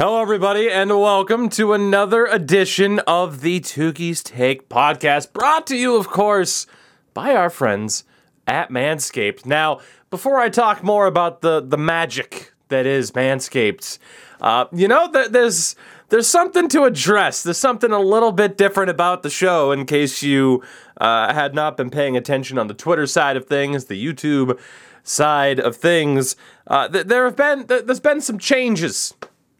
Hello, 0.00 0.22
everybody, 0.22 0.70
and 0.70 0.90
welcome 0.90 1.48
to 1.48 1.72
another 1.72 2.24
edition 2.26 3.00
of 3.00 3.40
the 3.40 3.58
Tukey's 3.58 4.22
Take 4.22 4.68
podcast, 4.68 5.32
brought 5.32 5.66
to 5.66 5.76
you, 5.76 5.96
of 5.96 6.06
course, 6.06 6.68
by 7.14 7.34
our 7.34 7.50
friends 7.50 8.04
at 8.46 8.70
Manscaped. 8.70 9.44
Now, 9.44 9.80
before 10.08 10.38
I 10.38 10.50
talk 10.50 10.84
more 10.84 11.08
about 11.08 11.40
the 11.40 11.60
the 11.60 11.76
magic 11.76 12.52
that 12.68 12.86
is 12.86 13.10
Manscaped, 13.10 13.98
uh, 14.40 14.66
you 14.72 14.86
know, 14.86 15.10
th- 15.10 15.30
there's 15.30 15.74
there's 16.10 16.28
something 16.28 16.68
to 16.68 16.84
address. 16.84 17.42
There's 17.42 17.58
something 17.58 17.90
a 17.90 17.98
little 17.98 18.30
bit 18.30 18.56
different 18.56 18.90
about 18.90 19.24
the 19.24 19.30
show. 19.30 19.72
In 19.72 19.84
case 19.84 20.22
you 20.22 20.62
uh, 21.00 21.34
had 21.34 21.56
not 21.56 21.76
been 21.76 21.90
paying 21.90 22.16
attention 22.16 22.56
on 22.56 22.68
the 22.68 22.72
Twitter 22.72 23.08
side 23.08 23.36
of 23.36 23.46
things, 23.46 23.86
the 23.86 24.00
YouTube 24.00 24.60
side 25.02 25.58
of 25.58 25.74
things, 25.74 26.36
uh, 26.68 26.86
th- 26.86 27.06
there 27.06 27.24
have 27.24 27.34
been 27.34 27.66
th- 27.66 27.86
there's 27.86 27.98
been 27.98 28.20
some 28.20 28.38
changes 28.38 29.12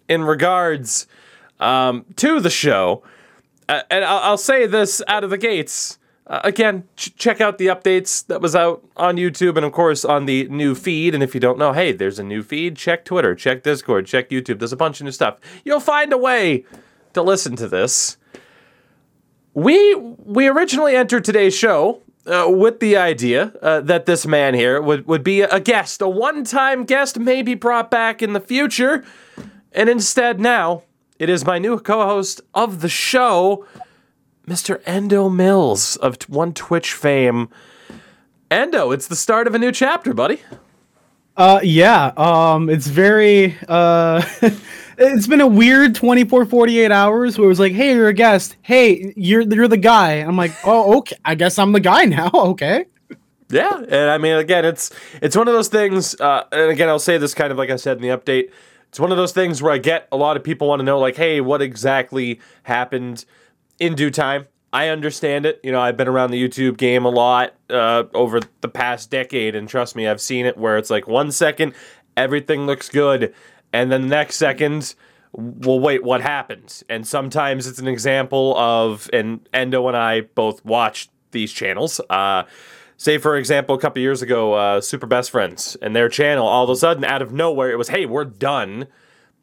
in 0.09 0.25
regards 0.25 1.07
um, 1.61 2.05
to 2.17 2.41
the 2.41 2.51
show. 2.51 3.03
Uh, 3.69 3.83
and 3.91 4.05
I'll, 4.05 4.19
I'll, 4.19 4.39
say 4.39 4.67
this 4.67 5.03
out 5.09 5.25
of 5.25 5.31
the 5.31 5.37
gates. 5.37 5.99
Uh, 6.27 6.41
again, 6.45 6.85
ch- 6.97 7.15
check 7.17 7.41
out 7.41 7.59
the 7.59 7.67
updates 7.67 8.27
that 8.27 8.41
was 8.41 8.57
out 8.57 8.83
on 8.97 9.17
YouTube 9.17 9.57
and, 9.57 9.65
of 9.65 9.73
course, 9.73 10.05
on 10.05 10.27
the 10.27 10.49
new 10.49 10.75
feed. 10.75 11.15
And 11.15 11.23
if 11.23 11.35
you 11.35 11.41
don't 11.41 11.59
know, 11.59 11.73
hey, 11.73 11.93
there's 11.93 12.19
a 12.19 12.25
new 12.25 12.43
feed. 12.43 12.77
Check 12.77 13.05
Twitter, 13.05 13.35
check 13.35 13.63
Discord, 13.63 14.07
check 14.07 14.31
YouTube. 14.31 14.59
There's 14.59 14.73
a 14.73 14.77
bunch 14.77 15.01
of 15.01 15.05
new 15.05 15.13
stuff. 15.13 15.39
You'll 15.65 15.81
find 15.81 16.13
a 16.13 16.19
way 16.19 16.65
to 17.13 17.23
listen 17.23 17.57
to 17.57 17.69
this. 17.69 18.17
We 19.55 19.95
we 19.95 20.47
originally 20.47 20.95
entered 20.95 21.25
today's 21.25 21.55
show 21.55 22.03
uh, 22.29 22.47
with 22.49 22.81
the 22.81 22.97
idea 22.97 23.53
uh, 23.63 23.81
that 23.81 24.07
this 24.07 24.27
man 24.27 24.55
here 24.55 24.81
would, 24.81 25.07
would 25.07 25.25
be 25.25 25.41
a 25.41 25.61
guest, 25.61 26.01
a 26.01 26.09
one 26.09 26.45
time 26.45 26.85
guest, 26.85 27.19
maybe 27.19 27.55
brought 27.55 27.91
back 27.91 28.23
in 28.23 28.35
the 28.35 28.41
future. 28.41 29.05
And 29.73 29.89
instead, 29.89 30.41
now, 30.41 30.83
it 31.19 31.29
is 31.29 31.45
my 31.45 31.59
new 31.59 31.79
co 31.79 32.05
host 32.07 32.41
of 32.55 32.81
the 32.81 32.89
show, 32.89 33.67
Mr. 34.47 34.81
Endo 34.87 35.29
Mills 35.29 35.97
of 35.97 36.17
One 36.29 36.53
Twitch 36.55 36.93
fame. 36.93 37.49
Endo, 38.51 38.93
it's 38.93 39.09
the 39.09 39.17
start 39.17 39.47
of 39.47 39.55
a 39.55 39.59
new 39.59 39.73
chapter, 39.73 40.15
buddy. 40.15 40.41
Uh, 41.37 41.61
yeah. 41.63 42.13
Um, 42.17 42.69
it's 42.71 42.87
very, 42.87 43.57
uh, 43.69 44.23
it's 44.99 45.27
been 45.27 45.41
a 45.41 45.47
weird 45.47 45.95
24, 45.95 46.47
48 46.47 46.91
hours 46.91 47.39
where 47.39 47.45
it 47.45 47.49
was 47.49 47.61
like, 47.61 47.73
hey, 47.73 47.95
you're 47.95 48.09
a 48.09 48.15
guest. 48.15 48.57
Hey, 48.63 49.13
you're, 49.17 49.43
you're 49.43 49.69
the 49.69 49.77
guy. 49.77 50.15
I'm 50.15 50.37
like, 50.37 50.53
oh, 50.65 50.99
okay. 50.99 51.17
I 51.25 51.35
guess 51.35 51.59
I'm 51.59 51.73
the 51.73 51.81
guy 51.81 52.05
now. 52.07 52.31
okay. 52.35 52.87
Yeah, 53.51 53.79
and 53.79 54.11
I 54.11 54.19
mean, 54.19 54.37
again, 54.37 54.67
it's 54.67 54.91
it's 55.23 55.35
one 55.35 55.49
of 55.49 55.55
those 55.55 55.69
things. 55.69 56.21
Uh, 56.21 56.45
and 56.53 56.71
again, 56.71 56.91
I'll 56.91 56.99
say 56.99 57.17
this 57.17 57.33
kind 57.33 57.51
of 57.51 57.57
like 57.57 57.71
I 57.71 57.77
said 57.77 57.97
in 57.97 58.03
the 58.03 58.09
update. 58.09 58.51
It's 58.89 59.01
one 59.01 59.11
of 59.11 59.17
those 59.17 59.33
things 59.33 59.63
where 59.63 59.73
I 59.73 59.79
get 59.79 60.09
a 60.11 60.17
lot 60.17 60.37
of 60.37 60.45
people 60.45 60.69
want 60.69 60.81
to 60.81 60.85
know, 60.85 60.99
like, 60.99 61.17
hey, 61.17 61.41
what 61.41 61.61
exactly 61.61 62.41
happened 62.63 63.25
in 63.79 63.95
due 63.95 64.11
time? 64.11 64.47
I 64.73 64.89
understand 64.89 65.47
it. 65.47 65.61
You 65.63 65.73
know, 65.73 65.81
I've 65.81 65.97
been 65.97 66.09
around 66.09 66.31
the 66.31 66.43
YouTube 66.43 66.77
game 66.77 67.05
a 67.05 67.11
lot 67.11 67.55
uh, 67.71 68.05
over 68.15 68.41
the 68.61 68.69
past 68.69 69.11
decade, 69.11 69.55
and 69.55 69.69
trust 69.69 69.97
me, 69.97 70.07
I've 70.07 70.21
seen 70.21 70.47
it 70.47 70.57
where 70.57 70.79
it's 70.79 70.91
like 70.91 71.07
one 71.07 71.33
second, 71.33 71.75
everything 72.17 72.67
looks 72.67 72.89
good, 72.89 73.35
and 73.73 73.91
then 73.93 74.03
the 74.03 74.09
next 74.09 74.37
second, 74.37 74.95
well, 75.33 75.81
wait, 75.81 76.03
what 76.03 76.21
happens? 76.21 76.83
And 76.89 77.07
sometimes 77.07 77.67
it's 77.67 77.79
an 77.79 77.89
example 77.89 78.57
of, 78.59 79.09
and 79.13 79.47
Endo 79.53 79.87
and 79.89 79.97
I 79.97 80.23
both 80.23 80.65
watched 80.65 81.11
these 81.31 81.53
channels. 81.53 82.01
Uh, 82.09 82.45
say 82.99 83.17
for 83.17 83.37
example 83.37 83.75
a 83.75 83.79
couple 83.79 84.03
years 84.03 84.21
ago 84.21 84.53
uh, 84.53 84.81
super 84.83 85.07
best 85.07 85.31
friends 85.31 85.77
and 85.81 85.97
their 85.97 86.11
channel 86.11 86.47
all 86.47 86.65
of 86.65 86.71
a 86.71 86.77
sudden 86.77 87.05
out 87.05 87.23
of 87.23 87.33
nowhere 87.33 87.71
it 87.71 87.77
was 87.77 87.89
hey 87.89 88.05
we're 88.05 88.27
done. 88.27 88.87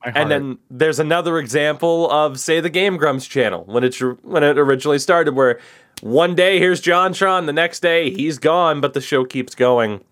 And 0.03 0.30
then 0.30 0.59
there's 0.70 1.00
another 1.00 1.39
example 1.39 2.11
of 2.11 2.39
say 2.39 2.59
the 2.59 2.70
game 2.70 2.95
grumps 2.98 3.26
channel 3.26 3.64
when 3.64 3.83
it 3.83 3.95
when 4.23 4.44
it 4.44 4.59
originally 4.59 5.00
started 5.00 5.33
where 5.33 5.59
one 6.02 6.36
day 6.36 6.59
here's 6.59 6.80
JonTron 6.80 7.48
the 7.48 7.53
next 7.53 7.80
day 7.80 8.11
he's 8.11 8.38
gone 8.38 8.82
but 8.82 8.93
the 8.93 9.02
show 9.02 9.26
keeps 9.26 9.55
going. 9.55 10.04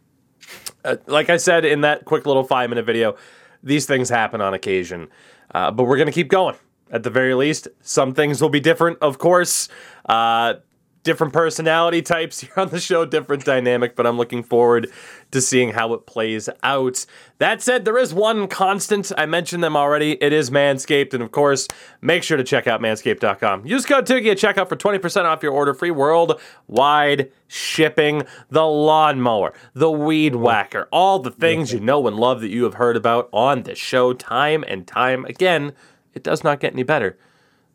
Uh, 0.83 0.97
like 1.05 1.29
i 1.29 1.37
said 1.37 1.63
in 1.63 1.81
that 1.81 2.05
quick 2.05 2.25
little 2.25 2.43
five 2.43 2.69
minute 2.69 2.85
video 2.85 3.15
these 3.61 3.85
things 3.85 4.09
happen 4.09 4.41
on 4.41 4.53
occasion 4.53 5.07
uh, 5.53 5.69
but 5.69 5.83
we're 5.83 5.95
going 5.97 6.07
to 6.07 6.13
keep 6.13 6.27
going. 6.27 6.55
At 6.91 7.03
the 7.03 7.09
very 7.09 7.35
least 7.35 7.67
some 7.81 8.13
things 8.13 8.41
will 8.41 8.49
be 8.49 8.59
different 8.59 8.97
of 8.99 9.19
course. 9.19 9.69
Uh, 10.05 10.55
different 11.03 11.33
personality 11.33 12.01
types 12.01 12.39
here 12.41 12.53
on 12.57 12.69
the 12.69 12.79
show, 12.79 13.05
different 13.05 13.45
dynamic, 13.45 13.95
but 13.95 14.07
I'm 14.07 14.17
looking 14.17 14.43
forward 14.43 14.89
to 15.31 15.41
seeing 15.41 15.73
how 15.73 15.93
it 15.93 16.05
plays 16.05 16.49
out. 16.63 17.05
That 17.37 17.61
said, 17.61 17.85
there 17.85 17.97
is 17.97 18.13
one 18.13 18.47
constant. 18.47 19.11
I 19.17 19.25
mentioned 19.25 19.63
them 19.63 19.75
already. 19.75 20.13
It 20.23 20.33
is 20.33 20.49
Manscaped. 20.49 21.13
And 21.13 21.21
of 21.21 21.31
course, 21.31 21.67
make 22.01 22.23
sure 22.23 22.37
to 22.37 22.43
check 22.43 22.67
out 22.67 22.81
manscaped.com. 22.81 23.65
Use 23.65 23.85
code 23.85 24.05
Tukey 24.05 24.31
at 24.31 24.37
checkout 24.37 24.69
for 24.69 24.75
20% 24.75 25.25
off 25.25 25.43
your 25.43 25.51
order. 25.51 25.73
Free 25.73 25.91
worldwide 25.91 27.31
shipping. 27.47 28.23
The 28.49 28.65
lawnmower, 28.65 29.53
the 29.73 29.91
weed 29.91 30.35
whacker, 30.35 30.87
all 30.91 31.19
the 31.19 31.31
things 31.31 31.73
you 31.73 31.79
know 31.79 32.07
and 32.07 32.15
love 32.15 32.41
that 32.41 32.49
you 32.49 32.63
have 32.63 32.75
heard 32.75 32.95
about 32.95 33.29
on 33.33 33.63
this 33.63 33.77
show 33.77 34.13
time 34.13 34.63
and 34.67 34.87
time 34.87 35.25
again. 35.25 35.73
It 36.13 36.23
does 36.23 36.43
not 36.43 36.59
get 36.59 36.73
any 36.73 36.83
better 36.83 37.17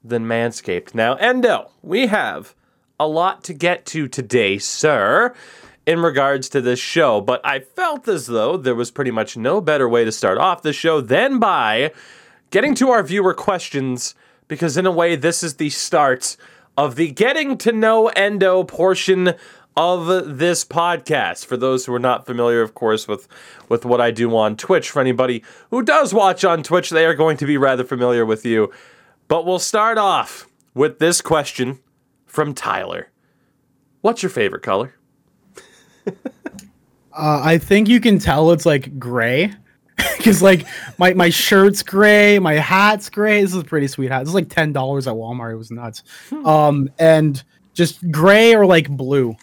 than 0.04 0.24
Manscaped. 0.26 0.94
Now, 0.94 1.14
Endo, 1.14 1.72
we 1.82 2.06
have 2.06 2.54
a 3.00 3.06
lot 3.06 3.44
to 3.44 3.54
get 3.54 3.86
to 3.86 4.08
today, 4.08 4.58
sir, 4.58 5.34
in 5.86 6.00
regards 6.00 6.48
to 6.50 6.60
this 6.60 6.78
show, 6.78 7.20
but 7.20 7.40
I 7.44 7.60
felt 7.60 8.08
as 8.08 8.26
though 8.26 8.56
there 8.56 8.74
was 8.74 8.90
pretty 8.90 9.10
much 9.10 9.36
no 9.36 9.60
better 9.60 9.88
way 9.88 10.04
to 10.04 10.12
start 10.12 10.36
off 10.36 10.62
the 10.62 10.72
show 10.72 11.00
than 11.00 11.38
by 11.38 11.92
getting 12.50 12.74
to 12.74 12.90
our 12.90 13.02
viewer 13.02 13.32
questions, 13.34 14.14
because 14.48 14.76
in 14.76 14.84
a 14.84 14.90
way, 14.90 15.16
this 15.16 15.42
is 15.42 15.54
the 15.54 15.70
start 15.70 16.36
of 16.76 16.96
the 16.96 17.10
getting 17.10 17.56
to 17.58 17.72
know 17.72 18.08
Endo 18.08 18.64
portion 18.64 19.34
of 19.76 20.38
this 20.38 20.64
podcast. 20.64 21.46
For 21.46 21.56
those 21.56 21.86
who 21.86 21.94
are 21.94 22.00
not 22.00 22.26
familiar, 22.26 22.62
of 22.62 22.74
course, 22.74 23.08
with, 23.08 23.28
with 23.68 23.84
what 23.84 24.00
I 24.00 24.10
do 24.10 24.36
on 24.36 24.56
Twitch, 24.56 24.90
for 24.90 25.00
anybody 25.00 25.42
who 25.70 25.82
does 25.82 26.12
watch 26.12 26.44
on 26.44 26.62
Twitch, 26.62 26.90
they 26.90 27.06
are 27.06 27.14
going 27.14 27.36
to 27.38 27.46
be 27.46 27.56
rather 27.56 27.84
familiar 27.84 28.26
with 28.26 28.44
you. 28.44 28.72
But 29.28 29.46
we'll 29.46 29.58
start 29.58 29.96
off 29.96 30.48
with 30.74 30.98
this 30.98 31.20
question 31.20 31.78
from 32.38 32.54
Tyler. 32.54 33.10
What's 34.02 34.22
your 34.22 34.30
favorite 34.30 34.62
color? 34.62 34.94
uh, 36.06 36.12
I 37.12 37.58
think 37.58 37.88
you 37.88 37.98
can 37.98 38.20
tell 38.20 38.52
it's 38.52 38.64
like 38.64 38.96
gray. 38.96 39.52
Because 40.16 40.42
like 40.42 40.66
my, 40.98 41.14
my 41.14 41.30
shirt's 41.30 41.82
gray, 41.82 42.38
my 42.38 42.54
hat's 42.54 43.08
gray. 43.08 43.40
This 43.40 43.54
is 43.54 43.60
a 43.60 43.64
pretty 43.64 43.88
sweet 43.88 44.10
hat. 44.10 44.20
This 44.20 44.28
is 44.28 44.34
like 44.34 44.48
ten 44.48 44.72
dollars 44.72 45.06
at 45.08 45.14
Walmart. 45.14 45.52
It 45.52 45.56
was 45.56 45.70
nuts. 45.70 46.02
Hmm. 46.28 46.46
Um, 46.46 46.90
and 46.98 47.42
just 47.72 48.08
gray 48.10 48.54
or 48.54 48.66
like 48.66 48.88
blue. 48.88 49.36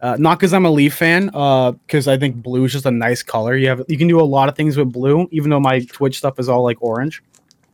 Uh, 0.00 0.16
not 0.18 0.38
because 0.38 0.52
I'm 0.52 0.66
a 0.66 0.70
Leaf 0.70 0.94
fan, 0.94 1.26
because 1.26 2.06
uh, 2.06 2.12
I 2.12 2.18
think 2.18 2.36
blue 2.36 2.64
is 2.64 2.72
just 2.72 2.86
a 2.86 2.90
nice 2.90 3.22
color. 3.22 3.56
You 3.56 3.68
have 3.68 3.82
you 3.88 3.96
can 3.96 4.08
do 4.08 4.20
a 4.20 4.22
lot 4.22 4.48
of 4.48 4.56
things 4.56 4.76
with 4.76 4.92
blue, 4.92 5.28
even 5.30 5.50
though 5.50 5.60
my 5.60 5.80
Twitch 5.80 6.18
stuff 6.18 6.38
is 6.38 6.48
all 6.48 6.62
like 6.62 6.78
orange. 6.80 7.22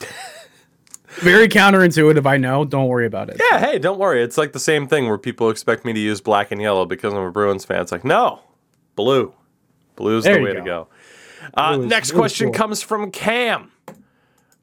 Very 1.20 1.48
counterintuitive, 1.48 2.26
I 2.26 2.36
know. 2.36 2.64
Don't 2.64 2.88
worry 2.88 3.06
about 3.06 3.30
it. 3.30 3.40
Yeah, 3.50 3.58
hey, 3.58 3.78
don't 3.78 3.98
worry. 3.98 4.22
It's 4.22 4.36
like 4.36 4.52
the 4.52 4.60
same 4.60 4.86
thing 4.86 5.08
where 5.08 5.18
people 5.18 5.50
expect 5.50 5.84
me 5.84 5.92
to 5.92 6.00
use 6.00 6.20
black 6.20 6.50
and 6.50 6.60
yellow 6.60 6.84
because 6.84 7.14
I'm 7.14 7.20
a 7.20 7.30
Bruins 7.30 7.64
fan. 7.64 7.80
It's 7.80 7.92
like, 7.92 8.04
no, 8.04 8.40
blue. 8.94 9.32
Blue's 9.96 10.24
there 10.24 10.34
the 10.34 10.42
way 10.42 10.52
go. 10.52 10.58
to 10.58 10.64
go. 10.64 10.88
Uh, 11.54 11.76
next 11.76 12.12
question 12.12 12.48
cool. 12.48 12.54
comes 12.54 12.82
from 12.82 13.10
Cam. 13.10 13.72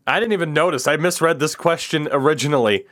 I 0.05 0.19
didn't 0.19 0.33
even 0.33 0.53
notice. 0.53 0.87
I 0.87 0.97
misread 0.97 1.39
this 1.39 1.55
question 1.55 2.07
originally. 2.11 2.85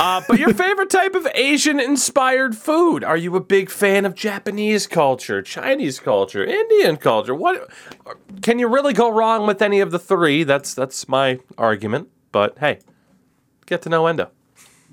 Uh, 0.00 0.22
but 0.26 0.38
your 0.38 0.52
favorite 0.54 0.90
type 0.90 1.14
of 1.14 1.26
Asian 1.34 1.78
inspired 1.78 2.56
food? 2.56 3.04
Are 3.04 3.16
you 3.16 3.36
a 3.36 3.40
big 3.40 3.70
fan 3.70 4.04
of 4.04 4.14
Japanese 4.14 4.86
culture, 4.86 5.42
Chinese 5.42 6.00
culture, 6.00 6.44
Indian 6.44 6.96
culture? 6.96 7.34
What 7.34 7.70
can 8.42 8.58
you 8.58 8.66
really 8.66 8.92
go 8.92 9.10
wrong 9.10 9.46
with 9.46 9.62
any 9.62 9.80
of 9.80 9.90
the 9.90 9.98
three? 9.98 10.42
That's 10.42 10.74
that's 10.74 11.08
my 11.08 11.38
argument. 11.56 12.08
But 12.32 12.58
hey, 12.58 12.80
get 13.66 13.82
to 13.82 13.88
know 13.88 14.06
Endo. 14.06 14.30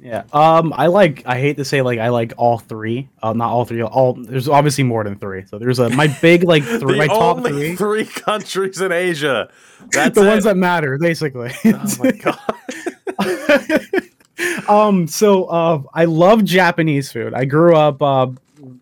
Yeah. 0.01 0.23
Um, 0.33 0.73
I 0.75 0.87
like. 0.87 1.21
I 1.27 1.39
hate 1.39 1.57
to 1.57 1.65
say 1.65 1.83
like 1.83 1.99
I 1.99 2.09
like 2.09 2.33
all 2.37 2.57
three. 2.57 3.07
Uh, 3.21 3.33
not 3.33 3.51
all 3.51 3.65
three. 3.65 3.83
All 3.83 4.13
there's 4.13 4.49
obviously 4.49 4.83
more 4.83 5.03
than 5.03 5.15
three. 5.17 5.45
So 5.45 5.59
there's 5.59 5.77
a 5.77 5.89
my 5.91 6.07
big 6.21 6.43
like 6.43 6.63
three. 6.79 6.97
my 6.97 7.07
top 7.07 7.45
three. 7.45 7.75
Three 7.75 8.05
countries 8.05 8.81
in 8.81 8.91
Asia. 8.91 9.51
That's 9.91 10.15
the 10.15 10.25
it. 10.25 10.27
ones 10.27 10.43
that 10.45 10.57
matter, 10.57 10.97
basically. 10.97 11.51
Oh 11.65 11.95
my 11.99 12.11
god. 14.67 14.69
um. 14.69 15.07
So 15.07 15.45
uh, 15.45 15.83
I 15.93 16.05
love 16.05 16.43
Japanese 16.45 17.11
food. 17.11 17.35
I 17.35 17.45
grew 17.45 17.75
up 17.75 18.01
uh 18.01 18.27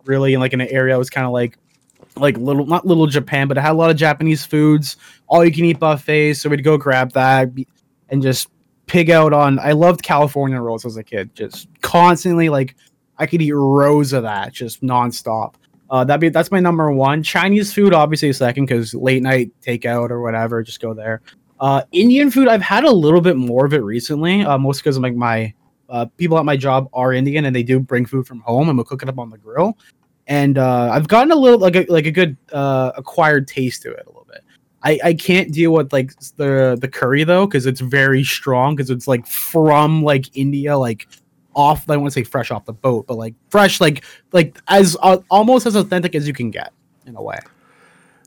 really 0.06 0.34
in 0.34 0.40
like 0.40 0.54
in 0.54 0.62
an 0.62 0.68
area 0.70 0.94
that 0.94 1.00
was 1.00 1.10
kind 1.10 1.26
of 1.26 1.34
like 1.34 1.58
like 2.16 2.38
little 2.38 2.66
not 2.66 2.86
little 2.86 3.08
Japan, 3.08 3.48
but 3.48 3.58
it 3.58 3.62
had 3.62 3.72
a 3.72 3.74
lot 3.74 3.90
of 3.90 3.98
Japanese 3.98 4.46
foods, 4.46 4.98
all 5.28 5.44
you 5.44 5.52
can 5.52 5.66
eat 5.66 5.80
buffets. 5.80 6.42
So 6.42 6.50
we'd 6.50 6.64
go 6.64 6.78
grab 6.78 7.12
that 7.14 7.50
and 8.10 8.22
just 8.22 8.50
pig 8.90 9.10
out 9.12 9.32
on. 9.32 9.60
I 9.60 9.72
loved 9.72 10.02
California 10.02 10.60
rolls 10.60 10.86
as 10.86 10.98
a 10.98 11.04
kid, 11.04 11.34
just 11.36 11.70
constantly 11.82 12.50
like 12.50 12.76
I 13.18 13.26
could 13.26 13.42
eat 13.42 13.52
rows 13.52 14.12
of 14.12 14.24
that 14.24 14.52
just 14.52 14.82
nonstop. 14.82 15.54
Uh, 15.90 16.04
that 16.04 16.20
be 16.20 16.30
that's 16.30 16.52
my 16.52 16.60
number 16.60 16.92
one. 16.92 17.24
Chinese 17.24 17.74
food, 17.74 17.94
obviously, 17.94 18.34
second 18.34 18.66
because 18.66 18.94
late 18.94 19.24
night 19.24 19.52
takeout 19.62 20.10
or 20.10 20.22
whatever, 20.22 20.62
just 20.62 20.82
go 20.82 20.94
there. 20.94 21.22
Uh, 21.60 21.84
Indian 21.92 22.32
food, 22.32 22.48
I've 22.48 22.62
had 22.62 22.84
a 22.84 22.92
little 22.92 23.22
bit 23.22 23.38
more 23.38 23.66
of 23.66 23.74
it 23.74 23.84
recently, 23.84 24.42
uh, 24.44 24.58
mostly 24.58 24.82
because 24.84 25.00
like 25.00 25.16
my 25.16 25.54
uh, 25.90 26.06
people 26.18 26.38
at 26.38 26.46
my 26.46 26.58
job 26.58 26.90
are 26.94 27.14
Indian 27.14 27.46
and 27.46 27.56
they 27.56 27.64
do 27.64 27.80
bring 27.80 28.06
food 28.06 28.26
from 28.28 28.40
home 28.42 28.70
and 28.70 28.78
we'll 28.78 28.86
cook 28.86 29.04
it 29.04 29.10
up 29.10 29.20
on 29.20 29.30
the 29.30 29.38
grill. 29.38 29.78
And 30.28 30.58
uh, 30.58 30.90
I've 30.92 31.08
gotten 31.08 31.32
a 31.32 31.36
little 31.36 31.60
like 31.60 31.76
a, 31.76 31.86
like 31.90 32.06
a 32.06 32.12
good 32.12 32.38
uh, 32.54 32.92
acquired 32.96 33.48
taste 33.48 33.82
to 33.84 33.92
it 33.92 34.04
a 34.06 34.10
little 34.10 34.28
bit. 34.30 34.44
I, 34.84 35.00
I 35.04 35.14
can't 35.14 35.52
deal 35.52 35.74
with 35.74 35.92
like 35.92 36.14
the 36.38 36.78
the 36.80 36.88
curry 36.88 37.24
though 37.24 37.46
because 37.46 37.66
it's 37.66 37.82
very 37.82 38.24
strong 38.24 38.76
because 38.76 38.90
it's 38.90 39.08
like 39.08 39.28
from 39.28 40.04
like 40.04 40.36
India 40.38 40.78
like 40.78 41.08
off 41.54 41.90
I 41.90 41.98
want 41.98 42.08
to 42.08 42.12
say 42.12 42.24
fresh 42.24 42.52
off 42.52 42.66
the 42.66 42.74
boat 42.74 43.08
but 43.08 43.16
like 43.16 43.34
fresh 43.50 43.82
like 43.82 44.06
like 44.32 44.58
as 44.68 44.96
uh, 45.02 45.18
almost 45.30 45.66
as 45.66 45.76
authentic 45.76 46.16
as 46.16 46.28
you 46.28 46.34
can 46.34 46.52
get 46.52 46.72
in 47.06 47.16
a 47.16 47.22
way. 47.22 47.40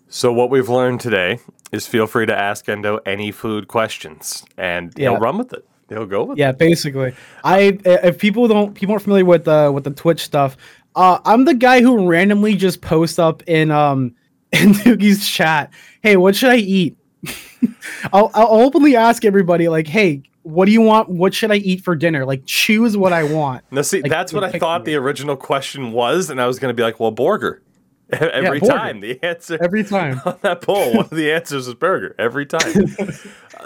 So 0.08 0.30
what 0.30 0.50
we've 0.50 0.68
learned 0.68 1.00
today 1.00 1.38
is 1.72 1.86
feel 1.86 2.06
free 2.06 2.26
to 2.26 2.36
ask 2.36 2.68
Endo 2.68 2.98
any 3.06 3.32
food 3.32 3.66
questions, 3.66 4.44
and 4.58 4.96
he'll 4.96 5.16
run 5.16 5.38
with 5.38 5.54
it. 5.54 5.66
He'll 5.88 6.04
go 6.04 6.24
with 6.24 6.38
it. 6.38 6.40
Yeah, 6.40 6.52
basically. 6.52 7.14
I 7.44 7.78
if 7.84 8.18
people 8.18 8.46
don't 8.46 8.74
people 8.74 8.92
aren't 8.92 9.04
familiar 9.04 9.24
with 9.24 9.48
uh 9.48 9.70
with 9.72 9.84
the 9.84 9.90
Twitch 9.90 10.20
stuff, 10.20 10.58
uh 10.94 11.18
I'm 11.24 11.46
the 11.46 11.54
guy 11.54 11.80
who 11.80 12.06
randomly 12.06 12.56
just 12.56 12.82
posts 12.82 13.18
up 13.18 13.42
in 13.46 13.70
um 13.70 14.14
in 14.62 14.72
Doogie's 14.74 15.26
chat, 15.28 15.72
hey, 16.02 16.16
what 16.16 16.36
should 16.36 16.50
I 16.50 16.56
eat? 16.56 16.96
I'll 18.12 18.30
I'll 18.34 18.60
openly 18.60 18.96
ask 18.96 19.24
everybody 19.24 19.68
like, 19.68 19.86
hey, 19.86 20.22
what 20.42 20.66
do 20.66 20.72
you 20.72 20.80
want? 20.82 21.08
What 21.08 21.32
should 21.32 21.50
I 21.52 21.56
eat 21.56 21.82
for 21.84 21.94
dinner? 21.94 22.24
Like 22.26 22.42
choose 22.46 22.96
what 22.96 23.12
I 23.12 23.22
want. 23.22 23.64
No, 23.70 23.82
see, 23.82 24.02
Like, 24.02 24.10
that's 24.10 24.32
what 24.32 24.42
I 24.44 24.50
thought 24.58 24.82
me. 24.84 24.92
the 24.92 24.96
original 24.96 25.36
question 25.36 25.92
was, 25.92 26.30
and 26.30 26.40
I 26.40 26.46
was 26.46 26.58
going 26.58 26.70
to 26.70 26.74
be 26.74 26.82
like, 26.82 26.98
well, 27.00 27.12
burger. 27.12 27.62
Every 28.12 28.60
burger. 28.60 28.72
time 28.72 29.00
the 29.00 29.22
answer 29.22 29.56
Every 29.62 29.84
time. 29.84 30.20
on 30.26 30.36
that 30.42 30.60
poll, 30.60 30.90
one 30.96 31.04
of 31.06 31.10
the 31.10 31.32
answers 31.32 31.66
is 31.68 31.74
burger. 31.74 32.14
Every 32.18 32.44
time. 32.44 32.60
Uh, 32.98 33.06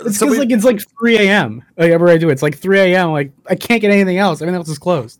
it's 0.04 0.18
so 0.18 0.26
we, 0.30 0.38
like 0.38 0.50
it's 0.50 0.62
like 0.64 0.80
3 1.00 1.16
a.m. 1.18 1.64
Whenever 1.74 2.08
I 2.08 2.16
do 2.18 2.28
it, 2.28 2.32
it's 2.32 2.42
like 2.42 2.56
3 2.56 2.78
a.m. 2.78 3.10
Like 3.10 3.32
I 3.48 3.56
can't 3.56 3.80
get 3.80 3.90
anything 3.90 4.18
else. 4.18 4.40
Everything 4.42 4.56
else 4.58 4.68
is 4.68 4.78
closed. 4.78 5.18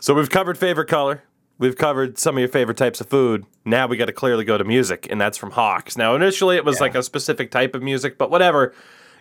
so 0.00 0.12
we've 0.12 0.28
covered 0.28 0.58
favorite 0.58 0.88
color. 0.88 1.22
We've 1.60 1.76
covered 1.76 2.18
some 2.18 2.36
of 2.36 2.40
your 2.40 2.48
favorite 2.48 2.78
types 2.78 3.02
of 3.02 3.08
food. 3.08 3.44
Now 3.66 3.86
we 3.86 3.98
got 3.98 4.06
to 4.06 4.12
clearly 4.14 4.44
go 4.44 4.56
to 4.56 4.64
music, 4.64 5.06
and 5.10 5.20
that's 5.20 5.36
from 5.36 5.50
Hawks. 5.50 5.94
Now, 5.96 6.14
initially 6.16 6.56
it 6.56 6.64
was 6.64 6.76
Yeah. 6.78 6.84
like 6.84 6.94
a 6.94 7.02
specific 7.02 7.50
type 7.50 7.74
of 7.74 7.82
music, 7.82 8.16
but 8.16 8.30
whatever. 8.30 8.74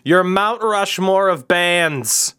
Your 0.06 0.24
Mount 0.24 0.64
Rushmore 0.64 1.28
of 1.28 1.50
bands. 1.50 2.36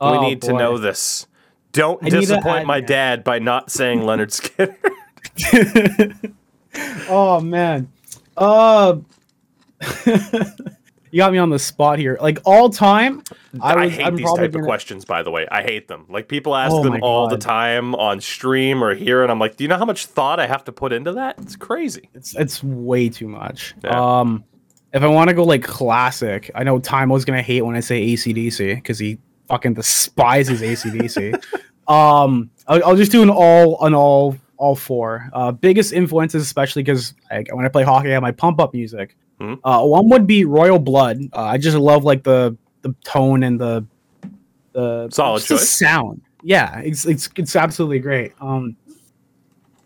we 0.00 0.08
Oh, 0.08 0.20
need 0.20 0.42
to 0.42 0.52
know 0.52 0.78
this. 0.78 1.28
Don't 1.70 2.02
I 2.02 2.08
to 2.10 2.20
disappoint 2.20 2.66
my 2.66 2.80
dad 2.80 3.22
by 3.22 3.38
not 3.38 3.70
saying 3.70 4.00
Lynyrd 4.00 4.74
Skynyrd. 5.38 6.34
oh 7.08 7.40
man. 7.40 7.88
Uh 8.36 8.96
You 11.16 11.22
got 11.22 11.32
me 11.32 11.38
on 11.38 11.48
the 11.48 11.58
spot 11.58 11.98
here. 11.98 12.18
Like 12.20 12.40
all 12.44 12.68
time, 12.68 13.22
I, 13.58 13.72
I, 13.72 13.84
would, 13.84 13.90
hate 13.90 14.04
I'm 14.06 14.16
these 14.16 14.30
type 14.34 14.52
gonna- 14.52 14.64
of 14.64 14.66
questions, 14.66 15.06
by 15.06 15.22
the 15.22 15.30
way. 15.30 15.48
I 15.50 15.62
hate 15.62 15.88
them. 15.88 16.04
Like 16.10 16.28
people 16.28 16.54
ask 16.54 16.74
Oh 16.74 16.82
them 16.82 17.02
all 17.02 17.26
the 17.26 17.38
time 17.38 17.94
on 17.94 18.20
stream 18.20 18.84
or 18.84 18.94
here, 18.94 19.22
and 19.22 19.32
I'm 19.32 19.38
like, 19.38 19.56
do 19.56 19.64
you 19.64 19.68
know 19.68 19.78
how 19.78 19.86
much 19.86 20.04
thought 20.04 20.38
I 20.38 20.46
have 20.46 20.64
to 20.64 20.72
put 20.72 20.92
into 20.92 21.14
that? 21.14 21.36
It's 21.38 21.56
crazy. 21.56 22.10
It's 22.12 22.36
it's 22.36 22.62
way 22.62 23.08
too 23.08 23.28
much. 23.28 23.74
Yeah. 23.82 24.20
Um, 24.20 24.44
if 24.92 25.02
I 25.02 25.06
want 25.06 25.30
to 25.30 25.34
go 25.34 25.44
like 25.44 25.62
classic, 25.62 26.50
I 26.54 26.64
know 26.64 26.78
Timo's 26.78 27.24
gonna 27.24 27.40
hate 27.40 27.62
when 27.62 27.76
I 27.76 27.80
say 27.80 28.08
ACDC 28.08 28.74
because 28.74 28.98
he 28.98 29.16
fucking 29.48 29.72
despises 29.72 30.60
ACDC. 30.60 31.32
um, 31.90 32.50
I'll, 32.66 32.84
I'll 32.84 32.96
just 32.96 33.10
do 33.10 33.22
an 33.22 33.30
all 33.30 33.82
an 33.86 33.94
all 33.94 34.36
all 34.58 34.76
four. 34.76 35.30
Uh, 35.32 35.50
biggest 35.50 35.94
influences, 35.94 36.42
especially 36.42 36.82
because 36.82 37.14
like, 37.30 37.48
when 37.54 37.64
I 37.64 37.70
play 37.70 37.84
hockey, 37.84 38.10
I 38.10 38.12
have 38.12 38.22
my 38.22 38.32
pump 38.32 38.60
up 38.60 38.74
music. 38.74 39.16
Mhm. 39.40 39.60
Uh, 39.62 39.84
one 39.84 40.08
would 40.08 40.26
be 40.26 40.44
Royal 40.44 40.78
Blood. 40.78 41.20
Uh, 41.32 41.42
I 41.42 41.58
just 41.58 41.76
love 41.76 42.04
like 42.04 42.22
the 42.22 42.56
the 42.82 42.94
tone 43.04 43.42
and 43.42 43.60
the 43.60 43.84
the 44.72 45.08
Solid 45.10 45.42
just 45.42 45.48
the 45.48 45.58
sound. 45.58 46.22
Yeah, 46.42 46.78
it's 46.80 47.06
it's 47.06 47.28
it's 47.36 47.56
absolutely 47.56 47.98
great. 47.98 48.32
Um, 48.40 48.76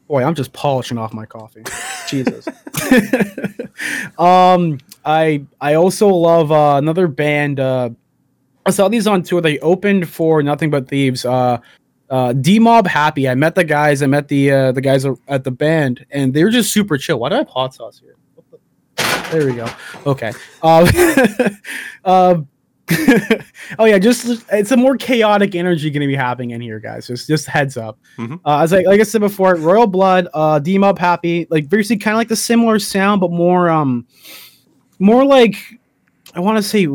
boy, 0.08 0.22
I'm 0.22 0.34
just 0.34 0.52
polishing 0.52 0.98
off 0.98 1.12
my 1.12 1.26
coffee. 1.26 1.62
Jesus. 2.06 2.46
um, 4.18 4.78
I 5.04 5.44
I 5.60 5.74
also 5.74 6.08
love 6.08 6.52
uh, 6.52 6.76
another 6.76 7.08
band. 7.08 7.60
Uh, 7.60 7.90
I 8.66 8.70
saw 8.70 8.88
these 8.88 9.06
on 9.06 9.22
tour. 9.22 9.40
They 9.40 9.58
opened 9.60 10.08
for 10.08 10.42
Nothing 10.42 10.70
But 10.70 10.88
Thieves. 10.88 11.24
Uh, 11.24 11.58
uh, 12.10 12.32
Demob 12.34 12.86
Happy. 12.86 13.28
I 13.28 13.34
met 13.34 13.54
the 13.54 13.64
guys. 13.64 14.02
I 14.02 14.06
met 14.06 14.28
the 14.28 14.50
uh, 14.50 14.72
the 14.72 14.80
guys 14.80 15.06
at 15.28 15.44
the 15.44 15.50
band, 15.50 16.04
and 16.10 16.34
they 16.34 16.44
were 16.44 16.50
just 16.50 16.72
super 16.72 16.98
chill. 16.98 17.20
Why 17.20 17.30
do 17.30 17.36
I 17.36 17.38
have 17.38 17.48
hot 17.48 17.74
sauce 17.74 18.00
here? 18.00 18.16
There 19.30 19.46
we 19.46 19.54
go. 19.54 19.68
Okay. 20.06 20.32
Um, 20.62 20.88
um, 22.04 22.48
oh 23.78 23.84
yeah, 23.84 23.98
just 23.98 24.44
it's 24.50 24.72
a 24.72 24.76
more 24.76 24.96
chaotic 24.96 25.54
energy 25.54 25.90
going 25.90 26.00
to 26.00 26.06
be 26.06 26.16
happening 26.16 26.50
in 26.50 26.60
here, 26.60 26.80
guys. 26.80 27.06
Just 27.06 27.28
just 27.28 27.46
heads 27.46 27.76
up. 27.76 27.98
Mhm. 28.18 28.40
Uh, 28.44 28.58
as 28.58 28.72
I 28.72 28.80
like 28.80 29.00
I 29.00 29.04
said 29.04 29.20
before, 29.20 29.54
Royal 29.54 29.86
Blood, 29.86 30.26
uh, 30.34 30.58
Demob 30.58 30.98
Happy, 30.98 31.46
like 31.50 31.68
basically 31.68 31.98
kind 31.98 32.14
of 32.14 32.18
like 32.18 32.28
the 32.28 32.36
similar 32.36 32.78
sound, 32.78 33.20
but 33.20 33.30
more 33.30 33.68
um, 33.68 34.06
more 34.98 35.24
like 35.24 35.54
I 36.34 36.40
want 36.40 36.58
to 36.58 36.62
say 36.62 36.88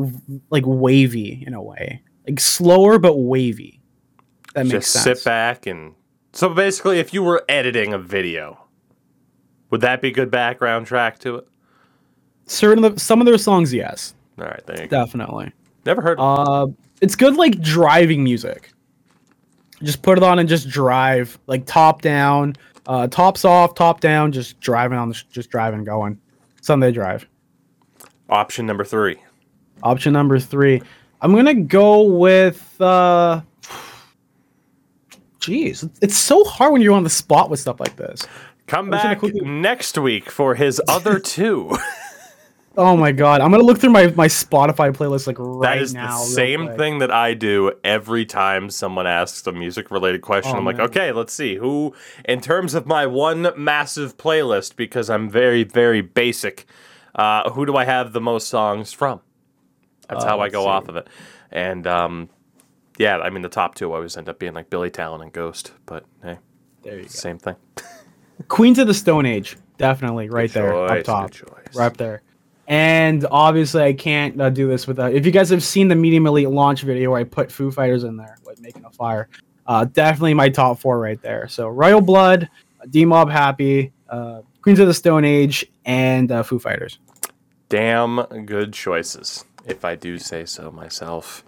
like 0.50 0.64
wavy 0.66 1.44
in 1.48 1.54
a 1.54 1.62
way, 1.62 2.02
like 2.28 2.40
slower 2.40 3.00
but 3.00 3.16
wavy. 3.16 3.82
That 4.54 4.66
makes 4.66 4.92
Just 4.92 5.04
sense. 5.04 5.22
sit 5.22 5.26
back 5.26 5.66
and. 5.66 5.94
So 6.34 6.50
basically, 6.50 7.00
if 7.00 7.14
you 7.14 7.24
were 7.24 7.46
editing 7.48 7.94
a 7.94 7.98
video, 7.98 8.60
would 9.70 9.80
that 9.82 10.02
be 10.02 10.12
good 10.12 10.30
background 10.30 10.88
track 10.88 11.20
to 11.20 11.38
it? 11.38 11.48
Certain 12.48 12.84
of, 12.84 13.02
some 13.02 13.20
of 13.22 13.26
their 13.26 13.38
songs, 13.38 13.74
yes, 13.74 14.14
All 14.40 14.46
right, 14.46 14.62
you 14.80 14.88
definitely. 14.88 15.52
Never 15.86 16.02
heard. 16.02 16.20
Uh, 16.20 16.68
it's 17.02 17.16
good 17.16 17.36
like 17.36 17.60
driving 17.62 18.24
music. 18.24 18.72
Just 19.84 20.02
put 20.02 20.18
it 20.18 20.24
on 20.24 20.40
and 20.40 20.48
just 20.48 20.70
drive, 20.70 21.38
like 21.48 21.66
top 21.66 22.02
down, 22.02 22.56
uh, 22.88 23.08
tops 23.08 23.46
off, 23.46 23.76
top 23.76 24.00
down, 24.00 24.32
just 24.32 24.60
driving 24.60 24.98
on 24.98 25.10
the, 25.10 25.16
sh- 25.16 25.24
just 25.32 25.50
driving, 25.50 25.84
going. 25.84 26.20
Sunday 26.62 26.92
drive. 26.92 27.28
Option 28.30 28.66
number 28.66 28.84
three. 28.84 29.18
Option 29.84 30.14
number 30.14 30.40
three. 30.40 30.82
I'm 31.22 31.34
gonna 31.36 31.54
go 31.56 32.04
with. 32.04 32.80
uh 32.80 33.42
Jeez, 35.40 35.88
it's 36.02 36.18
so 36.18 36.44
hard 36.44 36.74
when 36.74 36.82
you're 36.82 36.94
on 36.96 37.04
the 37.04 37.10
spot 37.10 37.50
with 37.52 37.60
stuff 37.60 37.80
like 37.80 37.96
this. 37.98 38.26
Come 38.66 38.88
I 38.88 38.90
was 38.98 39.04
gonna 39.04 39.14
back 39.16 39.20
quickly- 39.20 39.42
next 39.46 39.98
week 39.98 40.32
for 40.32 40.56
his 40.56 40.82
other 40.88 41.20
two. 41.20 41.76
Oh 42.78 42.98
my 42.98 43.12
god, 43.14 43.40
I'm 43.42 43.52
gonna 43.52 43.64
look 43.64 43.80
through 43.80 43.92
my 43.92 44.08
my 44.16 44.28
Spotify 44.28 44.92
playlist 44.94 45.28
like 45.28 45.38
right 45.40 45.48
now. 45.48 45.60
that 45.62 45.78
is 45.82 45.94
now. 45.94 46.20
the 46.20 46.26
same 46.26 46.66
quick. 46.66 46.78
thing 46.78 47.00
that 47.00 47.12
I 47.12 47.34
do 47.34 47.72
every 47.84 48.26
time 48.26 48.70
someone 48.70 49.08
asks 49.08 49.46
a 49.48 49.52
music 49.54 49.92
related 49.92 50.22
question. 50.22 50.54
Oh, 50.56 50.58
I'm 50.58 50.66
like, 50.66 50.80
okay, 50.80 51.12
let's 51.14 51.34
see 51.34 51.56
who, 51.56 51.94
in 52.26 52.42
terms 52.42 52.74
of 52.74 52.86
my 52.86 53.06
one 53.08 53.50
massive 53.56 54.18
playlist, 54.18 54.76
because 54.76 55.10
I'm 55.10 55.30
very, 55.30 55.64
very 55.64 56.02
basic, 56.02 56.66
uh, 57.16 57.50
who 57.52 57.66
do 57.66 57.78
I 57.78 57.86
have 57.86 58.12
the 58.12 58.22
most 58.22 58.50
songs 58.50 58.92
from? 58.92 59.22
That's 60.10 60.26
Uh, 60.26 60.28
how 60.28 60.40
I 60.42 60.50
go 60.50 60.64
see. 60.64 60.68
off 60.70 60.90
of 60.90 60.98
it. 60.98 61.08
And 61.52 61.88
um, 61.88 62.30
yeah, 62.98 63.20
I 63.20 63.30
mean, 63.30 63.42
the 63.42 63.50
top 63.50 63.76
two 63.76 63.94
always 63.94 64.18
end 64.18 64.28
up 64.28 64.38
being 64.38 64.54
like 64.54 64.70
Billy 64.70 64.90
Talent 64.90 65.24
and 65.24 65.32
Ghost, 65.32 65.72
but 65.86 66.06
hey, 66.22 66.40
There 66.84 66.98
you 66.98 67.04
go. 67.04 67.08
same 67.08 67.38
thing. 67.38 67.56
Queens 68.50 68.80
of 68.80 68.88
the 68.88 68.94
Stone 68.94 69.26
Age, 69.26 69.56
definitely 69.78 70.30
right 70.30 70.52
there, 70.52 70.76
up 70.76 71.04
top, 71.06 71.32
right 71.74 71.94
there. 71.98 72.22
And 72.68 73.26
obviously, 73.30 73.84
I 73.84 73.94
can't 73.94 74.40
uh, 74.42 74.50
do 74.50 74.68
this 74.68 74.88
without. 74.88 75.14
If 75.14 75.26
you 75.26 75.32
guys 75.32 75.50
have 75.50 75.64
seen 75.64 75.88
the 75.88 75.96
Medium 75.96 76.26
Elite 76.26 76.50
launch 76.50 76.82
video 76.82 77.12
where 77.12 77.20
I 77.20 77.24
put 77.24 77.52
Foo 77.52 77.72
Fighters 77.72 78.04
in 78.04 78.18
there, 78.18 78.38
like 78.46 78.60
making 78.60 78.86
a 78.86 78.90
fire, 78.90 79.30
uh, 79.68 79.86
definitely 79.86 80.34
my 80.34 80.50
top 80.50 80.80
four 80.80 81.00
right 81.00 81.22
there. 81.22 81.48
So 81.48 81.68
Royal 81.68 82.02
Blood, 82.02 82.50
Demob 82.88 83.32
Happy, 83.32 83.92
uh, 84.10 84.42
Queens 84.62 84.80
of 84.80 84.88
the 84.88 84.94
Stone 84.94 85.26
Age, 85.26 85.66
and 85.86 86.32
uh, 86.32 86.42
Foo 86.42 86.58
Fighters. 86.58 86.98
Damn 87.70 88.22
good 88.46 88.74
choices, 88.74 89.46
if 89.66 89.86
I 89.86 89.96
do 89.96 90.18
say 90.18 90.46
so 90.46 90.72
myself. 90.72 91.44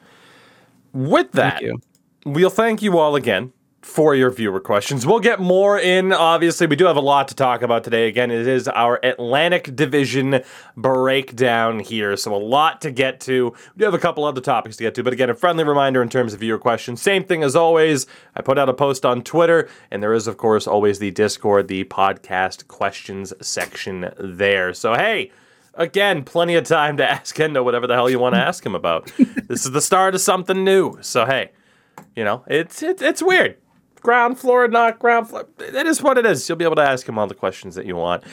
With 0.93 1.31
that, 1.33 1.61
Thank 1.61 1.81
we'll 2.25 2.49
thank 2.49 2.81
you 2.81 2.97
all 2.97 3.15
again 3.15 3.53
for 3.81 4.15
your 4.15 4.29
viewer 4.31 4.59
questions. 4.59 5.05
We'll 5.05 5.19
get 5.19 5.39
more 5.39 5.79
in. 5.79 6.11
Obviously, 6.11 6.67
we 6.67 6.75
do 6.75 6.85
have 6.85 6.97
a 6.97 7.01
lot 7.01 7.27
to 7.29 7.35
talk 7.35 7.61
about 7.61 7.83
today. 7.83 8.07
Again, 8.07 8.31
it 8.31 8.47
is 8.47 8.67
our 8.67 8.99
Atlantic 9.03 9.75
Division 9.75 10.41
breakdown 10.75 11.79
here, 11.79 12.17
so 12.17 12.35
a 12.35 12.37
lot 12.37 12.81
to 12.81 12.91
get 12.91 13.19
to. 13.21 13.53
We 13.75 13.79
do 13.79 13.85
have 13.85 13.93
a 13.93 13.99
couple 13.99 14.25
other 14.25 14.41
topics 14.41 14.77
to 14.77 14.83
get 14.83 14.95
to, 14.95 15.03
but 15.03 15.13
again, 15.13 15.29
a 15.29 15.35
friendly 15.35 15.63
reminder 15.63 16.01
in 16.01 16.09
terms 16.09 16.33
of 16.33 16.39
viewer 16.39 16.57
questions. 16.57 17.01
Same 17.01 17.23
thing 17.23 17.43
as 17.43 17.55
always. 17.55 18.07
I 18.35 18.41
put 18.41 18.57
out 18.57 18.67
a 18.67 18.73
post 18.73 19.05
on 19.05 19.21
Twitter, 19.21 19.69
and 19.91 20.01
there 20.01 20.13
is, 20.13 20.27
of 20.27 20.37
course, 20.37 20.67
always 20.67 20.99
the 20.99 21.11
Discord, 21.11 21.67
the 21.67 21.83
podcast 21.85 22.67
questions 22.67 23.33
section 23.41 24.11
there. 24.19 24.73
So, 24.73 24.95
hey, 24.95 25.31
again, 25.75 26.23
plenty 26.23 26.55
of 26.55 26.65
time 26.65 26.97
to 26.97 27.09
ask 27.09 27.39
Endo 27.39 27.63
whatever 27.63 27.87
the 27.87 27.93
hell 27.93 28.09
you 28.09 28.19
want 28.19 28.33
to 28.35 28.41
ask 28.41 28.65
him 28.65 28.75
about. 28.75 29.11
this 29.47 29.65
is 29.65 29.71
the 29.71 29.81
start 29.81 30.15
of 30.15 30.21
something 30.21 30.63
new. 30.63 30.97
So, 31.01 31.25
hey, 31.25 31.51
you 32.15 32.23
know, 32.23 32.43
it's 32.47 32.81
it's 32.83 33.01
it's 33.01 33.21
weird. 33.21 33.57
Ground 34.07 34.39
floor, 34.39 34.69
not 34.69 34.99
ground 34.99 35.27
floor. 35.27 35.45
That 35.57 35.85
is 35.85 36.01
what 36.01 36.17
it 36.17 36.25
is. 36.25 36.47
You'll 36.47 36.57
be 36.57 36.63
able 36.63 36.77
to 36.77 36.81
ask 36.81 37.09
him 37.09 37.19
all 37.19 37.27
the 37.27 37.35
questions 37.35 37.75
that 37.75 37.85
you 37.85 37.97
want. 37.97 38.23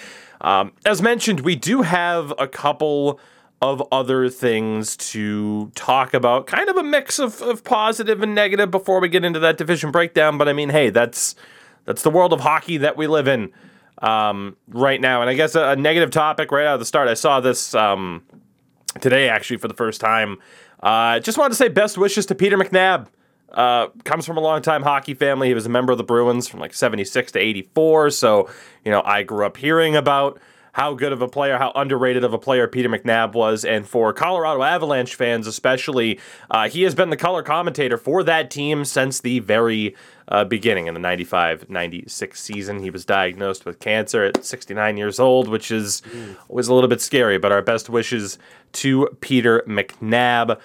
Um, 0.41 0.71
as 0.87 1.03
mentioned, 1.03 1.41
we 1.41 1.57
do 1.57 1.83
have 1.83 2.33
a 2.39 2.47
couple 2.47 3.19
of 3.61 3.83
other 3.91 4.29
things 4.29 4.97
to 4.99 5.73
talk 5.75 6.15
about. 6.15 6.47
Kind 6.47 6.69
of 6.69 6.77
a 6.77 6.85
mix 6.85 7.19
of, 7.19 7.43
of 7.43 7.65
positive 7.65 8.23
and 8.23 8.37
negative 8.37 8.71
before 8.71 9.01
we 9.01 9.09
get 9.09 9.25
into 9.25 9.41
that 9.41 9.59
division 9.59 9.91
breakdown. 9.91 10.39
But 10.39 10.49
I 10.49 10.53
mean, 10.53 10.69
hey, 10.69 10.91
that's 10.91 11.35
that's 11.87 12.03
the 12.03 12.11
world 12.11 12.33
of 12.33 12.39
hockey 12.39 12.77
that 12.77 12.97
we 12.97 13.09
live 13.09 13.27
in 13.27 13.53
um, 14.01 14.57
right 14.69 15.01
now. 15.01 15.23
And 15.23 15.29
I 15.29 15.35
guess 15.35 15.57
a, 15.57 15.71
a, 15.71 15.77
negative 15.77 16.13
topic 16.13 16.53
right 16.53 16.67
out 16.67 16.75
of 16.75 16.79
the 16.79 16.87
start. 16.87 17.09
I 17.09 17.15
saw 17.15 17.41
this 17.41 17.75
um, 17.75 18.23
today 19.01 19.29
actually 19.29 19.57
for 19.57 19.67
the 19.67 19.75
first 19.75 20.01
time. 20.01 20.39
Uh, 20.81 21.19
just 21.19 21.37
wanted 21.37 21.51
to 21.51 21.57
say 21.57 21.67
best 21.67 21.99
wishes 21.99 22.27
to 22.27 22.37
Peter 22.37 22.57
McNab. 22.57 23.09
Uh, 23.55 23.89
comes 24.05 24.27
from 24.27 24.37
a 24.37 24.41
long 24.41 24.61
time 24.63 24.83
hockey 24.83 25.15
family. 25.15 25.49
He 25.49 25.55
was 25.55 25.67
a 25.67 25.71
member 25.71 25.93
of 25.93 25.99
the 25.99 26.05
Bruins 26.05 26.49
from 26.49 26.61
like 26.61 26.75
76 26.75 27.33
to 27.33 27.39
84. 27.39 28.11
So, 28.11 28.51
you 28.85 28.91
know, 28.91 29.03
I 29.05 29.23
grew 29.23 29.47
up 29.47 29.57
hearing 29.57 29.97
about 29.97 30.41
how 30.75 30.93
good 30.93 31.13
of 31.13 31.23
a 31.23 31.29
player, 31.29 31.57
how 31.57 31.71
underrated 31.77 32.25
of 32.25 32.35
a 32.35 32.39
player 32.39 32.67
Peter 32.67 32.89
McNab 32.89 33.33
was. 33.33 33.65
And 33.65 33.87
for 33.87 34.13
Colorado 34.13 34.65
Avalanche 34.65 35.15
fans, 35.15 35.47
especially, 35.47 36.19
uh, 36.51 36.69
he 36.69 36.83
has 36.83 36.97
been 36.97 37.11
the 37.11 37.17
color 37.17 37.45
commentator 37.45 37.97
for 37.97 38.25
that 38.25 38.51
team 38.51 38.85
since 38.85 39.21
the 39.21 39.39
very 39.39 39.95
uh, 40.27 40.45
beginning 40.45 40.89
in 40.89 40.95
the 40.95 41.01
95 41.01 41.71
96 41.71 42.41
season. 42.41 42.81
He 42.81 42.91
was 42.91 43.05
diagnosed 43.05 43.65
with 43.65 43.79
cancer 43.79 44.25
at 44.25 44.45
69 44.45 44.97
years 44.97 45.21
old, 45.21 45.49
which 45.49 45.71
is 45.71 46.03
mm. 46.13 46.37
was 46.49 46.67
a 46.67 46.75
little 46.75 46.89
bit 46.89 47.01
scary. 47.01 47.39
But 47.39 47.53
our 47.53 47.63
best 47.63 47.89
wishes 47.89 48.37
to 48.73 49.17
Peter 49.21 49.63
McNab. 49.69 50.59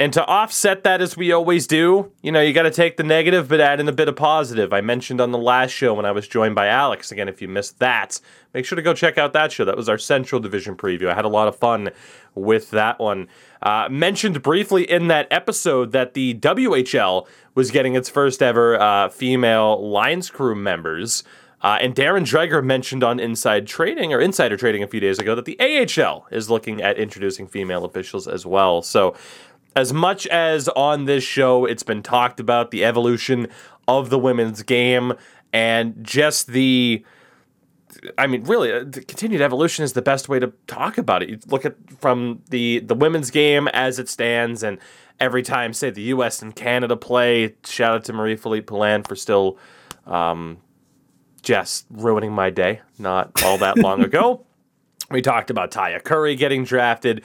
And 0.00 0.12
to 0.14 0.26
offset 0.26 0.82
that, 0.82 1.00
as 1.00 1.16
we 1.16 1.30
always 1.30 1.68
do, 1.68 2.10
you 2.20 2.32
know, 2.32 2.40
you 2.40 2.52
got 2.52 2.64
to 2.64 2.70
take 2.70 2.96
the 2.96 3.04
negative, 3.04 3.48
but 3.48 3.60
add 3.60 3.78
in 3.78 3.88
a 3.88 3.92
bit 3.92 4.08
of 4.08 4.16
positive. 4.16 4.72
I 4.72 4.80
mentioned 4.80 5.20
on 5.20 5.30
the 5.30 5.38
last 5.38 5.70
show 5.70 5.94
when 5.94 6.04
I 6.04 6.10
was 6.10 6.26
joined 6.26 6.56
by 6.56 6.66
Alex. 6.66 7.12
Again, 7.12 7.28
if 7.28 7.40
you 7.40 7.46
missed 7.46 7.78
that, 7.78 8.20
make 8.52 8.64
sure 8.64 8.74
to 8.74 8.82
go 8.82 8.92
check 8.92 9.18
out 9.18 9.32
that 9.34 9.52
show. 9.52 9.64
That 9.64 9.76
was 9.76 9.88
our 9.88 9.98
Central 9.98 10.40
Division 10.40 10.76
preview. 10.76 11.08
I 11.08 11.14
had 11.14 11.24
a 11.24 11.28
lot 11.28 11.46
of 11.46 11.54
fun 11.54 11.90
with 12.34 12.72
that 12.72 12.98
one. 12.98 13.28
Uh, 13.62 13.88
mentioned 13.88 14.42
briefly 14.42 14.82
in 14.82 15.06
that 15.08 15.28
episode 15.30 15.92
that 15.92 16.14
the 16.14 16.34
WHL 16.34 17.28
was 17.54 17.70
getting 17.70 17.94
its 17.94 18.08
first 18.08 18.42
ever 18.42 18.80
uh, 18.80 19.08
female 19.10 19.80
lines 19.88 20.28
crew 20.28 20.56
members. 20.56 21.22
Uh, 21.64 21.78
and 21.80 21.94
Darren 21.94 22.26
Dreger 22.26 22.62
mentioned 22.62 23.02
on 23.02 23.18
Inside 23.18 23.66
Trading 23.66 24.12
or 24.12 24.20
Insider 24.20 24.54
Trading 24.54 24.82
a 24.82 24.86
few 24.86 25.00
days 25.00 25.18
ago 25.18 25.34
that 25.34 25.46
the 25.46 25.58
AHL 25.58 26.26
is 26.30 26.50
looking 26.50 26.82
at 26.82 26.98
introducing 26.98 27.46
female 27.46 27.86
officials 27.86 28.28
as 28.28 28.44
well. 28.44 28.82
So 28.82 29.14
as 29.76 29.92
much 29.92 30.26
as 30.28 30.68
on 30.70 31.04
this 31.04 31.24
show 31.24 31.64
it's 31.64 31.82
been 31.82 32.02
talked 32.02 32.40
about 32.40 32.70
the 32.70 32.84
evolution 32.84 33.48
of 33.88 34.10
the 34.10 34.18
women's 34.18 34.62
game 34.62 35.12
and 35.52 35.96
just 36.02 36.48
the 36.48 37.04
I 38.18 38.26
mean, 38.26 38.44
really, 38.44 38.72
uh, 38.72 38.84
the 38.84 39.02
continued 39.02 39.40
evolution 39.40 39.84
is 39.84 39.92
the 39.92 40.02
best 40.02 40.28
way 40.28 40.38
to 40.38 40.52
talk 40.66 40.98
about 40.98 41.22
it. 41.22 41.28
You 41.28 41.38
look 41.46 41.64
at 41.64 41.76
from 42.00 42.42
the 42.50 42.80
the 42.80 42.94
women's 42.94 43.30
game 43.30 43.68
as 43.68 43.98
it 43.98 44.08
stands, 44.08 44.62
and 44.62 44.78
every 45.20 45.42
time, 45.42 45.72
say, 45.72 45.90
the 45.90 46.02
U.S. 46.02 46.42
and 46.42 46.54
Canada 46.54 46.96
play. 46.96 47.54
Shout 47.64 47.94
out 47.94 48.04
to 48.06 48.12
Marie-Philip 48.12 48.66
Poulin 48.66 49.04
for 49.04 49.16
still 49.16 49.58
um, 50.06 50.58
just 51.42 51.86
ruining 51.90 52.32
my 52.32 52.50
day. 52.50 52.80
Not 52.98 53.42
all 53.44 53.58
that 53.58 53.78
long 53.78 54.02
ago, 54.02 54.44
we 55.10 55.22
talked 55.22 55.50
about 55.50 55.70
Taya 55.70 56.02
Currie 56.02 56.36
getting 56.36 56.64
drafted 56.64 57.22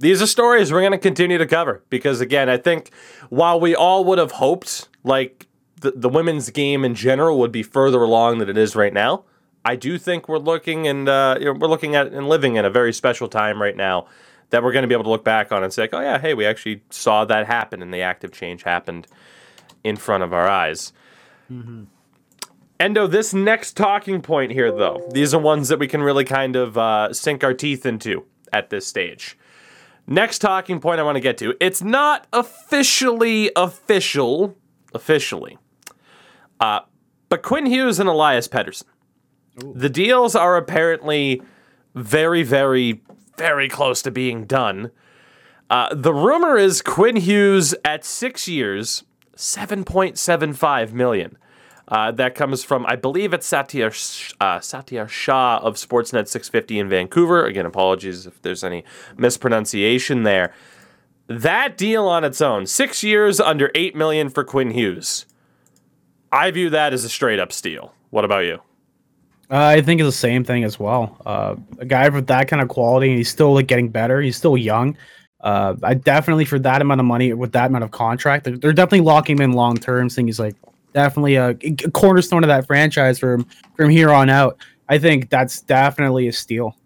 these 0.00 0.20
are 0.20 0.26
stories 0.26 0.72
we're 0.72 0.80
going 0.80 0.92
to 0.92 0.98
continue 0.98 1.38
to 1.38 1.46
cover 1.46 1.84
because, 1.90 2.20
again, 2.20 2.48
I 2.48 2.56
think 2.56 2.90
while 3.28 3.60
we 3.60 3.74
all 3.74 4.04
would 4.04 4.18
have 4.18 4.32
hoped 4.32 4.88
like 5.04 5.46
the, 5.80 5.92
the 5.92 6.08
women's 6.08 6.50
game 6.50 6.84
in 6.84 6.94
general 6.94 7.38
would 7.38 7.52
be 7.52 7.62
further 7.62 8.02
along 8.02 8.38
than 8.38 8.48
it 8.48 8.56
is 8.56 8.74
right 8.74 8.92
now, 8.92 9.24
I 9.64 9.76
do 9.76 9.98
think 9.98 10.26
we're 10.26 10.38
looking 10.38 10.88
and 10.88 11.08
uh, 11.08 11.36
you 11.38 11.44
know, 11.44 11.52
we're 11.52 11.68
looking 11.68 11.94
at 11.94 12.08
and 12.08 12.28
living 12.28 12.56
in 12.56 12.64
a 12.64 12.70
very 12.70 12.92
special 12.94 13.28
time 13.28 13.60
right 13.60 13.76
now 13.76 14.06
that 14.48 14.62
we're 14.62 14.72
going 14.72 14.82
to 14.82 14.88
be 14.88 14.94
able 14.94 15.04
to 15.04 15.10
look 15.10 15.24
back 15.24 15.52
on 15.52 15.62
and 15.62 15.72
say, 15.72 15.82
like, 15.82 15.94
oh 15.94 16.00
yeah, 16.00 16.18
hey, 16.18 16.34
we 16.34 16.46
actually 16.46 16.82
saw 16.90 17.24
that 17.26 17.46
happen 17.46 17.82
and 17.82 17.92
the 17.92 18.00
active 18.00 18.32
change 18.32 18.62
happened 18.62 19.06
in 19.84 19.96
front 19.96 20.24
of 20.24 20.32
our 20.32 20.48
eyes. 20.48 20.92
Mm-hmm. 21.52 21.84
Endo, 22.80 23.06
this 23.06 23.34
next 23.34 23.76
talking 23.76 24.22
point 24.22 24.52
here, 24.52 24.72
though, 24.72 25.06
these 25.12 25.34
are 25.34 25.40
ones 25.40 25.68
that 25.68 25.78
we 25.78 25.86
can 25.86 26.02
really 26.02 26.24
kind 26.24 26.56
of 26.56 26.78
uh, 26.78 27.12
sink 27.12 27.44
our 27.44 27.52
teeth 27.52 27.84
into 27.84 28.24
at 28.54 28.70
this 28.70 28.86
stage. 28.86 29.36
Next 30.12 30.40
talking 30.40 30.80
point 30.80 30.98
I 30.98 31.04
want 31.04 31.14
to 31.14 31.20
get 31.20 31.38
to. 31.38 31.54
It's 31.60 31.82
not 31.82 32.26
officially 32.32 33.52
official, 33.54 34.56
officially. 34.92 35.56
Uh, 36.58 36.80
but 37.28 37.42
Quinn 37.42 37.66
Hughes 37.66 38.00
and 38.00 38.08
Elias 38.08 38.48
Pettersson. 38.48 38.86
Ooh. 39.62 39.72
The 39.72 39.88
deals 39.88 40.34
are 40.34 40.56
apparently 40.56 41.40
very, 41.94 42.42
very, 42.42 43.02
very 43.38 43.68
close 43.68 44.02
to 44.02 44.10
being 44.10 44.46
done. 44.46 44.90
Uh, 45.70 45.94
the 45.94 46.12
rumor 46.12 46.56
is 46.56 46.82
Quinn 46.82 47.14
Hughes 47.14 47.76
at 47.84 48.04
six 48.04 48.48
years, 48.48 49.04
seven 49.36 49.84
point 49.84 50.18
seven 50.18 50.52
five 50.52 50.92
million. 50.92 51.38
Uh, 51.90 52.12
that 52.12 52.36
comes 52.36 52.62
from, 52.62 52.86
I 52.86 52.94
believe 52.94 53.34
it's 53.34 53.50
Satiar, 53.50 53.90
uh, 54.40 54.58
Satiar 54.60 55.08
Shah 55.08 55.58
of 55.58 55.74
Sportsnet 55.74 56.28
650 56.28 56.78
in 56.78 56.88
Vancouver. 56.88 57.44
Again, 57.44 57.66
apologies 57.66 58.26
if 58.26 58.40
there's 58.42 58.62
any 58.62 58.84
mispronunciation 59.16 60.22
there. 60.22 60.54
That 61.26 61.76
deal 61.76 62.06
on 62.06 62.24
its 62.24 62.40
own, 62.40 62.66
six 62.66 63.02
years 63.02 63.40
under 63.40 63.70
eight 63.74 63.96
million 63.96 64.28
for 64.30 64.44
Quinn 64.44 64.70
Hughes. 64.70 65.26
I 66.32 66.50
view 66.52 66.70
that 66.70 66.92
as 66.92 67.04
a 67.04 67.08
straight 67.08 67.40
up 67.40 67.52
steal. 67.52 67.92
What 68.10 68.24
about 68.24 68.44
you? 68.44 68.60
Uh, 69.50 69.74
I 69.76 69.80
think 69.80 70.00
it's 70.00 70.08
the 70.08 70.12
same 70.12 70.44
thing 70.44 70.62
as 70.62 70.78
well. 70.78 71.20
Uh, 71.26 71.56
a 71.78 71.84
guy 71.84 72.08
with 72.08 72.28
that 72.28 72.46
kind 72.46 72.62
of 72.62 72.68
quality, 72.68 73.08
and 73.08 73.18
he's 73.18 73.28
still 73.30 73.52
like 73.52 73.66
getting 73.66 73.88
better. 73.88 74.20
He's 74.20 74.36
still 74.36 74.56
young. 74.56 74.96
Uh, 75.40 75.74
I 75.82 75.94
definitely 75.94 76.44
for 76.44 76.58
that 76.60 76.82
amount 76.82 77.00
of 77.00 77.06
money 77.06 77.32
with 77.32 77.52
that 77.52 77.66
amount 77.66 77.82
of 77.82 77.90
contract, 77.90 78.44
they're, 78.44 78.58
they're 78.58 78.72
definitely 78.72 79.00
locking 79.00 79.36
him 79.36 79.42
in 79.42 79.52
long 79.52 79.76
term. 79.76 80.08
Saying 80.08 80.28
he's 80.28 80.38
like 80.38 80.54
definitely 80.92 81.36
a, 81.36 81.50
a 81.50 81.90
cornerstone 81.92 82.44
of 82.44 82.48
that 82.48 82.66
franchise 82.66 83.18
from 83.18 83.46
from 83.76 83.90
here 83.90 84.10
on 84.10 84.28
out. 84.28 84.58
I 84.88 84.98
think 84.98 85.30
that's 85.30 85.60
definitely 85.62 86.28
a 86.28 86.32
steal. 86.32 86.76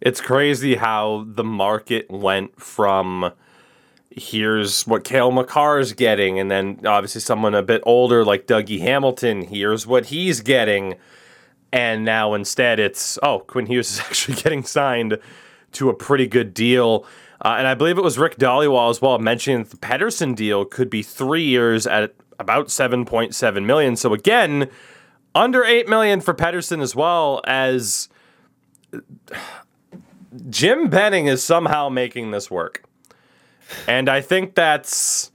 It's 0.00 0.20
crazy 0.20 0.74
how 0.74 1.24
the 1.26 1.44
market 1.44 2.10
went 2.10 2.60
from 2.60 3.32
here's 4.16 4.86
what 4.86 5.02
Cale 5.02 5.32
Makar 5.32 5.80
is 5.80 5.92
getting, 5.92 6.38
and 6.38 6.50
then 6.50 6.80
obviously 6.86 7.20
someone 7.20 7.54
a 7.54 7.62
bit 7.62 7.82
older 7.84 8.24
like 8.24 8.46
Dougie 8.46 8.80
Hamilton, 8.80 9.42
here's 9.42 9.86
what 9.86 10.06
he's 10.06 10.40
getting. 10.40 10.96
And 11.72 12.04
now 12.04 12.34
instead 12.34 12.78
it's, 12.78 13.18
oh, 13.22 13.40
Quinn 13.40 13.66
Hughes 13.66 13.90
is 13.90 14.00
actually 14.06 14.36
getting 14.36 14.62
signed 14.62 15.18
to 15.72 15.88
a 15.88 15.94
pretty 15.94 16.28
good 16.28 16.54
deal. 16.54 17.04
Uh, 17.44 17.56
and 17.58 17.66
I 17.66 17.74
believe 17.74 17.98
it 17.98 18.04
was 18.04 18.16
Rick 18.16 18.36
Dhaliwal 18.36 18.90
as 18.90 19.02
well 19.02 19.18
mentioning 19.18 19.64
the 19.64 19.76
Pettersson 19.76 20.36
deal 20.36 20.64
could 20.64 20.88
be 20.88 21.02
three 21.02 21.42
years 21.42 21.86
at 21.86 22.14
about 22.38 22.68
7.7 22.68 23.64
million. 23.64 23.96
So 23.96 24.14
again, 24.14 24.68
under 25.34 25.64
8 25.64 25.88
million 25.88 26.20
for 26.20 26.34
Pettersson 26.34 26.82
as 26.82 26.94
well 26.94 27.40
as 27.46 28.08
Jim 30.48 30.88
Benning 30.88 31.26
is 31.26 31.42
somehow 31.42 31.88
making 31.88 32.30
this 32.30 32.50
work. 32.50 32.84
And 33.88 34.08
I 34.08 34.20
think 34.20 34.54
that's 34.54 35.30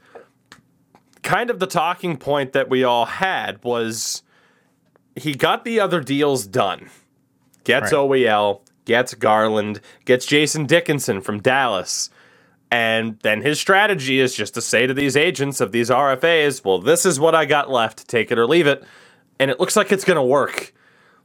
kind 1.23 1.49
of 1.49 1.59
the 1.59 1.67
talking 1.67 2.17
point 2.17 2.53
that 2.53 2.69
we 2.69 2.83
all 2.83 3.05
had 3.05 3.63
was 3.63 4.23
he 5.15 5.33
got 5.33 5.65
the 5.65 5.79
other 5.79 6.01
deals 6.01 6.47
done. 6.47 6.89
Gets 7.63 7.91
right. 7.91 7.99
OEL, 7.99 8.61
gets 8.85 9.13
Garland, 9.13 9.81
gets 10.05 10.25
Jason 10.25 10.65
Dickinson 10.65 11.21
from 11.21 11.41
Dallas. 11.41 12.09
And 12.71 13.17
then 13.23 13.41
his 13.41 13.59
strategy 13.59 14.19
is 14.19 14.35
just 14.35 14.53
to 14.53 14.61
say 14.61 14.85
to 14.85 14.93
these 14.93 15.17
agents 15.17 15.59
of 15.59 15.71
these 15.71 15.89
RFAs, 15.89 16.63
well, 16.63 16.79
this 16.79 17.05
is 17.05 17.19
what 17.19 17.33
I 17.33 17.45
got 17.45 17.69
left, 17.69 18.07
take 18.07 18.31
it 18.31 18.37
or 18.37 18.45
leave 18.45 18.67
it. 18.67 18.83
And 19.39 19.49
it 19.49 19.59
looks 19.59 19.75
like 19.75 19.91
it's 19.91 20.03
going 20.03 20.17
to 20.17 20.23
work, 20.23 20.73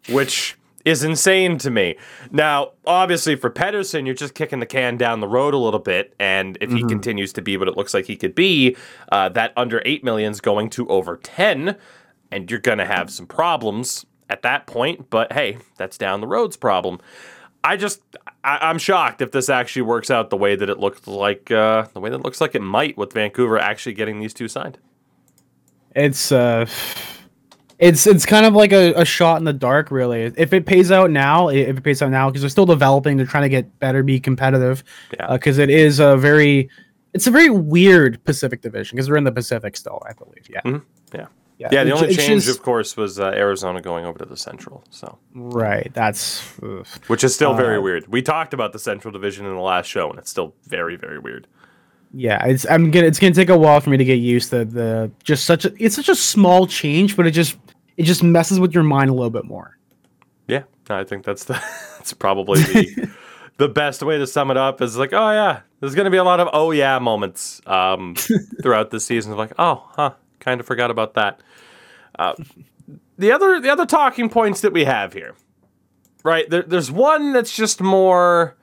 which 0.08 0.56
is 0.84 1.02
insane 1.02 1.58
to 1.58 1.70
me. 1.70 1.96
Now, 2.30 2.72
obviously, 2.86 3.36
for 3.36 3.50
Pettersson, 3.50 4.06
you're 4.06 4.14
just 4.14 4.34
kicking 4.34 4.60
the 4.60 4.66
can 4.66 4.96
down 4.96 5.20
the 5.20 5.28
road 5.28 5.54
a 5.54 5.58
little 5.58 5.80
bit. 5.80 6.14
And 6.18 6.56
if 6.60 6.68
mm-hmm. 6.68 6.78
he 6.78 6.84
continues 6.84 7.32
to 7.34 7.42
be 7.42 7.56
what 7.56 7.68
it 7.68 7.76
looks 7.76 7.94
like 7.94 8.06
he 8.06 8.16
could 8.16 8.34
be, 8.34 8.76
uh, 9.10 9.28
that 9.30 9.52
under 9.56 9.82
8 9.84 10.04
million 10.04 10.32
is 10.32 10.40
going 10.40 10.70
to 10.70 10.86
over 10.88 11.16
10. 11.16 11.76
And 12.30 12.50
you're 12.50 12.60
going 12.60 12.78
to 12.78 12.86
have 12.86 13.10
some 13.10 13.26
problems 13.26 14.06
at 14.28 14.42
that 14.42 14.66
point. 14.66 15.10
But 15.10 15.32
hey, 15.32 15.58
that's 15.76 15.98
down 15.98 16.20
the 16.20 16.26
road's 16.26 16.56
problem. 16.56 17.00
I 17.64 17.76
just 17.76 18.02
I, 18.44 18.70
am 18.70 18.78
shocked 18.78 19.22
if 19.22 19.32
this 19.32 19.48
actually 19.48 19.82
works 19.82 20.10
out 20.10 20.28
the 20.28 20.36
way 20.36 20.54
that 20.54 20.68
it 20.68 20.78
looked 20.78 21.08
like 21.08 21.50
uh, 21.50 21.86
the 21.94 22.00
way 22.00 22.10
that 22.10 22.16
it 22.16 22.22
looks 22.22 22.40
like 22.40 22.54
it 22.54 22.62
might 22.62 22.96
with 22.98 23.12
Vancouver 23.14 23.58
actually 23.58 23.94
getting 23.94 24.20
these 24.20 24.34
two 24.34 24.48
signed. 24.48 24.78
It's 25.96 26.30
uh 26.30 26.66
it's 27.78 28.06
it's 28.06 28.26
kind 28.26 28.46
of 28.46 28.54
like 28.54 28.72
a, 28.72 28.92
a 28.94 29.04
shot 29.04 29.38
in 29.38 29.44
the 29.44 29.52
dark 29.52 29.90
really 29.90 30.22
if 30.36 30.52
it 30.52 30.66
pays 30.66 30.92
out 30.92 31.10
now 31.10 31.48
if 31.48 31.76
it 31.76 31.82
pays 31.82 32.00
out 32.02 32.10
now 32.10 32.28
because 32.28 32.42
they're 32.42 32.50
still 32.50 32.66
developing 32.66 33.16
they're 33.16 33.26
trying 33.26 33.42
to 33.42 33.48
get 33.48 33.78
better 33.80 34.02
be 34.02 34.20
competitive 34.20 34.84
because 35.10 35.58
yeah. 35.58 35.62
uh, 35.62 35.64
it 35.64 35.70
is 35.70 35.98
a 35.98 36.16
very 36.16 36.68
it's 37.14 37.26
a 37.26 37.30
very 37.30 37.50
weird 37.50 38.22
pacific 38.24 38.60
division 38.60 38.96
because 38.96 39.10
we're 39.10 39.16
in 39.16 39.24
the 39.24 39.32
pacific 39.32 39.76
still 39.76 40.00
i 40.08 40.12
believe 40.12 40.48
yeah 40.48 40.60
mm-hmm. 40.62 41.16
yeah 41.16 41.26
Yeah, 41.58 41.84
the 41.84 41.92
only 41.92 42.08
it's 42.08 42.16
change, 42.16 42.44
just- 42.44 42.58
of 42.58 42.64
course, 42.64 42.96
was 42.96 43.20
uh, 43.20 43.26
Arizona 43.28 43.80
going 43.80 44.04
over 44.04 44.18
to 44.18 44.24
the 44.24 44.36
Central. 44.36 44.82
So, 44.90 45.18
right. 45.34 45.90
That's 45.94 46.42
ugh. 46.62 46.86
which 47.06 47.22
is 47.24 47.34
still 47.34 47.54
very 47.54 47.78
Uh, 47.78 47.82
weird. 47.82 48.06
We 48.08 48.22
talked 48.22 48.52
about 48.54 48.72
the 48.72 48.78
Central 48.78 49.12
Division 49.12 49.46
in 49.46 49.54
the 49.54 49.60
last 49.60 49.86
show, 49.86 50.10
and 50.10 50.18
it's 50.18 50.30
still 50.30 50.54
very, 50.66 50.96
very 50.96 51.18
weird. 51.18 51.46
yeah. 52.12 52.44
It's 52.44 52.66
I'm 52.68 52.90
gonna 52.90 53.06
it's 53.06 53.18
gonna 53.20 53.34
take 53.34 53.48
a 53.50 53.56
while 53.58 53.80
for 53.80 53.90
me 53.90 53.96
to 53.96 54.04
get 54.04 54.16
used 54.18 54.50
to 54.50 54.64
the 54.64 55.10
just 55.22 55.44
such 55.46 55.64
a 55.64 55.72
it's 55.78 55.94
such 55.94 56.08
a 56.08 56.14
small 56.16 56.66
change, 56.66 57.16
but 57.16 57.26
it 57.26 57.30
just 57.32 57.56
it 57.96 58.02
just 58.02 58.22
messes 58.22 58.58
with 58.58 58.74
your 58.74 58.84
mind 58.84 59.10
a 59.10 59.14
little 59.14 59.30
bit 59.30 59.44
more. 59.44 59.78
Yeah, 60.48 60.64
I 60.90 61.04
think 61.04 61.24
that's 61.24 61.44
the 61.44 61.54
that's 61.96 62.12
probably 62.14 62.60
the 62.62 63.10
the 63.58 63.68
best 63.68 64.02
way 64.02 64.18
to 64.18 64.26
sum 64.26 64.50
it 64.50 64.56
up. 64.56 64.82
Is 64.82 64.96
like, 64.96 65.12
oh 65.12 65.30
yeah, 65.30 65.60
there's 65.80 65.94
gonna 65.94 66.10
be 66.10 66.16
a 66.18 66.24
lot 66.24 66.40
of 66.40 66.48
oh 66.52 66.72
yeah 66.72 66.98
moments 66.98 67.60
um, 67.66 68.16
throughout 68.60 68.90
the 68.90 68.98
season. 69.00 69.36
Like, 69.36 69.52
oh, 69.58 69.88
huh, 69.96 70.14
kind 70.44 70.60
of 70.60 70.66
forgot 70.66 70.90
about 70.90 71.14
that. 71.14 71.40
Uh, 72.18 72.34
the 73.18 73.32
other 73.32 73.60
the 73.60 73.70
other 73.70 73.86
talking 73.86 74.28
points 74.28 74.60
that 74.60 74.72
we 74.72 74.84
have 74.84 75.12
here, 75.12 75.34
right? 76.22 76.48
There, 76.48 76.62
there's 76.62 76.90
one 76.90 77.32
that's 77.32 77.54
just 77.54 77.80
more. 77.80 78.56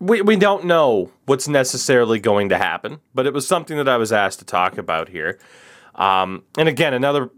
We, 0.00 0.22
we 0.22 0.36
don't 0.36 0.64
know 0.64 1.10
what's 1.26 1.48
necessarily 1.48 2.20
going 2.20 2.50
to 2.50 2.58
happen, 2.58 3.00
but 3.14 3.26
it 3.26 3.34
was 3.34 3.48
something 3.48 3.76
that 3.78 3.88
I 3.88 3.96
was 3.96 4.12
asked 4.12 4.38
to 4.38 4.44
talk 4.44 4.78
about 4.78 5.08
here. 5.08 5.40
Um, 5.96 6.44
and 6.56 6.68
again, 6.68 6.94
another 6.94 7.30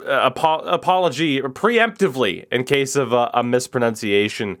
uh, 0.00 0.30
apo- 0.30 0.64
apology 0.64 1.42
preemptively 1.42 2.46
in 2.50 2.64
case 2.64 2.96
of 2.96 3.12
a 3.12 3.42
mispronunciation. 3.42 4.56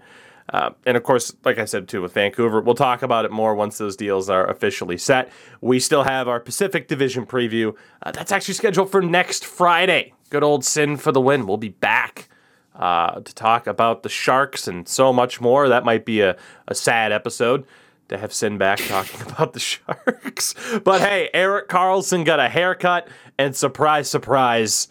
Uh, 0.50 0.70
and 0.86 0.96
of 0.96 1.02
course, 1.02 1.34
like 1.44 1.58
I 1.58 1.64
said 1.66 1.88
too, 1.88 2.00
with 2.00 2.14
Vancouver, 2.14 2.60
we'll 2.60 2.74
talk 2.74 3.02
about 3.02 3.24
it 3.24 3.30
more 3.30 3.54
once 3.54 3.78
those 3.78 3.96
deals 3.96 4.30
are 4.30 4.48
officially 4.48 4.96
set. 4.96 5.30
We 5.60 5.78
still 5.78 6.04
have 6.04 6.26
our 6.26 6.40
Pacific 6.40 6.88
Division 6.88 7.26
preview. 7.26 7.76
Uh, 8.02 8.12
that's 8.12 8.32
actually 8.32 8.54
scheduled 8.54 8.90
for 8.90 9.02
next 9.02 9.44
Friday. 9.44 10.14
Good 10.30 10.42
old 10.42 10.64
Sin 10.64 10.96
for 10.96 11.12
the 11.12 11.20
win. 11.20 11.46
We'll 11.46 11.58
be 11.58 11.68
back 11.68 12.28
uh, 12.74 13.20
to 13.20 13.34
talk 13.34 13.66
about 13.66 14.02
the 14.02 14.08
Sharks 14.08 14.66
and 14.68 14.88
so 14.88 15.12
much 15.12 15.40
more. 15.40 15.68
That 15.68 15.84
might 15.84 16.04
be 16.04 16.20
a, 16.20 16.36
a 16.66 16.74
sad 16.74 17.12
episode 17.12 17.66
to 18.08 18.16
have 18.16 18.32
Sin 18.32 18.56
back 18.56 18.78
talking 18.88 19.20
about 19.30 19.52
the 19.52 19.60
Sharks. 19.60 20.54
But 20.82 21.02
hey, 21.02 21.28
Erik 21.34 21.68
Karlsson 21.68 22.24
got 22.24 22.40
a 22.40 22.48
haircut, 22.48 23.08
and 23.36 23.54
surprise, 23.54 24.08
surprise, 24.08 24.88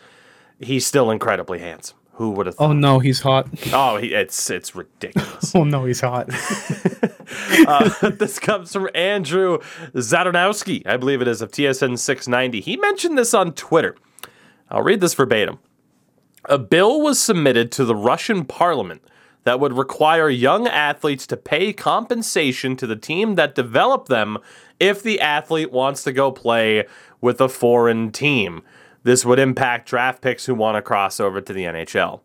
he's 0.59 0.85
still 0.85 1.09
incredibly 1.09 1.59
handsome. 1.59 1.97
Who 2.17 2.31
would 2.31 2.47
have 2.47 2.55
thought? 2.55 2.71
Oh 2.71 2.73
no, 2.73 2.97
he's 2.97 3.21
hot. 3.21 3.47
Oh, 3.71 3.97
he, 3.97 4.07
it's 4.15 4.49
it's 4.49 4.75
ridiculous. 4.75 5.51
Oh 5.55 5.63
no, 5.63 5.85
he's 5.85 6.01
hot. 6.01 6.29
uh, 7.67 8.09
this 8.09 8.39
comes 8.39 8.73
from 8.73 8.89
Andrew 8.95 9.59
Zadarnowski, 9.93 10.85
I 10.87 10.97
believe 10.97 11.21
it 11.21 11.27
is, 11.27 11.43
of 11.43 11.51
TSN 11.51 11.99
690. 11.99 12.59
He 12.59 12.75
mentioned 12.75 13.19
this 13.19 13.35
on 13.35 13.53
Twitter. 13.53 13.95
I'll 14.71 14.81
read 14.81 14.99
this 14.99 15.13
verbatim. 15.13 15.59
A 16.45 16.57
bill 16.57 17.01
was 17.01 17.19
submitted 17.19 17.71
to 17.73 17.85
the 17.85 17.95
Russian 17.95 18.45
parliament 18.45 19.03
that 19.43 19.59
would 19.59 19.73
require 19.73 20.27
young 20.27 20.67
athletes 20.67 21.27
to 21.27 21.37
pay 21.37 21.71
compensation 21.71 22.75
to 22.77 22.87
the 22.87 22.95
team 22.95 23.35
that 23.35 23.53
developed 23.53 24.09
them 24.09 24.39
if 24.79 25.03
the 25.03 25.21
athlete 25.21 25.71
wants 25.71 26.03
to 26.03 26.11
go 26.11 26.31
play 26.31 26.85
with 27.21 27.39
a 27.39 27.47
foreign 27.47 28.11
team. 28.11 28.63
This 29.07 29.23
would 29.23 29.39
impact 29.39 29.87
draft 29.87 30.21
picks 30.21 30.47
who 30.47 30.53
want 30.53 30.75
to 30.75 30.81
cross 30.81 31.21
over 31.21 31.39
to 31.39 31.53
the 31.53 31.63
NHL. 31.63 32.19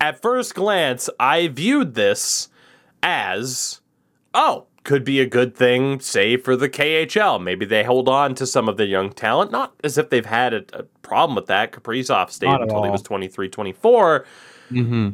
At 0.00 0.22
first 0.22 0.54
glance, 0.54 1.10
I 1.20 1.48
viewed 1.48 1.92
this 1.92 2.48
as, 3.02 3.82
oh, 4.32 4.64
could 4.82 5.04
be 5.04 5.20
a 5.20 5.26
good 5.26 5.54
thing, 5.54 6.00
say, 6.00 6.38
for 6.38 6.56
the 6.56 6.70
KHL. 6.70 7.38
Maybe 7.38 7.66
they 7.66 7.84
hold 7.84 8.08
on 8.08 8.34
to 8.36 8.46
some 8.46 8.66
of 8.66 8.78
the 8.78 8.86
young 8.86 9.12
talent, 9.12 9.50
not 9.50 9.74
as 9.84 9.98
if 9.98 10.08
they've 10.08 10.24
had 10.24 10.54
a, 10.54 10.64
a 10.72 10.84
problem 11.02 11.36
with 11.36 11.48
that. 11.48 11.70
Kaprizov 11.70 12.30
stayed 12.30 12.58
until 12.58 12.84
he 12.84 12.88
was 12.88 13.02
23, 13.02 13.50
24. 13.50 14.24
mm-hmm. 14.70 15.10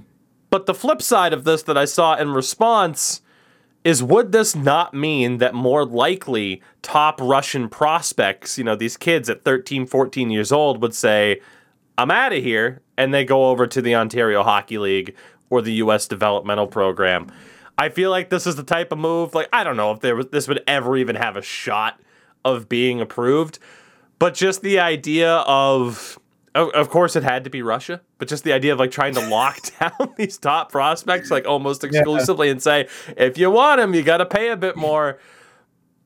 But 0.50 0.66
the 0.66 0.74
flip 0.74 1.02
side 1.02 1.32
of 1.32 1.42
this 1.42 1.64
that 1.64 1.76
I 1.76 1.84
saw 1.84 2.14
in 2.14 2.30
response 2.30 3.22
is 3.88 4.02
would 4.02 4.32
this 4.32 4.54
not 4.54 4.92
mean 4.92 5.38
that 5.38 5.54
more 5.54 5.82
likely 5.82 6.60
top 6.82 7.18
Russian 7.22 7.70
prospects, 7.70 8.58
you 8.58 8.64
know, 8.64 8.76
these 8.76 8.98
kids 8.98 9.30
at 9.30 9.44
13, 9.44 9.86
14 9.86 10.28
years 10.28 10.52
old 10.52 10.82
would 10.82 10.92
say, 10.92 11.40
I'm 11.96 12.10
out 12.10 12.34
of 12.34 12.42
here, 12.42 12.82
and 12.98 13.14
they 13.14 13.24
go 13.24 13.48
over 13.48 13.66
to 13.66 13.80
the 13.80 13.94
Ontario 13.94 14.42
Hockey 14.42 14.76
League 14.76 15.16
or 15.48 15.62
the 15.62 15.72
U.S. 15.72 16.06
developmental 16.06 16.66
program. 16.66 17.32
I 17.78 17.88
feel 17.88 18.10
like 18.10 18.28
this 18.28 18.46
is 18.46 18.56
the 18.56 18.62
type 18.62 18.92
of 18.92 18.98
move, 18.98 19.34
like, 19.34 19.48
I 19.54 19.64
don't 19.64 19.78
know 19.78 19.90
if 19.92 20.00
there 20.00 20.16
was, 20.16 20.26
this 20.26 20.48
would 20.48 20.62
ever 20.66 20.98
even 20.98 21.16
have 21.16 21.38
a 21.38 21.42
shot 21.42 21.98
of 22.44 22.68
being 22.68 23.00
approved, 23.00 23.58
but 24.18 24.34
just 24.34 24.60
the 24.60 24.78
idea 24.78 25.32
of, 25.46 26.18
of, 26.54 26.70
of 26.70 26.90
course, 26.90 27.16
it 27.16 27.22
had 27.22 27.44
to 27.44 27.50
be 27.50 27.62
Russia, 27.62 28.00
but 28.18 28.28
just 28.28 28.44
the 28.44 28.52
idea 28.52 28.72
of 28.72 28.78
like 28.78 28.90
trying 28.90 29.14
to 29.14 29.28
lock 29.28 29.58
down 29.80 30.14
these 30.16 30.38
top 30.38 30.70
prospects, 30.72 31.30
like 31.30 31.46
almost 31.46 31.84
exclusively, 31.84 32.48
and 32.50 32.62
say, 32.62 32.88
if 33.16 33.38
you 33.38 33.50
want 33.50 33.80
them, 33.80 33.94
you 33.94 34.02
got 34.02 34.18
to 34.18 34.26
pay 34.26 34.50
a 34.50 34.56
bit 34.56 34.76
more. 34.76 35.18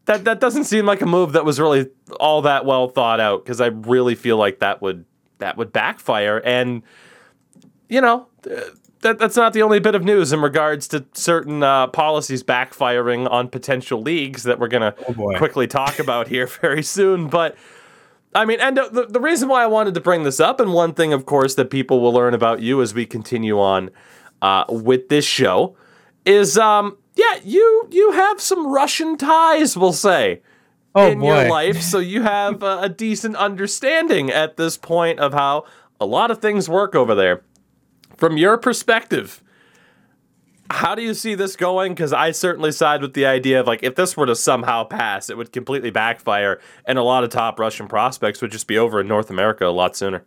That 0.07 0.25
that 0.25 0.41
doesn't 0.41 0.65
seem 0.65 0.85
like 0.85 1.01
a 1.01 1.07
move 1.07 1.33
that 1.33 1.45
was 1.45 1.61
really 1.61 1.89
all 2.19 2.43
that 2.43 2.65
well 2.65 2.89
thought 2.89 3.21
out 3.21 3.45
because 3.45 3.61
I 3.61 3.67
really 3.67 4.17
feel 4.17 4.37
like 4.37 4.59
that 4.59 4.83
would 4.83 5.05
that 5.39 5.57
would 5.57 5.73
backfire. 5.73 6.39
And 6.39 6.83
you 7.89 8.01
know, 8.01 8.27
that 9.03 9.19
that's 9.21 9.37
not 9.37 9.53
the 9.53 9.63
only 9.63 9.79
bit 9.79 9.95
of 9.95 10.03
news 10.03 10.33
in 10.33 10.41
regards 10.41 10.89
to 10.89 11.05
certain 11.13 11.63
uh, 11.63 11.87
policies 11.89 12.43
backfiring 12.43 13.31
on 13.31 13.49
potential 13.49 14.01
leagues 14.03 14.43
that 14.43 14.59
we're 14.59 14.69
gonna 14.69 14.95
Oh, 15.09 15.33
quickly 15.37 15.67
talk 15.69 15.99
about 16.01 16.27
here 16.27 16.47
very 16.61 16.83
soon. 16.83 17.29
But 17.29 17.57
I 18.35 18.45
mean, 18.45 18.61
and 18.61 18.77
the, 18.77 19.07
the 19.09 19.21
reason 19.21 19.49
why 19.49 19.63
I 19.63 19.67
wanted 19.67 19.95
to 19.95 20.01
bring 20.01 20.23
this 20.25 20.41
up, 20.41 20.59
and 20.59 20.73
one 20.73 20.95
thing, 20.95 21.13
of 21.13 21.27
course, 21.27 21.55
that 21.57 21.71
people 21.71 22.01
will 22.01 22.13
learn 22.13 22.33
about 22.33 22.63
you 22.63 22.81
as 22.81 22.95
we 22.95 23.05
continue 23.05 23.61
on 23.61 23.91
uh, 24.41 24.65
with 24.69 25.09
this 25.09 25.25
show, 25.25 25.77
is 26.25 26.57
um, 26.57 26.97
yeah, 27.15 27.39
you 27.45 27.89
you 27.91 28.13
have 28.13 28.41
some 28.41 28.73
Russian 28.73 29.17
ties, 29.19 29.77
we'll 29.77 29.93
say, 29.93 30.41
Oh 30.95 31.11
in 31.11 31.21
boy. 31.21 31.27
your 31.27 31.51
life, 31.51 31.83
so 31.83 31.99
you 31.99 32.23
have 32.23 32.63
a, 32.63 32.81
a 32.83 32.89
decent 32.89 33.37
understanding 33.37 34.31
at 34.31 34.57
this 34.57 34.77
point 34.77 35.19
of 35.21 35.33
how 35.35 35.65
a 36.01 36.07
lot 36.07 36.31
of 36.31 36.39
things 36.39 36.69
work 36.69 36.95
over 36.95 37.15
there. 37.15 37.43
From 38.17 38.37
your 38.37 38.57
perspective, 38.57 39.43
how 40.71 40.95
do 40.95 41.03
you 41.03 41.15
see 41.15 41.35
this 41.35 41.57
going? 41.57 41.93
Because 41.93 42.13
I 42.13 42.31
certainly 42.31 42.73
side 42.73 43.03
with 43.03 43.15
the 43.15 43.27
idea 43.27 43.61
of 43.61 43.67
like 43.67 43.83
if 43.83 43.95
this 43.95 44.17
were 44.17 44.27
to 44.27 44.37
somehow 44.37 44.85
pass, 44.85 45.31
it 45.31 45.37
would 45.37 45.53
completely 45.53 45.91
backfire, 45.91 46.61
and 46.85 46.99
a 46.99 47.03
lot 47.03 47.25
of 47.25 47.31
top 47.31 47.59
Russian 47.59 47.89
prospects 47.89 48.41
would 48.41 48.51
just 48.53 48.67
be 48.67 48.79
over 48.79 49.01
in 49.01 49.09
North 49.09 49.31
America 49.31 49.67
a 49.67 49.69
lot 49.69 49.97
sooner. 49.97 50.25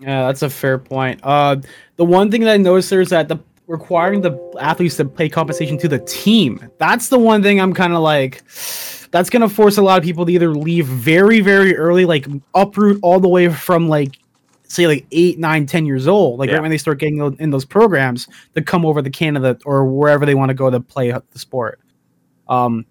Yeah, 0.00 0.26
that's 0.26 0.42
a 0.42 0.50
fair 0.50 0.78
point. 0.78 1.20
Uh, 1.22 1.56
the 1.96 2.04
one 2.04 2.30
thing 2.30 2.40
that 2.42 2.52
I 2.52 2.56
noticed 2.56 2.90
there 2.90 3.00
is 3.00 3.10
that 3.10 3.28
the 3.28 3.38
requiring 3.68 4.20
the 4.20 4.36
athletes 4.60 4.96
to 4.96 5.04
pay 5.04 5.28
compensation 5.28 5.78
to 5.78 5.88
the 5.88 6.00
team. 6.00 6.68
That's 6.78 7.08
the 7.08 7.18
one 7.18 7.42
thing 7.42 7.60
I'm 7.60 7.72
kind 7.72 7.92
of 7.92 8.00
like. 8.00 8.42
That's 9.12 9.30
gonna 9.30 9.48
force 9.48 9.76
a 9.78 9.82
lot 9.82 9.98
of 9.98 10.04
people 10.04 10.26
to 10.26 10.32
either 10.32 10.54
leave 10.54 10.86
very, 10.86 11.40
very 11.40 11.76
early, 11.76 12.04
like 12.04 12.26
uproot 12.54 12.98
all 13.02 13.20
the 13.20 13.28
way 13.28 13.48
from 13.48 13.88
like, 13.88 14.18
say, 14.72 14.86
like 14.86 15.06
eight, 15.12 15.38
nine, 15.38 15.66
ten 15.66 15.86
years 15.86 16.08
old, 16.08 16.38
like 16.38 16.48
Yeah. 16.48 16.54
right 16.56 16.62
when 16.62 16.70
they 16.70 16.78
start 16.78 16.98
getting 16.98 17.18
in 17.38 17.50
those 17.50 17.64
programs 17.64 18.26
to 18.54 18.62
come 18.62 18.84
over 18.86 19.02
to 19.02 19.10
Canada 19.10 19.58
or 19.64 19.84
wherever 19.84 20.24
they 20.26 20.34
want 20.34 20.48
to 20.50 20.54
go 20.54 20.70
to 20.70 20.80
play 20.80 21.10
the 21.10 21.38
sport. 21.38 21.80
Um, 22.48 22.86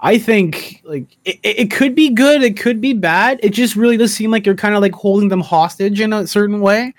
I 0.00 0.16
think 0.18 0.80
like 0.84 1.16
it, 1.24 1.38
it 1.42 1.70
could 1.70 1.94
be 1.94 2.08
good, 2.10 2.42
it 2.42 2.58
could 2.58 2.80
be 2.80 2.94
bad. 2.94 3.38
It 3.42 3.50
just 3.50 3.76
really 3.76 3.96
does 3.98 4.14
seem 4.14 4.30
like 4.30 4.46
you're 4.46 4.54
kind 4.54 4.74
of 4.74 4.80
like 4.80 4.94
holding 4.94 5.28
them 5.28 5.40
hostage 5.40 6.00
in 6.00 6.12
a 6.12 6.26
certain 6.26 6.60
way. 6.60 6.94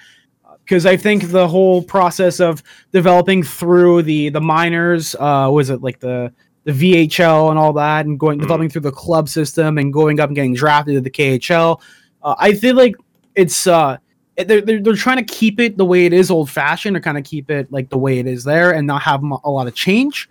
Because 0.64 0.86
I 0.86 0.96
think 0.96 1.32
the 1.32 1.48
whole 1.48 1.82
process 1.82 2.40
of 2.40 2.62
developing 2.94 3.42
through 3.44 4.04
the 4.04 4.30
the 4.30 4.40
minors, 4.40 5.16
uh, 5.20 5.50
was 5.52 5.70
it 5.72 5.82
like 5.82 6.00
the 6.00 6.32
the 6.64 6.72
VHL 6.72 7.50
and 7.50 7.58
all 7.58 7.74
that, 7.74 8.06
and 8.06 8.20
going 8.20 8.38
developing 8.38 8.70
through 8.70 8.82
the 8.82 8.92
club 8.92 9.28
system 9.28 9.80
and 9.80 9.92
going 9.92 10.20
up 10.20 10.30
and 10.30 10.36
getting 10.36 10.54
drafted 10.54 10.94
to 10.94 11.02
the 11.02 11.10
KHL. 11.10 11.82
Uh, 12.22 12.36
I 12.38 12.54
feel 12.54 12.76
like 12.76 12.96
it's 13.34 13.66
uh 13.66 13.98
they're, 14.38 14.62
they're, 14.62 14.82
they're 14.82 14.96
trying 14.96 15.18
to 15.18 15.34
keep 15.34 15.60
it 15.60 15.78
the 15.78 15.86
way 15.86 16.06
it 16.06 16.14
is 16.14 16.32
old 16.32 16.50
fashioned 16.50 16.96
or 16.96 17.00
kind 17.00 17.18
of 17.18 17.24
keep 17.24 17.50
it 17.50 17.72
like 17.72 17.90
the 17.90 17.98
way 17.98 18.20
it 18.20 18.28
is 18.28 18.44
there 18.44 18.72
and 18.72 18.88
not 18.88 19.02
have 19.02 19.24
a 19.24 19.50
lot 19.50 19.68
of 19.68 19.76
change. 19.76 20.30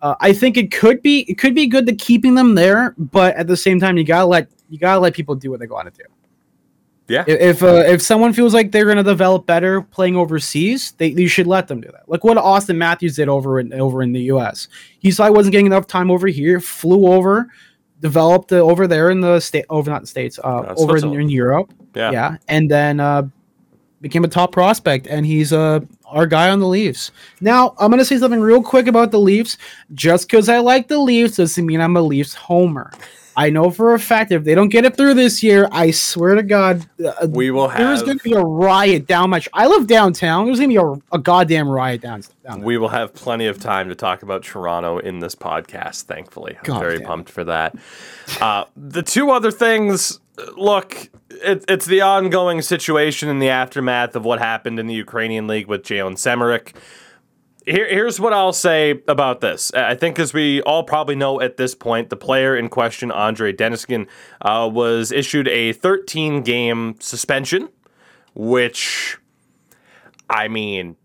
Uh, 0.00 0.16
i 0.20 0.32
think 0.32 0.56
it 0.56 0.72
could 0.72 1.00
be 1.00 1.20
it 1.28 1.38
could 1.38 1.54
be 1.54 1.68
good 1.68 1.86
to 1.86 1.94
keeping 1.94 2.34
them 2.34 2.56
there 2.56 2.92
but 2.98 3.36
at 3.36 3.46
the 3.46 3.56
same 3.56 3.78
time 3.78 3.96
you 3.96 4.02
gotta 4.02 4.26
let 4.26 4.48
you 4.68 4.76
gotta 4.76 4.98
let 4.98 5.14
people 5.14 5.36
do 5.36 5.48
what 5.48 5.60
they 5.60 5.66
want 5.66 5.94
to 5.94 6.02
do. 6.02 6.08
Yeah. 7.06 7.24
if 7.28 7.40
if, 7.40 7.62
uh, 7.62 7.84
if 7.86 8.02
someone 8.02 8.32
feels 8.32 8.52
like 8.52 8.72
they're 8.72 8.86
gonna 8.86 9.04
develop 9.04 9.46
better 9.46 9.80
playing 9.80 10.16
overseas 10.16 10.90
they 10.98 11.06
you 11.06 11.28
should 11.28 11.46
let 11.46 11.68
them 11.68 11.80
do 11.80 11.88
that. 11.92 12.08
Like 12.08 12.24
what 12.24 12.36
auston 12.36 12.78
matthews 12.78 13.14
did 13.14 13.28
over 13.28 13.60
in 13.60 13.72
over 13.74 14.02
in 14.02 14.12
the 14.12 14.22
us 14.22 14.66
he 14.98 15.12
saw 15.12 15.26
he 15.26 15.30
wasn't 15.30 15.52
getting 15.52 15.66
enough 15.66 15.86
time 15.86 16.10
over 16.10 16.26
here 16.26 16.58
flew 16.58 17.06
over 17.06 17.46
developed 18.00 18.52
uh, 18.52 18.56
over 18.56 18.88
there 18.88 19.10
in 19.10 19.20
the 19.20 19.38
state 19.38 19.66
over 19.70 19.88
not 19.88 20.00
the 20.00 20.08
states 20.08 20.38
uh, 20.42 20.42
Uh, 20.42 20.74
over 20.78 20.96
in, 20.96 21.20
in 21.20 21.28
europe. 21.28 21.72
Yeah. 21.94 22.10
yeah, 22.10 22.36
and 22.48 22.70
then 22.70 22.98
uh, 22.98 23.28
became 24.02 24.24
a 24.24 24.28
top 24.28 24.52
prospect, 24.52 25.06
and 25.06 25.24
he's 25.24 25.52
uh, 25.52 25.80
our 26.06 26.26
guy 26.26 26.50
on 26.50 26.60
the 26.60 26.68
Leafs. 26.68 27.10
Now, 27.40 27.74
I'm 27.78 27.90
gonna 27.90 28.04
say 28.04 28.18
something 28.18 28.40
real 28.40 28.62
quick 28.62 28.86
about 28.86 29.10
the 29.12 29.20
Leafs. 29.20 29.56
Just 29.94 30.28
because 30.28 30.50
I 30.50 30.58
like 30.58 30.88
the 30.88 30.98
Leafs 30.98 31.36
doesn't 31.36 31.64
mean 31.64 31.80
I'm 31.80 31.96
a 31.96 32.02
Leafs 32.02 32.34
homer. 32.34 32.92
I 33.34 33.48
know 33.48 33.70
for 33.70 33.94
a 33.94 33.98
fact 33.98 34.30
if 34.30 34.44
they 34.44 34.54
don't 34.54 34.68
get 34.68 34.84
it 34.84 34.96
through 34.96 35.14
this 35.14 35.42
year, 35.42 35.68
I 35.72 35.90
swear 35.90 36.34
to 36.34 36.42
God, 36.42 36.86
uh, 37.02 37.26
We 37.28 37.50
will 37.50 37.68
have. 37.68 37.78
there's 37.78 38.02
going 38.02 38.18
to 38.18 38.24
be 38.24 38.34
a 38.34 38.40
riot 38.40 39.06
down 39.06 39.30
my. 39.30 39.42
I 39.54 39.66
live 39.66 39.86
downtown. 39.86 40.44
There's 40.44 40.58
going 40.58 40.70
to 40.70 40.74
be 40.74 41.00
a, 41.12 41.16
a 41.16 41.18
goddamn 41.18 41.68
riot 41.68 42.02
down. 42.02 42.22
down 42.44 42.60
we 42.60 42.76
will 42.76 42.88
have 42.88 43.14
plenty 43.14 43.46
of 43.46 43.58
time 43.58 43.88
to 43.88 43.94
talk 43.94 44.22
about 44.22 44.42
Toronto 44.42 44.98
in 44.98 45.20
this 45.20 45.34
podcast. 45.34 46.02
Thankfully, 46.02 46.56
I'm 46.58 46.64
God 46.64 46.80
very 46.80 46.98
damn 46.98 47.06
pumped 47.06 47.30
for 47.30 47.44
that. 47.44 47.74
Uh, 48.40 48.64
the 48.76 49.02
two 49.02 49.30
other 49.30 49.50
things, 49.50 50.20
look, 50.56 51.10
it, 51.30 51.64
it's 51.68 51.86
the 51.86 52.00
ongoing 52.00 52.62
situation 52.62 53.28
in 53.28 53.38
the 53.38 53.48
aftermath 53.48 54.16
of 54.16 54.24
what 54.24 54.38
happened 54.38 54.78
in 54.78 54.86
the 54.86 54.94
Ukrainian 54.94 55.46
league 55.46 55.66
with 55.66 55.82
Jalen 55.82 56.14
Smereck. 56.14 56.74
Here, 57.64 57.88
here's 57.88 58.18
what 58.18 58.32
I'll 58.32 58.52
say 58.52 59.02
about 59.06 59.40
this. 59.40 59.72
I 59.72 59.94
think, 59.94 60.18
as 60.18 60.34
we 60.34 60.60
all 60.62 60.82
probably 60.82 61.14
know 61.14 61.40
at 61.40 61.58
this 61.58 61.74
point, 61.76 62.10
the 62.10 62.16
player 62.16 62.56
in 62.56 62.68
question, 62.68 63.12
Andrei 63.12 63.52
Deniskin, 63.52 64.08
uh, 64.40 64.68
was 64.72 65.12
issued 65.12 65.46
a 65.46 65.72
13 65.72 66.42
game 66.42 66.96
suspension, 66.98 67.68
which, 68.34 69.18
I 70.28 70.48
mean, 70.48 70.96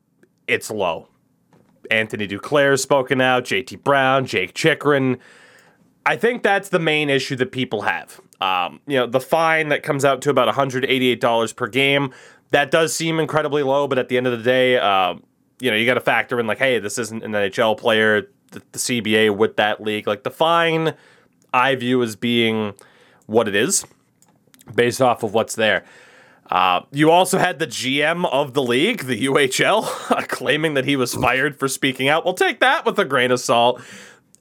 it's 0.48 0.72
low. 0.72 1.10
Anthony 1.92 2.28
Duclair's 2.28 2.82
spoken 2.82 3.22
out, 3.22 3.46
JT 3.46 3.84
Brown, 3.84 4.26
Jake 4.26 4.56
Chychrun. 4.56 5.20
I 6.06 6.16
think 6.16 6.42
that's 6.42 6.70
the 6.70 6.80
main 6.80 7.10
issue 7.10 7.36
that 7.36 7.52
people 7.52 7.82
have. 7.82 8.20
Um, 8.40 8.80
you 8.88 8.98
know, 8.98 9.08
the 9.08 9.20
fine 9.20 9.70
that 9.70 9.82
comes 9.84 10.06
out 10.06 10.22
to 10.24 10.30
about 10.30 10.54
$188 10.54 11.56
per 11.56 11.68
game, 11.68 12.14
that 12.52 12.72
does 12.72 12.94
seem 12.96 13.20
incredibly 13.20 13.64
low, 13.64 13.88
but 13.88 13.98
at 13.98 14.10
the 14.10 14.18
end 14.18 14.28
of 14.28 14.38
the 14.38 14.44
day, 14.44 14.78
uh, 14.78 15.16
you 15.60 15.72
know, 15.72 15.78
you 15.78 15.86
got 15.86 15.96
to 15.96 16.02
factor 16.02 16.40
in 16.40 16.46
like, 16.48 16.60
hey, 16.60 16.80
this 16.80 16.98
isn't 17.00 17.24
an 17.24 17.32
NHL 17.32 17.78
player, 17.78 18.30
the, 18.52 18.62
the 18.72 18.80
CBA 18.80 19.36
with 19.36 19.56
that 19.58 19.82
league. 19.82 20.06
Like 20.08 20.24
the 20.24 20.30
fine, 20.32 20.94
I 21.54 21.76
view 21.76 22.04
as 22.04 22.16
being 22.16 22.74
what 23.26 23.48
it 23.48 23.56
is, 23.56 23.86
based 24.74 25.02
off 25.02 25.24
of 25.24 25.34
what's 25.34 25.56
there. 25.56 25.84
Uh, 26.50 26.82
you 26.92 27.12
also 27.12 27.38
had 27.38 27.60
the 27.60 27.68
GM 27.68 28.26
of 28.32 28.54
the 28.54 28.62
league, 28.64 29.04
the 29.06 29.26
UHL, 29.26 30.28
claiming 30.30 30.76
that 30.76 30.86
he 30.86 30.96
was 30.96 31.14
fired 31.14 31.60
for 31.60 31.68
speaking 31.68 32.08
out. 32.08 32.24
We'll 32.24 32.36
take 32.36 32.60
that 32.62 32.86
with 32.86 32.98
a 33.00 33.04
grain 33.06 33.32
of 33.32 33.40
salt. 33.42 33.82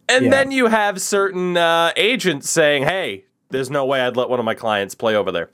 And 0.08 0.26
Yeah. 0.26 0.30
then 0.30 0.50
you 0.52 0.66
have 0.68 1.00
certain 1.02 1.56
uh, 1.56 1.90
agents 1.96 2.48
saying, 2.48 2.84
hey, 2.84 3.24
there's 3.50 3.70
no 3.70 3.84
way 3.84 4.00
I'd 4.00 4.16
let 4.16 4.28
one 4.28 4.38
of 4.38 4.44
my 4.44 4.54
clients 4.54 4.94
play 4.94 5.14
over 5.14 5.30
there. 5.30 5.50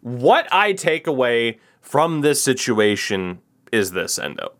What 0.00 0.46
I 0.52 0.72
take 0.72 1.06
away 1.06 1.58
from 1.80 2.20
this 2.20 2.42
situation 2.42 3.40
is 3.72 3.92
this, 3.92 4.18
Endo. 4.18 4.52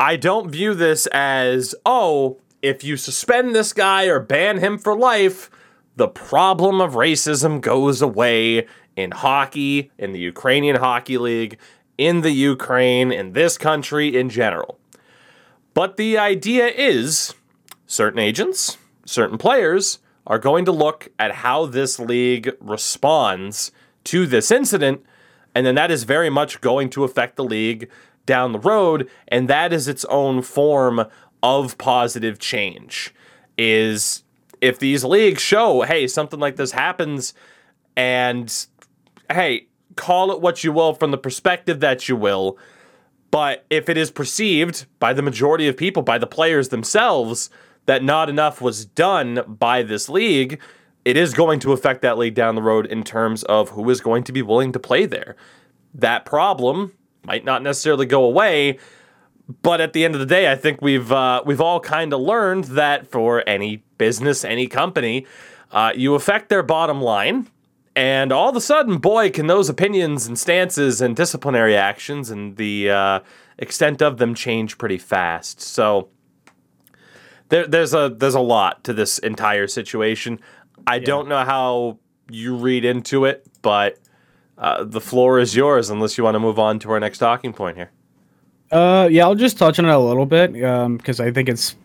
I 0.00 0.16
don't 0.16 0.50
view 0.50 0.74
this 0.74 1.06
as, 1.08 1.74
oh, 1.86 2.38
if 2.62 2.82
you 2.82 2.96
suspend 2.96 3.54
this 3.54 3.72
guy 3.72 4.06
or 4.06 4.20
ban 4.20 4.58
him 4.58 4.78
for 4.78 4.96
life, 4.96 5.50
the 5.96 6.08
problem 6.08 6.80
of 6.80 6.94
racism 6.94 7.60
goes 7.60 8.02
away 8.02 8.66
in 8.96 9.10
hockey, 9.12 9.90
in 9.98 10.12
the 10.12 10.18
Ukrainian 10.18 10.76
Hockey 10.76 11.18
League, 11.18 11.58
in 11.98 12.22
the 12.22 12.32
Ukraine, 12.32 13.12
in 13.12 13.32
this 13.32 13.56
country 13.58 14.16
in 14.16 14.28
general. 14.28 14.78
But 15.74 15.96
the 15.96 16.18
idea 16.18 16.66
is 16.66 17.34
certain 17.86 18.18
agents, 18.18 18.78
certain 19.04 19.38
players 19.38 19.98
are 20.26 20.38
going 20.38 20.64
to 20.64 20.72
look 20.72 21.08
at 21.18 21.32
how 21.32 21.66
this 21.66 21.98
league 21.98 22.50
responds 22.60 23.70
to 24.04 24.26
this 24.26 24.50
incident, 24.50 25.04
and 25.54 25.64
then 25.66 25.74
that 25.74 25.90
is 25.90 26.04
very 26.04 26.30
much 26.30 26.60
going 26.60 26.90
to 26.90 27.04
affect 27.04 27.36
the 27.36 27.44
league 27.44 27.90
down 28.26 28.52
the 28.52 28.58
road, 28.58 29.08
and 29.28 29.48
that 29.48 29.72
is 29.72 29.86
its 29.88 30.04
own 30.06 30.42
form 30.42 31.06
of 31.42 31.76
positive 31.78 32.38
change. 32.38 33.14
Is 33.56 34.24
if 34.60 34.78
these 34.78 35.04
leagues 35.04 35.42
show, 35.42 35.82
hey, 35.82 36.06
something 36.06 36.40
like 36.40 36.56
this 36.56 36.72
happens, 36.72 37.34
and 37.96 38.66
hey, 39.30 39.68
call 39.96 40.32
it 40.32 40.40
what 40.40 40.64
you 40.64 40.72
will 40.72 40.94
from 40.94 41.10
the 41.10 41.18
perspective 41.18 41.80
that 41.80 42.08
you 42.08 42.16
will, 42.16 42.58
but 43.30 43.64
if 43.68 43.88
it 43.88 43.96
is 43.96 44.10
perceived 44.10 44.86
by 44.98 45.12
the 45.12 45.22
majority 45.22 45.68
of 45.68 45.76
people, 45.76 46.02
by 46.02 46.18
the 46.18 46.26
players 46.26 46.68
themselves, 46.68 47.50
that 47.86 48.02
not 48.02 48.28
enough 48.28 48.60
was 48.60 48.84
done 48.84 49.40
by 49.46 49.82
this 49.82 50.08
league, 50.08 50.60
it 51.04 51.16
is 51.16 51.34
going 51.34 51.60
to 51.60 51.72
affect 51.72 52.02
that 52.02 52.16
league 52.16 52.34
down 52.34 52.54
the 52.54 52.62
road 52.62 52.86
in 52.86 53.02
terms 53.02 53.42
of 53.44 53.70
who 53.70 53.88
is 53.90 54.00
going 54.00 54.24
to 54.24 54.32
be 54.32 54.42
willing 54.42 54.72
to 54.72 54.78
play 54.78 55.06
there. 55.06 55.36
That 55.92 56.24
problem 56.24 56.94
might 57.24 57.44
not 57.44 57.62
necessarily 57.62 58.06
go 58.06 58.24
away, 58.24 58.78
but 59.62 59.80
at 59.80 59.92
the 59.92 60.04
end 60.04 60.14
of 60.14 60.20
the 60.20 60.26
day, 60.26 60.50
I 60.50 60.56
think 60.56 60.80
we've 60.80 61.12
uh, 61.12 61.42
we've 61.44 61.60
all 61.60 61.80
kind 61.80 62.12
of 62.12 62.20
learned 62.20 62.64
that 62.64 63.06
for 63.06 63.46
any 63.46 63.84
business, 63.98 64.44
any 64.44 64.66
company, 64.66 65.26
uh, 65.70 65.92
you 65.94 66.14
affect 66.14 66.48
their 66.48 66.62
bottom 66.62 67.02
line, 67.02 67.48
and 67.94 68.32
all 68.32 68.48
of 68.48 68.56
a 68.56 68.60
sudden, 68.60 68.98
boy, 68.98 69.30
can 69.30 69.46
those 69.46 69.68
opinions 69.68 70.26
and 70.26 70.38
stances 70.38 71.00
and 71.00 71.14
disciplinary 71.14 71.76
actions 71.76 72.30
and 72.30 72.56
the 72.56 72.90
uh, 72.90 73.20
extent 73.58 74.02
of 74.02 74.16
them 74.16 74.34
change 74.34 74.78
pretty 74.78 74.98
fast. 74.98 75.60
So 75.60 76.08
there, 77.54 77.68
there's 77.68 77.94
a 77.94 78.08
there's 78.08 78.34
a 78.34 78.40
lot 78.40 78.82
to 78.82 78.92
this 78.92 79.20
entire 79.20 79.68
situation. 79.68 80.40
I 80.88 80.98
don't 80.98 81.28
know 81.28 81.44
how 81.44 81.98
you 82.28 82.56
read 82.56 82.84
into 82.84 83.26
it, 83.26 83.46
but 83.62 83.96
uh, 84.58 84.82
the 84.82 85.00
floor 85.00 85.38
is 85.38 85.54
yours 85.54 85.88
unless 85.88 86.18
you 86.18 86.24
want 86.24 86.34
to 86.34 86.40
move 86.40 86.58
on 86.58 86.80
to 86.80 86.90
our 86.90 86.98
next 86.98 87.18
talking 87.18 87.52
point 87.52 87.76
here. 87.76 87.92
Uh, 88.72 89.08
yeah, 89.08 89.22
I'll 89.22 89.36
just 89.36 89.56
touch 89.56 89.78
on 89.78 89.84
it 89.84 89.92
a 89.92 89.98
little 89.98 90.26
bit 90.26 90.64
um, 90.64 90.96
because 90.96 91.20
I 91.20 91.30
think 91.30 91.48
it's 91.48 91.76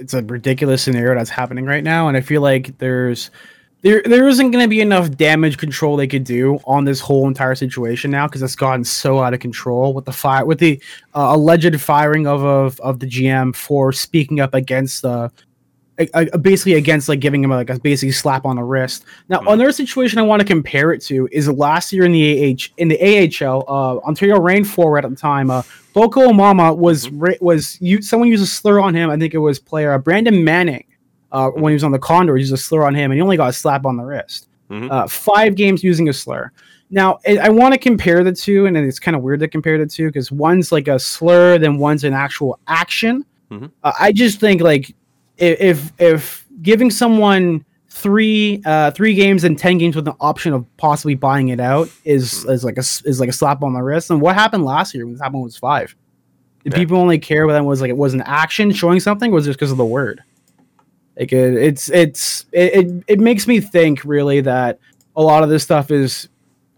it's 0.00 0.12
a 0.12 0.24
ridiculous 0.24 0.82
scenario 0.82 1.14
that's 1.14 1.30
happening 1.30 1.66
right 1.66 1.84
now, 1.84 2.08
and 2.08 2.16
I 2.16 2.20
feel 2.20 2.42
like 2.42 2.76
there's 2.78 3.30
there 3.82 4.02
there 4.04 4.26
isn't 4.28 4.50
going 4.50 4.64
to 4.64 4.68
be 4.68 4.80
enough 4.80 5.10
damage 5.12 5.58
control 5.58 5.96
they 5.96 6.06
could 6.06 6.24
do 6.24 6.58
on 6.64 6.84
this 6.84 7.00
whole 7.00 7.28
entire 7.28 7.54
situation 7.54 8.10
now 8.10 8.26
because 8.26 8.42
it's 8.42 8.56
gotten 8.56 8.84
so 8.84 9.20
out 9.20 9.34
of 9.34 9.40
control 9.40 9.92
with 9.92 10.04
the 10.04 10.12
fire 10.12 10.44
with 10.44 10.58
the 10.58 10.82
uh, 11.14 11.32
alleged 11.34 11.80
firing 11.80 12.26
of, 12.26 12.42
of 12.44 12.80
of 12.80 13.00
the 13.00 13.06
GM 13.06 13.54
for 13.54 13.92
speaking 13.92 14.40
up 14.40 14.54
against 14.54 15.02
the. 15.02 15.08
Uh, 15.08 15.28
basically 16.42 16.74
against 16.74 17.08
like 17.08 17.20
giving 17.20 17.42
him 17.42 17.48
like 17.48 17.70
a 17.70 17.78
basically 17.78 18.12
slap 18.12 18.44
on 18.44 18.56
the 18.56 18.62
wrist. 18.62 19.06
Now, 19.30 19.40
another 19.40 19.72
situation 19.72 20.18
I 20.18 20.22
want 20.22 20.40
to 20.40 20.46
compare 20.46 20.92
it 20.92 21.00
to 21.04 21.26
is 21.32 21.48
last 21.48 21.90
year 21.90 22.04
in 22.04 22.12
the 22.12 22.52
AH 22.52 22.68
in 22.76 22.88
the 22.88 23.00
AHL, 23.00 23.64
uh, 23.66 24.06
Ontario 24.06 24.38
Reign 24.38 24.62
forward 24.62 25.06
at 25.06 25.10
the 25.10 25.16
time, 25.16 25.50
uh, 25.50 25.62
Boko 25.94 26.28
Imama 26.28 26.76
was 26.76 27.08
was 27.10 27.80
you 27.80 28.02
someone 28.02 28.28
used 28.28 28.42
a 28.42 28.46
slur 28.46 28.78
on 28.78 28.94
him. 28.94 29.08
I 29.08 29.16
think 29.16 29.32
it 29.32 29.38
was 29.38 29.58
player 29.58 29.94
uh, 29.94 29.98
Brandon 29.98 30.44
Manning 30.44 30.84
uh, 31.36 31.50
when 31.50 31.70
he 31.70 31.74
was 31.74 31.84
on 31.84 31.92
the 31.92 31.98
Condor. 31.98 32.36
He 32.36 32.40
used 32.42 32.52
a 32.54 32.56
slur 32.56 32.84
on 32.84 32.94
him, 32.94 33.10
and 33.10 33.18
he 33.18 33.22
only 33.22 33.36
got 33.36 33.50
a 33.50 33.52
slap 33.52 33.84
on 33.86 33.96
the 33.96 34.04
wrist. 34.04 34.48
Mhm. 34.70 34.90
Uh, 34.90 35.06
five 35.06 35.54
games 35.54 35.84
using 35.84 36.08
a 36.08 36.12
slur. 36.12 36.50
Now 36.90 37.18
I, 37.26 37.36
I 37.38 37.48
want 37.50 37.74
to 37.74 37.78
compare 37.78 38.22
the 38.24 38.32
two, 38.32 38.66
and 38.66 38.76
it's 38.76 38.98
kind 38.98 39.16
of 39.16 39.22
weird 39.22 39.40
to 39.40 39.48
compare 39.48 39.76
the 39.78 39.86
two 39.86 40.06
because 40.08 40.30
one's 40.32 40.72
like 40.72 40.88
a 40.88 40.98
slur, 40.98 41.58
then 41.58 41.78
one's 41.78 42.04
an 42.04 42.14
actual 42.14 42.58
action. 42.66 43.24
Mhm. 43.50 43.70
Uh, 43.84 43.92
I 44.00 44.12
just 44.12 44.40
think 44.40 44.60
like 44.60 44.94
if 45.38 45.92
if 45.98 46.46
giving 46.62 46.90
someone 46.90 47.64
three 47.90 48.60
uh 48.66 48.90
three 48.90 49.14
games 49.14 49.42
and 49.44 49.58
10 49.58 49.78
games 49.78 49.96
with 49.96 50.06
an 50.06 50.14
option 50.20 50.52
of 50.52 50.64
possibly 50.76 51.14
buying 51.14 51.48
it 51.48 51.60
out 51.60 51.88
is 52.04 52.44
is 52.44 52.62
like 52.62 52.76
a 52.76 52.80
is 53.08 53.20
like 53.20 53.28
a 53.30 53.32
slap 53.32 53.62
on 53.62 53.72
the 53.72 53.80
wrist 53.82 54.10
and 54.10 54.20
what 54.20 54.34
happened 54.34 54.64
last 54.66 54.94
year 54.94 55.04
when 55.06 55.14
this 55.14 55.20
happened 55.22 55.42
was 55.42 55.56
five 55.56 55.94
did 56.62 56.72
Yeah. 56.74 56.78
people 56.78 56.98
only 56.98 57.18
care 57.18 57.46
whether 57.46 57.58
it 57.58 57.62
was 57.62 57.80
like 57.80 57.88
it 57.88 57.96
was 57.96 58.12
an 58.12 58.20
action 58.26 58.70
showing 58.70 59.00
something 59.00 59.30
or 59.32 59.36
was 59.36 59.46
it 59.46 59.50
just 59.50 59.58
because 59.58 59.70
of 59.70 59.78
the 59.78 59.84
word 59.84 60.20
like 61.18 61.32
it, 61.32 61.54
it's 61.54 61.88
it's 61.90 62.46
it, 62.52 62.74
it 62.74 63.04
it 63.08 63.20
makes 63.20 63.46
me 63.46 63.60
think 63.60 64.04
really 64.04 64.40
that 64.40 64.78
a 65.16 65.22
lot 65.22 65.42
of 65.42 65.48
this 65.48 65.62
stuff 65.62 65.90
is 65.90 66.28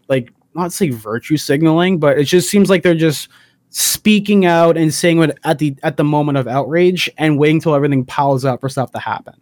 like 0.09 0.33
not 0.55 0.72
say 0.72 0.90
virtue 0.90 1.37
signaling 1.37 1.98
but 1.98 2.18
it 2.18 2.24
just 2.24 2.48
seems 2.48 2.70
like 2.70 2.83
they're 2.83 2.94
just 2.94 3.29
speaking 3.70 4.46
out 4.46 4.77
and 4.77 4.92
saying 4.94 5.18
what 5.18 5.38
at 5.44 5.59
the 5.59 5.74
at 5.83 5.96
the 5.96 6.05
moment 6.05 6.38
of 6.38 6.48
outrage 6.48 7.11
and 7.18 7.38
waiting 7.38 7.61
till 7.61 7.74
everything 7.74 8.05
piles 8.05 8.44
up 8.44 8.61
for 8.61 8.68
stuff 8.68 8.90
to 8.90 8.98
happen 8.98 9.35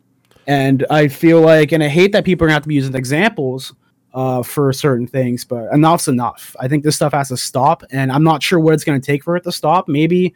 and 0.46 0.86
I 0.90 1.08
feel 1.08 1.40
like, 1.40 1.72
and 1.72 1.82
I 1.82 1.88
hate 1.88 2.12
that 2.12 2.24
people 2.24 2.44
are 2.44 2.48
gonna 2.48 2.54
have 2.54 2.62
to 2.62 2.68
be 2.68 2.76
using 2.76 2.94
examples 2.94 3.74
uh, 4.14 4.42
for 4.42 4.72
certain 4.72 5.06
things, 5.06 5.44
but 5.44 5.72
enough's 5.72 6.08
enough. 6.08 6.54
I 6.60 6.68
think 6.68 6.84
this 6.84 6.96
stuff 6.96 7.12
has 7.12 7.28
to 7.28 7.36
stop, 7.36 7.82
and 7.90 8.12
I'm 8.12 8.24
not 8.24 8.42
sure 8.42 8.60
what 8.60 8.74
it's 8.74 8.84
gonna 8.84 9.00
take 9.00 9.24
for 9.24 9.36
it 9.36 9.42
to 9.44 9.52
stop. 9.52 9.88
Maybe 9.88 10.34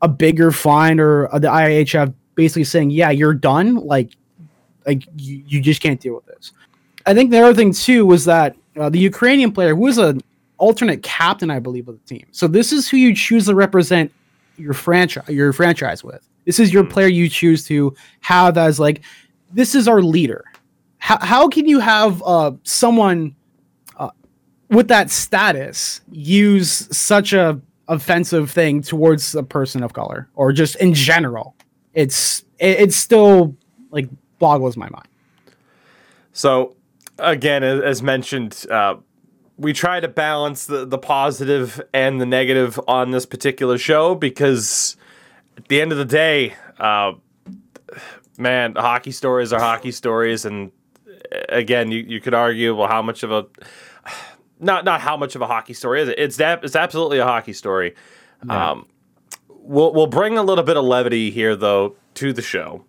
a 0.00 0.08
bigger 0.08 0.52
fine 0.52 1.00
or 1.00 1.28
the 1.32 1.48
IHF 1.48 2.14
basically 2.38 2.64
saying, 2.64 2.90
"Yeah, 2.90 3.10
you're 3.10 3.34
done." 3.34 3.74
Like, 3.74 4.16
like 4.86 5.02
you, 5.18 5.42
you 5.46 5.60
just 5.60 5.82
can't 5.82 6.00
deal 6.00 6.14
with 6.14 6.26
this. 6.26 6.52
I 7.04 7.12
think 7.12 7.30
the 7.32 7.40
other 7.42 7.52
thing 7.54 7.72
too 7.72 8.06
was 8.06 8.24
that 8.26 8.56
uh, 8.78 8.88
the 8.88 8.98
Ukrainian 9.00 9.50
player 9.52 9.74
who 9.74 9.82
was 9.82 9.98
an 9.98 10.20
alternate 10.56 11.02
captain, 11.02 11.50
I 11.50 11.58
believe, 11.58 11.88
of 11.88 11.98
the 12.00 12.06
team. 12.14 12.26
So 12.30 12.46
this 12.46 12.72
is 12.72 12.88
who 12.88 12.96
you 12.96 13.14
choose 13.14 13.46
to 13.46 13.54
represent 13.54 14.12
your 14.56 14.72
franchise, 14.72 15.28
your 15.28 15.52
franchise 15.52 16.02
with. 16.04 16.22
This 16.46 16.58
is 16.60 16.72
your 16.72 16.84
Hmm. 16.84 16.90
player 16.94 17.08
you 17.08 17.28
choose 17.28 17.64
to 17.66 17.94
have 18.20 18.56
as 18.56 18.78
like 18.78 19.02
this 19.52 19.74
is 19.74 19.88
our 19.88 20.00
leader. 20.00 20.44
How, 20.98 21.18
how 21.20 21.48
can 21.48 21.66
you 21.66 21.80
have 21.80 22.22
uh, 22.24 22.52
someone 22.62 23.34
uh, 23.96 24.10
with 24.70 24.88
that 24.88 25.10
status 25.10 26.02
use 26.10 26.88
such 26.96 27.32
a 27.32 27.60
offensive 27.88 28.50
thing 28.50 28.82
towards 28.82 29.34
a 29.34 29.42
person 29.42 29.82
of 29.82 29.92
color 29.92 30.28
or 30.34 30.52
just 30.52 30.76
in 30.76 30.92
general? 30.94 31.54
It's 31.94 32.44
it, 32.58 32.80
it's 32.80 32.96
still 32.96 33.56
like 33.90 34.08
boggles 34.38 34.76
my 34.76 34.88
mind. 34.88 35.08
So, 36.32 36.76
again, 37.18 37.64
as 37.64 38.02
mentioned, 38.02 38.64
uh, 38.70 38.96
we 39.56 39.72
try 39.72 39.98
to 39.98 40.08
balance 40.08 40.66
the, 40.66 40.86
the 40.86 40.98
positive 40.98 41.80
and 41.92 42.20
the 42.20 42.26
negative 42.26 42.78
on 42.86 43.10
this 43.10 43.26
particular 43.26 43.76
show 43.76 44.14
because 44.14 44.96
at 45.56 45.66
the 45.66 45.80
end 45.80 45.90
of 45.90 45.98
the 45.98 46.04
day, 46.04 46.54
uh, 46.78 47.12
man, 48.38 48.74
hockey 48.76 49.10
stories 49.10 49.52
are 49.52 49.58
hockey 49.58 49.90
stories. 49.90 50.44
And 50.44 50.70
uh, 51.06 51.38
again, 51.48 51.90
you, 51.90 52.04
you 52.06 52.20
could 52.20 52.34
argue, 52.34 52.74
well, 52.74 52.88
how 52.88 53.02
much 53.02 53.22
of 53.22 53.32
a. 53.32 53.46
Not, 54.60 54.84
not 54.84 55.00
how 55.00 55.16
much 55.16 55.36
of 55.36 55.40
a 55.40 55.46
hockey 55.46 55.72
story 55.72 56.02
is 56.02 56.08
it? 56.08 56.18
It's 56.18 56.36
that 56.38 56.64
it's 56.64 56.74
absolutely 56.74 57.18
a 57.18 57.24
hockey 57.24 57.52
story. 57.52 57.94
Um, 58.48 58.88
we'll 59.68 59.92
we'll 59.92 60.06
bring 60.06 60.36
a 60.36 60.42
little 60.42 60.64
bit 60.64 60.76
of 60.76 60.84
levity 60.84 61.30
here 61.30 61.54
though 61.54 61.94
to 62.14 62.32
the 62.32 62.42
show 62.42 62.84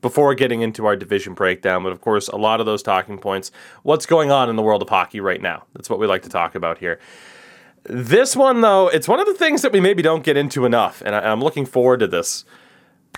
before 0.00 0.34
getting 0.34 0.62
into 0.62 0.86
our 0.86 0.96
division 0.96 1.34
breakdown. 1.34 1.82
But 1.82 1.92
of 1.92 2.00
course, 2.00 2.28
a 2.28 2.36
lot 2.36 2.60
of 2.60 2.66
those 2.66 2.82
talking 2.82 3.18
points. 3.18 3.50
What's 3.82 4.06
going 4.06 4.30
on 4.30 4.48
in 4.48 4.56
the 4.56 4.62
world 4.62 4.80
of 4.80 4.88
hockey 4.88 5.20
right 5.20 5.42
now? 5.42 5.64
That's 5.74 5.90
what 5.90 5.98
we 5.98 6.06
like 6.06 6.22
to 6.22 6.30
talk 6.30 6.54
about 6.54 6.78
here. 6.78 6.98
This 7.84 8.36
one 8.36 8.60
though, 8.60 8.88
it's 8.88 9.08
one 9.08 9.20
of 9.20 9.26
the 9.26 9.34
things 9.34 9.62
that 9.62 9.72
we 9.72 9.80
maybe 9.80 10.02
don't 10.02 10.24
get 10.24 10.36
into 10.36 10.64
enough, 10.64 11.02
and 11.04 11.14
I, 11.14 11.30
I'm 11.30 11.40
looking 11.40 11.66
forward 11.66 12.00
to 12.00 12.06
this. 12.06 12.44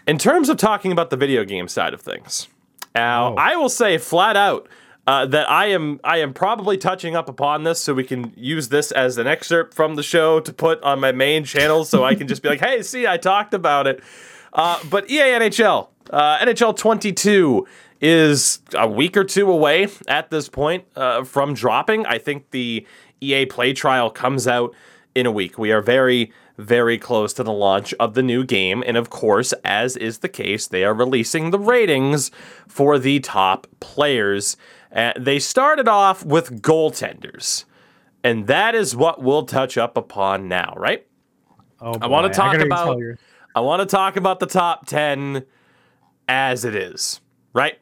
In 0.07 0.19
terms 0.19 0.49
of 0.49 0.57
talking 0.57 0.91
about 0.91 1.11
the 1.11 1.17
video 1.17 1.45
game 1.45 1.69
side 1.69 1.95
of 1.95 2.01
things, 2.01 2.49
now 2.95 3.33
Oh. 3.33 3.35
I 3.37 3.57
will 3.57 3.69
say 3.69 3.99
flat 3.99 4.37
out. 4.37 4.69
Uh, 5.05 5.27
that 5.27 5.51
I 5.51 5.67
am 5.67 5.99
I 6.05 6.19
am 6.19 6.33
probably 6.33 6.79
touching 6.79 7.17
up 7.17 7.29
upon 7.29 7.65
this 7.65 7.81
so 7.81 7.93
we 7.93 8.05
can 8.05 8.33
use 8.37 8.69
this 8.69 8.93
as 8.93 9.19
an 9.19 9.27
excerpt 9.27 9.75
from 9.75 9.97
the 9.97 10.03
show 10.03 10.39
to 10.39 10.53
put 10.53 10.81
on 10.85 11.01
my 11.01 11.11
main 11.11 11.43
channel 11.43 11.85
so 11.85 12.05
I 12.05 12.15
can 12.15 12.29
just 12.29 12.41
be 12.41 12.49
like, 12.49 12.61
hey, 12.65 12.83
see, 12.83 13.07
I 13.07 13.17
talked 13.17 13.53
about 13.53 13.89
it. 13.89 14.01
Uh, 14.53 14.79
but 14.89 15.11
EA 15.11 15.23
NHL, 15.23 15.89
uh, 16.11 16.39
NHL 16.39 16.77
22 16.77 17.67
is 18.01 18.61
a 18.75 18.89
week 18.89 19.17
or 19.17 19.25
two 19.25 19.51
away 19.51 19.89
at 20.09 20.31
this 20.31 20.49
point 20.49 20.85
uh, 20.97 21.25
from 21.25 21.55
dropping. 21.55 22.05
I 22.07 22.19
think 22.19 22.51
the 22.51 22.87
EA 23.21 23.47
Play 23.47 23.73
trial 23.73 24.11
comes 24.11 24.47
out 24.47 24.75
in 25.15 25.25
a 25.25 25.31
week. 25.31 25.57
We 25.57 25.71
are 25.73 25.81
very, 25.81 26.33
very 26.59 26.99
close 26.99 27.33
to 27.35 27.45
the 27.45 27.53
launch 27.53 27.95
of 27.95 28.15
the 28.15 28.23
new 28.23 28.45
game. 28.45 28.83
And 28.87 28.97
of 28.97 29.09
course, 29.09 29.53
as 29.65 29.97
is 29.97 30.19
the 30.19 30.29
case, 30.29 30.67
they 30.67 30.85
are 30.85 30.95
releasing 30.95 31.51
the 31.51 31.59
ratings 31.59 32.31
for 32.67 32.99
the 32.99 33.21
top 33.21 33.67
players. 33.81 34.57
Uh, 34.95 35.13
they 35.19 35.39
started 35.39 35.89
off 35.89 36.25
with 36.25 36.63
goaltenders. 36.63 37.65
And 38.25 38.47
that 38.47 38.75
is 38.75 38.95
what 38.95 39.23
we'll 39.23 39.47
touch 39.47 39.77
up 39.77 39.97
upon 39.97 40.49
now, 40.49 40.75
right? 40.77 41.07
Oh, 41.81 41.95
I 42.01 42.07
want 42.07 42.33
to 42.33 42.37
talk 42.37 42.53
gotta 42.53 42.67
about. 42.67 43.01
I 43.55 43.61
want 43.61 43.81
to 43.81 43.87
talk 43.87 44.17
about 44.17 44.41
the 44.41 44.47
top 44.47 44.87
10 44.87 45.45
as 46.29 46.65
it 46.65 46.75
is, 46.75 47.21
right? 47.53 47.79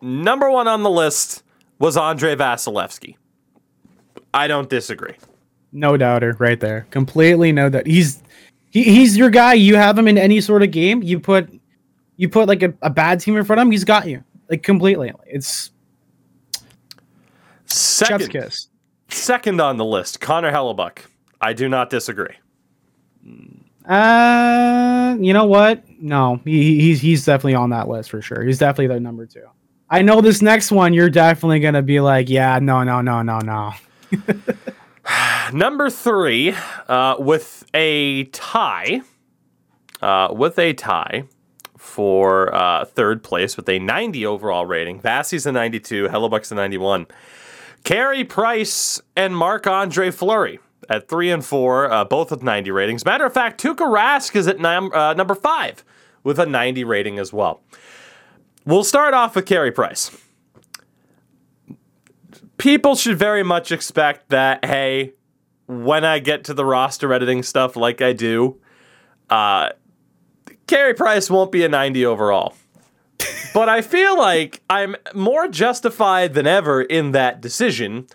Number 0.00 0.50
1 0.50 0.68
on 0.68 0.82
the 0.82 0.90
list 0.90 1.42
was 1.78 1.96
Andrei 1.96 2.36
Vasilevskiy. 2.36 3.16
I 4.32 4.46
don't 4.46 4.70
disagree. 4.70 5.14
No 5.72 5.96
doubter, 5.96 6.36
right 6.38 6.60
there. 6.60 6.86
Completely 6.90 7.52
no 7.52 7.68
doubt. 7.68 7.86
He's 7.86 8.22
he, 8.70 8.82
he's 8.82 9.16
your 9.16 9.30
guy. 9.30 9.54
You 9.54 9.76
have 9.76 9.98
him 9.98 10.08
in 10.08 10.16
any 10.18 10.40
sort 10.40 10.62
of 10.62 10.70
game. 10.70 11.02
You 11.02 11.18
put 11.18 11.50
you 12.16 12.28
put 12.28 12.48
like 12.48 12.62
a, 12.62 12.72
a 12.82 12.90
bad 12.90 13.20
team 13.20 13.36
in 13.36 13.44
front 13.44 13.60
of 13.60 13.66
him, 13.66 13.72
he's 13.72 13.84
got 13.84 14.06
you. 14.06 14.22
Like 14.48 14.62
completely. 14.62 15.12
It's 15.26 15.70
chef's 15.70 15.75
Second, 17.66 18.30
kiss. 18.30 18.68
second 19.08 19.60
on 19.60 19.76
the 19.76 19.84
list, 19.84 20.20
Connor 20.20 20.52
Hellebuyck. 20.52 20.98
I 21.40 21.52
do 21.52 21.68
not 21.68 21.90
disagree. 21.90 22.34
Uh, 23.84 25.16
you 25.20 25.32
know 25.32 25.44
what? 25.46 25.82
No, 26.00 26.40
he, 26.44 26.62
he- 26.62 26.80
he's 26.80 27.00
he's 27.00 27.24
definitely 27.24 27.54
on 27.54 27.70
that 27.70 27.88
list 27.88 28.10
for 28.10 28.20
sure. 28.20 28.42
He's 28.42 28.58
definitely 28.58 28.88
the 28.94 29.00
number 29.00 29.26
two. 29.26 29.44
I 29.88 30.02
know 30.02 30.20
this 30.20 30.42
next 30.42 30.72
one. 30.72 30.92
You're 30.92 31.10
definitely 31.10 31.60
gonna 31.60 31.82
be 31.82 32.00
like, 32.00 32.28
yeah, 32.28 32.58
no, 32.60 32.82
no, 32.82 33.00
no, 33.00 33.22
no, 33.22 33.38
no. 33.38 33.72
Number 35.52 35.88
three, 35.90 36.52
uh, 36.88 37.14
with 37.20 37.64
a 37.72 38.24
tie, 38.24 39.02
uh, 40.02 40.28
with 40.32 40.58
a 40.58 40.72
tie 40.72 41.24
for 41.78 42.52
uh, 42.52 42.84
third 42.84 43.22
place 43.22 43.56
with 43.56 43.68
a 43.68 43.78
90 43.78 44.26
overall 44.26 44.66
rating. 44.66 45.00
Vassie's 45.00 45.46
a 45.46 45.52
92, 45.52 46.08
Hellebuyck's 46.08 46.50
a 46.50 46.56
91. 46.56 47.06
Carey 47.86 48.24
Price 48.24 49.00
and 49.16 49.34
Marc 49.34 49.66
Andre 49.66 50.10
Fleury 50.10 50.58
at 50.90 51.08
three 51.08 51.30
and 51.30 51.42
four, 51.42 51.90
uh, 51.90 52.04
both 52.04 52.30
with 52.30 52.42
90 52.42 52.70
ratings. 52.70 53.04
Matter 53.06 53.24
of 53.24 53.32
fact, 53.32 53.62
Tuukka 53.62 53.86
Rask 53.86 54.36
is 54.36 54.46
at 54.46 54.58
num- 54.58 54.92
uh, 54.92 55.14
number 55.14 55.34
five 55.34 55.82
with 56.22 56.38
a 56.38 56.44
90 56.44 56.84
rating 56.84 57.18
as 57.18 57.32
well. 57.32 57.62
We'll 58.66 58.84
start 58.84 59.14
off 59.14 59.34
with 59.34 59.46
Carey 59.46 59.72
Price 59.72 60.10
people 62.58 62.94
should 62.94 63.18
very 63.18 63.42
much 63.42 63.70
expect 63.70 64.28
that 64.30 64.64
hey 64.64 65.12
when 65.66 66.04
i 66.04 66.18
get 66.18 66.44
to 66.44 66.54
the 66.54 66.64
roster 66.64 67.12
editing 67.12 67.42
stuff 67.42 67.76
like 67.76 68.00
i 68.00 68.12
do 68.12 68.58
uh 69.30 69.70
Carey 70.66 70.94
price 70.94 71.30
won't 71.30 71.52
be 71.52 71.64
a 71.64 71.68
90 71.68 72.04
overall 72.06 72.54
but 73.56 73.70
i 73.70 73.80
feel 73.80 74.18
like 74.18 74.60
i'm 74.68 74.94
more 75.14 75.48
justified 75.48 76.34
than 76.34 76.46
ever 76.46 76.82
in 76.82 77.12
that 77.12 77.40
decision 77.40 78.06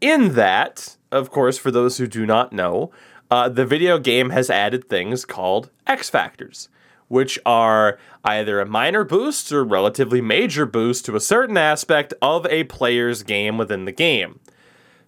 in 0.00 0.32
that 0.32 0.96
of 1.12 1.30
course 1.30 1.58
for 1.58 1.70
those 1.70 1.98
who 1.98 2.06
do 2.06 2.24
not 2.24 2.54
know 2.54 2.90
uh, 3.30 3.50
the 3.50 3.66
video 3.66 3.98
game 3.98 4.30
has 4.30 4.48
added 4.48 4.88
things 4.88 5.26
called 5.26 5.68
x 5.86 6.08
factors 6.08 6.70
which 7.08 7.38
are 7.44 7.98
either 8.24 8.60
a 8.60 8.66
minor 8.66 9.04
boost 9.04 9.52
or 9.52 9.62
relatively 9.62 10.22
major 10.22 10.64
boost 10.64 11.04
to 11.04 11.14
a 11.14 11.20
certain 11.20 11.58
aspect 11.58 12.14
of 12.22 12.46
a 12.46 12.64
player's 12.64 13.22
game 13.22 13.56
within 13.56 13.86
the 13.86 13.92
game. 13.92 14.40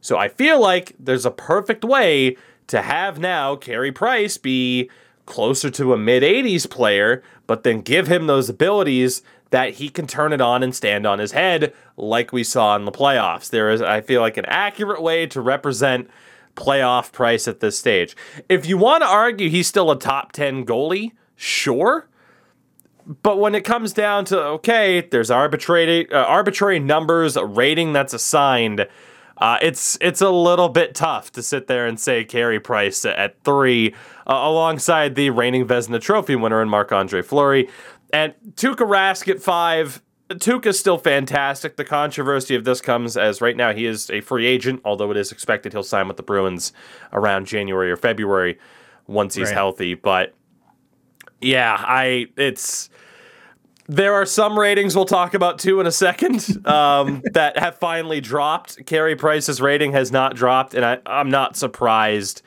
So 0.00 0.16
I 0.16 0.28
feel 0.28 0.58
like 0.58 0.94
there's 0.98 1.26
a 1.26 1.30
perfect 1.30 1.84
way 1.84 2.36
to 2.68 2.80
have 2.80 3.18
now 3.18 3.54
Carey 3.54 3.92
Price 3.92 4.38
be 4.38 4.90
closer 5.26 5.70
to 5.70 5.92
a 5.92 5.98
mid 5.98 6.22
80s 6.22 6.68
player, 6.70 7.22
but 7.46 7.62
then 7.62 7.82
give 7.82 8.08
him 8.08 8.26
those 8.26 8.48
abilities 8.48 9.22
that 9.50 9.74
he 9.74 9.88
can 9.88 10.06
turn 10.06 10.32
it 10.32 10.40
on 10.40 10.62
and 10.62 10.74
stand 10.74 11.06
on 11.06 11.18
his 11.18 11.32
head 11.32 11.74
like 11.96 12.32
we 12.32 12.44
saw 12.44 12.76
in 12.76 12.84
the 12.84 12.92
playoffs. 12.92 13.50
There 13.50 13.70
is, 13.70 13.82
I 13.82 14.00
feel 14.00 14.20
like, 14.20 14.36
an 14.36 14.46
accurate 14.46 15.02
way 15.02 15.26
to 15.26 15.40
represent 15.40 16.08
playoff 16.56 17.12
Price 17.12 17.48
at 17.48 17.60
this 17.60 17.78
stage. 17.78 18.16
If 18.48 18.66
you 18.66 18.76
want 18.76 19.02
to 19.02 19.08
argue 19.08 19.48
he's 19.48 19.66
still 19.66 19.90
a 19.90 19.98
top 19.98 20.32
10 20.32 20.64
goalie, 20.64 21.12
sure. 21.36 22.08
But 23.22 23.38
when 23.38 23.54
it 23.54 23.64
comes 23.64 23.92
down 23.92 24.24
to 24.26 24.40
okay, 24.40 25.00
there's 25.00 25.30
arbitrary 25.30 26.10
uh, 26.12 26.24
arbitrary 26.24 26.78
numbers, 26.78 27.36
a 27.36 27.44
rating 27.44 27.92
that's 27.92 28.14
assigned. 28.14 28.86
Uh, 29.38 29.56
it's 29.62 29.96
it's 30.00 30.20
a 30.20 30.30
little 30.30 30.68
bit 30.68 30.94
tough 30.94 31.32
to 31.32 31.42
sit 31.42 31.66
there 31.66 31.86
and 31.86 31.98
say 31.98 32.24
Carey 32.24 32.60
Price 32.60 33.04
at 33.04 33.42
three, 33.42 33.94
uh, 34.26 34.34
alongside 34.34 35.14
the 35.16 35.30
reigning 35.30 35.66
Vezina 35.66 36.00
Trophy 36.00 36.36
winner 36.36 36.60
and 36.60 36.70
Marc 36.70 36.92
Andre 36.92 37.22
Fleury, 37.22 37.68
and 38.12 38.34
Tuukka 38.54 38.86
Rask 38.86 39.28
at 39.28 39.40
five. 39.40 40.02
Tuukka's 40.30 40.78
still 40.78 40.96
fantastic. 40.98 41.76
The 41.76 41.84
controversy 41.84 42.54
of 42.54 42.62
this 42.64 42.80
comes 42.80 43.16
as 43.16 43.40
right 43.40 43.56
now 43.56 43.72
he 43.72 43.84
is 43.86 44.08
a 44.10 44.20
free 44.20 44.46
agent, 44.46 44.80
although 44.84 45.10
it 45.10 45.16
is 45.16 45.32
expected 45.32 45.72
he'll 45.72 45.82
sign 45.82 46.06
with 46.06 46.16
the 46.16 46.22
Bruins 46.22 46.72
around 47.12 47.46
January 47.46 47.90
or 47.90 47.96
February 47.96 48.56
once 49.08 49.34
he's 49.34 49.48
Right. 49.48 49.54
healthy. 49.54 49.94
But 49.94 50.34
yeah, 51.40 51.76
I 51.80 52.26
it's 52.36 52.90
there 53.88 54.14
are 54.14 54.24
some 54.26 54.56
ratings 54.56 54.94
we'll 54.94 55.04
talk 55.04 55.34
about 55.34 55.58
too 55.58 55.80
in 55.80 55.86
a 55.88 55.90
second 55.90 56.64
um, 56.66 57.22
that 57.32 57.58
have 57.58 57.76
finally 57.78 58.20
dropped. 58.20 58.86
Carey 58.86 59.16
Price's 59.16 59.60
rating 59.60 59.90
has 59.92 60.12
not 60.12 60.36
dropped, 60.36 60.74
and 60.74 60.84
I, 60.84 60.98
I'm 61.06 61.28
not 61.28 61.56
surprised, 61.56 62.42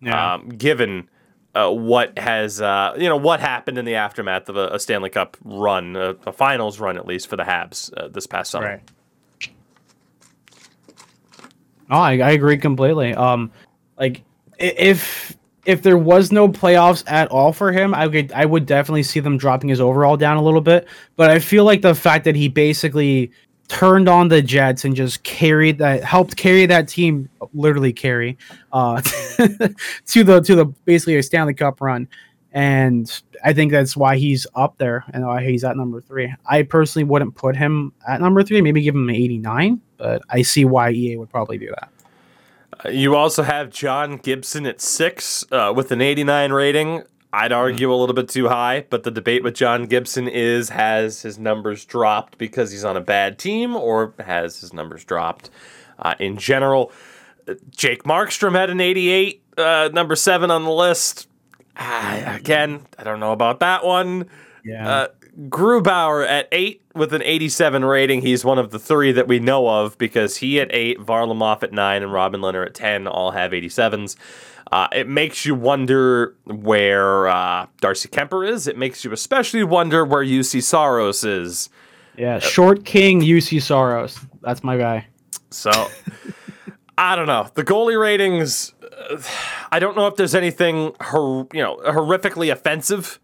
Yeah. 0.00 0.34
um, 0.36 0.48
given 0.48 1.10
uh, 1.56 1.70
what 1.70 2.18
has 2.18 2.60
uh, 2.60 2.94
you 2.98 3.08
know 3.08 3.16
what 3.16 3.40
happened 3.40 3.78
in 3.78 3.84
the 3.84 3.94
aftermath 3.94 4.48
of 4.48 4.56
a, 4.56 4.68
a 4.68 4.78
Stanley 4.78 5.10
Cup 5.10 5.36
run, 5.42 5.96
a, 5.96 6.10
a 6.26 6.32
finals 6.32 6.78
run 6.78 6.96
at 6.96 7.06
least 7.06 7.28
for 7.28 7.36
the 7.36 7.44
Habs 7.44 7.92
uh, 7.96 8.08
this 8.08 8.26
past 8.26 8.50
summer. 8.50 8.66
Right. 8.66 9.50
Oh, 11.90 11.98
I, 11.98 12.18
I 12.18 12.30
agree 12.32 12.58
completely. 12.58 13.14
Um, 13.14 13.50
like 13.98 14.22
if 14.58 15.34
if 15.64 15.82
there 15.82 15.96
was 15.98 16.30
no 16.30 16.48
playoffs 16.48 17.02
at 17.10 17.28
all 17.28 17.52
for 17.52 17.72
him, 17.72 17.94
I 17.94 18.06
would 18.06 18.32
I 18.32 18.44
would 18.44 18.66
definitely 18.66 19.04
see 19.04 19.20
them 19.20 19.38
dropping 19.38 19.70
his 19.70 19.80
overall 19.80 20.16
down 20.16 20.36
a 20.36 20.42
little 20.42 20.60
bit. 20.60 20.86
But 21.16 21.30
I 21.30 21.38
feel 21.38 21.64
like 21.64 21.80
the 21.80 21.94
fact 21.94 22.24
that 22.24 22.36
he 22.36 22.48
basically 22.48 23.30
turned 23.68 24.08
on 24.08 24.28
the 24.28 24.42
Jets 24.42 24.84
and 24.84 24.94
just 24.94 25.22
carried 25.22 25.78
that 25.78 26.04
helped 26.04 26.36
carry 26.36 26.66
that 26.66 26.88
team 26.88 27.28
literally 27.54 27.92
carry 27.92 28.36
uh 28.72 29.00
to 30.06 30.24
the 30.24 30.40
to 30.40 30.54
the 30.54 30.66
basically 30.84 31.16
a 31.16 31.22
Stanley 31.22 31.54
Cup 31.54 31.80
run. 31.80 32.08
And 32.52 33.22
I 33.44 33.52
think 33.52 33.70
that's 33.70 33.96
why 33.96 34.16
he's 34.16 34.46
up 34.54 34.78
there 34.78 35.04
and 35.12 35.26
why 35.26 35.44
he's 35.44 35.62
at 35.62 35.76
number 35.76 36.00
three. 36.00 36.34
I 36.46 36.62
personally 36.62 37.04
wouldn't 37.04 37.34
put 37.34 37.54
him 37.54 37.92
at 38.08 38.20
number 38.22 38.42
three, 38.42 38.62
maybe 38.62 38.80
give 38.80 38.94
him 38.94 39.10
an 39.10 39.14
89, 39.14 39.80
but 39.98 40.22
I 40.30 40.40
see 40.40 40.64
why 40.64 40.90
EA 40.90 41.16
would 41.16 41.28
probably 41.28 41.58
do 41.58 41.70
that. 41.78 42.92
You 42.92 43.14
also 43.14 43.42
have 43.42 43.68
John 43.70 44.16
Gibson 44.16 44.64
at 44.64 44.80
six 44.80 45.44
uh, 45.52 45.72
with 45.76 45.92
an 45.92 46.00
89 46.00 46.52
rating. 46.52 47.02
I'd 47.36 47.52
argue 47.52 47.92
a 47.92 47.96
little 47.96 48.14
bit 48.14 48.30
too 48.30 48.48
high, 48.48 48.86
but 48.88 49.02
the 49.02 49.10
debate 49.10 49.44
with 49.44 49.54
John 49.54 49.84
Gibson 49.84 50.26
is 50.26 50.70
has 50.70 51.20
his 51.20 51.38
numbers 51.38 51.84
dropped 51.84 52.38
because 52.38 52.72
he's 52.72 52.82
on 52.82 52.96
a 52.96 53.00
bad 53.02 53.38
team 53.38 53.76
or 53.76 54.14
has 54.18 54.60
his 54.60 54.72
numbers 54.72 55.04
dropped 55.04 55.50
uh, 55.98 56.14
in 56.18 56.38
general. 56.38 56.92
Jake 57.70 58.04
Markstrom 58.04 58.54
had 58.54 58.70
an 58.70 58.80
88, 58.80 59.42
uh, 59.58 59.90
number 59.92 60.16
seven 60.16 60.50
on 60.50 60.64
the 60.64 60.70
list. 60.70 61.28
Ah, 61.76 62.34
again, 62.34 62.86
I 62.98 63.04
don't 63.04 63.20
know 63.20 63.32
about 63.32 63.60
that 63.60 63.84
one. 63.84 64.30
Yeah. 64.64 64.88
Uh, 64.88 65.08
Grubauer 65.50 66.26
at 66.26 66.48
eight 66.50 66.82
with 66.94 67.12
an 67.12 67.22
87 67.22 67.84
rating. 67.84 68.22
He's 68.22 68.46
one 68.46 68.58
of 68.58 68.70
the 68.70 68.78
three 68.78 69.12
that 69.12 69.28
we 69.28 69.38
know 69.38 69.68
of 69.68 69.98
because 69.98 70.38
he 70.38 70.58
at 70.58 70.74
eight, 70.74 70.98
Varlamov 70.98 71.62
at 71.62 71.72
nine, 71.74 72.02
and 72.02 72.10
Robin 72.10 72.40
Lehner 72.40 72.64
at 72.64 72.72
10 72.72 73.06
all 73.06 73.32
have 73.32 73.50
87s. 73.50 74.16
Uh, 74.76 74.88
it 74.92 75.08
makes 75.08 75.46
you 75.46 75.54
wonder 75.54 76.36
where 76.44 77.28
uh, 77.28 77.66
Darcy 77.80 78.10
Kuemper 78.10 78.46
is. 78.46 78.66
It 78.66 78.76
makes 78.76 79.06
you 79.06 79.12
especially 79.12 79.64
wonder 79.64 80.04
where 80.04 80.22
Juuse 80.22 80.62
Saros 80.62 81.24
is. 81.24 81.70
yeah. 82.18 82.38
Short 82.40 82.84
King 82.84 83.22
Juuse 83.22 83.62
Saros. 83.62 84.20
That's 84.42 84.62
my 84.62 84.76
guy. 84.76 85.06
So 85.48 85.70
I 86.98 87.16
don't 87.16 87.26
know. 87.26 87.48
The 87.54 87.64
goalie 87.64 87.98
ratings. 87.98 88.74
Uh, 88.82 89.22
I 89.72 89.78
don't 89.78 89.96
know 89.96 90.08
if 90.08 90.16
there's 90.16 90.34
anything 90.34 90.92
hor- 91.00 91.48
you 91.54 91.62
know 91.62 91.78
horrifically 91.78 92.52
offensive 92.52 93.18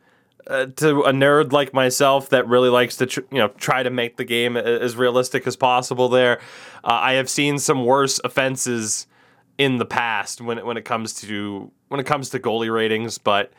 uh, 0.47 0.67
to 0.77 1.03
a 1.03 1.13
nerd 1.13 1.53
like 1.53 1.75
myself 1.75 2.31
that 2.31 2.49
really 2.49 2.71
likes 2.71 2.97
to 2.97 3.05
tr- 3.05 3.29
you 3.31 3.37
know 3.37 3.49
try 3.49 3.83
to 3.83 3.91
make 3.91 4.17
the 4.17 4.25
game 4.25 4.57
as 4.57 4.97
realistic 4.97 5.47
as 5.47 5.57
possible. 5.57 6.09
There, 6.09 6.39
uh, 6.83 6.93
I 6.93 7.13
have 7.13 7.29
seen 7.29 7.59
some 7.59 7.85
worse 7.85 8.23
offenses 8.25 9.07
in 9.59 9.79
the 9.79 9.85
past 9.85 10.41
when 10.41 10.59
it, 10.59 10.67
when 10.67 10.77
it 10.77 10.85
comes 10.85 11.15
to 11.15 11.71
when 11.89 12.01
it 12.01 12.07
comes 12.07 12.31
to 12.31 12.39
goalie 12.39 12.73
ratings, 12.73 13.19
but 13.19 13.53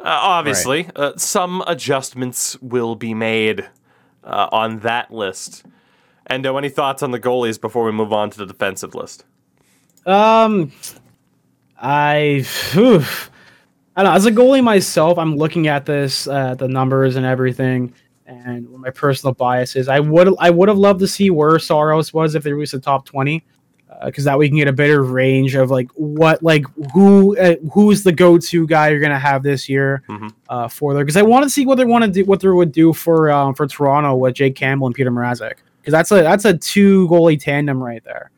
uh, 0.00 0.04
obviously 0.04 0.88
uh, 0.96 1.12
some 1.16 1.62
adjustments 1.66 2.60
will 2.60 2.96
be 2.96 3.14
made 3.14 3.68
uh, 4.24 4.48
on 4.50 4.80
that 4.80 5.12
list. 5.12 5.64
Endo, 6.28 6.56
any 6.56 6.68
thoughts 6.68 7.02
on 7.02 7.12
the 7.12 7.20
goalies 7.20 7.60
before 7.60 7.84
we 7.84 7.92
move 7.92 8.12
on 8.12 8.30
to 8.30 8.38
the 8.38 8.46
defensive 8.46 8.94
list? 8.94 9.24
Um, 10.06 10.72
I, 11.80 12.44
oof. 12.74 13.30
I 13.94 14.02
don't 14.02 14.10
know. 14.10 14.16
As 14.16 14.26
a 14.26 14.32
goalie 14.32 14.64
myself, 14.64 15.18
I'm 15.18 15.36
looking 15.36 15.68
at 15.68 15.86
this, 15.86 16.26
uh, 16.26 16.54
the 16.54 16.68
numbers 16.68 17.16
and 17.16 17.24
everything, 17.24 17.94
and 18.26 18.68
my 18.70 18.90
personal 18.90 19.34
biases. 19.34 19.88
I 19.88 20.00
would, 20.00 20.34
I 20.38 20.50
would 20.50 20.68
have 20.68 20.78
loved 20.78 21.00
to 21.00 21.08
see 21.08 21.30
where 21.30 21.58
Saros 21.58 22.12
was 22.12 22.34
if 22.34 22.42
they 22.42 22.52
reached 22.52 22.72
the 22.72 22.80
top 22.80 23.04
twenty, 23.04 23.44
because 24.04 24.24
that 24.24 24.38
way 24.38 24.44
we 24.44 24.48
can 24.48 24.58
get 24.58 24.68
a 24.68 24.72
better 24.72 25.02
range 25.02 25.54
of 25.54 25.70
like 25.70 25.88
what, 25.94 26.42
like 26.42 26.64
who, 26.92 27.36
uh, 27.38 27.56
who's 27.72 28.02
the 28.02 28.12
go-to 28.12 28.66
guy 28.66 28.88
you're 28.90 29.00
gonna 29.00 29.18
have 29.18 29.42
this 29.42 29.68
year 29.68 30.02
Mhm. 30.08 30.32
uh, 30.48 30.68
for 30.68 30.92
there. 30.94 31.04
Because 31.04 31.16
I 31.16 31.22
want 31.22 31.44
to 31.44 31.50
see 31.50 31.64
what 31.64 31.76
they 31.76 31.84
want 31.84 32.04
to 32.04 32.10
do, 32.10 32.24
what 32.24 32.40
they 32.40 32.48
would 32.48 32.72
do 32.72 32.92
for 32.92 33.30
um, 33.30 33.54
for 33.54 33.66
Toronto 33.66 34.14
with 34.14 34.34
Jack 34.34 34.54
Campbell 34.54 34.86
and 34.86 34.94
Peter 34.94 35.10
Mrazek. 35.10 35.54
Because 35.80 35.92
that's 35.92 36.10
a 36.12 36.16
that's 36.16 36.44
a 36.44 36.56
two 36.56 37.08
goalie 37.08 37.40
tandem 37.40 37.82
right 37.82 38.02
there. 38.04 38.30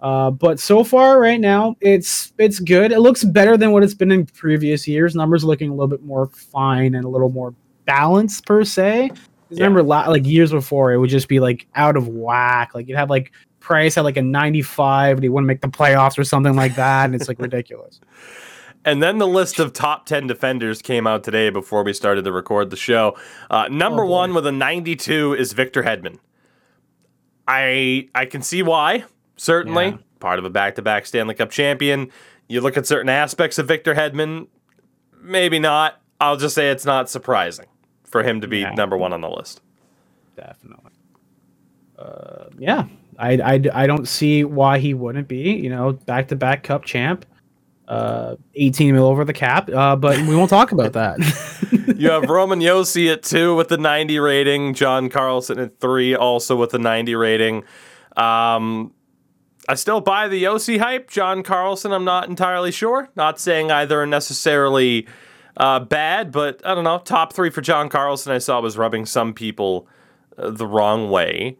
Uh, 0.00 0.30
but 0.30 0.60
so 0.60 0.84
far, 0.84 1.18
right 1.20 1.40
now, 1.40 1.74
it's 1.80 2.32
it's 2.38 2.58
good. 2.60 2.92
It 2.92 3.00
looks 3.00 3.24
better 3.24 3.56
than 3.56 3.72
what 3.72 3.82
it's 3.82 3.94
been 3.94 4.12
in 4.12 4.26
previous 4.26 4.86
years. 4.86 5.14
Numbers 5.14 5.42
looking 5.44 5.70
a 5.70 5.72
little 5.72 5.88
bit 5.88 6.02
more 6.02 6.26
fine 6.26 6.94
and 6.94 7.04
a 7.04 7.08
little 7.08 7.30
more 7.30 7.54
balanced 7.86 8.44
per 8.46 8.62
se. 8.64 9.10
Yeah. 9.48 9.64
Remember, 9.64 9.82
like 9.82 10.26
years 10.26 10.50
before, 10.50 10.92
it 10.92 10.98
would 10.98 11.08
just 11.10 11.28
be 11.28 11.38
like 11.40 11.66
out 11.76 11.96
of 11.96 12.08
whack. 12.08 12.74
Like 12.74 12.88
you'd 12.88 12.96
have 12.98 13.10
like 13.10 13.32
Price 13.66 13.98
at 13.98 14.04
like 14.04 14.16
a 14.16 14.22
95, 14.22 15.16
and 15.16 15.22
he 15.24 15.28
wouldn't 15.28 15.48
make 15.48 15.60
the 15.60 15.66
playoffs 15.66 16.16
or 16.16 16.22
something 16.22 16.54
like 16.54 16.76
that, 16.76 17.06
and 17.06 17.16
it's 17.16 17.26
like 17.26 17.38
ridiculous. 17.40 18.00
And 18.84 19.02
then 19.02 19.18
the 19.18 19.26
list 19.26 19.58
of 19.58 19.72
top 19.72 20.06
10 20.06 20.28
defenders 20.28 20.80
came 20.80 21.04
out 21.04 21.24
today 21.24 21.50
before 21.50 21.82
we 21.82 21.92
started 21.92 22.24
to 22.26 22.30
record 22.30 22.70
the 22.70 22.76
show. 22.76 23.16
Uh, 23.50 23.66
number 23.68 24.04
Oh, 24.04 24.08
one 24.08 24.34
with 24.34 24.46
a 24.46 24.52
92 24.52 25.34
is 25.34 25.52
Victor 25.52 25.82
Hedman. 25.82 26.20
I 27.48 28.08
I 28.14 28.26
can 28.26 28.40
see 28.42 28.62
why. 28.62 29.04
Certainly, 29.36 29.86
Yeah. 29.86 29.96
part 30.20 30.38
of 30.38 30.44
a 30.44 30.50
back-to-back 30.50 31.04
Stanley 31.06 31.34
Cup 31.34 31.50
champion. 31.50 32.10
You 32.48 32.60
look 32.60 32.76
at 32.76 32.86
certain 32.86 33.08
aspects 33.08 33.58
of 33.58 33.66
Victor 33.66 33.94
Hedman, 33.96 34.46
maybe 35.20 35.58
not. 35.58 36.00
I'll 36.20 36.36
just 36.36 36.54
say 36.54 36.70
it's 36.70 36.84
not 36.86 37.10
surprising 37.10 37.66
for 38.04 38.22
him 38.22 38.40
to 38.42 38.46
be 38.46 38.60
Yeah. 38.60 38.70
number 38.74 38.96
one 38.96 39.12
on 39.12 39.20
the 39.20 39.28
list. 39.28 39.60
Definitely. 40.36 40.92
Uh, 41.98 42.44
yeah, 42.58 42.84
I, 43.18 43.32
I, 43.32 43.62
I 43.72 43.86
don't 43.86 44.06
see 44.06 44.44
why 44.44 44.78
he 44.78 44.94
wouldn't 44.94 45.28
be. 45.28 45.52
You 45.52 45.70
know, 45.70 45.92
back 45.92 46.28
to 46.28 46.36
back 46.36 46.62
Cup 46.62 46.84
champ, 46.84 47.26
uh, 47.88 48.36
18 48.54 48.94
mil 48.94 49.06
over 49.06 49.24
the 49.24 49.32
cap. 49.32 49.70
Uh, 49.70 49.96
but 49.96 50.18
we 50.26 50.36
won't 50.36 50.50
talk 50.50 50.72
about 50.72 50.92
that. 50.94 51.18
You 51.96 52.10
have 52.10 52.28
Roman 52.28 52.60
Josi 52.60 53.10
at 53.12 53.22
two 53.22 53.54
with 53.54 53.68
the 53.68 53.78
90 53.78 54.18
rating, 54.18 54.74
John 54.74 55.08
Carlson 55.08 55.58
at 55.58 55.80
three, 55.80 56.14
also 56.14 56.56
with 56.56 56.70
the 56.70 56.78
90 56.78 57.14
rating. 57.14 57.64
Um, 58.16 58.92
I 59.68 59.74
still 59.74 60.00
buy 60.00 60.28
the 60.28 60.44
Yossi 60.44 60.78
hype. 60.78 61.08
John 61.10 61.42
Carlson, 61.42 61.92
I'm 61.92 62.04
not 62.04 62.28
entirely 62.28 62.70
sure. 62.70 63.08
Not 63.16 63.40
saying 63.40 63.70
either 63.70 64.02
are 64.02 64.06
necessarily 64.06 65.06
uh, 65.56 65.80
bad, 65.80 66.32
but 66.32 66.60
I 66.66 66.74
don't 66.74 66.84
know. 66.84 66.98
Top 66.98 67.32
three 67.32 67.50
for 67.50 67.62
John 67.62 67.88
Carlson, 67.88 68.32
I 68.32 68.38
saw 68.38 68.60
was 68.60 68.76
rubbing 68.76 69.06
some 69.06 69.32
people 69.32 69.88
uh, 70.36 70.50
the 70.50 70.66
wrong 70.66 71.10
way. 71.10 71.56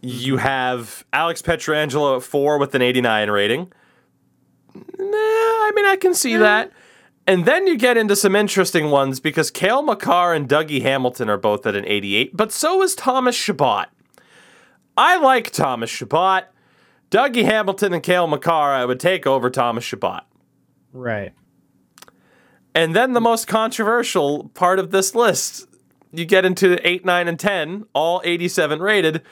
You 0.00 0.34
mm-hmm. 0.34 0.42
have 0.42 1.04
Alex 1.12 1.42
Pietrangelo 1.42 2.16
at 2.16 2.22
four 2.22 2.58
with 2.58 2.74
an 2.74 2.82
89 2.82 3.30
rating. 3.30 3.72
Nah, 4.74 4.84
I 4.98 5.72
mean, 5.74 5.86
I 5.86 5.96
can 5.96 6.14
see 6.14 6.34
eh. 6.34 6.38
that. 6.38 6.72
And 7.26 7.44
then 7.44 7.66
you 7.66 7.76
get 7.76 7.98
into 7.98 8.16
some 8.16 8.34
interesting 8.34 8.90
ones 8.90 9.20
because 9.20 9.50
Cale 9.50 9.82
Makar 9.82 10.32
and 10.32 10.48
Dougie 10.48 10.80
Hamilton 10.80 11.28
are 11.28 11.36
both 11.36 11.66
at 11.66 11.74
an 11.76 11.84
88, 11.84 12.34
but 12.34 12.52
so 12.52 12.82
is 12.82 12.94
Thomas 12.94 13.36
Chabot. 13.36 13.88
I 14.96 15.18
like 15.18 15.50
Thomas 15.50 15.90
Chabot. 15.90 16.44
Dougie 17.10 17.44
Hamilton 17.44 17.92
and 17.92 18.02
Cale 18.02 18.26
Makar, 18.26 18.72
I 18.72 18.84
would 18.84 18.98
take 18.98 19.26
over 19.26 19.50
Thomas 19.50 19.84
Chabot. 19.84 20.22
right. 20.92 21.32
And 22.74 22.94
then 22.94 23.12
the 23.12 23.20
most 23.20 23.48
controversial 23.48 24.50
part 24.54 24.78
of 24.78 24.90
this 24.90 25.14
list, 25.14 25.66
you 26.12 26.24
get 26.24 26.44
into 26.44 26.78
8, 26.86 27.04
9, 27.04 27.26
and 27.26 27.38
10, 27.38 27.86
all 27.92 28.20
87 28.24 28.80
rated. 28.80 29.22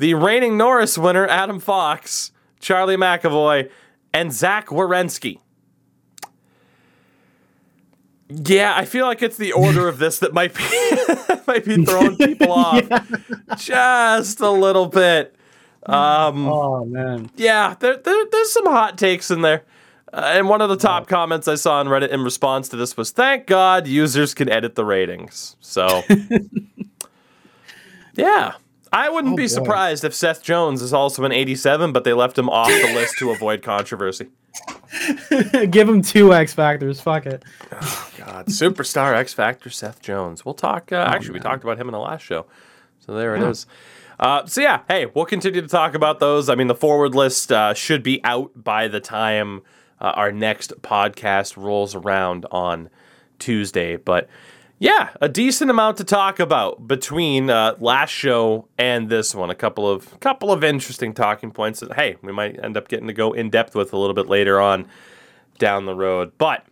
The 0.00 0.14
reigning 0.14 0.56
Norris 0.56 0.96
winner, 0.96 1.26
Adam 1.26 1.60
Fox, 1.60 2.32
Charlie 2.58 2.96
McAvoy, 2.96 3.70
and 4.14 4.32
Zach 4.32 4.68
Werenski. 4.68 5.40
Yeah, 8.30 8.72
I 8.74 8.86
feel 8.86 9.04
like 9.04 9.20
it's 9.20 9.36
the 9.36 9.52
order 9.52 9.88
of 9.88 9.98
this 9.98 10.20
that 10.20 10.32
might 10.32 10.54
be 10.54 10.62
might 11.46 11.66
be 11.66 11.84
throwing 11.84 12.16
people 12.16 12.50
off 12.50 12.88
just 13.58 14.40
a 14.40 14.50
little 14.50 14.86
bit. 14.86 15.36
Um, 15.84 16.48
Oh 16.48 16.82
man. 16.86 17.28
yeah, 17.36 17.74
there, 17.78 17.98
there, 17.98 18.24
there's 18.32 18.52
some 18.52 18.64
hot 18.64 18.96
takes 18.96 19.30
in 19.30 19.42
there. 19.42 19.64
Uh, 20.14 20.32
and 20.32 20.48
one 20.48 20.62
of 20.62 20.70
the 20.70 20.78
top 20.78 21.08
comments 21.08 21.46
I 21.46 21.56
saw 21.56 21.78
on 21.78 21.88
Reddit 21.88 22.08
in 22.08 22.24
response 22.24 22.70
to 22.70 22.76
this 22.76 22.96
was, 22.96 23.10
"Thank 23.10 23.46
God 23.46 23.86
users 23.86 24.32
can 24.32 24.48
edit 24.48 24.76
the 24.76 24.84
ratings." 24.86 25.56
So, 25.60 26.02
yeah, 28.14 28.54
I 28.92 29.08
wouldn't 29.08 29.34
Oh, 29.34 29.36
be 29.36 29.44
boy. 29.44 29.48
surprised 29.48 30.04
if 30.04 30.14
Seth 30.14 30.42
Jones 30.42 30.82
is 30.82 30.92
also 30.92 31.24
an 31.24 31.32
87, 31.32 31.92
but 31.92 32.04
they 32.04 32.12
left 32.12 32.36
him 32.36 32.48
off 32.48 32.68
the 32.68 32.92
list 32.94 33.16
to 33.18 33.30
avoid 33.30 33.62
controversy. 33.62 34.28
Give 35.70 35.88
him 35.88 36.02
two 36.02 36.34
X 36.34 36.52
factors. 36.52 37.00
Fuck 37.00 37.26
it. 37.26 37.44
God, 38.18 38.46
superstar 38.46 39.14
X 39.14 39.32
Factor 39.32 39.70
Seth 39.70 40.02
Jones. 40.02 40.44
We'll 40.44 40.54
talk. 40.54 40.90
Uh, 40.92 40.96
actually, 41.08 41.34
we 41.34 41.40
talked 41.40 41.62
about 41.62 41.78
him 41.78 41.86
in 41.88 41.92
the 41.92 41.98
last 42.00 42.22
show, 42.22 42.46
so 42.98 43.14
there 43.14 43.36
it 43.36 43.42
is. 43.42 43.66
Uh, 44.18 44.44
so 44.46 44.60
yeah, 44.60 44.80
hey, 44.88 45.06
we'll 45.06 45.24
continue 45.24 45.62
to 45.62 45.68
talk 45.68 45.94
about 45.94 46.18
those. 46.18 46.48
I 46.48 46.54
mean, 46.56 46.66
the 46.66 46.74
forward 46.74 47.14
list 47.14 47.52
uh, 47.52 47.72
should 47.74 48.02
be 48.02 48.22
out 48.24 48.50
by 48.56 48.88
the 48.88 49.00
time 49.00 49.62
uh, 50.00 50.12
our 50.16 50.32
next 50.32 50.72
podcast 50.82 51.56
rolls 51.56 51.94
around 51.94 52.44
on 52.50 52.90
Tuesday. 53.38 53.96
But 53.96 54.28
yeah, 54.80 55.10
a 55.20 55.28
decent 55.28 55.70
amount 55.70 55.98
to 55.98 56.04
talk 56.04 56.40
about 56.40 56.88
between 56.88 57.50
uh, 57.50 57.76
last 57.80 58.08
show 58.08 58.66
and 58.78 59.10
this 59.10 59.34
one. 59.34 59.50
A 59.50 59.54
couple 59.54 59.86
of 59.86 60.18
couple 60.20 60.50
of 60.50 60.64
interesting 60.64 61.12
talking 61.12 61.50
points 61.50 61.80
that 61.80 61.92
hey, 61.92 62.16
we 62.22 62.32
might 62.32 62.58
end 62.64 62.78
up 62.78 62.88
getting 62.88 63.06
to 63.06 63.12
go 63.12 63.32
in 63.32 63.50
depth 63.50 63.74
with 63.74 63.92
a 63.92 63.98
little 63.98 64.14
bit 64.14 64.26
later 64.26 64.58
on 64.58 64.88
down 65.58 65.84
the 65.84 65.94
road. 65.94 66.32
But 66.38 66.64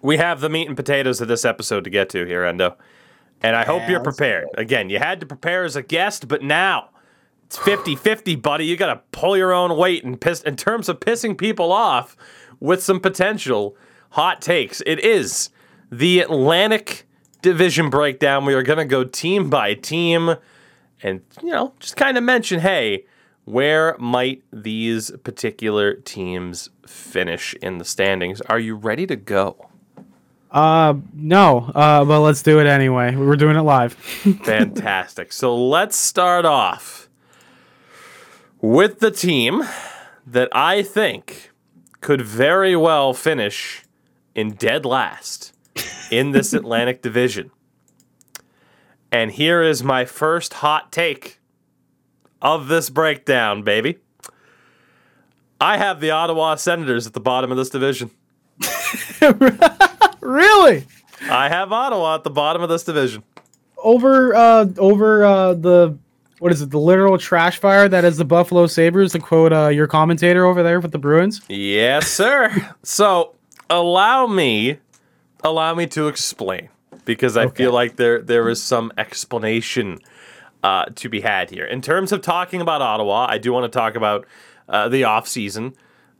we 0.00 0.18
have 0.18 0.40
the 0.40 0.48
meat 0.48 0.68
and 0.68 0.76
potatoes 0.76 1.20
of 1.20 1.26
this 1.26 1.44
episode 1.44 1.82
to 1.82 1.90
get 1.90 2.08
to 2.10 2.24
here, 2.24 2.44
Endo. 2.44 2.76
And 3.42 3.56
I 3.56 3.64
hope 3.64 3.88
you're 3.88 4.02
prepared. 4.02 4.46
Again, 4.56 4.88
you 4.88 5.00
had 5.00 5.18
to 5.18 5.26
prepare 5.26 5.64
as 5.64 5.74
a 5.74 5.82
guest, 5.82 6.28
but 6.28 6.40
now 6.44 6.90
it's 7.46 7.58
50 7.58 7.96
50, 7.96 8.36
buddy. 8.36 8.64
You 8.64 8.76
got 8.76 8.94
to 8.94 9.00
pull 9.10 9.36
your 9.36 9.52
own 9.52 9.76
weight 9.76 10.04
and 10.04 10.20
piss, 10.20 10.40
in 10.42 10.54
terms 10.54 10.88
of 10.88 11.00
pissing 11.00 11.36
people 11.36 11.72
off 11.72 12.16
with 12.60 12.80
some 12.80 13.00
potential 13.00 13.76
hot 14.10 14.40
takes. 14.40 14.82
It 14.86 15.00
is 15.00 15.50
the 15.90 16.20
Atlantic 16.20 17.07
Division 17.42 17.90
breakdown. 17.90 18.44
We 18.44 18.54
are 18.54 18.62
going 18.62 18.78
to 18.78 18.84
go 18.84 19.04
team 19.04 19.48
by 19.50 19.74
team 19.74 20.36
and, 21.02 21.22
you 21.42 21.50
know, 21.50 21.74
just 21.78 21.96
kind 21.96 22.16
of 22.18 22.24
mention 22.24 22.60
hey, 22.60 23.04
where 23.44 23.96
might 23.98 24.42
these 24.52 25.10
particular 25.22 25.94
teams 25.94 26.68
finish 26.86 27.54
in 27.62 27.78
the 27.78 27.84
standings? 27.84 28.40
Are 28.42 28.58
you 28.58 28.74
ready 28.74 29.06
to 29.06 29.16
go? 29.16 29.68
Uh, 30.50 30.94
no. 31.14 31.70
Uh, 31.74 32.04
but 32.04 32.20
let's 32.20 32.42
do 32.42 32.60
it 32.60 32.66
anyway. 32.66 33.14
We're 33.14 33.36
doing 33.36 33.56
it 33.56 33.62
live. 33.62 33.94
Fantastic. 34.42 35.32
So 35.32 35.56
let's 35.56 35.96
start 35.96 36.44
off 36.44 37.08
with 38.60 39.00
the 39.00 39.10
team 39.10 39.62
that 40.26 40.48
I 40.52 40.82
think 40.82 41.50
could 42.00 42.20
very 42.20 42.76
well 42.76 43.14
finish 43.14 43.84
in 44.34 44.52
dead 44.52 44.84
last 44.84 45.52
in 46.10 46.32
this 46.32 46.52
Atlantic 46.52 47.02
Division. 47.02 47.50
And 49.10 49.30
here 49.30 49.62
is 49.62 49.82
my 49.82 50.04
first 50.04 50.54
hot 50.54 50.92
take 50.92 51.40
of 52.42 52.68
this 52.68 52.90
breakdown, 52.90 53.62
baby. 53.62 53.98
I 55.60 55.76
have 55.76 56.00
the 56.00 56.10
Ottawa 56.10 56.54
Senators 56.54 57.06
at 57.06 57.14
the 57.14 57.20
bottom 57.20 57.50
of 57.50 57.56
this 57.56 57.70
division. 57.70 58.10
really? 60.20 60.86
I 61.22 61.48
have 61.48 61.72
Ottawa 61.72 62.16
at 62.16 62.24
the 62.24 62.30
bottom 62.30 62.62
of 62.62 62.68
this 62.68 62.84
division. 62.84 63.24
Over 63.76 64.34
uh 64.34 64.66
over 64.76 65.24
uh 65.24 65.54
the 65.54 65.96
what 66.38 66.52
is 66.52 66.62
it, 66.62 66.70
the 66.70 66.78
literal 66.78 67.18
trash 67.18 67.58
fire 67.58 67.88
that 67.88 68.04
is 68.04 68.16
the 68.16 68.24
Buffalo 68.24 68.66
Sabres, 68.66 69.12
to 69.12 69.18
quote 69.18 69.52
uh, 69.52 69.68
your 69.68 69.88
commentator 69.88 70.44
over 70.46 70.62
there 70.62 70.78
with 70.78 70.92
the 70.92 70.98
Bruins? 70.98 71.40
Yes, 71.48 72.06
sir. 72.08 72.74
so 72.84 73.34
allow 73.68 74.26
me 74.28 74.78
allow 75.44 75.74
me 75.74 75.86
to 75.88 76.08
explain 76.08 76.68
because 77.04 77.36
I 77.36 77.44
Okay. 77.44 77.56
feel 77.64 77.72
like 77.72 77.96
there 77.96 78.20
there 78.20 78.48
is 78.48 78.62
some 78.62 78.92
explanation 78.98 79.98
uh, 80.62 80.86
to 80.96 81.08
be 81.08 81.20
had 81.20 81.50
here. 81.50 81.64
In 81.64 81.80
terms 81.80 82.12
of 82.12 82.20
talking 82.22 82.60
about 82.60 82.82
Ottawa, 82.82 83.26
I 83.28 83.38
do 83.38 83.52
want 83.52 83.70
to 83.70 83.78
talk 83.78 83.94
about 83.94 84.26
uh, 84.68 84.88
the 84.88 85.02
offseason 85.02 85.74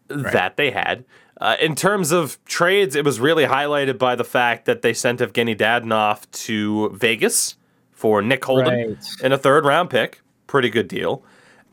that 0.09 0.57
they 0.57 0.71
had. 0.71 1.05
Uh, 1.41 1.57
in 1.61 1.75
terms 1.75 2.11
of 2.13 2.43
trades, 2.47 2.97
it 2.97 3.05
was 3.05 3.21
really 3.21 3.45
highlighted 3.45 3.99
by 3.99 4.15
the 4.17 4.25
fact 4.25 4.65
that 4.65 4.83
they 4.83 4.93
sent 4.93 5.21
Evgeny 5.21 5.57
Dadonov 5.57 6.29
to 6.47 6.91
Vegas 6.91 7.57
for 7.93 8.23
Nick 8.23 8.45
Holden 8.45 8.89
Right. 8.91 8.97
and 9.23 9.33
a 9.33 9.39
third 9.39 9.65
round 9.65 9.91
pick. 9.91 10.21
Pretty 10.47 10.71
good 10.71 10.89
deal. 10.89 11.23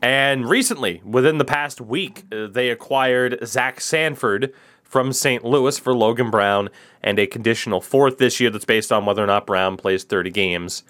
And 0.02 0.48
recently, 0.48 1.00
within 1.04 1.38
the 1.38 1.44
past 1.44 1.80
week, 1.80 2.24
uh, 2.30 2.46
they 2.48 2.68
acquired 2.70 3.38
Zach 3.44 3.80
Sanford 3.80 4.52
from 4.88 5.12
St. 5.12 5.44
Louis 5.44 5.78
for 5.78 5.94
Logan 5.94 6.30
Brown 6.30 6.70
and 7.02 7.18
a 7.18 7.26
conditional 7.26 7.80
fourth 7.80 8.18
this 8.18 8.40
year 8.40 8.50
that's 8.50 8.64
based 8.64 8.92
on 8.92 9.04
whether 9.04 9.22
or 9.22 9.26
not 9.26 9.46
Brown 9.46 9.76
plays 9.76 10.04
30 10.04 10.30
games 10.30 10.82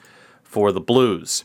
for 0.42 0.70
the 0.70 0.80
Blues. 0.80 1.44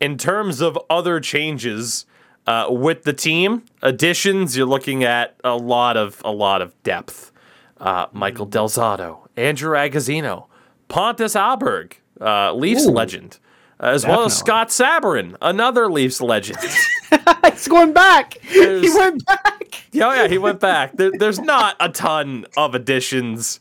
In 0.00 0.18
terms 0.18 0.60
of 0.60 0.78
other 0.90 1.20
changes 1.20 2.06
uh, 2.46 2.66
with 2.68 3.04
the 3.04 3.12
team, 3.12 3.64
additions, 3.82 4.56
you're 4.56 4.66
looking 4.66 5.04
at 5.04 5.36
a 5.44 5.56
lot 5.56 5.96
of 5.96 6.20
a 6.24 6.30
lot 6.30 6.62
of 6.62 6.80
depth. 6.82 7.32
Uh, 7.78 8.06
Michael 8.12 8.46
Del 8.46 8.68
Zotto, 8.68 9.28
Andrew 9.36 9.76
Agazino, 9.76 10.46
Pontus 10.88 11.34
Aberg, 11.34 11.92
uh, 12.20 12.52
Leafs 12.52 12.86
Ooh. 12.86 12.90
legend, 12.90 13.38
as 13.80 14.06
well 14.06 14.24
as 14.24 14.36
Scott 14.36 14.68
Sabourin, 14.68 15.36
another 15.40 15.90
Leafs 15.90 16.20
legend. 16.20 16.58
It's 17.44 17.66
going 17.66 17.92
back. 17.92 18.38
He 18.42 18.90
went 18.94 19.24
back. 19.26 19.84
Yeah, 19.92 20.08
oh 20.08 20.12
yeah, 20.12 20.28
he 20.28 20.38
went 20.38 20.60
back. 20.60 20.96
There, 20.96 21.10
there's 21.10 21.40
not 21.40 21.74
a 21.80 21.88
ton 21.88 22.46
of 22.56 22.74
additions. 22.74 23.60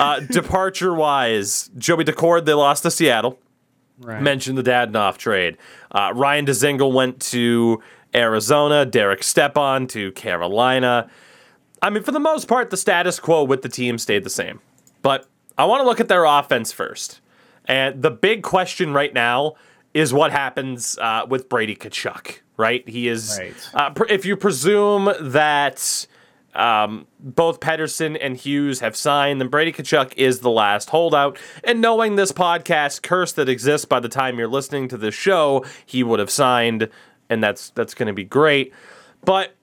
Uh, 0.00 0.20
departure 0.20 0.94
wise, 0.94 1.70
Joey 1.78 2.04
Daccord, 2.04 2.44
they 2.44 2.54
lost 2.54 2.82
to 2.82 2.90
Seattle. 2.90 3.38
Right. 3.98 4.20
Mentioned 4.20 4.58
the 4.58 4.62
Dadonov 4.62 5.16
trade. 5.16 5.56
Uh, 5.92 6.12
Ryan 6.14 6.46
Dzingel 6.46 6.92
went 6.92 7.20
to 7.20 7.82
Arizona. 8.14 8.84
Derek 8.84 9.22
Stepan 9.22 9.86
to 9.88 10.12
Carolina. 10.12 11.08
I 11.80 11.90
mean, 11.90 12.02
for 12.02 12.12
the 12.12 12.20
most 12.20 12.48
part, 12.48 12.70
the 12.70 12.76
status 12.76 13.20
quo 13.20 13.44
with 13.44 13.62
the 13.62 13.68
team 13.68 13.98
stayed 13.98 14.24
the 14.24 14.30
same. 14.30 14.60
But 15.02 15.26
I 15.56 15.64
want 15.66 15.80
to 15.82 15.86
look 15.86 16.00
at 16.00 16.08
their 16.08 16.24
offense 16.24 16.72
first. 16.72 17.20
And 17.68 18.02
the 18.02 18.10
big 18.10 18.42
question 18.42 18.92
right 18.92 19.12
now 19.12 19.54
is 19.94 20.12
what 20.12 20.30
happens 20.30 20.98
uh, 20.98 21.26
with 21.28 21.48
Brady 21.48 21.74
Tkachuk, 21.74 22.40
right? 22.56 22.86
He 22.88 23.08
is, 23.08 23.38
Right. 23.40 23.54
uh, 23.74 23.90
pr- 23.90 24.04
if 24.08 24.24
you 24.26 24.36
presume 24.36 25.10
that 25.20 26.06
um, 26.54 27.06
both 27.20 27.60
Pettersson 27.60 28.16
and 28.20 28.36
Hughes 28.36 28.80
have 28.80 28.94
signed, 28.96 29.40
then 29.40 29.48
Brady 29.48 29.72
Tkachuk 29.72 30.12
is 30.16 30.40
the 30.40 30.50
last 30.50 30.90
holdout. 30.90 31.38
And 31.64 31.80
knowing 31.80 32.16
this 32.16 32.32
podcast 32.32 33.02
curse 33.02 33.32
that 33.32 33.48
exists 33.48 33.84
by 33.84 34.00
the 34.00 34.08
time 34.08 34.38
you're 34.38 34.48
listening 34.48 34.88
to 34.88 34.96
this 34.96 35.14
show, 35.14 35.64
he 35.84 36.02
would 36.02 36.18
have 36.18 36.30
signed, 36.30 36.88
and 37.28 37.42
that's 37.42 37.70
that's 37.70 37.94
going 37.94 38.06
to 38.06 38.12
be 38.14 38.24
great. 38.24 38.72
But 39.24 39.54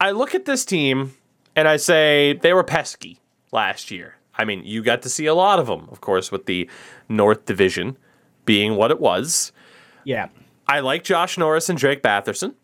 I 0.00 0.10
look 0.10 0.34
at 0.34 0.44
this 0.46 0.64
team 0.64 1.14
and 1.54 1.68
I 1.68 1.76
say 1.76 2.32
they 2.42 2.52
were 2.52 2.64
pesky 2.64 3.20
last 3.52 3.90
year. 3.90 4.16
I 4.36 4.44
mean, 4.44 4.62
you 4.64 4.82
got 4.82 5.02
to 5.02 5.08
see 5.08 5.26
a 5.26 5.34
lot 5.34 5.58
of 5.58 5.66
them, 5.66 5.88
of 5.90 6.00
course, 6.00 6.32
with 6.32 6.46
the 6.46 6.68
North 7.08 7.44
Division 7.44 7.96
being 8.44 8.76
what 8.76 8.90
it 8.90 9.00
was. 9.00 9.52
Yeah. 10.04 10.28
I 10.66 10.80
like 10.80 11.04
Josh 11.04 11.36
Norris 11.36 11.68
and 11.68 11.78
Drake 11.78 12.02
Batherson. 12.02 12.54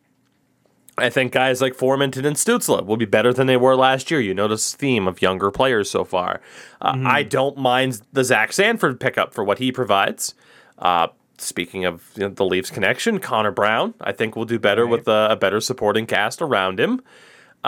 I 0.97 1.11
think 1.11 1.33
guys 1.33 1.61
like 1.61 1.77
Formenton 1.77 2.25
and 2.25 2.37
Stützle 2.37 2.85
will 2.85 2.97
be 2.97 3.05
better 3.05 3.33
than 3.33 3.47
they 3.47 3.57
were 3.57 3.77
last 3.77 4.11
year. 4.11 4.21
You 4.21 4.35
notice 4.35 4.73
the 4.73 4.79
theme 4.79 5.07
of 5.07 5.23
younger 5.23 5.51
players 5.51 5.89
so 5.89 6.05
far. 6.05 6.41
Uh, 6.81 6.99
I 7.05 7.23
don't 7.23 7.57
mind 7.57 8.03
the 8.13 8.25
Zach 8.25 8.53
Sanford 8.53 8.99
pickup 8.99 9.33
for 9.33 9.45
what 9.45 9.59
he 9.59 9.71
provides. 9.71 10.35
Uh, 10.79 11.09
speaking 11.39 11.85
of 11.85 12.11
you 12.17 12.23
know, 12.23 12.29
the 12.31 12.45
Leafs 12.45 12.71
connection, 12.71 13.21
Connor 13.21 13.53
Brown, 13.53 13.95
I 14.01 14.13
think 14.13 14.35
will 14.35 14.45
do 14.45 14.59
better 14.59 14.87
with 14.87 15.07
a, 15.07 15.29
a 15.31 15.37
better 15.37 15.61
supporting 15.61 16.07
cast 16.07 16.43
around 16.43 16.81
him. 16.81 17.01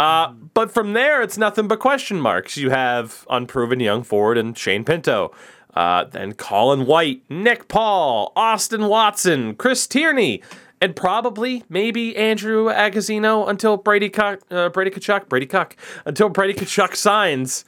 Uh, 0.01 0.32
but 0.55 0.72
from 0.72 0.94
there, 0.94 1.20
it's 1.20 1.36
nothing 1.36 1.68
but 1.68 1.78
question 1.78 2.18
marks. 2.18 2.57
You 2.57 2.70
have 2.70 3.26
unproven 3.28 3.80
young 3.80 4.03
forward 4.03 4.38
and 4.38 4.57
Shane 4.57 4.82
Pinto. 4.82 5.30
Uh, 5.74 6.05
then 6.05 6.32
Colin 6.32 6.86
White, 6.86 7.22
Nick 7.28 7.68
Paul, 7.68 8.32
Austin 8.34 8.86
Watson, 8.86 9.55
Chris 9.57 9.86
Tierney, 9.86 10.42
and 10.80 10.96
probably 10.96 11.64
maybe 11.68 12.16
Andrew 12.16 12.68
Agazino 12.68 13.46
until 13.46 13.76
Brady 13.76 14.09
Cuck, 14.09 14.40
uh, 14.51 14.70
Brady 14.70 14.90
Tkachuk, 14.90 15.28
Brady 15.28 15.44
Cuck, 15.44 15.76
until 16.07 16.30
Brady 16.30 16.55
Tkachuk 16.55 16.96
signs. 16.96 17.66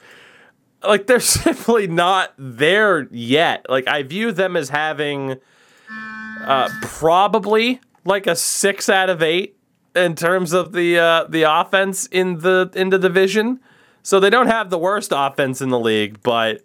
Like 0.83 1.05
they're 1.05 1.19
simply 1.45 1.85
not 1.85 2.33
there 2.39 3.07
yet. 3.11 3.67
Like 3.69 3.87
I 3.87 4.01
view 4.01 4.31
them 4.31 4.55
as 4.55 4.69
having 4.69 5.35
uh, 6.43 6.67
probably 6.81 7.79
like 8.05 8.25
a 8.25 8.35
six 8.35 8.89
out 8.89 9.11
of 9.11 9.21
eight 9.21 9.55
in 9.95 10.15
terms 10.15 10.53
of 10.53 10.73
the 10.73 10.97
uh, 10.97 11.25
the 11.25 11.43
offense 11.43 12.07
in 12.07 12.39
the 12.39 12.71
in 12.75 12.89
the 12.89 12.99
division. 12.99 13.59
So 14.01 14.19
they 14.19 14.29
don't 14.29 14.47
have 14.47 14.69
the 14.69 14.77
worst 14.77 15.13
offense 15.15 15.61
in 15.61 15.69
the 15.69 15.79
league, 15.79 16.21
but 16.23 16.61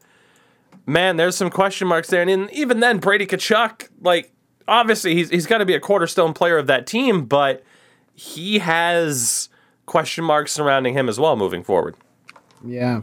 man, 0.87 1.17
there's 1.17 1.37
some 1.37 1.51
question 1.51 1.87
marks 1.87 2.09
there. 2.09 2.23
And 2.23 2.51
even 2.51 2.81
then, 2.81 2.99
Brady 2.99 3.27
Tkachuk, 3.27 3.89
like 4.01 4.33
obviously 4.67 5.15
he's 5.15 5.31
he's 5.31 5.47
got 5.47 5.59
to 5.59 5.67
be 5.67 5.75
a 5.75 5.81
cornerstone 5.81 6.35
player 6.35 6.59
of 6.59 6.67
that 6.67 6.87
team, 6.87 7.27
but 7.27 7.63
he 8.15 8.59
has 8.59 9.49
question 9.87 10.25
marks 10.25 10.53
surrounding 10.53 10.95
him 10.95 11.09
as 11.09 11.21
well 11.21 11.37
moving 11.37 11.63
forward. 11.63 11.97
Yeah. 12.65 13.03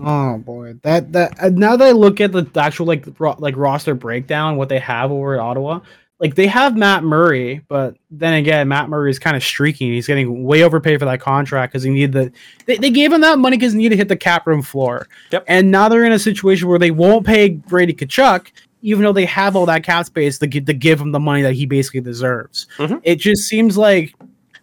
Oh 0.00 0.38
boy, 0.38 0.74
that 0.82 1.12
that 1.12 1.34
uh, 1.42 1.50
now 1.50 1.76
that 1.76 1.88
I 1.88 1.90
look 1.90 2.18
at 2.20 2.32
the 2.32 2.48
actual 2.56 2.86
like 2.86 3.04
ro- 3.18 3.36
like 3.38 3.56
roster 3.58 3.94
breakdown, 3.94 4.56
what 4.56 4.70
they 4.70 4.78
have 4.78 5.12
over 5.12 5.34
at 5.34 5.40
Ottawa, 5.40 5.80
like 6.22 6.36
they 6.36 6.46
have 6.46 6.76
Matt 6.76 7.02
Murray, 7.02 7.62
but 7.66 7.96
then 8.12 8.34
again, 8.34 8.68
Matt 8.68 8.88
Murray 8.88 9.10
is 9.10 9.18
kind 9.18 9.36
of 9.36 9.42
streaky. 9.42 9.92
He's 9.92 10.06
getting 10.06 10.44
way 10.44 10.62
overpaid 10.62 11.00
for 11.00 11.04
that 11.04 11.20
contract 11.20 11.72
because 11.72 11.82
he 11.82 11.90
needed 11.90 12.12
the. 12.12 12.32
They, 12.64 12.76
they 12.76 12.90
gave 12.90 13.12
him 13.12 13.20
that 13.22 13.40
money 13.40 13.56
because 13.56 13.72
he 13.72 13.78
needed 13.78 13.90
to 13.90 13.96
hit 13.96 14.06
the 14.06 14.16
cap 14.16 14.46
room 14.46 14.62
floor. 14.62 15.08
Yep. 15.32 15.44
And 15.48 15.72
now 15.72 15.88
they're 15.88 16.04
in 16.04 16.12
a 16.12 16.20
situation 16.20 16.68
where 16.68 16.78
they 16.78 16.92
won't 16.92 17.26
pay 17.26 17.48
Brady 17.50 17.92
Tkachuk, 17.92 18.52
even 18.82 19.02
though 19.02 19.12
they 19.12 19.24
have 19.24 19.56
all 19.56 19.66
that 19.66 19.82
cap 19.82 20.06
space 20.06 20.38
to, 20.38 20.46
to 20.46 20.72
give 20.72 21.00
him 21.00 21.10
the 21.10 21.18
money 21.18 21.42
that 21.42 21.54
he 21.54 21.66
basically 21.66 22.00
deserves. 22.00 22.68
Mhm. 22.78 23.00
It 23.02 23.16
just 23.16 23.48
seems 23.48 23.76
like 23.76 24.14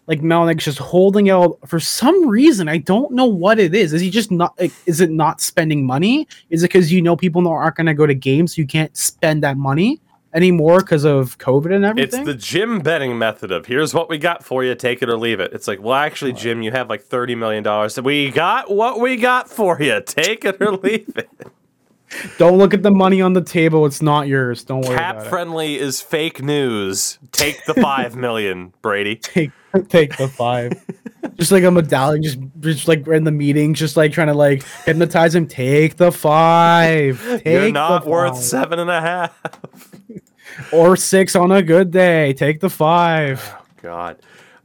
like 0.06 0.22
Melnyk's 0.22 0.64
just 0.64 0.78
holding 0.78 1.28
out 1.28 1.58
for 1.66 1.78
some 1.78 2.26
reason. 2.26 2.68
I 2.68 2.78
don't 2.78 3.12
know 3.12 3.26
what 3.26 3.58
it 3.58 3.74
is. 3.74 3.92
Is 3.92 4.00
he 4.00 4.08
just 4.08 4.30
not? 4.30 4.58
Like, 4.58 4.72
is 4.86 5.02
it 5.02 5.10
not 5.10 5.42
spending 5.42 5.84
money? 5.84 6.26
Is 6.48 6.62
it 6.62 6.68
because 6.68 6.90
you 6.90 7.02
know 7.02 7.16
people 7.16 7.46
aren't 7.46 7.76
going 7.76 7.86
to 7.86 7.92
go 7.92 8.06
to 8.06 8.14
games, 8.14 8.56
so 8.56 8.62
you 8.62 8.66
can't 8.66 8.96
spend 8.96 9.42
that 9.42 9.58
money 9.58 10.00
anymore 10.32 10.80
because 10.80 11.04
of 11.04 11.38
COVID 11.38 11.74
and 11.74 11.84
everything? 11.84 12.20
It's 12.20 12.26
the 12.26 12.34
Jim 12.34 12.80
Benning 12.80 13.18
method 13.18 13.50
of 13.50 13.66
here's 13.66 13.94
what 13.94 14.08
we 14.08 14.18
got 14.18 14.44
for 14.44 14.64
you, 14.64 14.74
take 14.74 15.02
it 15.02 15.08
or 15.08 15.16
leave 15.16 15.40
it. 15.40 15.52
It's 15.52 15.68
like, 15.68 15.80
well, 15.82 15.94
actually, 15.94 16.32
Jim, 16.32 16.62
you 16.62 16.70
have 16.72 16.88
like 16.88 17.02
thirty 17.02 17.34
million 17.34 17.62
dollars. 17.62 17.94
So 17.94 18.02
we 18.02 18.30
got 18.30 18.70
what 18.70 19.00
we 19.00 19.16
got 19.16 19.48
for 19.48 19.80
you. 19.80 20.00
Take 20.06 20.44
it 20.44 20.60
or 20.60 20.72
leave 20.72 21.12
it. 21.16 21.30
don't 22.38 22.58
look 22.58 22.74
at 22.74 22.82
the 22.82 22.90
money 22.90 23.20
on 23.22 23.32
the 23.34 23.42
table. 23.42 23.86
It's 23.86 24.02
not 24.02 24.26
yours. 24.26 24.64
Don't 24.64 24.84
worry 24.84 24.96
Cap 24.96 25.22
friendly 25.22 25.78
is 25.78 26.00
fake 26.00 26.42
news. 26.42 27.18
Take 27.32 27.64
the 27.66 27.74
five 27.74 28.16
million, 28.16 28.72
Brady. 28.82 29.16
Take 29.22 29.52
take 29.88 30.16
the 30.16 30.26
five. 30.26 30.72
just 31.36 31.52
like 31.52 31.62
a 31.62 31.70
medallion, 31.70 32.22
just 32.22 32.38
just 32.60 32.88
like 32.88 33.06
in 33.06 33.24
the 33.24 33.30
meeting, 33.30 33.74
just 33.74 33.96
like 33.96 34.12
trying 34.12 34.26
to 34.26 34.34
like 34.34 34.64
hypnotize 34.84 35.34
him. 35.34 35.46
Take 35.46 35.96
the 35.96 36.10
five. 36.10 37.22
Take 37.24 37.44
You're 37.46 37.72
not 37.72 38.04
the 38.04 38.10
worth 38.10 38.34
five. 38.34 38.42
seven 38.42 38.78
and 38.78 38.90
a 38.90 39.00
half. 39.00 39.89
Or 40.72 40.96
six 40.96 41.36
on 41.36 41.50
a 41.50 41.62
good 41.62 41.90
day. 41.90 42.32
Take 42.32 42.60
the 42.60 42.70
five. 42.70 43.54
God. 43.82 44.16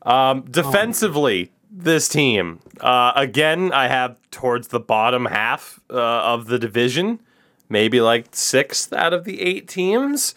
Um, 0.02 0.42
defensively, 0.44 1.52
this 1.72 2.08
team. 2.08 2.60
Uh, 2.80 3.12
again, 3.16 3.72
I 3.72 3.88
have 3.88 4.18
towards 4.32 4.68
the 4.70 4.80
bottom 4.80 5.26
half 5.26 5.80
uh, 5.90 5.96
of 5.96 6.48
the 6.48 6.60
division, 6.60 7.20
maybe 7.70 8.02
like 8.02 8.28
sixth 8.32 8.94
out 8.94 9.14
of 9.14 9.24
the 9.24 9.42
eight 9.42 9.68
teams. 9.68 10.36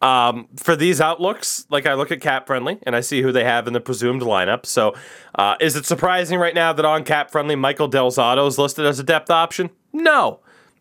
Um, 0.00 0.46
for 0.56 0.76
these 0.76 1.00
outlooks, 1.00 1.66
like 1.70 1.84
I 1.84 1.94
look 1.94 2.12
at 2.12 2.20
cap 2.20 2.46
friendly 2.46 2.78
and 2.84 2.94
I 2.94 3.00
see 3.00 3.20
who 3.20 3.32
they 3.32 3.42
have 3.42 3.66
in 3.66 3.72
the 3.72 3.80
presumed 3.80 4.22
lineup. 4.22 4.64
So, 4.64 4.94
uh, 5.34 5.56
is 5.60 5.74
it 5.74 5.86
surprising 5.86 6.38
right 6.38 6.54
now 6.54 6.72
that 6.72 6.84
on 6.84 7.02
cap 7.02 7.32
friendly, 7.32 7.56
Michael 7.56 7.88
Del 7.88 8.10
Zotto 8.12 8.46
is 8.46 8.58
listed 8.58 8.86
as 8.86 9.00
a 9.00 9.02
depth 9.02 9.28
option? 9.28 9.70
No. 9.92 10.38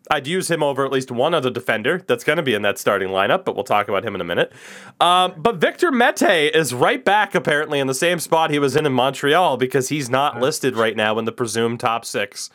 I'd 0.09 0.27
use 0.27 0.49
him 0.49 0.63
over 0.63 0.85
at 0.85 0.91
least 0.91 1.11
one 1.11 1.33
other 1.33 1.49
defender 1.49 2.03
that's 2.07 2.23
going 2.23 2.37
to 2.37 2.43
be 2.43 2.53
in 2.53 2.61
that 2.61 2.77
starting 2.77 3.09
lineup, 3.09 3.45
but 3.45 3.55
we'll 3.55 3.63
talk 3.63 3.87
about 3.87 4.05
him 4.05 4.15
in 4.15 4.21
a 4.21 4.23
minute. 4.23 4.53
Um, 4.99 5.33
but 5.37 5.57
Victor 5.57 5.91
Mete 5.91 6.55
is 6.55 6.73
right 6.73 7.03
back, 7.03 7.35
apparently, 7.35 7.79
in 7.79 7.87
the 7.87 7.93
same 7.93 8.19
spot 8.19 8.49
he 8.49 8.59
was 8.59 8.75
in 8.75 8.85
in 8.85 8.93
Montreal 8.93 9.57
because 9.57 9.89
he's 9.89 10.09
not 10.09 10.39
listed 10.39 10.75
right 10.75 10.95
now 10.95 11.17
in 11.19 11.25
the 11.25 11.31
presumed 11.31 11.79
top 11.79 12.05
six 12.05 12.49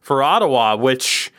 for 0.00 0.22
Ottawa, 0.22 0.76
which 0.76 1.32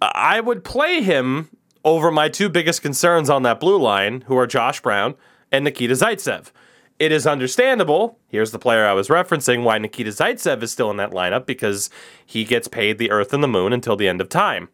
I 0.00 0.40
would 0.40 0.64
play 0.64 1.02
him 1.02 1.48
over 1.84 2.10
my 2.10 2.28
two 2.28 2.48
biggest 2.48 2.82
concerns 2.82 3.28
on 3.28 3.42
that 3.42 3.60
blue 3.60 3.78
line, 3.78 4.22
who 4.22 4.36
are 4.36 4.46
Josh 4.46 4.80
Brown 4.80 5.14
and 5.50 5.64
Nikita 5.64 5.94
Zaitsev. 5.94 6.52
It 6.98 7.10
is 7.10 7.26
understandable. 7.26 8.18
Here's 8.28 8.52
the 8.52 8.58
player 8.58 8.86
I 8.86 8.92
was 8.92 9.08
referencing 9.08 9.64
why 9.64 9.78
Nikita 9.78 10.10
Zaitsev 10.10 10.62
is 10.62 10.70
still 10.70 10.90
in 10.90 10.96
that 10.98 11.10
lineup 11.10 11.46
because 11.46 11.90
he 12.24 12.44
gets 12.44 12.68
paid 12.68 12.98
the 12.98 13.10
earth 13.10 13.32
and 13.32 13.42
the 13.42 13.48
moon 13.48 13.72
until 13.72 13.96
the 13.96 14.06
end 14.06 14.20
of 14.20 14.28
time. 14.28 14.68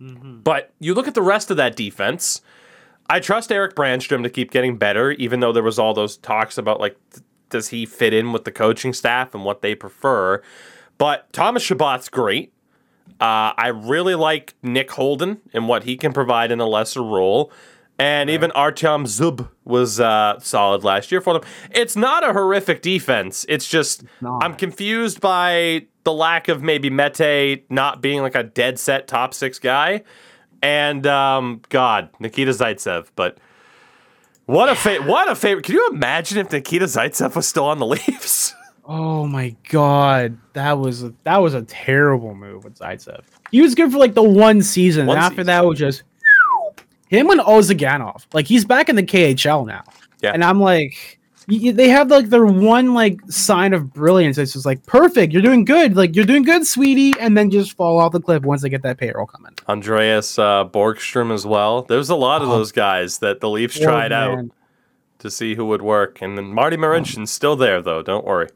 Mm-hmm. 0.00 0.40
But 0.40 0.72
you 0.80 0.94
look 0.94 1.08
at 1.08 1.14
the 1.14 1.22
rest 1.22 1.50
of 1.50 1.56
that 1.56 1.76
defense. 1.76 2.42
I 3.08 3.20
trust 3.20 3.52
Erik 3.52 3.74
Brannstrom 3.74 4.22
to 4.22 4.30
keep 4.30 4.50
getting 4.50 4.76
better, 4.76 5.12
even 5.12 5.40
though 5.40 5.52
there 5.52 5.62
was 5.62 5.78
all 5.78 5.94
those 5.94 6.16
talks 6.16 6.56
about 6.58 6.80
like, 6.80 6.96
th- 7.10 7.24
does 7.50 7.68
he 7.68 7.86
fit 7.86 8.12
in 8.12 8.32
with 8.32 8.44
the 8.44 8.52
coaching 8.52 8.92
staff 8.92 9.34
and 9.34 9.44
what 9.44 9.62
they 9.62 9.74
prefer? 9.74 10.42
But 10.98 11.32
Thomas 11.32 11.62
Chabot's 11.64 12.08
great. 12.08 12.52
Uh, 13.20 13.52
I 13.56 13.68
really 13.68 14.14
like 14.14 14.54
Nick 14.62 14.90
Holden 14.92 15.40
and 15.52 15.68
what 15.68 15.84
he 15.84 15.96
can 15.96 16.12
provide 16.12 16.50
in 16.50 16.60
a 16.60 16.66
lesser 16.66 17.02
role. 17.02 17.52
And 17.98 18.28
even 18.28 18.50
Artyom 18.52 19.04
Zub 19.04 19.48
was 19.64 20.00
uh, 20.00 20.38
solid 20.40 20.82
last 20.82 21.12
year 21.12 21.20
for 21.20 21.34
them. 21.34 21.42
It's 21.70 21.94
not 21.94 22.28
a 22.28 22.32
horrific 22.32 22.82
defense. 22.82 23.46
It's 23.48 23.68
just 23.68 24.02
I'm 24.42 24.54
confused 24.54 25.20
by 25.20 25.86
the 26.02 26.12
lack 26.12 26.48
of 26.48 26.62
maybe 26.62 26.90
Mete 26.90 27.64
not 27.70 28.00
being 28.02 28.20
like 28.20 28.34
a 28.34 28.42
dead 28.42 28.78
set 28.80 29.06
top 29.06 29.32
six 29.32 29.60
guy, 29.60 30.02
and 30.60 31.06
um, 31.06 31.62
God 31.68 32.08
Nikita 32.18 32.50
Zaitsev. 32.50 33.06
But 33.14 33.38
what 34.46 34.68
a 34.68 34.74
fa- 34.74 35.02
what 35.04 35.30
a 35.30 35.36
favorite! 35.36 35.64
Can 35.64 35.74
you 35.76 35.88
imagine 35.92 36.38
if 36.38 36.50
Nikita 36.50 36.86
Zaitsev 36.86 37.36
was 37.36 37.46
still 37.46 37.66
on 37.66 37.78
the 37.78 37.86
Leafs? 37.94 38.54
Oh 38.84 39.26
my 39.26 39.54
god, 39.70 40.36
that 40.54 40.78
was 40.78 41.04
a, 41.04 41.14
that 41.22 41.38
was 41.38 41.54
a 41.54 41.62
terrible 41.62 42.34
move 42.34 42.64
with 42.64 42.76
Zaitsev. 42.78 43.22
He 43.52 43.62
was 43.62 43.74
good 43.76 43.92
for 43.92 43.98
like 43.98 44.14
the 44.14 44.22
one 44.22 44.62
season. 44.62 45.06
One 45.06 45.16
after 45.16 45.36
season. 45.36 45.46
that 45.46 45.64
was 45.64 45.78
just 45.78 46.02
him 47.08 47.30
and 47.30 47.40
Ozhiganov. 47.40 48.26
Like 48.32 48.46
he's 48.46 48.64
back 48.64 48.88
in 48.88 48.96
the 48.96 49.02
KHL 49.02 49.66
now. 49.66 49.84
Yeah. 50.22 50.32
And 50.32 50.42
I'm 50.44 50.60
like, 50.60 51.18
they 51.46 51.88
have 51.88 52.10
like 52.10 52.30
their 52.30 52.46
one 52.46 52.94
like 52.94 53.20
sign 53.30 53.74
of 53.74 53.92
brilliance. 53.92 54.38
It's 54.38 54.54
just 54.54 54.66
like 54.66 54.84
perfect. 54.86 55.32
You're 55.32 55.42
doing 55.42 55.64
good. 55.64 55.96
Like 55.96 56.16
you're 56.16 56.24
doing 56.24 56.42
good, 56.42 56.66
sweetie. 56.66 57.12
And 57.20 57.36
then 57.36 57.50
just 57.50 57.76
fall 57.76 57.98
off 57.98 58.12
the 58.12 58.20
cliff 58.20 58.42
once 58.42 58.62
they 58.62 58.68
get 58.68 58.82
that 58.82 58.98
payroll 58.98 59.26
coming. 59.26 59.52
Andreas 59.68 60.38
uh, 60.38 60.66
Borgstrom 60.66 61.32
as 61.32 61.46
well. 61.46 61.82
There's 61.82 62.10
a 62.10 62.14
lot 62.14 62.42
of 62.42 62.48
oh. 62.48 62.52
those 62.52 62.72
guys 62.72 63.18
that 63.18 63.40
the 63.40 63.50
Leafs 63.50 63.78
oh, 63.80 63.84
tried 63.84 64.10
man. 64.10 64.12
out 64.12 64.50
to 65.18 65.30
see 65.30 65.54
who 65.54 65.66
would 65.66 65.82
work. 65.82 66.22
And 66.22 66.38
then 66.38 66.46
Marty 66.46 66.76
Marincin's 66.76 67.30
still 67.30 67.56
there 67.56 67.82
though. 67.82 68.02
Don't 68.02 68.24
worry. 68.24 68.48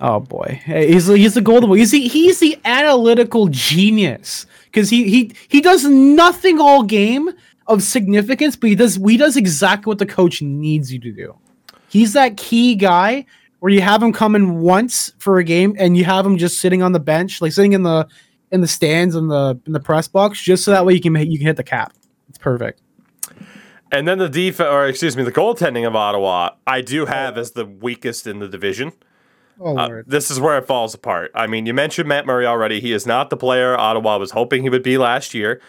Oh 0.00 0.20
boy, 0.20 0.60
he's 0.64 1.08
he's 1.08 1.34
the 1.34 1.40
golden 1.40 1.68
boy. 1.68 1.76
He's 1.76 1.90
the, 1.90 2.06
he's 2.06 2.38
the 2.38 2.56
analytical 2.64 3.48
genius 3.48 4.46
because 4.66 4.90
he 4.90 5.10
he 5.10 5.32
he 5.48 5.60
does 5.60 5.84
nothing 5.84 6.60
all 6.60 6.84
game 6.84 7.30
of 7.68 7.82
significance, 7.82 8.56
but 8.56 8.70
he 8.70 8.74
does 8.74 8.96
he 8.96 9.16
does 9.16 9.36
exactly 9.36 9.90
what 9.90 9.98
the 9.98 10.06
coach 10.06 10.42
needs 10.42 10.92
you 10.92 10.98
to 10.98 11.12
do. 11.12 11.36
He's 11.88 12.14
that 12.14 12.36
key 12.36 12.74
guy 12.74 13.26
where 13.60 13.72
you 13.72 13.80
have 13.80 14.02
him 14.02 14.12
come 14.12 14.34
in 14.34 14.60
once 14.60 15.12
for 15.18 15.38
a 15.38 15.44
game 15.44 15.74
and 15.78 15.96
you 15.96 16.04
have 16.04 16.24
him 16.24 16.38
just 16.38 16.60
sitting 16.60 16.82
on 16.82 16.92
the 16.92 17.00
bench, 17.00 17.40
like 17.40 17.52
sitting 17.52 17.72
in 17.72 17.82
the 17.82 18.08
in 18.50 18.62
the 18.62 18.68
stands 18.68 19.14
in 19.14 19.28
the 19.28 19.60
in 19.66 19.72
the 19.72 19.80
press 19.80 20.08
box, 20.08 20.42
just 20.42 20.64
so 20.64 20.70
that 20.70 20.84
way 20.84 20.94
you 20.94 21.00
can 21.00 21.14
you 21.14 21.38
can 21.38 21.46
hit 21.46 21.56
the 21.56 21.64
cap. 21.64 21.92
It's 22.28 22.38
perfect. 22.38 22.80
And 23.90 24.06
then 24.06 24.18
the 24.18 24.28
defense, 24.28 24.68
or 24.68 24.86
excuse 24.86 25.16
me, 25.16 25.22
the 25.22 25.32
goaltending 25.32 25.86
of 25.86 25.96
Ottawa, 25.96 26.50
I 26.66 26.82
do 26.82 27.06
have 27.06 27.38
as 27.38 27.52
the 27.52 27.64
weakest 27.64 28.26
in 28.26 28.38
the 28.38 28.48
division. 28.48 28.92
Oh, 29.60 29.76
uh, 29.76 30.02
this 30.06 30.30
is 30.30 30.38
where 30.38 30.58
it 30.58 30.66
falls 30.66 30.94
apart. 30.94 31.32
I 31.34 31.46
mean, 31.46 31.66
you 31.66 31.74
mentioned 31.74 32.06
Matt 32.06 32.26
Murray 32.26 32.46
already. 32.46 32.80
He 32.80 32.92
is 32.92 33.06
not 33.06 33.30
the 33.30 33.36
player 33.36 33.76
Ottawa 33.76 34.18
was 34.18 34.30
hoping 34.30 34.62
he 34.62 34.70
would 34.70 34.82
be 34.82 34.98
last 34.98 35.34
year. 35.34 35.60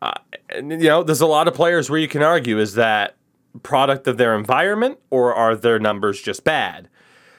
Uh, 0.00 0.12
and, 0.48 0.70
you 0.70 0.88
know, 0.88 1.02
there's 1.02 1.20
a 1.20 1.26
lot 1.26 1.48
of 1.48 1.54
players 1.54 1.90
where 1.90 1.98
you 1.98 2.08
can 2.08 2.22
argue 2.22 2.58
is 2.58 2.74
that 2.74 3.16
product 3.62 4.06
of 4.06 4.16
their 4.16 4.36
environment 4.36 4.98
or 5.10 5.34
are 5.34 5.56
their 5.56 5.78
numbers 5.78 6.22
just 6.22 6.44
bad? 6.44 6.88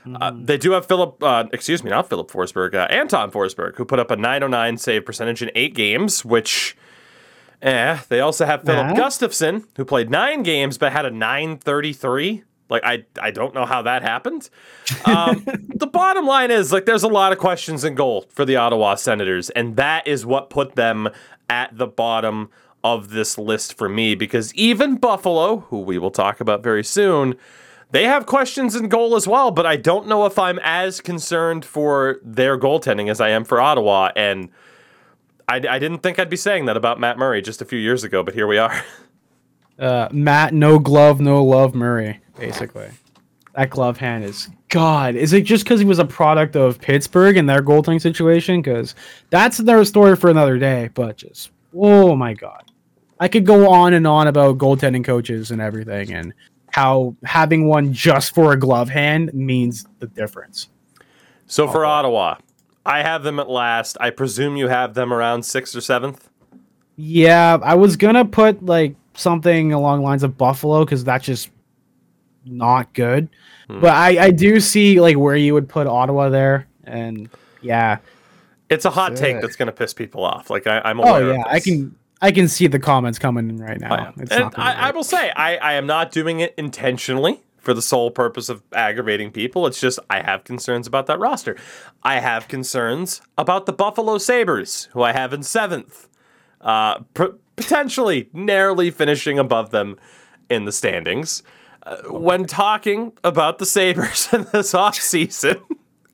Mm. 0.05 0.17
Uh, 0.19 0.31
they 0.35 0.57
do 0.57 0.71
have 0.71 0.85
Philip, 0.85 1.21
uh, 1.23 1.45
excuse 1.53 1.83
me, 1.83 1.89
not 1.89 2.09
Philip 2.09 2.29
Forsberg, 2.31 2.73
uh, 2.73 2.87
Anton 2.89 3.31
Forsberg, 3.31 3.75
who 3.75 3.85
put 3.85 3.99
up 3.99 4.11
a 4.11 4.15
909 4.15 4.77
save 4.77 5.05
percentage 5.05 5.41
in 5.41 5.51
eight 5.55 5.73
games, 5.75 6.23
which, 6.25 6.75
eh. 7.61 7.99
They 8.09 8.19
also 8.19 8.45
have 8.45 8.63
Filip 8.63 8.97
Gustavsson, 8.97 9.65
who 9.75 9.85
played 9.85 10.09
nine 10.09 10.43
games 10.43 10.77
but 10.77 10.91
had 10.91 11.05
a 11.05 11.11
933. 11.11 12.43
Like 12.69 12.83
I, 12.83 13.05
I 13.21 13.31
don't 13.31 13.53
know 13.53 13.65
how 13.65 13.81
that 13.81 14.03
happened. 14.03 14.49
Um, 15.05 15.43
the 15.75 15.87
bottom 15.87 16.25
line 16.25 16.51
is 16.51 16.71
like 16.71 16.85
there's 16.85 17.03
a 17.03 17.07
lot 17.07 17.31
of 17.31 17.39
questions 17.39 17.83
in 17.83 17.95
goal 17.95 18.25
for 18.29 18.45
the 18.45 18.55
Ottawa 18.55 18.95
Senators, 18.95 19.49
and 19.49 19.75
that 19.75 20.07
is 20.07 20.25
what 20.25 20.49
put 20.49 20.75
them 20.75 21.09
at 21.49 21.75
the 21.75 21.87
bottom 21.87 22.49
of 22.83 23.09
this 23.09 23.37
list 23.37 23.77
for 23.77 23.89
me 23.89 24.15
because 24.15 24.53
even 24.53 24.95
Buffalo, 24.95 25.61
who 25.69 25.79
we 25.79 25.97
will 25.97 26.11
talk 26.11 26.39
about 26.39 26.63
very 26.63 26.83
soon, 26.83 27.35
they 27.91 28.05
have 28.05 28.25
questions 28.25 28.75
in 28.75 28.87
goal 28.87 29.15
as 29.15 29.27
well. 29.27 29.51
But 29.51 29.65
I 29.65 29.75
don't 29.75 30.07
know 30.07 30.25
if 30.25 30.37
I'm 30.37 30.59
as 30.59 31.01
concerned 31.01 31.65
for 31.65 32.19
their 32.23 32.57
goaltending 32.57 33.09
as 33.09 33.19
I 33.19 33.29
am 33.29 33.43
for 33.43 33.59
Ottawa, 33.59 34.11
and 34.15 34.49
I, 35.47 35.55
I 35.55 35.79
didn't 35.79 35.99
think 35.99 36.19
I'd 36.19 36.29
be 36.29 36.37
saying 36.37 36.65
that 36.65 36.77
about 36.77 36.99
Matt 36.99 37.17
Murray 37.17 37.41
just 37.41 37.63
a 37.63 37.65
few 37.65 37.79
years 37.79 38.03
ago, 38.03 38.21
but 38.21 38.35
here 38.35 38.47
we 38.47 38.57
are. 38.57 38.83
Uh, 39.79 40.09
Matt, 40.11 40.53
no 40.53 40.77
glove, 40.77 41.21
no 41.21 41.41
love, 41.41 41.73
Murray 41.73 42.19
basically. 42.39 42.89
That 43.55 43.71
glove 43.71 43.97
hand 43.97 44.23
is 44.23 44.49
God. 44.69 45.15
Is 45.15 45.33
it 45.33 45.41
just 45.41 45.63
because 45.63 45.79
he 45.79 45.85
was 45.85 45.99
a 45.99 46.05
product 46.05 46.55
of 46.55 46.79
Pittsburgh 46.79 47.35
and 47.35 47.49
their 47.49 47.61
goaltending 47.61 48.01
situation? 48.01 48.61
Because 48.61 48.95
that's 49.31 49.59
another 49.59 49.85
story 49.85 50.15
for 50.15 50.29
another 50.29 50.57
day. 50.57 50.89
But 50.93 51.17
just 51.17 51.51
oh 51.75 52.15
my 52.15 52.33
God, 52.33 52.71
I 53.19 53.27
could 53.27 53.45
go 53.45 53.69
on 53.69 53.93
and 53.93 54.05
on 54.07 54.27
about 54.27 54.57
goaltending 54.57 55.03
coaches 55.03 55.51
and 55.51 55.61
everything, 55.61 56.13
and 56.13 56.33
how 56.71 57.15
having 57.23 57.67
one 57.67 57.91
just 57.91 58.33
for 58.33 58.53
a 58.53 58.59
glove 58.59 58.89
hand 58.89 59.33
means 59.33 59.85
the 59.99 60.07
difference. 60.07 60.69
So 61.47 61.67
for 61.67 61.85
oh. 61.85 61.89
Ottawa, 61.89 62.35
I 62.85 63.01
have 63.01 63.23
them 63.23 63.39
at 63.39 63.49
last. 63.49 63.97
I 63.99 64.11
presume 64.11 64.55
you 64.57 64.67
have 64.67 64.93
them 64.93 65.11
around 65.11 65.43
sixth 65.43 65.75
or 65.75 65.81
seventh. 65.81 66.29
Yeah, 66.95 67.57
I 67.63 67.75
was 67.75 67.97
gonna 67.97 68.25
put 68.25 68.63
like 68.63 68.95
something 69.15 69.73
along 69.73 70.03
lines 70.03 70.23
of 70.23 70.37
Buffalo 70.37 70.85
because 70.85 71.03
that's 71.03 71.25
just 71.25 71.49
not 72.45 72.93
good. 72.93 73.29
Hmm. 73.67 73.81
But 73.81 73.91
I, 73.91 74.25
I 74.25 74.31
do 74.31 74.59
see 74.59 74.99
like 74.99 75.17
where 75.17 75.35
you 75.35 75.53
would 75.53 75.69
put 75.69 75.87
Ottawa 75.87 76.29
there, 76.29 76.67
and 76.83 77.29
yeah, 77.61 77.99
it's 78.69 78.85
a 78.85 78.89
hot 78.89 79.15
take 79.15 79.41
that's 79.41 79.55
gonna 79.55 79.71
piss 79.71 79.93
people 79.93 80.23
off. 80.23 80.49
Like 80.49 80.67
I, 80.67 80.89
am 80.89 80.99
aware. 80.99 81.13
Oh 81.13 81.33
yeah, 81.33 81.43
I 81.45 81.59
can 81.59 81.95
I 82.21 82.31
can 82.31 82.47
see 82.47 82.67
the 82.67 82.79
comments 82.79 83.19
coming 83.19 83.49
in 83.49 83.57
right 83.57 83.79
now. 83.79 84.13
Oh, 84.17 84.23
and 84.31 84.53
I, 84.55 84.89
I, 84.89 84.91
will 84.91 85.03
say 85.03 85.31
I, 85.35 85.57
I 85.57 85.73
am 85.73 85.85
not 85.85 86.11
doing 86.11 86.39
it 86.39 86.53
intentionally 86.57 87.41
for 87.57 87.73
the 87.73 87.81
sole 87.81 88.11
purpose 88.11 88.49
of 88.49 88.63
aggravating 88.73 89.31
people. 89.31 89.67
It's 89.67 89.79
just 89.79 89.99
I 90.09 90.21
have 90.21 90.43
concerns 90.43 90.87
about 90.87 91.07
that 91.07 91.19
roster. 91.19 91.55
I 92.03 92.19
have 92.19 92.47
concerns 92.47 93.21
about 93.37 93.65
the 93.65 93.73
Buffalo 93.73 94.17
Sabres, 94.17 94.89
who 94.93 95.01
I 95.01 95.13
have 95.13 95.33
in 95.33 95.43
seventh, 95.43 96.07
uh, 96.61 96.99
pr- 97.13 97.35
potentially 97.55 98.29
narrowly 98.33 98.91
finishing 98.91 99.39
above 99.39 99.71
them 99.71 99.97
in 100.49 100.65
the 100.65 100.71
standings 100.71 101.43
when 102.09 102.45
talking 102.45 103.13
about 103.23 103.59
the 103.59 103.65
Sabres 103.65 104.29
in 104.33 104.45
this 104.51 104.73
offseason, 104.73 105.61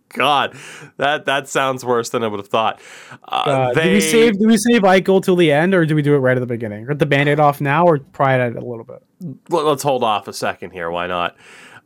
God, 0.10 0.56
that 0.98 1.26
that 1.26 1.48
sounds 1.48 1.84
worse 1.84 2.10
than 2.10 2.24
I 2.24 2.28
would 2.28 2.40
have 2.40 2.48
thought. 2.48 2.82
Uh, 3.28 3.74
they, 3.74 3.84
do 3.84 3.92
we 3.92 4.02
save 4.02 4.40
do 4.40 4.48
we 4.48 4.58
save 4.58 4.82
Eichel 4.82 5.24
till 5.24 5.36
the 5.36 5.52
end, 5.52 5.74
or 5.74 5.86
do 5.86 5.96
we 5.96 6.02
do 6.02 6.16
it 6.16 6.20
right 6.20 6.38
at 6.38 6.40
the 6.40 6.46
beginning? 6.46 6.86
Rip 6.86 7.00
the 7.00 7.06
band-aid 7.06 7.40
off 7.40 7.62
now, 7.62 7.86
or 7.86 8.00
pry 8.00 8.38
it 8.38 8.56
a 8.56 8.62
little 8.62 8.86
bit? 8.86 9.04
Let's 9.50 9.84
hold 9.84 10.04
off 10.04 10.28
a 10.28 10.34
second 10.34 10.72
here. 10.72 10.90
Why 10.90 11.08
not? 11.08 11.36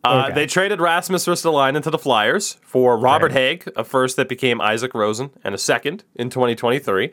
Uh, 0.04 0.24
okay. 0.26 0.34
They 0.34 0.46
traded 0.46 0.80
Rasmus 0.80 1.26
Ristolainen 1.26 1.84
to 1.84 1.90
the 1.90 1.98
Flyers 1.98 2.58
for 2.62 2.98
Robert 2.98 3.34
right. 3.34 3.60
Hägg, 3.60 3.72
a 3.76 3.84
first 3.84 4.16
that 4.16 4.30
became 4.30 4.62
Isaac 4.62 4.94
Rosén, 4.94 5.32
and 5.44 5.54
a 5.54 5.58
second 5.58 6.06
in 6.16 6.30
2023. 6.30 7.12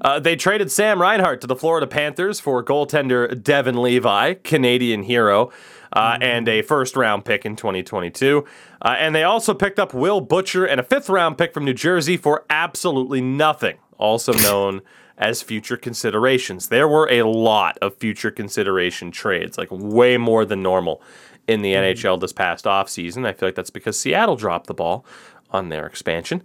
Uh, 0.00 0.20
they 0.20 0.36
traded 0.36 0.70
Sam 0.70 1.00
Reinhart 1.00 1.40
to 1.40 1.48
the 1.48 1.56
Florida 1.56 1.86
Panthers 1.86 2.38
for 2.38 2.64
goaltender 2.64 3.42
Devin 3.42 3.82
Levi, 3.82 4.34
Canadian 4.34 5.02
hero. 5.02 5.50
Uh, 5.92 6.18
and 6.20 6.48
a 6.48 6.62
first 6.62 6.96
round 6.96 7.24
pick 7.24 7.44
in 7.44 7.56
2022. 7.56 8.44
Uh, 8.80 8.96
and 8.98 9.14
they 9.14 9.24
also 9.24 9.54
picked 9.54 9.78
up 9.78 9.94
Will 9.94 10.20
Butcher 10.20 10.64
and 10.64 10.80
a 10.80 10.84
fifth 10.84 11.08
round 11.08 11.38
pick 11.38 11.54
from 11.54 11.64
New 11.64 11.74
Jersey 11.74 12.16
for 12.16 12.44
absolutely 12.50 13.20
nothing, 13.20 13.78
also 13.98 14.32
known 14.42 14.82
as 15.16 15.42
future 15.42 15.76
considerations. 15.76 16.68
There 16.68 16.88
were 16.88 17.08
a 17.10 17.24
lot 17.24 17.76
of 17.82 17.96
future 17.96 18.30
consideration 18.30 19.10
trades, 19.10 19.58
like 19.58 19.68
way 19.70 20.16
more 20.16 20.44
than 20.44 20.62
normal 20.62 21.02
in 21.48 21.62
the 21.62 21.72
NHL 21.72 22.20
this 22.20 22.32
past 22.32 22.66
offseason. 22.66 23.26
I 23.26 23.32
feel 23.32 23.48
like 23.48 23.56
that's 23.56 23.70
because 23.70 23.98
Seattle 23.98 24.36
dropped 24.36 24.66
the 24.66 24.74
ball 24.74 25.04
on 25.50 25.70
their 25.70 25.86
expansion. 25.86 26.42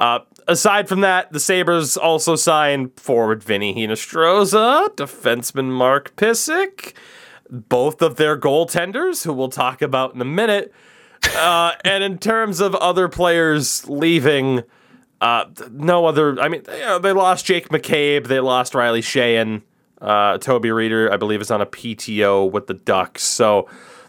Uh, 0.00 0.20
aside 0.46 0.88
from 0.88 1.00
that, 1.00 1.32
the 1.32 1.40
Sabres 1.40 1.96
also 1.96 2.36
signed 2.36 2.92
forward 2.98 3.42
Vinny 3.42 3.74
Hinostroza, 3.74 4.88
defenseman 4.96 5.70
Mark 5.70 6.14
Pysyk, 6.16 6.94
both 7.50 8.02
of 8.02 8.16
their 8.16 8.38
goaltenders, 8.38 9.24
who 9.24 9.32
we'll 9.32 9.48
talk 9.48 9.82
about 9.82 10.14
in 10.14 10.20
a 10.20 10.24
minute. 10.24 10.72
Uh, 11.36 11.72
and 11.84 12.04
in 12.04 12.18
terms 12.18 12.60
of 12.60 12.74
other 12.76 13.08
players 13.08 13.88
leaving, 13.88 14.62
uh, 15.20 15.46
no 15.70 16.06
other. 16.06 16.40
I 16.40 16.48
mean, 16.48 16.62
you 16.68 16.78
know, 16.80 16.98
they 16.98 17.12
lost 17.12 17.46
Jake 17.46 17.68
McCabe, 17.68 18.26
they 18.26 18.40
lost 18.40 18.74
Riley 18.74 19.02
Sheahan. 19.02 19.62
Uh, 20.00 20.36
Toby 20.38 20.68
Rieder, 20.68 21.10
I 21.10 21.16
believe, 21.16 21.40
is 21.40 21.50
on 21.50 21.62
a 21.62 21.66
PTO 21.66 22.50
with 22.50 22.66
the 22.66 22.74
Ducks. 22.74 23.22
So 23.22 23.68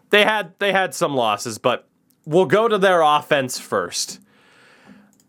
they 0.09 0.23
had 0.23 0.53
they 0.59 0.71
had 0.71 0.93
some 0.93 1.15
losses, 1.15 1.57
but 1.57 1.87
we'll 2.25 2.45
go 2.45 2.67
to 2.67 2.77
their 2.77 3.01
offense 3.01 3.59
first. 3.59 4.19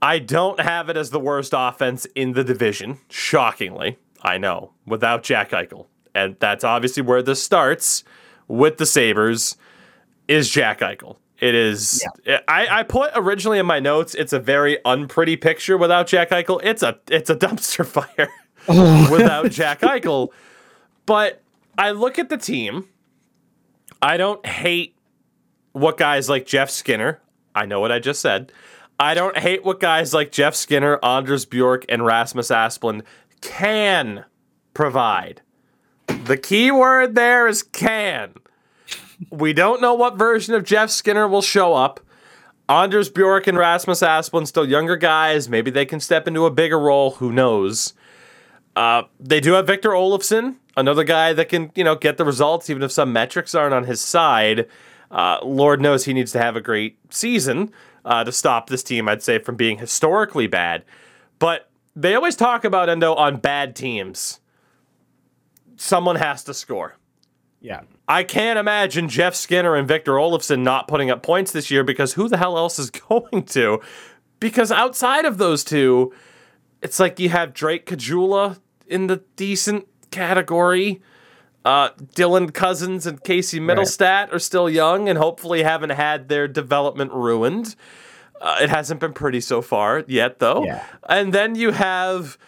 I 0.02 0.18
don't 0.18 0.60
have 0.60 0.88
it 0.88 0.96
as 0.96 1.10
the 1.10 1.20
worst 1.20 1.52
offense 1.56 2.06
in 2.14 2.32
the 2.32 2.44
division, 2.44 2.98
shockingly. 3.08 3.98
I 4.22 4.38
know, 4.38 4.72
without 4.86 5.22
Jack 5.22 5.50
Eichel. 5.50 5.86
And 6.16 6.36
that's 6.40 6.64
obviously 6.64 7.02
where 7.02 7.22
this 7.22 7.42
starts 7.42 8.02
with 8.48 8.78
the 8.78 8.86
Sabres 8.86 9.56
is 10.28 10.50
Jack 10.50 10.80
Eichel. 10.80 11.16
It 11.38 11.54
is 11.54 12.02
I, 12.48 12.66
I 12.78 12.82
put 12.82 13.10
originally 13.14 13.58
in 13.58 13.66
my 13.66 13.78
notes 13.78 14.14
it's 14.14 14.32
a 14.32 14.40
very 14.40 14.78
unpretty 14.86 15.36
picture 15.36 15.76
without 15.76 16.06
Jack 16.06 16.30
Eichel. 16.30 16.60
It's 16.64 16.82
a 16.82 16.98
it's 17.10 17.28
a 17.28 17.36
dumpster 17.36 17.84
fire 17.86 18.30
without 19.10 19.50
Jack 19.50 19.80
Eichel. 19.82 20.30
But 21.04 21.42
I 21.76 21.90
look 21.90 22.18
at 22.18 22.30
the 22.30 22.38
team. 22.38 22.88
I 24.00 24.16
don't 24.16 24.44
hate 24.46 24.96
what 25.72 25.98
guys 25.98 26.28
like 26.30 26.46
Jeff 26.46 26.70
Skinner, 26.70 27.20
I 27.54 27.64
know 27.64 27.80
what 27.80 27.90
I 27.90 27.98
just 27.98 28.20
said. 28.20 28.52
I 29.00 29.14
don't 29.14 29.36
hate 29.36 29.64
what 29.64 29.80
guys 29.80 30.14
like 30.14 30.30
Jeff 30.30 30.54
Skinner, 30.54 30.98
Anders 31.02 31.44
Bjork, 31.46 31.84
and 31.88 32.04
Rasmus 32.04 32.48
Asplund 32.48 33.02
can 33.40 34.24
provide. 34.74 35.40
The 36.06 36.36
key 36.36 36.70
word 36.70 37.14
there 37.14 37.46
is 37.46 37.62
can. 37.62 38.34
We 39.30 39.52
don't 39.52 39.80
know 39.80 39.94
what 39.94 40.16
version 40.16 40.54
of 40.54 40.64
Jeff 40.64 40.90
Skinner 40.90 41.26
will 41.26 41.42
show 41.42 41.74
up. 41.74 42.00
Anders 42.68 43.08
Bjork 43.08 43.46
and 43.46 43.56
Rasmus 43.56 44.00
Asplund, 44.00 44.46
still 44.46 44.68
younger 44.68 44.96
guys. 44.96 45.48
Maybe 45.48 45.70
they 45.70 45.86
can 45.86 46.00
step 46.00 46.26
into 46.26 46.46
a 46.46 46.50
bigger 46.50 46.78
role. 46.78 47.12
Who 47.12 47.32
knows? 47.32 47.94
Uh, 48.74 49.04
they 49.20 49.40
do 49.40 49.52
have 49.52 49.66
Victor 49.66 49.90
Olofsson, 49.90 50.56
another 50.76 51.04
guy 51.04 51.32
that 51.32 51.48
can, 51.48 51.70
you 51.74 51.84
know, 51.84 51.94
get 51.94 52.16
the 52.18 52.24
results, 52.24 52.68
even 52.68 52.82
if 52.82 52.92
some 52.92 53.12
metrics 53.12 53.54
aren't 53.54 53.72
on 53.72 53.84
his 53.84 54.00
side. 54.00 54.66
Uh, 55.10 55.38
Lord 55.42 55.80
knows 55.80 56.04
he 56.04 56.12
needs 56.12 56.32
to 56.32 56.38
have 56.38 56.56
a 56.56 56.60
great 56.60 56.98
season 57.10 57.72
uh, 58.04 58.24
to 58.24 58.32
stop 58.32 58.68
this 58.68 58.82
team, 58.82 59.08
I'd 59.08 59.22
say, 59.22 59.38
from 59.38 59.56
being 59.56 59.78
historically 59.78 60.46
bad. 60.46 60.84
But 61.38 61.70
they 61.94 62.14
always 62.14 62.36
talk 62.36 62.64
about 62.64 62.88
Endo 62.88 63.14
on 63.14 63.36
bad 63.36 63.76
teams. 63.76 64.40
Someone 65.76 66.16
has 66.16 66.44
to 66.44 66.54
score. 66.54 66.96
Yeah. 67.60 67.82
I 68.08 68.22
can't 68.22 68.58
imagine 68.58 69.08
Jeff 69.08 69.34
Skinner 69.34 69.74
and 69.74 69.88
Victor 69.88 70.12
Olofsson 70.12 70.62
not 70.62 70.88
putting 70.88 71.10
up 71.10 71.22
points 71.22 71.52
this 71.52 71.70
year 71.70 71.82
because 71.82 72.12
who 72.12 72.28
the 72.28 72.36
hell 72.36 72.56
else 72.56 72.78
is 72.78 72.90
going 73.08 73.44
to? 73.46 73.80
Because 74.38 74.70
outside 74.70 75.24
of 75.24 75.38
those 75.38 75.64
two, 75.64 76.12
it's 76.82 77.00
like 77.00 77.18
you 77.18 77.30
have 77.30 77.54
Drake 77.54 77.86
Caggiula 77.86 78.58
in 78.86 79.06
the 79.06 79.22
decent 79.36 79.86
category. 80.10 81.02
Uh, 81.64 81.90
Dylan 82.14 82.54
Cozens 82.54 83.06
and 83.06 83.22
Casey 83.24 83.58
Mittelstadt 83.58 84.32
are 84.32 84.38
still 84.38 84.70
young 84.70 85.08
and 85.08 85.18
hopefully 85.18 85.64
haven't 85.64 85.90
had 85.90 86.28
their 86.28 86.46
development 86.46 87.12
ruined. 87.12 87.74
Uh, 88.40 88.58
it 88.60 88.70
hasn't 88.70 89.00
been 89.00 89.12
pretty 89.12 89.40
so 89.40 89.60
far 89.62 90.04
yet, 90.06 90.38
though. 90.38 90.64
Yeah. 90.64 90.84
And 91.08 91.32
then 91.32 91.56
you 91.56 91.72
have 91.72 92.38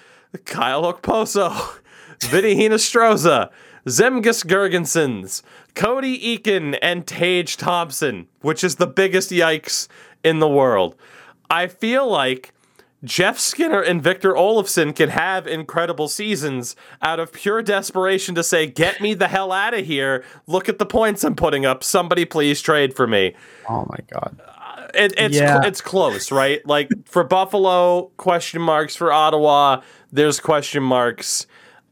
Kyle 0.45 0.93
Okposo, 0.93 1.79
Vinny 2.23 2.55
Hinostroza, 2.57 3.51
Zemgus 3.87 4.45
Girgensons, 4.45 5.43
Cody 5.75 6.19
Eakin, 6.39 6.79
and 6.83 7.07
Tage 7.07 7.57
Thompson, 7.57 8.27
which 8.41 8.63
is 8.65 8.77
the 8.77 8.87
biggest 8.87 9.31
yikes 9.31 9.89
in 10.25 10.39
the 10.41 10.49
world. 10.49 10.95
I 11.51 11.67
feel 11.69 12.09
like 12.11 12.53
Jeff 13.05 13.39
Skinner 13.39 13.81
and 13.81 14.03
Victor 14.03 14.33
Olofsson 14.33 14.95
can 14.95 15.09
have 15.11 15.47
incredible 15.47 16.09
seasons 16.09 16.75
out 17.01 17.21
of 17.21 17.33
pure 17.33 17.63
desperation 17.63 18.35
to 18.35 18.43
say, 18.43 18.67
get 18.67 19.01
me 19.01 19.15
the 19.15 19.29
hell 19.29 19.53
out 19.53 19.73
of 19.73 19.87
here. 19.87 20.25
Look 20.47 20.69
at 20.69 20.79
the 20.79 20.87
points 20.87 21.23
I'm 21.23 21.37
putting 21.37 21.65
up. 21.65 21.85
Somebody 21.85 22.25
please 22.25 22.61
trade 22.61 22.95
for 22.95 23.07
me. 23.07 23.35
Oh 23.69 23.87
my 23.89 23.99
god. 24.13 24.41
Uh, 24.45 24.89
it, 24.95 25.15
it's 25.17 25.37
Yeah. 25.37 25.61
it's 25.65 25.81
close, 25.81 26.33
right? 26.33 26.65
Like 26.67 26.91
for 27.07 27.23
Buffalo, 27.23 28.11
question 28.17 28.61
marks. 28.61 28.97
For 28.97 29.13
Ottawa, 29.13 29.83
there's 30.13 30.41
question 30.41 30.83
marks. 30.83 31.47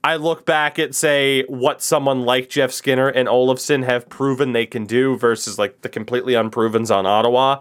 I 0.06 0.14
look 0.14 0.46
back 0.46 0.78
at 0.78 0.94
say 0.94 1.42
what 1.48 1.82
someone 1.82 2.22
like 2.22 2.48
Jeff 2.48 2.70
Skinner 2.70 3.08
and 3.08 3.26
Olofsson 3.26 3.82
have 3.82 4.08
proven 4.08 4.52
they 4.52 4.64
can 4.64 4.86
do 4.86 5.16
versus 5.16 5.58
like 5.58 5.82
the 5.82 5.88
completely 5.88 6.34
unprovens 6.34 6.94
on 6.94 7.06
Ottawa. 7.06 7.58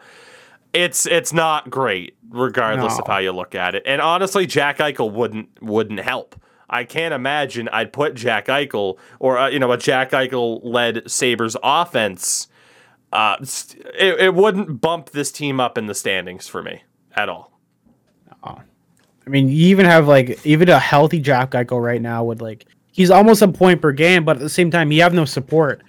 It's 0.72 1.08
it's 1.08 1.34
not 1.34 1.72
great, 1.72 2.16
regardless 2.30 3.00
of 3.00 3.08
how 3.08 3.18
you 3.18 3.32
look 3.32 3.56
at 3.56 3.74
it. 3.74 3.82
And 3.88 4.00
honestly, 4.00 4.46
Jack 4.46 4.78
Eichel 4.78 5.12
wouldn't 5.12 5.60
wouldn't 5.60 6.02
help. 6.02 6.40
I 6.70 6.84
can't 6.84 7.16
imagine 7.16 7.68
I'd 7.70 7.92
put 7.92 8.14
Jack 8.14 8.46
Eichel 8.46 9.00
or 9.20 9.40
uh, 9.40 9.50
you 9.50 9.58
know 9.58 9.72
a 9.72 9.78
Jack 9.80 10.12
Eichel 10.12 10.60
led 10.62 11.10
Sabres 11.10 11.58
offense. 11.64 12.48
Uh, 13.12 13.38
it, 13.98 14.20
it 14.20 14.36
wouldn't 14.36 14.82
bump 14.82 15.10
this 15.10 15.32
team 15.32 15.60
up 15.60 15.80
in 15.80 15.88
the 15.88 15.96
standings 15.96 16.48
for 16.48 16.62
me 16.62 16.84
at 17.16 17.28
all. 17.28 17.55
I 19.26 19.30
mean, 19.30 19.50
you 19.50 19.68
even 19.68 19.86
have 19.86 20.08
like 20.08 20.46
even 20.46 20.70
a 20.70 20.80
healthy 20.80 21.20
Jack 21.20 21.52
Eichel 21.52 21.82
right 21.82 22.02
now 22.02 22.24
would 22.24 22.42
like 22.42 22.66
he's 22.92 23.12
almost 23.12 23.42
a 23.42 23.48
point 23.48 23.82
per 23.82 23.92
game, 23.92 24.24
but 24.24 24.38
at 24.38 24.42
the 24.42 24.50
same 24.50 24.72
time, 24.72 24.90
he 24.90 25.00
have 25.00 25.14
no 25.14 25.26
support. 25.26 25.82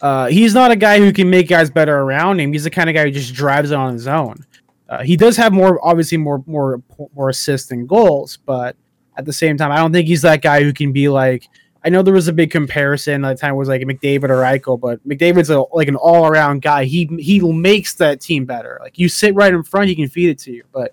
Uh, 0.00 0.26
he's 0.26 0.54
not 0.54 0.70
a 0.70 0.76
guy 0.76 0.98
who 0.98 1.12
can 1.12 1.28
make 1.28 1.48
guys 1.48 1.70
better 1.70 1.98
around 1.98 2.40
him. 2.40 2.52
He's 2.52 2.64
the 2.64 2.70
kind 2.70 2.88
of 2.88 2.94
guy 2.94 3.04
who 3.04 3.10
just 3.10 3.34
drives 3.34 3.70
it 3.70 3.76
on 3.76 3.92
his 3.92 4.06
own. 4.06 4.44
Uh, 4.88 5.02
he 5.02 5.16
does 5.16 5.36
have 5.36 5.52
more, 5.52 5.84
obviously, 5.86 6.18
more, 6.18 6.42
more, 6.46 6.82
more 7.14 7.28
assists 7.28 7.70
and 7.70 7.88
goals, 7.88 8.38
but 8.46 8.74
at 9.16 9.24
the 9.24 9.32
same 9.32 9.56
time, 9.56 9.70
I 9.70 9.76
don't 9.76 9.92
think 9.92 10.08
he's 10.08 10.22
that 10.22 10.40
guy 10.42 10.62
who 10.62 10.72
can 10.72 10.92
be 10.92 11.08
like. 11.08 11.48
I 11.84 11.90
know 11.90 12.02
there 12.02 12.14
was 12.14 12.26
a 12.26 12.32
big 12.32 12.50
comparison 12.50 13.24
at 13.24 13.36
the 13.36 13.40
time 13.40 13.54
was 13.54 13.68
like 13.68 13.82
McDavid 13.82 14.30
or 14.30 14.42
Eichel, 14.42 14.80
but 14.80 15.06
McDavid's 15.08 15.48
a, 15.48 15.60
like 15.72 15.86
an 15.86 15.94
all 15.94 16.26
around 16.26 16.60
guy. 16.60 16.84
He 16.84 17.06
he 17.20 17.40
makes 17.40 17.94
that 17.94 18.20
team 18.20 18.46
better. 18.46 18.78
Like 18.82 18.98
you 18.98 19.08
sit 19.08 19.34
right 19.34 19.54
in 19.54 19.62
front, 19.62 19.88
he 19.88 19.94
can 19.94 20.08
feed 20.08 20.30
it 20.30 20.38
to 20.40 20.52
you, 20.52 20.64
but. 20.72 20.92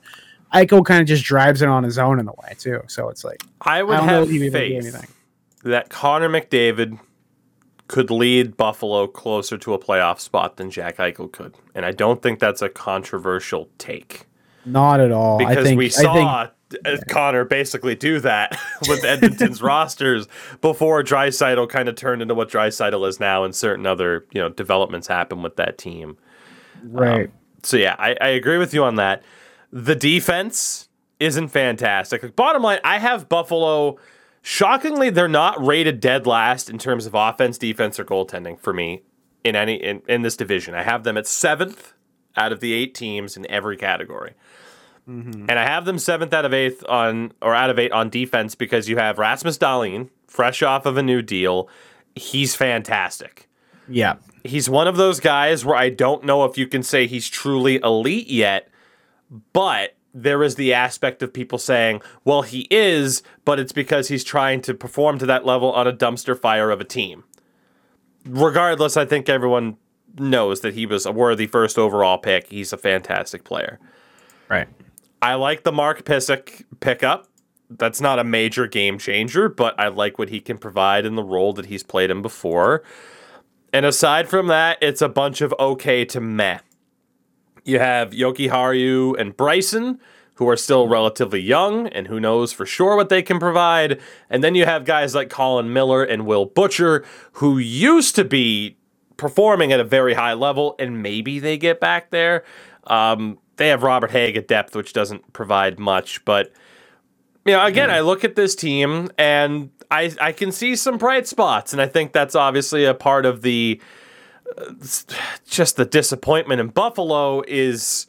Eichel 0.56 0.86
kind 0.86 1.02
of 1.02 1.08
just 1.08 1.24
drives 1.24 1.62
it 1.62 1.68
on 1.68 1.84
his 1.84 1.98
own 1.98 2.20
in 2.20 2.26
the 2.26 2.34
way 2.34 2.54
too. 2.58 2.82
So 2.88 3.10
it's 3.10 3.24
like 3.24 3.44
I 3.62 3.84
would 3.84 3.98
I 3.98 4.06
have 4.06 4.24
if 4.24 4.30
he'd 4.30 4.40
be 4.40 4.46
able 4.46 4.60
to 4.60 4.68
do 4.68 4.82
faith 4.82 4.96
anything. 4.96 5.10
that 5.64 5.90
Connor 5.90 6.30
McDavid 6.30 7.00
could 7.88 8.10
lead 8.10 8.58
Buffalo 8.58 9.06
closer 9.06 9.58
to 9.58 9.74
a 9.74 9.80
playoff 9.80 10.20
spot 10.20 10.58
than 10.58 10.72
Jack 10.72 10.98
Eichel 10.98 11.32
could, 11.32 11.56
and 11.76 11.86
I 11.86 11.92
don't 11.92 12.22
think 12.22 12.40
that's 12.40 12.62
a 12.62 12.70
controversial 12.70 13.70
take 13.78 14.28
not 14.66 15.00
at 15.00 15.12
all. 15.12 15.38
because 15.38 15.58
I 15.58 15.64
think 15.64 15.78
we 15.78 15.88
I 15.88 15.90
think 15.90 16.04
saw 16.04 16.48
uh, 16.86 16.98
Connor 17.10 17.46
basically 17.46 17.96
do 17.96 18.20
that 18.22 18.60
with 18.88 19.04
Edmonton's 19.04 19.62
rosters 19.62 20.28
before 20.62 21.04
Draisaitl 21.04 21.70
kind 21.70 21.88
of 21.88 21.96
turned 21.96 22.22
into 22.22 22.34
what 22.34 22.50
Draisaitl 22.50 23.08
is 23.08 23.20
now, 23.20 23.44
and 23.44 23.56
certain 23.56 23.86
other 23.86 24.26
you 24.32 24.42
know 24.42 24.50
developments 24.50 25.08
happen 25.08 25.44
with 25.44 25.56
that 25.58 25.78
team. 25.78 26.18
right. 26.84 27.30
So 27.64 27.78
yeah, 27.78 27.96
I, 27.98 28.16
I 28.22 28.28
agree 28.30 28.58
with 28.58 28.74
you 28.74 28.84
on 28.84 28.96
that. 28.96 29.24
The 29.76 29.96
defense 29.96 30.88
isn't 31.20 31.50
fantastic. 31.50 32.24
Like, 32.24 32.36
bottom 32.36 32.64
line, 32.64 32.80
I 32.84 32.98
have 32.98 33.28
Buffalo. 33.28 33.98
Shockingly, 34.42 35.10
they're 35.10 35.28
not 35.28 35.64
rated 35.64 36.00
dead 36.00 36.26
last 36.26 36.70
in 36.70 36.78
terms 36.78 37.06
of 37.06 37.14
offense, 37.14 37.58
defense, 37.58 38.00
or 38.00 38.06
goaltending 38.06 38.58
for 38.58 38.74
me 38.74 39.04
in 39.44 39.56
any 39.56 39.76
in, 39.76 40.02
in 40.08 40.22
this 40.22 40.38
division. 40.38 40.74
I 40.74 40.84
have 40.84 41.04
them 41.04 41.18
at 41.18 41.28
seventh 41.28 41.94
out 42.38 42.52
of 42.52 42.62
the 42.62 42.74
eight 42.74 42.96
teams 42.96 43.36
in 43.36 43.50
every 43.52 43.76
category. 43.76 44.34
Mm-hmm. 45.10 45.46
And 45.50 45.60
I 45.60 45.66
have 45.66 45.86
them 45.86 46.00
seventh 46.00 46.34
out 46.34 46.46
of 46.46 46.54
eighth 46.54 46.84
on 46.88 47.34
or 47.42 47.54
out 47.54 47.70
of 47.70 47.78
eight 47.78 47.92
on 47.92 48.10
defense 48.10 48.56
because 48.56 48.88
you 48.88 48.98
have 48.98 49.20
Rasmus 49.20 49.58
Dahlin, 49.58 50.10
fresh 50.26 50.64
off 50.64 50.86
of 50.86 50.98
a 50.98 51.04
new 51.04 51.22
deal. 51.22 51.70
He's 52.16 52.56
fantastic 52.56 53.50
yeah. 53.88 54.16
he's 54.44 54.70
one 54.70 54.88
of 54.88 54.98
those 54.98 55.20
guys 55.20 55.66
where 55.66 55.76
I 55.76 55.90
don't 55.90 56.24
know 56.24 56.46
if 56.46 56.58
you 56.58 56.68
can 56.68 56.84
say 56.84 57.08
he's 57.08 57.30
truly 57.30 57.78
elite 57.78 58.28
yet, 58.28 58.70
but 59.54 59.96
there 60.14 60.44
is 60.44 60.56
the 60.56 60.74
aspect 60.74 61.22
of 61.22 61.34
people 61.34 61.58
saying, 61.58 62.02
well, 62.24 62.42
he 62.42 62.68
is, 62.72 63.22
but 63.44 63.60
it's 63.60 63.74
because 63.74 64.08
he's 64.08 64.24
trying 64.24 64.62
to 64.62 64.74
perform 64.74 65.20
to 65.20 65.26
that 65.26 65.46
level 65.46 65.72
on 65.74 65.88
a 65.88 65.94
dumpster 65.94 66.40
fire 66.40 66.72
of 66.72 66.80
a 66.80 66.86
team. 66.86 67.26
Regardless, 68.26 68.96
I 68.96 69.06
think 69.06 69.28
everyone 69.28 69.78
knows 70.18 70.62
that 70.62 70.74
he 70.74 70.86
was 70.86 71.06
a 71.06 71.12
worthy 71.12 71.48
first 71.48 71.78
overall 71.78 72.18
pick. 72.18 72.48
He's 72.48 72.72
a 72.72 72.78
fantastic 72.78 73.44
player. 73.44 73.80
Right. 74.48 74.68
I 75.22 75.36
like 75.36 75.64
the 75.64 75.72
Mark 75.72 76.06
Pysyk 76.06 76.64
pickup. 76.80 77.28
That's 77.70 78.00
not 78.00 78.20
a 78.20 78.24
major 78.24 78.68
game 78.68 78.98
changer, 78.98 79.50
but 79.50 79.78
I 79.80 79.90
like 79.90 80.18
what 80.18 80.30
he 80.30 80.40
can 80.40 80.58
provide 80.58 81.06
in 81.06 81.16
the 81.16 81.24
role 81.24 81.52
that 81.54 81.66
he's 81.66 81.84
played 81.84 82.10
in 82.10 82.22
before. 82.22 82.84
And 83.74 83.86
aside 83.86 84.30
from 84.30 84.48
that, 84.48 84.78
it's 84.82 85.02
a 85.02 85.10
bunch 85.10 85.42
of 85.42 85.54
okay 85.60 86.06
to 86.06 86.22
meh. 86.22 86.60
You 87.66 87.80
have 87.80 88.12
Jokiharju 88.12 89.20
and 89.20 89.36
Bryson, 89.36 90.00
who 90.36 90.48
are 90.48 90.56
still 90.56 90.88
relatively 90.88 91.42
young, 91.42 91.88
and 91.88 92.08
who 92.08 92.20
knows 92.20 92.54
for 92.54 92.66
sure 92.66 92.96
what 92.96 93.10
they 93.10 93.22
can 93.22 93.40
provide. 93.40 94.00
And 94.30 94.44
then 94.44 94.56
you 94.56 94.66
have 94.66 94.86
guys 94.86 95.16
like 95.16 95.30
Colin 95.30 95.74
Miller 95.74 96.04
and 96.04 96.26
Will 96.26 96.46
Butcher, 96.46 97.04
who 97.34 97.58
used 97.58 98.16
to 98.16 98.24
be 98.24 98.78
performing 99.18 99.72
at 99.72 99.80
a 99.80 99.84
very 99.84 100.14
high 100.14 100.34
level, 100.34 100.76
and 100.78 101.02
maybe 101.02 101.40
they 101.40 101.58
get 101.58 101.80
back 101.80 102.12
there. 102.12 102.44
Um, 102.86 103.40
they 103.58 103.70
have 103.70 103.84
Robert 103.84 104.12
Hägg 104.12 104.38
at 104.38 104.48
depth, 104.48 104.76
which 104.76 104.94
doesn't 104.94 105.34
provide 105.34 105.80
much, 105.80 106.24
but 106.26 106.52
you 107.46 107.54
know, 107.54 107.64
again, 107.64 107.92
I 107.92 108.00
look 108.00 108.24
at 108.24 108.36
this 108.36 108.56
team 108.56 109.10
and 109.20 109.70
I 109.92 110.12
I 110.20 110.32
can 110.32 110.52
see 110.52 110.76
some 110.76 110.98
bright 110.98 111.28
spots, 111.28 111.74
and 111.74 111.82
I 111.82 111.88
think 111.88 112.12
that's 112.12 112.36
obviously 112.36 112.86
a 112.86 112.94
part 112.96 113.26
of 113.26 113.44
the 113.44 113.80
just 115.48 115.76
the 115.76 115.86
disappointment 115.86 116.62
in 116.62 116.68
Buffalo 116.68 117.42
is 117.48 118.08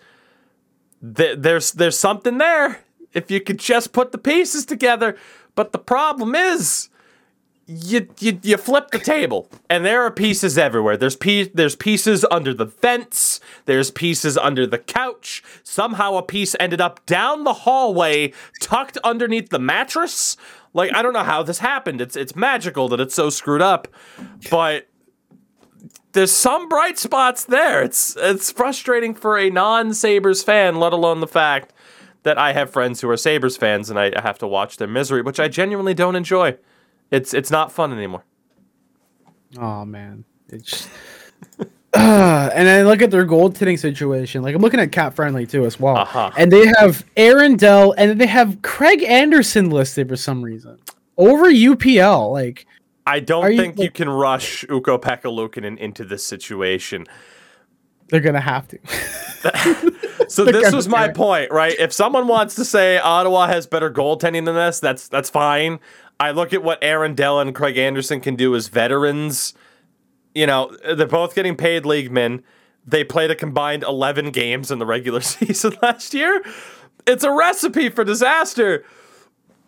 that 1.03 1.43
there's 1.43 1.73
there's 1.73 1.99
something 1.99 2.39
there 2.39 2.81
if 3.17 3.31
you 3.31 3.41
could 3.41 3.59
just 3.59 3.93
put 3.93 4.13
the 4.13 4.19
pieces 4.19 4.67
together, 4.67 5.17
but 5.55 5.73
the 5.73 5.79
problem 5.79 6.35
is 6.35 6.91
you, 7.67 8.09
you 8.21 8.39
you 8.43 8.57
flip 8.57 8.91
the 8.91 8.99
table 8.99 9.49
and 9.69 9.85
there 9.85 10.03
are 10.03 10.11
pieces 10.11 10.57
everywhere. 10.57 10.97
There's 10.97 11.17
pe- 11.17 11.49
there's 11.49 11.75
pieces 11.75 12.25
under 12.31 12.55
the 12.55 12.67
vents, 12.67 13.41
there's 13.65 13.91
pieces 13.91 14.37
under 14.37 14.67
the 14.67 14.79
couch. 14.79 15.43
Somehow 15.65 16.17
a 16.17 16.23
piece 16.23 16.55
ended 16.61 16.81
up 16.81 17.05
down 17.07 17.45
the 17.45 17.55
hallway 17.55 18.33
tucked 18.61 18.99
underneath 18.99 19.49
the 19.49 19.59
mattress. 19.59 20.37
Like 20.75 20.95
I 20.95 21.03
don't 21.03 21.15
know 21.15 21.25
how 21.25 21.43
this 21.43 21.59
happened. 21.59 22.01
It's 22.01 22.17
it's 22.17 22.37
magical 22.37 22.89
that 22.89 23.01
it's 23.01 23.15
so 23.15 23.31
screwed 23.31 23.63
up. 23.63 23.89
But 24.51 24.89
there's 26.17 26.33
some 26.33 26.69
bright 26.69 26.99
spots 26.99 27.45
there. 27.45 27.83
It's 27.83 28.17
it's 28.19 28.51
frustrating 28.51 29.15
for 29.15 29.39
a 29.39 29.51
non-Sabres 29.51 30.43
fan, 30.43 30.77
let 30.81 30.93
alone 30.93 31.21
the 31.21 31.27
fact 31.29 31.73
that 32.25 32.39
I 32.39 32.53
have 32.55 32.71
friends 32.71 33.01
who 33.01 33.09
are 33.11 33.17
Sabres 33.17 33.57
fans 33.57 33.89
and 33.91 33.99
I 33.99 34.21
have 34.21 34.39
to 34.39 34.47
watch 34.49 34.79
their 34.79 34.89
misery, 34.89 35.23
which 35.23 35.39
I 35.39 35.47
genuinely 35.49 35.95
don't 35.95 36.17
enjoy. 36.17 36.57
It's 37.11 37.33
it's 37.35 37.51
not 37.51 37.71
fun 37.71 37.93
anymore. 37.93 38.25
Oh 39.59 39.85
man, 39.85 40.25
it's. 40.49 40.89
Uh, 41.61 41.65
and 42.55 42.69
I 42.69 42.83
look 42.83 43.01
at 43.03 43.11
their 43.11 43.27
goaltending 43.27 43.79
situation. 43.79 44.43
Like 44.43 44.55
I'm 44.55 44.63
looking 44.63 44.81
at 44.81 44.91
Cap 44.93 45.15
Friendly 45.15 45.47
too 45.47 45.65
as 45.67 45.79
well, 45.79 45.99
Uh-huh. 45.99 46.31
and 46.37 46.51
they 46.51 46.67
have 46.79 47.05
Aaron 47.17 47.57
Dell 47.57 47.93
and 47.97 48.21
they 48.21 48.27
have 48.27 48.61
Craig 48.63 49.03
Anderson 49.05 49.71
listed 49.71 50.09
for 50.09 50.17
some 50.17 50.43
reason 50.43 50.79
over 51.17 51.47
UPL. 51.47 52.33
Like 52.33 52.67
I 53.07 53.21
don't 53.21 53.45
Are 53.45 53.51
you, 53.51 53.61
think 53.61 53.77
you 53.79 53.85
like- 53.85 53.95
can 53.95 54.09
rush 54.09 54.65
Ukko-Pekka 54.69 55.79
into 55.79 56.05
this 56.05 56.25
situation. 56.25 57.07
they're 58.09 58.21
gonna 58.21 58.41
have 58.41 58.69
to. 58.69 58.79
So 60.29 60.45
They're 60.45 60.55
this 60.55 60.73
was 60.75 60.89
my 60.89 61.09
point, 61.09 61.53
right? 61.53 61.79
If 61.79 61.93
someone 61.93 62.27
wants 62.27 62.57
to 62.57 62.65
say 62.65 62.99
Ottawa 62.99 63.47
has 63.47 63.67
better 63.69 63.91
goaltending 63.93 64.45
than 64.45 64.57
this, 64.57 64.81
that's 64.81 65.07
that's 65.09 65.31
fine. 65.31 65.79
I 66.19 66.33
look 66.33 66.53
at 66.53 66.65
what 66.65 66.79
Aaron 66.83 67.15
Dell 67.15 67.39
and 67.39 67.55
Craig 67.55 67.77
Anderson 67.79 68.21
can 68.21 68.35
do 68.35 68.57
as 68.57 68.67
veterans. 68.69 69.55
You 70.35 70.47
know, 70.47 70.77
they're 70.97 71.07
both 71.07 71.35
getting 71.37 71.55
paid 71.57 71.87
league 71.87 72.11
men. 72.11 72.43
They 72.85 73.05
played 73.05 73.31
a 73.31 73.37
combined 73.37 73.83
11 73.85 74.31
games 74.31 74.71
in 74.71 74.79
the 74.81 74.87
regular 74.87 75.21
season 75.35 75.77
last 75.83 76.13
year. 76.13 76.43
It's 77.07 77.23
a 77.23 77.31
recipe 77.31 77.89
for 77.89 78.03
disaster. 78.03 78.85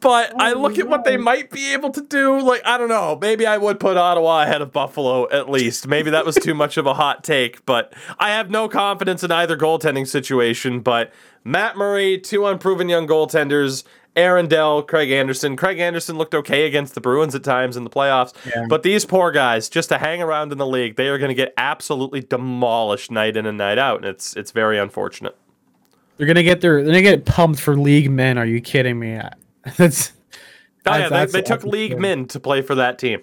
But 0.01 0.41
I 0.41 0.53
oh, 0.53 0.61
look 0.61 0.79
at 0.79 0.89
what 0.89 1.05
they 1.05 1.17
might 1.17 1.51
be 1.51 1.73
able 1.73 1.91
to 1.91 2.01
do. 2.01 2.41
Like, 2.41 2.63
I 2.65 2.79
don't 2.79 2.89
know. 2.89 3.19
Maybe 3.21 3.47
I 3.47 3.59
would 3.59 3.81
put 3.81 3.97
Ottawa 3.97 4.43
ahead 4.43 4.63
of 4.63 4.73
Buffalo 4.73 5.29
at 5.31 5.51
least. 5.51 5.89
Maybe 5.89 6.11
that 6.11 6.25
was 6.25 6.37
too 6.37 6.55
much 6.55 6.77
of 6.77 6.87
a 6.87 6.95
hot 6.95 7.25
take, 7.25 7.67
but 7.67 7.93
I 8.19 8.31
have 8.31 8.49
no 8.51 8.69
confidence 8.69 9.25
in 9.25 9.33
either 9.33 9.57
goaltending 9.57 10.07
situation. 10.07 10.81
But 10.81 11.13
Matt 11.43 11.77
Murray, 11.77 12.19
two 12.19 12.47
unproven 12.47 12.89
young 12.89 13.09
goaltenders, 13.09 13.83
Aaron 14.15 14.47
Dell, 14.47 14.83
Craig 14.83 15.11
Anderson. 15.11 15.57
Craig 15.57 15.79
Anderson 15.79 16.17
looked 16.17 16.35
okay 16.35 16.67
against 16.67 16.95
the 16.95 17.01
Bruins 17.01 17.35
at 17.35 17.43
times 17.43 17.77
in 17.77 17.85
the 17.85 17.91
playoffs. 17.91 18.35
Yeah. 18.47 18.67
But 18.69 18.85
these 18.85 19.05
poor 19.05 19.33
guys, 19.33 19.69
just 19.69 19.89
to 19.89 19.99
hang 19.99 20.23
around 20.23 20.53
in 20.53 20.59
the 20.59 20.67
league, 20.67 20.97
they 20.97 21.09
are 21.09 21.19
going 21.19 21.31
to 21.31 21.35
get 21.35 21.55
absolutely 21.57 22.21
demolished 22.21 23.11
night 23.11 23.37
in 23.37 23.47
and 23.47 23.59
night 23.59 23.79
out. 23.79 23.99
And 23.99 24.07
it's 24.07 24.37
it's 24.37 24.53
very 24.53 24.79
unfortunate. 24.79 25.37
They're 26.17 26.27
gonna 26.27 26.43
get 26.43 26.61
their. 26.61 26.83
They're 26.83 26.95
gonna 26.95 27.03
get 27.03 27.25
pumped 27.27 27.61
for 27.61 27.77
league 27.77 28.11
men. 28.11 28.39
Are 28.39 28.45
you 28.45 28.61
kidding 28.61 28.99
me? 28.99 29.21
That's. 29.77 30.13
Oh, 30.87 30.97
yeah, 30.97 31.09
that's- 31.09 31.11
they, 31.11 31.17
that's 31.19 31.33
they 31.33 31.43
took 31.43 31.65
league 31.65 31.99
men 31.99 32.27
to 32.29 32.41
play 32.41 32.63
for 32.63 32.75
that 32.77 32.99
team. 32.99 33.23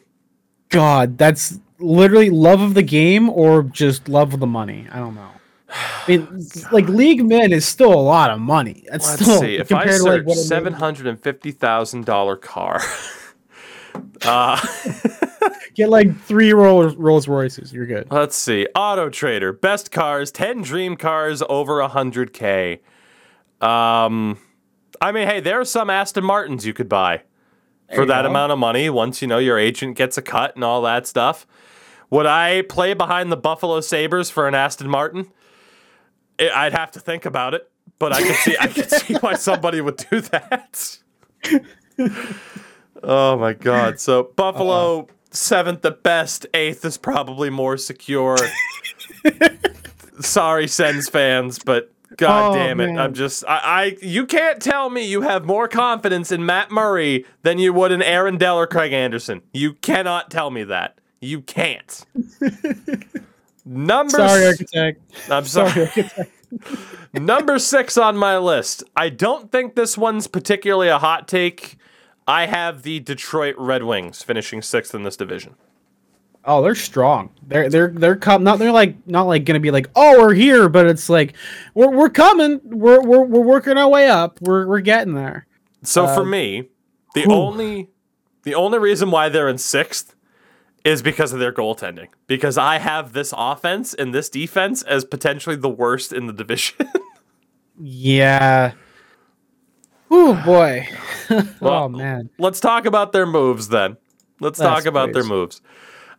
God, 0.70 1.18
that's 1.18 1.60
literally 1.80 2.30
love 2.30 2.62
of 2.62 2.74
the 2.76 2.84
game 2.84 3.30
or 3.30 3.64
just 3.64 4.08
love 4.08 4.34
of 4.34 4.40
the 4.40 4.48
money. 4.48 4.88
I 4.92 5.00
don't 5.00 5.16
know. 5.16 5.32
I 5.70 6.04
mean, 6.08 6.46
like 6.72 6.88
league 6.88 7.26
men 7.26 7.52
is 7.54 7.66
still 7.66 7.94
a 7.94 8.00
lot 8.02 8.30
of 8.30 8.40
money. 8.40 8.86
That's 8.92 9.08
Let's 9.08 9.24
still 9.24 9.40
see. 9.40 9.56
If 9.56 9.72
I 9.72 9.88
search 9.90 10.26
like 10.28 10.36
seven 10.38 10.74
hundred 10.74 11.08
and 11.08 11.20
fifty 11.20 11.52
thousand 11.52 12.06
dollar 12.06 12.36
car, 12.36 12.82
uh, 14.24 14.64
get 15.76 15.90
like 15.90 16.16
three 16.22 16.54
Rolls 16.54 16.96
Rolls 16.96 17.28
Royces. 17.28 17.74
You're 17.74 17.88
good. 17.88 18.12
let's 18.12 18.36
see. 18.36 18.68
Auto 18.76 19.10
Trader, 19.10 19.54
best 19.54 19.92
cars, 19.92 20.32
ten 20.32 20.62
dream 20.62 20.96
cars 20.98 21.42
over 21.50 21.82
hundred 21.88 22.32
k. 22.34 22.82
Um, 23.62 24.38
I 25.02 25.12
mean, 25.12 25.28
hey, 25.28 25.40
there 25.40 25.60
are 25.60 25.66
some 25.66 25.90
Aston 25.90 26.24
Martins 26.24 26.66
you 26.66 26.74
could 26.74 26.90
buy 26.90 27.22
for 27.94 28.06
that 28.06 28.24
go. 28.24 28.30
amount 28.30 28.52
of 28.52 28.60
money. 28.60 28.90
Once 28.90 29.22
you 29.22 29.28
know 29.28 29.38
your 29.38 29.58
agent 29.58 29.96
gets 29.98 30.18
a 30.18 30.22
cut 30.22 30.56
and 30.56 30.64
all 30.64 30.82
that 30.84 31.06
stuff. 31.08 31.46
Would 32.10 32.26
I 32.26 32.62
play 32.64 32.94
behind 32.94 33.32
the 33.32 33.38
Buffalo 33.38 33.82
Sabers 33.82 34.30
for 34.30 34.48
an 34.48 34.56
Aston 34.56 34.90
Martin? 34.90 35.32
I- 36.40 36.50
I'd 36.68 36.74
have 36.74 36.92
to 36.92 37.00
think 37.00 37.26
about 37.26 37.54
it, 37.54 37.70
but 38.00 38.14
I 38.14 38.22
could 38.22 38.36
see 38.36 38.56
I 38.60 38.68
could 38.68 38.90
see 38.92 39.14
why 39.16 39.34
somebody 39.36 39.82
would 39.82 39.98
do 40.10 40.22
that. 40.22 40.98
oh 43.04 43.38
my 43.38 43.54
god! 43.54 44.00
So 44.00 44.24
Buffalo 44.36 45.08
seventh 45.32 45.82
the 45.82 45.92
best, 45.92 46.46
eighth 46.54 46.86
is 46.86 46.98
probably 46.98 47.50
more 47.50 47.78
secure. 47.78 48.38
Sorry, 50.20 50.68
Sens 50.68 51.10
fans, 51.10 51.60
but 51.60 51.92
god 52.18 52.52
Oh, 52.52 52.56
damn 52.56 52.80
it, 52.80 52.88
man. 52.88 53.00
I'm 53.00 53.14
just 53.14 53.44
I, 53.48 53.58
I 53.58 53.98
you 54.02 54.26
can't 54.26 54.62
tell 54.62 54.90
me 54.90 55.06
you 55.06 55.22
have 55.22 55.46
more 55.46 55.68
confidence 55.68 56.32
in 56.32 56.46
Matt 56.46 56.72
Murray 56.72 57.26
than 57.44 57.60
you 57.60 57.74
would 57.74 57.92
in 57.92 58.02
Aaron 58.02 58.38
Dell 58.38 58.58
or 58.58 58.68
Craig 58.68 58.94
Anderson. 58.94 59.42
You 59.54 59.74
cannot 59.74 60.30
tell 60.32 60.52
me 60.52 60.64
that. 60.66 61.00
You 61.22 61.42
can't. 61.42 62.06
Number 63.66 64.12
Sorry, 64.12 64.46
architect. 64.46 65.02
I'm 65.30 65.46
sorry. 65.46 65.70
Sorry, 65.72 65.86
architect. 65.88 66.32
Number 67.14 67.58
six 67.60 67.98
on 67.98 68.18
my 68.18 68.38
list. 68.38 68.84
I 68.96 69.10
don't 69.10 69.52
think 69.52 69.76
this 69.76 69.98
one's 69.98 70.28
particularly 70.28 70.90
a 70.90 71.00
hot 71.00 71.28
take. 71.28 71.78
I 72.28 72.46
have 72.48 72.84
the 72.84 73.00
Detroit 73.00 73.56
Red 73.58 73.84
Wings 73.84 74.22
finishing 74.24 74.62
sixth 74.62 74.94
in 74.94 75.04
this 75.04 75.16
division. 75.18 75.56
Oh, 76.48 76.62
they're 76.62 76.76
strong. 76.76 77.32
They're 77.48 77.70
they're 77.70 77.90
they're 77.90 78.16
com- 78.16 78.44
not 78.44 78.60
they're 78.60 78.72
like 78.72 78.96
not 79.08 79.24
like 79.24 79.46
gonna 79.46 79.60
be 79.60 79.72
like 79.72 79.90
oh 79.96 80.20
we're 80.20 80.34
here, 80.34 80.70
but 80.70 80.86
it's 80.88 81.10
like 81.10 81.34
we're 81.74 81.90
we're 81.92 82.10
coming. 82.10 82.60
We're 82.64 83.02
we're 83.02 83.24
we're 83.24 83.42
working 83.42 83.78
our 83.78 83.90
way 83.90 84.08
up. 84.10 84.40
We're 84.42 84.68
we're 84.68 84.82
getting 84.82 85.14
there. 85.16 85.48
So 85.84 86.06
for 86.08 86.22
Uh, 86.22 86.26
me, 86.26 86.70
the 87.16 87.22
whew. 87.24 87.34
only 87.34 87.90
the 88.44 88.54
only 88.56 88.78
reason 88.80 89.10
why 89.12 89.30
they're 89.30 89.50
in 89.50 89.58
sixth 89.58 90.16
is 90.84 91.02
because 91.02 91.34
of 91.34 91.40
their 91.40 91.52
goaltending. 91.52 92.10
Because 92.28 92.60
I 92.60 92.78
have 92.78 93.14
this 93.14 93.34
offense 93.36 93.96
and 93.96 94.14
this 94.14 94.30
defense 94.30 94.84
as 94.84 95.04
potentially 95.04 95.56
the 95.56 95.70
worst 95.70 96.14
in 96.14 96.28
the 96.28 96.34
division. 96.34 96.76
Yeah. 97.78 98.72
Oh 100.10 100.42
boy. 100.46 100.88
oh 101.62 101.90
man. 101.90 102.30
Let's 102.38 102.60
talk 102.62 102.86
about 102.86 103.12
their 103.12 103.26
moves 103.26 103.68
then. 103.68 103.98
Let's 104.40 104.60
talk 104.60 104.78
Yes, 104.78 104.86
about 104.86 105.12
their 105.14 105.24
moves. 105.26 105.62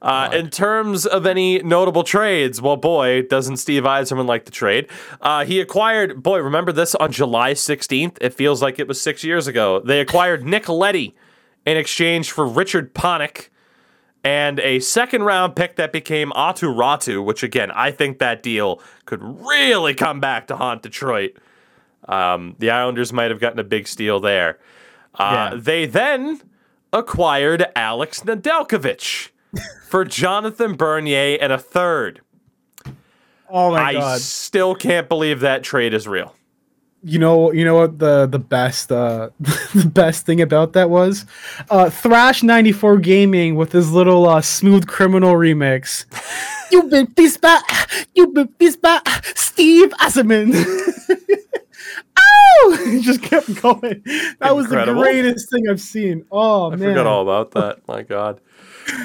Uh, 0.03 0.31
in 0.33 0.51
terms 0.51 1.07
of 1.07 1.27
any 1.27 1.59
notable 1.63 2.05
trades, 2.05 2.61
well, 2.61 2.77
boy, 2.77 3.23
doesn't 3.23 3.57
Steve 3.57 3.85
Yzerman 3.85 4.27
like 4.27 4.45
the 4.45 4.51
trade. 4.51 4.89
Uh, 5.21 5.45
he 5.45 5.59
acquired, 5.61 6.23
boy, 6.23 6.39
remember 6.41 6.71
this 6.71 6.95
on 6.97 7.11
July 7.13 7.53
16th? 7.55 8.19
It 8.21 8.35
feels 8.35 8.61
like 8.63 8.79
it 8.79 8.87
was 8.87 9.01
six 9.01 9.25
years 9.25 9.47
ago. 9.47 9.81
They 9.81 10.01
acquired 10.01 10.45
Nick 10.45 10.69
Leddy 10.69 11.15
in 11.65 11.77
exchange 11.77 12.31
for 12.31 12.47
Richard 12.47 12.95
Panik 12.95 13.49
and 14.23 14.59
a 14.61 14.81
second 14.81 15.23
round 15.23 15.57
pick 15.57 15.77
that 15.77 15.93
became 15.93 16.31
Aatu 16.33 16.75
Räty, 16.75 17.25
which, 17.25 17.43
again, 17.43 17.71
I 17.71 17.91
think 17.91 18.19
that 18.19 18.43
deal 18.43 18.81
could 19.07 19.23
really 19.23 19.95
come 19.95 20.21
back 20.21 20.47
to 20.49 20.57
haunt 20.57 20.83
Detroit. 20.83 21.37
Um, 22.09 22.55
the 22.59 22.71
Islanders 22.71 23.13
might 23.13 23.31
have 23.31 23.41
gotten 23.41 23.59
a 23.59 23.65
big 23.65 23.89
steal 23.89 24.21
there. 24.21 24.59
Uh, 25.15 25.51
Yeah. 25.53 25.59
They 25.61 25.87
then 25.87 26.43
acquired 26.93 27.67
Alex 27.75 28.21
Nedeljkovic 28.21 29.31
for 29.89 30.05
Jonathan 30.05 30.75
Bernier 30.75 31.39
and 31.41 31.53
a 31.53 31.59
third. 31.59 32.21
Oh 33.49 33.71
my 33.71 33.81
I 33.83 33.93
god. 33.93 34.21
still 34.21 34.75
can't 34.75 35.09
believe 35.09 35.41
that 35.41 35.63
trade 35.63 35.95
is 35.95 36.09
real. 36.09 36.35
You 37.05 37.21
know, 37.21 37.53
you 37.53 37.65
know 37.65 37.77
what 37.77 37.99
the 38.01 38.27
the 38.27 38.41
best 38.41 38.91
uh 38.91 39.31
the 39.41 39.89
best 39.93 40.27
thing 40.27 40.41
about 40.41 40.73
that 40.73 40.91
was? 40.91 41.25
Uh 41.71 41.89
Thrash 41.91 42.43
94 42.43 42.99
Gaming 42.99 43.55
with 43.55 43.71
his 43.71 43.93
little 43.93 44.29
uh 44.29 44.41
smooth 44.41 44.87
criminal 44.89 45.35
remix. 45.35 46.05
You've 46.73 46.91
been 46.91 47.07
fist 47.09 47.41
back, 47.41 47.63
you've 48.17 48.35
been 48.35 48.49
fist 48.59 48.83
back, 48.83 49.07
Steve 49.37 49.91
Yzerman. 50.01 50.53
oh, 52.19 52.85
He 52.91 53.01
just 53.01 53.23
kept 53.23 53.63
going. 53.63 54.03
That 54.41 54.57
was 54.57 54.69
the 54.69 54.85
greatest 54.85 55.49
thing 55.49 55.69
I've 55.69 55.81
seen. 55.81 56.25
Oh 56.33 56.73
I 56.73 56.77
man. 56.77 56.89
I 56.89 56.93
forgot 56.93 57.07
all 57.07 57.23
about 57.23 57.53
that. 57.53 57.87
My 57.87 58.03
God. 58.03 58.41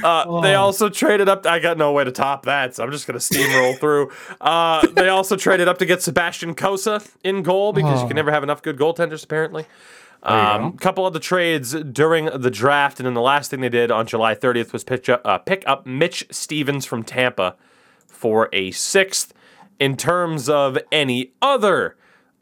Uh, 0.03 0.41
They 0.41 0.55
Oh. 0.55 0.61
also 0.63 0.89
traded 0.89 1.27
up. 1.29 1.45
I 1.45 1.59
got 1.59 1.77
no 1.77 1.91
way 1.91 2.03
to 2.03 2.11
top 2.11 2.45
that, 2.45 2.75
so 2.75 2.83
I'm 2.83 2.91
just 2.91 3.07
gonna 3.07 3.19
steamroll 3.19 3.79
through. 3.79 4.11
Uh, 4.39 4.85
they 4.93 5.09
also 5.09 5.35
traded 5.35 5.67
up 5.67 5.77
to 5.79 5.85
get 5.85 6.01
Sebastian 6.01 6.53
Cossa 6.55 7.07
in 7.23 7.41
goal 7.43 7.73
because 7.73 7.99
you 7.99 8.05
Oh. 8.05 8.07
can 8.07 8.15
never 8.15 8.31
have 8.31 8.43
enough 8.43 8.61
good 8.61 8.77
goaltenders, 8.77 9.23
apparently. 9.23 9.65
A 10.23 10.33
Um, 10.33 10.73
couple 10.77 11.07
of 11.07 11.13
the 11.13 11.19
trades 11.19 11.73
during 11.73 12.25
the 12.25 12.51
draft, 12.51 12.99
and 12.99 13.07
then 13.07 13.15
the 13.15 13.21
last 13.21 13.49
thing 13.49 13.61
they 13.61 13.69
did 13.69 13.89
on 13.89 14.05
July 14.05 14.35
30th 14.35 14.71
was 14.71 14.83
pitch 14.83 15.09
up, 15.09 15.21
uh, 15.25 15.39
pick 15.39 15.63
up 15.65 15.87
Mitch 15.87 16.27
Stephens 16.29 16.85
from 16.85 17.01
Tampa 17.01 17.55
for 18.07 18.47
a 18.53 18.69
sixth. 18.71 19.33
In 19.79 19.97
terms 19.97 20.47
of 20.47 20.77
any 20.91 21.31
other 21.41 21.95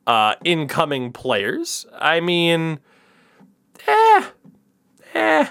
uh, 0.06 0.36
incoming 0.44 1.14
players, 1.14 1.86
I 1.98 2.20
mean, 2.20 2.80
eh, 3.88 4.24
eh. 5.14 5.46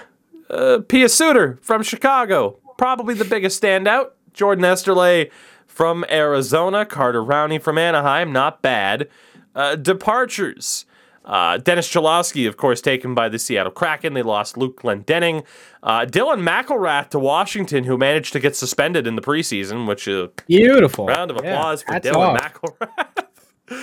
Uh, 0.49 0.79
Pia 0.87 1.09
Suter 1.09 1.59
from 1.61 1.83
Chicago, 1.83 2.59
probably 2.77 3.13
the 3.13 3.25
biggest 3.25 3.61
standout. 3.61 4.11
Jordan 4.33 4.63
Oesterle 4.65 5.29
from 5.67 6.05
Arizona, 6.09 6.85
Carter 6.85 7.23
Rowney 7.23 7.61
from 7.61 7.77
Anaheim, 7.77 8.31
not 8.31 8.61
bad. 8.61 9.07
Uh, 9.55 9.75
departures. 9.75 10.85
Uh, 11.25 11.57
Dennis 11.57 11.87
Cholowski, 11.87 12.47
of 12.47 12.57
course, 12.57 12.81
taken 12.81 13.13
by 13.13 13.29
the 13.29 13.37
Seattle 13.37 13.71
Kraken. 13.71 14.13
They 14.13 14.23
lost 14.23 14.57
Luke 14.57 14.81
Glendening. 14.81 15.45
Uh, 15.83 16.01
Dylan 16.05 16.41
McIlrath 16.41 17.09
to 17.09 17.19
Washington, 17.19 17.83
who 17.83 17.97
managed 17.97 18.33
to 18.33 18.39
get 18.39 18.55
suspended 18.55 19.05
in 19.05 19.15
the 19.15 19.21
preseason, 19.21 19.87
which 19.87 20.07
is 20.07 20.29
Beautiful. 20.47 21.05
round 21.05 21.29
of 21.29 21.37
Yeah, 21.43 21.51
applause 21.51 21.83
for 21.83 21.93
Dylan 21.99 22.15
off. 22.15 22.39
McIlrath. 22.41 23.25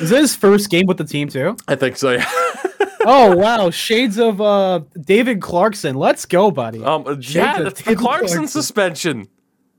Is 0.01 0.11
this 0.11 0.21
his 0.21 0.37
first 0.37 0.71
game 0.71 0.87
with 0.87 0.97
the 0.97 1.05
team 1.05 1.29
too? 1.29 1.57
I 1.69 1.77
think 1.77 1.97
so, 1.97 2.11
yeah. 2.11 2.29
oh 3.07 3.37
wow, 3.37 3.71
shades 3.71 4.19
of 4.19 4.41
uh 4.41 4.81
David 5.01 5.41
Clarkson. 5.41 5.95
Let's 5.97 6.27
go, 6.27 6.51
buddy. 6.51 6.83
Um, 6.85 7.05
yeah, 7.23 7.63
the 7.63 7.71
Clarkson 7.71 7.97
Clarkson. 7.97 8.49
suspension. 8.49 9.29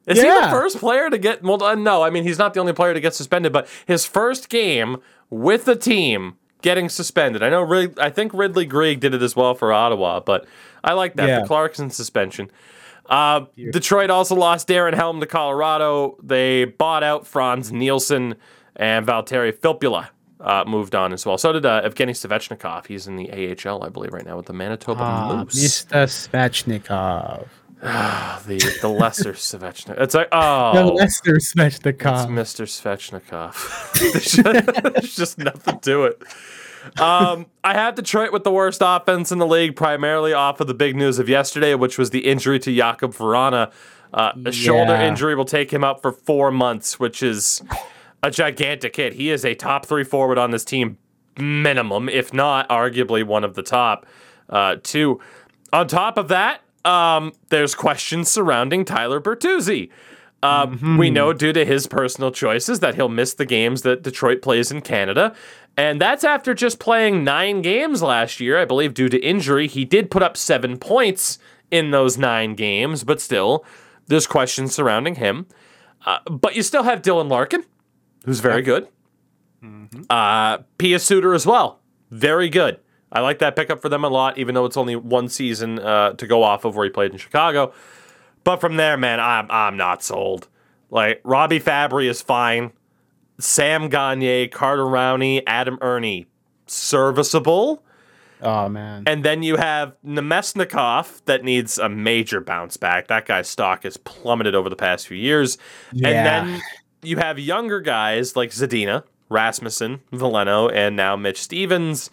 Is 0.07 0.17
he 0.21 0.23
the 0.27 0.47
first 0.49 0.77
player 0.77 1.09
to 1.09 1.17
get? 1.17 1.43
Well, 1.43 1.61
uh, 1.61 1.75
no. 1.75 2.01
I 2.01 2.09
mean, 2.09 2.23
he's 2.23 2.37
not 2.39 2.53
the 2.53 2.61
only 2.61 2.71
player 2.73 2.93
to 2.93 2.99
get 3.01 3.13
suspended, 3.13 3.51
but 3.51 3.67
his 3.85 4.05
first 4.05 4.47
game 4.47 4.97
with 5.29 5.65
the 5.65 5.75
team 5.75 6.35
getting 6.61 6.87
suspended. 6.87 7.43
I 7.43 7.49
know. 7.49 7.61
Rid- 7.61 7.99
I 7.99 8.09
think 8.09 8.33
Ridly 8.33 8.65
Greig 8.65 9.01
did 9.01 9.13
it 9.13 9.21
as 9.21 9.35
well 9.35 9.53
for 9.53 9.73
Ottawa, 9.73 10.21
but 10.21 10.45
I 10.83 10.93
like 10.93 11.15
that 11.17 11.27
Yeah. 11.27 11.41
the 11.41 11.47
Clarkson 11.47 11.89
suspension. 11.89 12.49
Uh, 13.09 13.45
Detroit 13.71 14.09
also 14.09 14.35
lost 14.35 14.67
Darren 14.67 14.93
Helm 14.93 15.19
to 15.19 15.25
Colorado. 15.25 16.17
They 16.23 16.65
bought 16.65 17.03
out 17.03 17.27
Frans 17.27 17.71
Nielsen 17.71 18.35
and 18.75 19.05
Valtteri 19.05 19.53
Filppula. 19.53 20.07
Uh, 20.39 20.63
moved 20.67 20.93
on 20.93 21.13
as 21.13 21.25
well. 21.25 21.35
So 21.37 21.51
did 21.51 21.65
uh, 21.65 21.81
Evgeny 21.81 22.11
Svechnikov. 22.11 22.85
He's 22.85 23.07
in 23.07 23.15
the 23.15 23.31
AHL, 23.31 23.83
I 23.83 23.89
believe, 23.89 24.13
right 24.13 24.23
now 24.25 24.37
with 24.37 24.45
the 24.45 24.53
Manitoba 24.53 25.01
Ah, 25.01 25.43
Moose. 25.43 25.85
Mr. 25.85 26.05
Svechnikov. 26.07 27.47
The 28.47 28.77
the 28.81 28.87
lesser 28.87 29.33
Svechnikov. 29.33 29.99
It's 29.99 30.13
like 30.15 30.29
The 30.31 30.37
oh, 30.37 30.93
Lester 30.95 31.35
it's 31.35 31.53
Svechnikov. 31.53 32.27
Mr. 32.27 32.65
Svechnikov. 32.67 33.99
there's, 34.13 34.31
just, 34.31 34.93
there's 34.93 35.15
just 35.15 35.37
nothing 35.39 35.79
to 35.81 36.03
it. 36.05 36.21
Um, 36.99 37.47
I 37.63 37.73
had 37.73 37.95
Detroit 37.95 38.31
with 38.31 38.43
the 38.43 38.51
worst 38.51 38.81
offense 38.83 39.31
in 39.31 39.39
the 39.39 39.45
league, 39.47 39.75
primarily 39.75 40.33
off 40.33 40.59
of 40.61 40.67
the 40.67 40.73
big 40.73 40.95
news 40.95 41.19
of 41.19 41.27
yesterday, 41.29 41.75
which 41.75 41.97
was 41.97 42.11
the 42.11 42.19
injury 42.25 42.59
to 42.59 42.71
Jakub 42.71 43.15
Vrana. 43.15 43.71
Uh, 44.13 44.31
a 44.45 44.51
shoulder 44.51 44.93
injury 44.95 45.35
will 45.35 45.45
take 45.45 45.71
him 45.71 45.83
out 45.83 46.01
for 46.01 46.11
four 46.11 46.49
months, 46.49 46.99
which 46.99 47.21
is 47.21 47.61
a 48.23 48.31
gigantic 48.31 48.95
hit. 48.95 49.13
He 49.13 49.29
is 49.29 49.45
a 49.45 49.53
top 49.55 49.85
three 49.85 50.03
forward 50.03 50.37
on 50.37 50.51
this 50.51 50.65
team, 50.65 50.97
minimum, 51.37 52.09
if 52.09 52.33
not 52.33 52.67
arguably 52.69 53.23
one 53.23 53.43
of 53.43 53.55
the 53.55 53.63
top 53.63 54.05
uh, 54.49 54.77
two. 54.81 55.19
On 55.73 55.87
top 55.87 56.17
of 56.17 56.27
that, 56.29 56.61
um, 56.85 57.33
there's 57.49 57.75
questions 57.75 58.29
surrounding 58.29 58.85
Tyler 58.85 59.19
Bertuzzi. 59.19 59.89
Um, 60.43 60.97
We 60.97 61.09
know 61.09 61.33
due 61.33 61.51
to 61.53 61.65
his 61.65 61.87
personal 61.87 62.31
choices 62.31 62.79
that 62.79 62.95
he'll 62.95 63.09
miss 63.09 63.33
the 63.33 63.45
games 63.45 63.81
that 63.81 64.03
Detroit 64.03 64.41
plays 64.41 64.71
in 64.71 64.81
Canada. 64.81 65.35
And 65.75 65.99
that's 65.99 66.23
after 66.23 66.53
just 66.53 66.79
playing 66.79 67.23
nine 67.23 67.61
games 67.61 68.01
last 68.01 68.39
year, 68.39 68.59
I 68.59 68.65
believe, 68.65 68.93
due 68.93 69.09
to 69.09 69.19
injury. 69.19 69.67
He 69.67 69.85
did 69.85 70.09
put 70.09 70.23
up 70.23 70.37
seven 70.37 70.77
points 70.77 71.39
in 71.69 71.91
those 71.91 72.17
nine 72.17 72.55
games, 72.55 73.03
but 73.03 73.19
still, 73.19 73.65
there's 74.07 74.25
questions 74.25 74.73
surrounding 74.73 75.15
him. 75.15 75.47
Uh, 76.05 76.19
but 76.29 76.55
you 76.55 76.63
still 76.63 76.83
have 76.83 77.01
Dylan 77.01 77.29
Larkin, 77.29 77.65
who's 78.27 78.41
very 78.41 78.61
good. 78.61 78.87
Uh, 80.09 80.59
Pia 80.77 80.99
Suter 80.99 81.33
as 81.33 81.47
well, 81.47 81.79
very 82.11 82.49
good. 82.49 82.79
I 83.11 83.21
like 83.21 83.39
that 83.39 83.55
pickup 83.55 83.81
for 83.81 83.89
them 83.89 84.03
a 84.03 84.09
lot, 84.09 84.37
even 84.37 84.53
though 84.53 84.65
it's 84.65 84.77
only 84.77 84.95
one 84.95 85.29
season 85.29 85.79
uh, 85.79 86.11
to 86.13 86.27
go 86.27 86.43
off 86.43 86.65
of 86.65 86.75
where 86.75 86.83
he 86.83 86.91
played 86.91 87.11
in 87.11 87.17
Chicago. 87.17 87.73
But 88.43 88.61
from 88.61 88.75
there, 88.75 88.97
man, 88.97 89.19
I'm 89.19 89.49
I'm 89.49 89.77
not 89.77 90.03
sold. 90.03 90.47
Like 90.89 91.21
Robby 91.23 91.59
Fabbri 91.59 92.09
is 92.09 92.21
fine. 92.21 92.71
Sam 93.39 93.89
Gagne, 93.89 94.49
Carter 94.49 94.83
Rowney, 94.83 95.41
Adam 95.47 95.77
Erne, 95.81 96.25
serviceable. 96.65 97.83
Oh 98.41 98.69
man. 98.69 99.03
And 99.07 99.23
then 99.25 99.41
you 99.41 99.57
have 99.57 99.95
Namestnikov 100.05 101.23
that 101.25 101.43
needs 101.43 101.77
a 101.77 101.89
major 101.89 102.39
bounce 102.39 102.77
back. 102.77 103.07
That 103.07 103.25
guy's 103.25 103.47
stock 103.47 103.83
has 103.83 103.97
plummeted 103.97 104.53
over 104.53 104.69
the 104.69 104.75
past 104.75 105.07
few 105.07 105.17
years. 105.17 105.57
Yeah. 105.91 106.09
And 106.09 106.25
then 106.25 106.61
you 107.01 107.17
have 107.17 107.39
younger 107.39 107.79
guys 107.79 108.35
like 108.35 108.51
Zadina, 108.51 109.03
Rasmussen, 109.29 110.01
Veleno, 110.11 110.71
and 110.73 110.95
now 110.95 111.15
Mitch 111.15 111.41
Stephens, 111.41 112.09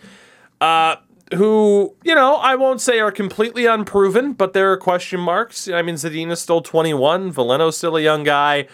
uh, 0.61 0.97
who, 1.35 1.95
you 2.05 2.15
know, 2.15 2.37
I 2.37 2.55
won't 2.55 2.81
say 2.81 3.01
are 3.01 3.13
completely 3.13 3.67
unproven, 3.67 4.33
but 4.33 4.53
there 4.53 4.73
are 4.73 4.77
question 4.77 5.21
marks. 5.21 5.69
I 5.69 5.83
mean, 5.83 5.95
Zadina's 5.95 6.41
still 6.41 6.61
21, 6.61 7.33
Veleno's 7.33 7.77
still 7.77 7.97
a 7.97 8.01
young 8.01 8.25
guy. 8.25 8.69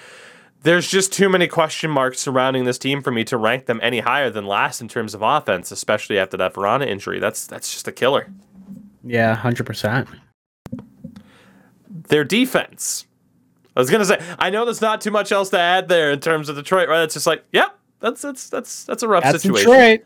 There's 0.62 0.88
just 0.88 1.12
too 1.12 1.30
many 1.30 1.46
question 1.46 1.90
marks 1.90 2.20
surrounding 2.20 2.64
this 2.64 2.76
team 2.76 3.00
for 3.02 3.10
me 3.10 3.24
to 3.24 3.38
rank 3.38 3.64
them 3.64 3.80
any 3.82 4.00
higher 4.00 4.28
than 4.28 4.46
last 4.46 4.82
in 4.82 4.88
terms 4.88 5.14
of 5.14 5.22
offense, 5.22 5.70
especially 5.70 6.18
after 6.18 6.36
that 6.36 6.52
Vrana 6.52 6.86
injury. 6.86 7.18
That's 7.18 7.46
that's 7.46 7.72
just 7.72 7.88
a 7.88 7.92
killer. 7.92 8.28
Yeah, 9.02 9.36
hundred 9.36 9.64
percent. 9.64 10.06
Their 11.88 12.24
defense. 12.24 13.06
I 13.80 13.82
was 13.82 13.90
gonna 13.90 14.04
say, 14.04 14.36
I 14.38 14.50
know 14.50 14.64
there's 14.64 14.80
not 14.80 15.00
too 15.00 15.10
much 15.10 15.32
else 15.32 15.50
to 15.50 15.58
add 15.58 15.88
there 15.88 16.10
in 16.10 16.20
terms 16.20 16.48
of 16.48 16.56
Detroit, 16.56 16.88
right? 16.88 17.02
It's 17.02 17.14
just 17.14 17.26
like, 17.26 17.44
yep, 17.52 17.78
that's 18.00 18.22
that's 18.22 18.48
that's 18.48 18.84
that's 18.84 19.02
a 19.02 19.08
rough 19.08 19.24
That's 19.24 19.42
situation. 19.42 19.70
Detroit. 19.70 20.04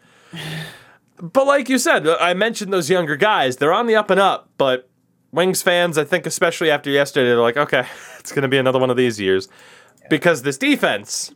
But 1.20 1.46
like 1.46 1.68
you 1.68 1.78
said, 1.78 2.06
I 2.06 2.34
mentioned 2.34 2.72
those 2.72 2.90
younger 2.90 3.16
guys. 3.16 3.56
They're 3.56 3.72
on 3.72 3.86
the 3.86 3.94
up 3.94 4.10
and 4.10 4.20
up, 4.20 4.50
but 4.58 4.88
Wings 5.34 5.62
fans, 5.62 5.96
I 5.98 6.04
think, 6.04 6.26
especially 6.26 6.70
after 6.70 6.90
yesterday, 6.90 7.28
they're 7.28 7.40
like, 7.40 7.56
okay, 7.56 7.86
it's 8.18 8.32
going 8.32 8.42
to 8.42 8.48
be 8.48 8.58
another 8.58 8.78
one 8.78 8.90
of 8.90 8.96
these 8.96 9.20
years. 9.20 9.48
Because 10.10 10.42
this 10.42 10.58
defense, 10.58 11.32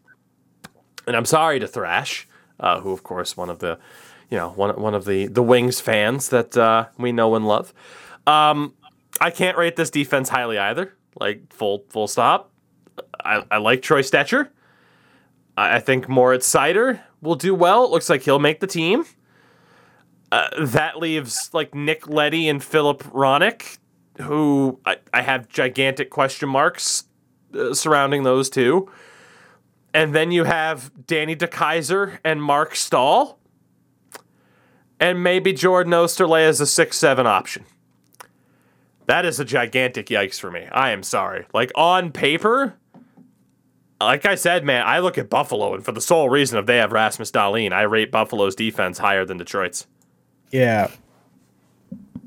and 1.06 1.16
I'm 1.16 1.24
sorry 1.24 1.58
to 1.60 1.66
Thrash, 1.66 2.28
uh, 2.60 2.80
who, 2.80 2.92
of 2.92 3.02
course, 3.02 3.36
one 3.36 3.48
of 3.48 3.60
the, 3.60 3.78
you 4.30 4.36
know, 4.36 4.50
one, 4.50 4.78
one 4.80 4.94
of 4.94 5.04
the, 5.04 5.26
the 5.26 5.42
Wings 5.42 5.80
fans 5.80 6.28
that 6.28 6.56
uh, 6.56 6.86
we 6.98 7.12
know 7.12 7.34
and 7.34 7.46
love. 7.48 7.72
Um, 8.26 8.74
I 9.20 9.30
can't 9.30 9.56
rate 9.56 9.76
this 9.76 9.90
defense 9.90 10.28
highly 10.28 10.58
either. 10.58 10.94
Like, 11.18 11.52
full 11.52 11.84
full 11.90 12.08
stop. 12.08 12.50
I, 13.24 13.44
I 13.50 13.58
like 13.58 13.82
Troy 13.82 14.02
Stecher. 14.02 14.48
I, 15.56 15.76
I 15.76 15.80
think 15.80 16.08
Moritz 16.08 16.52
Seider 16.52 17.00
will 17.20 17.34
do 17.34 17.54
well. 17.54 17.84
It 17.84 17.90
looks 17.90 18.08
like 18.08 18.22
he'll 18.22 18.38
make 18.38 18.60
the 18.60 18.66
team. 18.66 19.04
Uh, 20.30 20.48
that 20.60 20.98
leaves 20.98 21.50
like 21.52 21.74
Nick 21.74 22.06
Leddy 22.06 22.48
and 22.48 22.62
Filip 22.62 23.02
Hronek, 23.02 23.78
who 24.20 24.78
I, 24.84 24.98
I 25.12 25.22
have 25.22 25.48
gigantic 25.48 26.10
question 26.10 26.48
marks 26.48 27.04
uh, 27.54 27.72
surrounding 27.72 28.24
those 28.24 28.50
two. 28.50 28.90
And 29.94 30.14
then 30.14 30.30
you 30.30 30.44
have 30.44 31.06
Danny 31.06 31.34
DeKeyser 31.34 32.18
and 32.24 32.42
Marc 32.42 32.76
Staal. 32.76 33.38
And 35.00 35.22
maybe 35.22 35.52
Jordan 35.52 35.92
Oesterle 35.92 36.40
as 36.40 36.60
a 36.60 36.66
6 36.66 36.96
7 36.96 37.26
option. 37.26 37.64
That 39.08 39.24
is 39.24 39.40
a 39.40 39.44
gigantic 39.44 40.06
yikes 40.06 40.38
for 40.38 40.50
me. 40.50 40.68
I 40.70 40.90
am 40.90 41.02
sorry. 41.02 41.46
Like 41.52 41.72
on 41.74 42.12
paper, 42.12 42.74
like 44.00 44.26
I 44.26 44.34
said, 44.36 44.64
man, 44.64 44.86
I 44.86 45.00
look 45.00 45.18
at 45.18 45.30
Buffalo, 45.30 45.74
and 45.74 45.84
for 45.84 45.92
the 45.92 46.00
sole 46.00 46.28
reason 46.28 46.58
of 46.58 46.66
they 46.66 46.76
have 46.76 46.92
Rasmus 46.92 47.32
Dahlin, 47.32 47.72
I 47.72 47.82
rate 47.82 48.12
Buffalo's 48.12 48.54
defense 48.54 48.98
higher 48.98 49.24
than 49.24 49.38
Detroit's. 49.38 49.86
Yeah. 50.52 50.90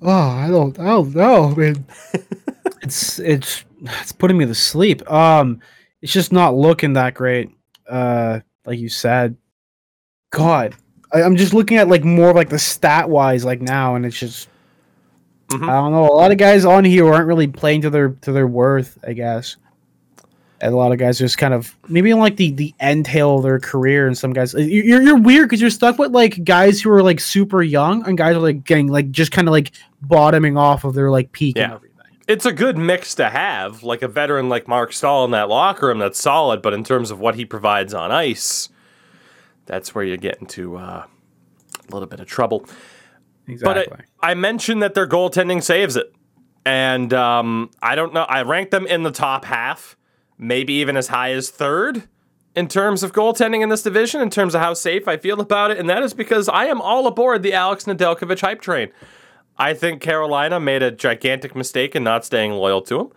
Oh, 0.01 0.09
I 0.09 0.47
don't, 0.49 0.77
I 0.79 0.85
don't 0.87 1.15
know, 1.15 1.55
man. 1.55 1.85
it's 2.81 3.19
it's 3.19 3.63
it's 3.81 4.11
putting 4.11 4.37
me 4.37 4.45
to 4.47 4.55
sleep. 4.55 5.09
Um, 5.09 5.61
it's 6.01 6.11
just 6.11 6.31
not 6.33 6.55
looking 6.55 6.93
that 6.93 7.13
great. 7.13 7.51
uh, 7.87 8.39
like 8.65 8.79
you 8.79 8.89
said, 8.89 9.35
God, 10.31 10.75
I, 11.13 11.21
I'm 11.21 11.35
just 11.35 11.53
looking 11.53 11.77
at 11.77 11.87
like 11.87 12.03
more 12.03 12.33
like 12.33 12.49
the 12.49 12.59
stat 12.59 13.09
wise, 13.09 13.45
like 13.45 13.61
now, 13.61 13.95
and 13.95 14.05
it's 14.05 14.19
just 14.19 14.49
Mhm. 15.51 15.69
I 15.69 15.73
don't 15.73 15.91
know. 15.91 16.05
A 16.05 16.13
lot 16.15 16.31
of 16.31 16.37
guys 16.37 16.65
on 16.65 16.83
here 16.85 17.11
aren't 17.11 17.27
really 17.27 17.47
playing 17.47 17.81
to 17.81 17.89
their 17.89 18.09
to 18.21 18.31
their 18.31 18.47
worth, 18.47 18.97
I 19.05 19.13
guess. 19.13 19.57
And 20.63 20.73
a 20.73 20.77
lot 20.77 20.91
of 20.91 20.99
guys 20.99 21.17
just 21.17 21.39
kind 21.39 21.53
of 21.55 21.75
maybe 21.87 22.11
in 22.11 22.19
like 22.19 22.35
the 22.37 22.51
the 22.51 22.73
end 22.79 23.05
tail 23.05 23.37
of 23.37 23.43
their 23.43 23.59
career, 23.59 24.05
and 24.07 24.15
some 24.17 24.31
guys 24.31 24.53
you- 24.53 24.83
you're 24.83 25.01
you're 25.01 25.17
weird 25.17 25.49
because 25.49 25.59
you're 25.59 25.69
stuck 25.71 25.97
with 25.97 26.11
like 26.11 26.43
guys 26.43 26.79
who 26.81 26.91
are 26.91 27.01
like 27.03 27.19
super 27.19 27.63
young 27.63 28.07
and 28.07 28.17
guys 28.17 28.35
are 28.35 28.39
like 28.39 28.63
getting 28.63 28.87
like 28.87 29.09
just 29.11 29.31
kind 29.31 29.47
of 29.47 29.51
like 29.51 29.71
bottoming 30.01 30.57
off 30.57 30.83
of 30.83 30.93
their 30.93 31.09
like 31.11 31.31
peak 31.31 31.57
and 31.57 31.69
Yeah. 31.69 31.75
everything. 31.75 31.87
it's 32.27 32.45
a 32.45 32.51
good 32.53 32.77
mix 32.77 33.15
to 33.15 33.27
have, 33.29 33.81
like 33.83 34.01
a 34.03 34.07
veteran 34.07 34.47
like 34.49 34.67
Marc 34.67 34.93
Staal 34.93 35.25
in 35.25 35.31
that 35.31 35.49
locker 35.49 35.87
room 35.87 35.97
that's 35.99 36.19
solid, 36.21 36.61
but 36.61 36.73
in 36.73 36.83
terms 36.83 37.09
of 37.11 37.19
what 37.19 37.35
he 37.35 37.43
provides 37.43 37.93
on 37.93 38.11
ice, 38.11 38.69
that's 39.65 39.93
where 39.95 40.03
you 40.05 40.15
get 40.15 40.37
into 40.39 40.77
uh, 40.77 41.03
a 41.89 41.91
little 41.93 42.07
bit 42.07 42.19
of 42.21 42.27
trouble. 42.27 42.65
Exactly. 43.47 43.85
But 43.89 44.01
I, 44.21 44.31
I 44.31 44.33
mentioned 44.33 44.81
that 44.83 44.93
their 44.93 45.07
goaltending 45.07 45.63
saves 45.63 45.95
it. 45.95 46.13
And 46.65 47.13
um, 47.13 47.71
I 47.81 47.95
don't 47.95 48.13
know. 48.13 48.23
I 48.23 48.43
ranked 48.43 48.71
them 48.71 48.85
in 48.85 49.03
the 49.03 49.11
top 49.11 49.45
half, 49.45 49.97
maybe 50.37 50.73
even 50.73 50.95
as 50.95 51.07
high 51.07 51.31
as 51.31 51.49
third 51.49 52.07
in 52.55 52.67
terms 52.67 53.01
of 53.03 53.13
goaltending 53.13 53.63
in 53.63 53.69
this 53.69 53.81
division, 53.81 54.21
in 54.21 54.29
terms 54.29 54.53
of 54.53 54.61
how 54.61 54.73
safe 54.73 55.07
I 55.07 55.17
feel 55.17 55.39
about 55.39 55.71
it. 55.71 55.77
And 55.79 55.89
that 55.89 56.03
is 56.03 56.13
because 56.13 56.49
I 56.49 56.65
am 56.65 56.81
all 56.81 57.07
aboard 57.07 57.43
the 57.43 57.53
Alex 57.53 57.85
Nedeljkovic 57.85 58.41
hype 58.41 58.61
train. 58.61 58.89
I 59.57 59.73
think 59.73 60.01
Carolina 60.01 60.59
made 60.59 60.83
a 60.83 60.91
gigantic 60.91 61.55
mistake 61.55 61.95
in 61.95 62.03
not 62.03 62.25
staying 62.25 62.51
loyal 62.51 62.81
to 62.83 62.99
him. 62.99 63.09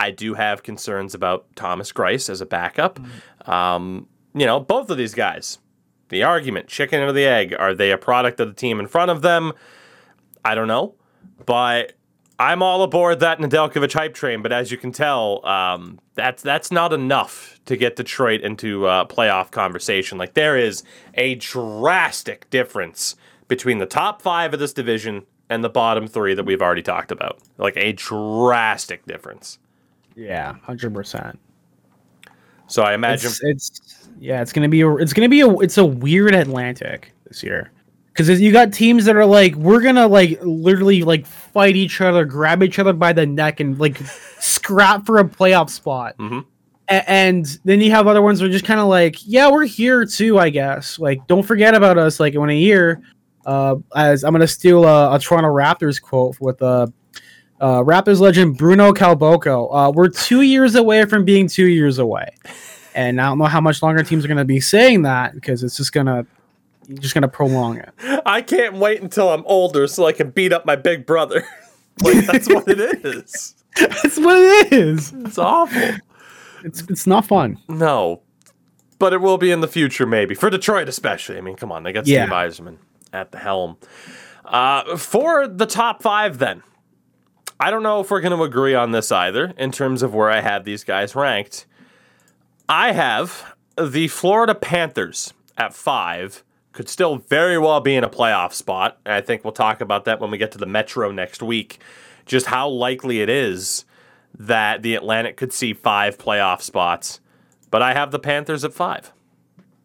I 0.00 0.10
do 0.10 0.34
have 0.34 0.62
concerns 0.62 1.14
about 1.14 1.46
Thomas 1.56 1.92
Greiss 1.92 2.28
as 2.28 2.40
a 2.40 2.46
backup. 2.46 2.98
Um, 3.46 4.08
you 4.34 4.46
know, 4.46 4.60
both 4.60 4.90
of 4.90 4.96
these 4.96 5.14
guys. 5.14 5.58
The 6.08 6.22
argument, 6.22 6.68
chicken 6.68 7.00
or 7.00 7.12
the 7.12 7.24
egg, 7.24 7.54
are 7.58 7.74
they 7.74 7.90
a 7.90 7.98
product 7.98 8.40
of 8.40 8.48
the 8.48 8.54
team 8.54 8.78
in 8.78 8.86
front 8.86 9.10
of 9.10 9.22
them? 9.22 9.52
I 10.44 10.54
don't 10.54 10.68
know, 10.68 10.94
but 11.46 11.94
I'm 12.38 12.62
all 12.62 12.82
aboard 12.82 13.20
that 13.20 13.38
Nedeljkovic 13.38 13.92
hype 13.92 14.14
train. 14.14 14.42
But 14.42 14.52
as 14.52 14.70
you 14.70 14.76
can 14.76 14.92
tell, 14.92 15.44
um, 15.46 15.98
that's 16.14 16.42
that's 16.42 16.70
not 16.70 16.92
enough 16.92 17.58
to 17.66 17.76
get 17.76 17.96
Detroit 17.96 18.42
into 18.42 18.86
uh, 18.86 19.06
playoff 19.06 19.50
conversation. 19.50 20.18
Like 20.18 20.34
there 20.34 20.56
is 20.56 20.82
a 21.14 21.36
drastic 21.36 22.48
difference 22.50 23.16
between 23.48 23.78
the 23.78 23.86
top 23.86 24.20
five 24.20 24.52
of 24.52 24.60
this 24.60 24.72
division 24.72 25.24
and 25.48 25.62
the 25.62 25.68
bottom 25.68 26.06
three 26.06 26.34
that 26.34 26.44
we've 26.44 26.62
already 26.62 26.82
talked 26.82 27.12
about. 27.12 27.38
Like 27.58 27.76
a 27.76 27.92
drastic 27.92 29.06
difference. 29.06 29.58
yeah, 30.16 30.54
hundred 30.62 30.92
percent. 30.92 31.38
So 32.66 32.82
I 32.82 32.94
imagine 32.94 33.30
It's, 33.30 33.42
it's 33.42 34.03
yeah, 34.18 34.40
it's 34.42 34.52
gonna 34.52 34.68
be 34.68 34.80
a, 34.82 34.94
it's 34.96 35.12
gonna 35.12 35.28
be 35.28 35.40
a 35.40 35.50
it's 35.58 35.78
a 35.78 35.84
weird 35.84 36.34
Atlantic 36.34 37.12
this 37.26 37.42
year 37.42 37.70
because 38.12 38.40
you 38.40 38.52
got 38.52 38.72
teams 38.72 39.04
that 39.06 39.16
are 39.16 39.26
like 39.26 39.54
we're 39.56 39.80
gonna 39.80 40.06
like 40.06 40.38
literally 40.42 41.02
like 41.02 41.26
fight 41.26 41.76
each 41.76 42.00
other, 42.00 42.24
grab 42.24 42.62
each 42.62 42.78
other 42.78 42.92
by 42.92 43.12
the 43.12 43.26
neck, 43.26 43.60
and 43.60 43.78
like 43.78 43.98
scrap 44.38 45.04
for 45.06 45.18
a 45.18 45.24
playoff 45.24 45.70
spot. 45.70 46.16
Mhm. 46.18 46.44
A- 46.88 47.10
and 47.10 47.58
then 47.64 47.80
you 47.80 47.90
have 47.92 48.06
other 48.06 48.20
ones 48.22 48.38
that 48.40 48.46
are 48.46 48.50
just 48.52 48.66
kind 48.66 48.78
of 48.80 48.88
like, 48.88 49.16
yeah, 49.26 49.50
we're 49.50 49.64
here 49.66 50.04
too, 50.04 50.38
I 50.38 50.50
guess. 50.50 50.98
Like, 50.98 51.26
don't 51.26 51.42
forget 51.42 51.74
about 51.74 51.96
us. 51.96 52.20
Like, 52.20 52.34
in 52.34 52.50
a 52.50 52.52
year, 52.52 53.00
uh, 53.46 53.76
as 53.96 54.22
I'm 54.22 54.32
gonna 54.32 54.46
steal 54.46 54.84
a, 54.84 55.14
a 55.14 55.18
Toronto 55.18 55.48
Raptors 55.48 56.00
quote 56.00 56.36
with 56.40 56.60
uh, 56.60 56.86
uh, 57.60 57.78
Raptors 57.82 58.20
legend 58.20 58.58
Bruno 58.58 58.92
Caboclo. 58.92 59.68
Uh, 59.72 59.90
we're 59.92 60.08
two 60.08 60.42
years 60.42 60.74
away 60.74 61.04
from 61.06 61.24
being 61.24 61.48
two 61.48 61.66
years 61.68 61.98
away, 61.98 62.28
and 62.94 63.20
I 63.20 63.24
don't 63.26 63.38
know 63.38 63.44
how 63.46 63.60
much 63.60 63.82
longer 63.82 64.02
teams 64.02 64.24
are 64.24 64.28
gonna 64.28 64.44
be 64.44 64.60
saying 64.60 65.02
that 65.02 65.34
because 65.34 65.62
it's 65.62 65.76
just 65.76 65.92
gonna, 65.92 66.26
you're 66.86 66.98
just 66.98 67.14
gonna 67.14 67.28
prolong 67.28 67.78
it. 67.78 67.90
I 68.26 68.42
can't 68.42 68.74
wait 68.76 69.02
until 69.02 69.30
I'm 69.30 69.44
older 69.46 69.86
so 69.86 70.06
I 70.06 70.12
can 70.12 70.30
beat 70.30 70.52
up 70.52 70.64
my 70.66 70.76
big 70.76 71.06
brother. 71.06 71.44
like 72.02 72.26
that's 72.26 72.48
what 72.48 72.66
it 72.68 72.80
is. 73.04 73.54
That's 73.76 74.18
what 74.18 74.36
it 74.38 74.72
is. 74.72 75.12
It's 75.12 75.36
awful. 75.36 75.96
It's 76.62 76.82
it's 76.88 77.08
not 77.08 77.26
fun. 77.26 77.58
No, 77.68 78.22
but 79.00 79.12
it 79.12 79.20
will 79.20 79.36
be 79.36 79.50
in 79.50 79.60
the 79.62 79.66
future, 79.68 80.06
maybe 80.06 80.36
for 80.36 80.48
Detroit, 80.48 80.88
especially. 80.88 81.38
I 81.38 81.40
mean, 81.40 81.56
come 81.56 81.72
on, 81.72 81.82
they 81.82 81.92
got 81.92 82.04
Steve 82.04 82.14
Yeah. 82.14 82.28
Yzerman 82.28 82.76
at 83.12 83.32
the 83.32 83.38
helm. 83.38 83.76
Uh, 84.44 84.96
for 84.96 85.48
the 85.48 85.66
top 85.66 86.02
five, 86.02 86.38
then, 86.38 86.62
I 87.58 87.72
don't 87.72 87.82
know 87.82 87.98
if 88.00 88.10
we're 88.12 88.20
going 88.20 88.36
to 88.36 88.44
agree 88.44 88.74
on 88.76 88.92
this 88.92 89.10
either 89.10 89.52
in 89.58 89.72
terms 89.72 90.02
of 90.02 90.14
where 90.14 90.30
I 90.30 90.40
have 90.40 90.64
these 90.64 90.84
guys 90.84 91.16
ranked. 91.16 91.66
I 92.68 92.92
have 92.92 93.54
the 93.78 94.08
Florida 94.08 94.54
Panthers 94.54 95.32
at 95.58 95.74
five. 95.74 96.42
Could 96.72 96.88
still 96.88 97.16
very 97.16 97.56
well 97.56 97.80
be 97.80 97.94
in 97.94 98.02
a 98.02 98.08
playoff 98.08 98.52
spot. 98.52 98.98
And 99.04 99.14
I 99.14 99.20
think 99.20 99.44
we'll 99.44 99.52
talk 99.52 99.80
about 99.80 100.06
that 100.06 100.18
when 100.20 100.30
we 100.32 100.38
get 100.38 100.50
to 100.52 100.58
the 100.58 100.66
Metro 100.66 101.12
next 101.12 101.40
week. 101.42 101.78
Just 102.26 102.46
how 102.46 102.68
likely 102.68 103.20
it 103.20 103.28
is 103.28 103.84
that 104.36 104.82
the 104.82 104.96
Atlantic 104.96 105.36
could 105.36 105.52
see 105.52 105.72
five 105.72 106.18
playoff 106.18 106.62
spots. 106.62 107.20
But 107.70 107.82
I 107.82 107.92
have 107.94 108.10
the 108.10 108.18
Panthers 108.18 108.64
at 108.64 108.72
five. 108.72 109.12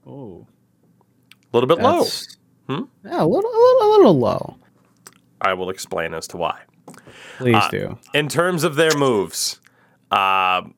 Oh, 0.08 0.48
A 1.54 1.58
little 1.58 1.68
bit 1.68 1.80
low. 1.80 2.06
Yeah, 3.04 3.24
a 3.24 3.26
little, 3.28 3.52
a 3.52 3.60
little, 3.60 3.82
a 3.82 3.90
little 3.98 4.18
low. 4.20 4.56
I 5.42 5.54
will 5.54 5.70
explain 5.70 6.14
as 6.16 6.28
to 6.30 6.38
why. 6.38 6.62
Please 7.38 7.56
Uh, 7.56 7.70
do. 7.70 7.98
in 8.16 8.28
terms 8.30 8.64
of 8.64 8.76
their 8.76 8.96
moves, 8.98 9.60
um, 10.12 10.74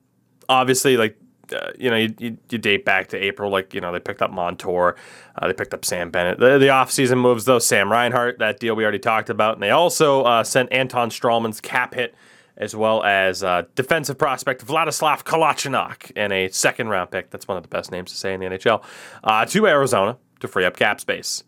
obviously, 0.48 0.96
like 0.98 1.16
uh, 1.52 1.70
you 1.78 1.90
know, 1.90 1.96
you, 1.96 2.14
you, 2.18 2.38
you 2.50 2.58
date 2.58 2.84
back 2.84 3.08
to 3.08 3.16
April, 3.16 3.50
like 3.50 3.74
you 3.74 3.80
know, 3.80 3.92
they 3.92 4.00
picked 4.00 4.22
up 4.22 4.30
Montour, 4.30 4.96
uh, 5.36 5.46
they 5.46 5.52
picked 5.52 5.74
up 5.74 5.84
Sam 5.84 6.10
Bennett. 6.10 6.38
The, 6.38 6.58
the 6.58 6.66
offseason 6.66 7.18
moves, 7.18 7.44
though, 7.44 7.58
Sam 7.58 7.90
Reinhart, 7.90 8.38
that 8.38 8.60
deal 8.60 8.74
we 8.74 8.82
already 8.82 8.98
talked 8.98 9.30
about, 9.30 9.54
and 9.54 9.62
they 9.62 9.70
also 9.70 10.22
uh, 10.22 10.44
sent 10.44 10.72
Anton 10.72 11.10
Stralman's 11.10 11.60
cap 11.60 11.94
hit, 11.94 12.14
as 12.56 12.76
well 12.76 13.02
as 13.04 13.42
uh, 13.42 13.62
defensive 13.74 14.18
prospect 14.18 14.64
Vladislav 14.66 15.24
Kolyachonok 15.24 16.12
and 16.16 16.32
a 16.32 16.48
second 16.48 16.88
round 16.88 17.10
pick. 17.10 17.30
That's 17.30 17.48
one 17.48 17.56
of 17.56 17.62
the 17.62 17.68
best 17.68 17.90
names 17.90 18.10
to 18.10 18.16
say 18.16 18.34
in 18.34 18.40
the 18.40 18.46
NHL 18.46 18.82
uh, 19.24 19.44
to 19.46 19.66
Arizona 19.66 20.18
to 20.40 20.48
free 20.48 20.64
up 20.64 20.76
cap 20.76 21.00
space. 21.00 21.44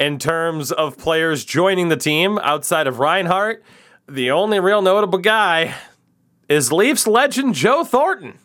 In 0.00 0.18
terms 0.18 0.72
of 0.72 0.98
players 0.98 1.44
joining 1.44 1.88
the 1.88 1.96
team 1.96 2.38
outside 2.38 2.86
of 2.86 2.98
Reinhart, 2.98 3.62
the 4.08 4.30
only 4.30 4.58
real 4.58 4.82
notable 4.82 5.18
guy 5.18 5.74
is 6.48 6.72
Leafs 6.72 7.06
legend 7.06 7.54
Joe 7.54 7.84
Thornton. 7.84 8.38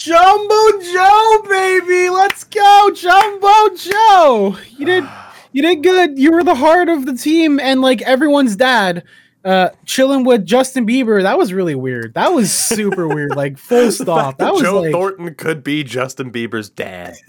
Jumbo 0.00 0.80
Joe, 0.80 1.42
baby, 1.46 2.08
let's 2.08 2.44
go, 2.44 2.90
Jumbo 2.94 3.76
Joe. 3.76 4.56
You 4.78 4.86
did, 4.86 5.04
you 5.52 5.60
did 5.60 5.82
good. 5.82 6.18
You 6.18 6.32
were 6.32 6.42
the 6.42 6.54
heart 6.54 6.88
of 6.88 7.04
the 7.04 7.12
team, 7.12 7.60
and 7.60 7.82
like 7.82 8.00
everyone's 8.00 8.56
dad, 8.56 9.04
uh, 9.44 9.68
chilling 9.84 10.24
with 10.24 10.46
Justin 10.46 10.86
Bieber. 10.86 11.22
That 11.22 11.36
was 11.36 11.52
really 11.52 11.74
weird. 11.74 12.14
That 12.14 12.32
was 12.32 12.50
super 12.50 13.08
weird. 13.08 13.36
Like 13.36 13.58
full 13.58 13.92
stop. 13.92 14.38
That 14.38 14.54
was 14.54 14.62
Joe 14.62 14.80
like, 14.80 14.92
Thornton 14.92 15.34
could 15.34 15.62
be 15.62 15.84
Justin 15.84 16.32
Bieber's 16.32 16.70
dad. 16.70 17.16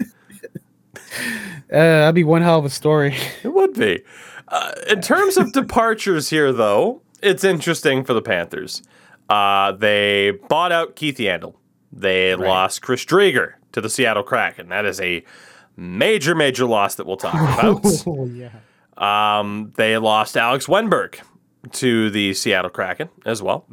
uh, 0.50 0.56
that'd 1.68 2.14
be 2.14 2.24
one 2.24 2.40
hell 2.40 2.58
of 2.58 2.64
a 2.64 2.70
story. 2.70 3.14
It 3.42 3.52
would 3.52 3.74
be. 3.74 4.02
Uh, 4.48 4.72
in 4.88 5.02
terms 5.02 5.36
of 5.36 5.52
departures 5.52 6.30
here, 6.30 6.54
though, 6.54 7.02
it's 7.22 7.44
interesting 7.44 8.02
for 8.02 8.14
the 8.14 8.22
Panthers. 8.22 8.82
Uh, 9.28 9.72
they 9.72 10.30
bought 10.48 10.72
out 10.72 10.96
Keith 10.96 11.18
Yandle. 11.18 11.56
They 11.92 12.34
lost 12.34 12.82
Chris 12.82 13.04
Driedger 13.04 13.54
to 13.72 13.80
the 13.80 13.90
Seattle 13.90 14.22
Kraken. 14.22 14.68
That 14.70 14.84
is 14.86 15.00
a 15.00 15.22
major, 15.76 16.34
major 16.34 16.64
loss 16.64 16.94
that 16.96 17.06
we'll 17.06 17.16
talk 17.16 17.34
about. 17.34 17.84
oh 18.06 18.26
yeah. 18.26 18.50
Um, 18.96 19.72
they 19.76 19.98
lost 19.98 20.36
Alex 20.36 20.66
Wennberg 20.66 21.20
to 21.72 22.10
the 22.10 22.34
Seattle 22.34 22.70
Kraken 22.70 23.08
as 23.24 23.42
well. 23.42 23.66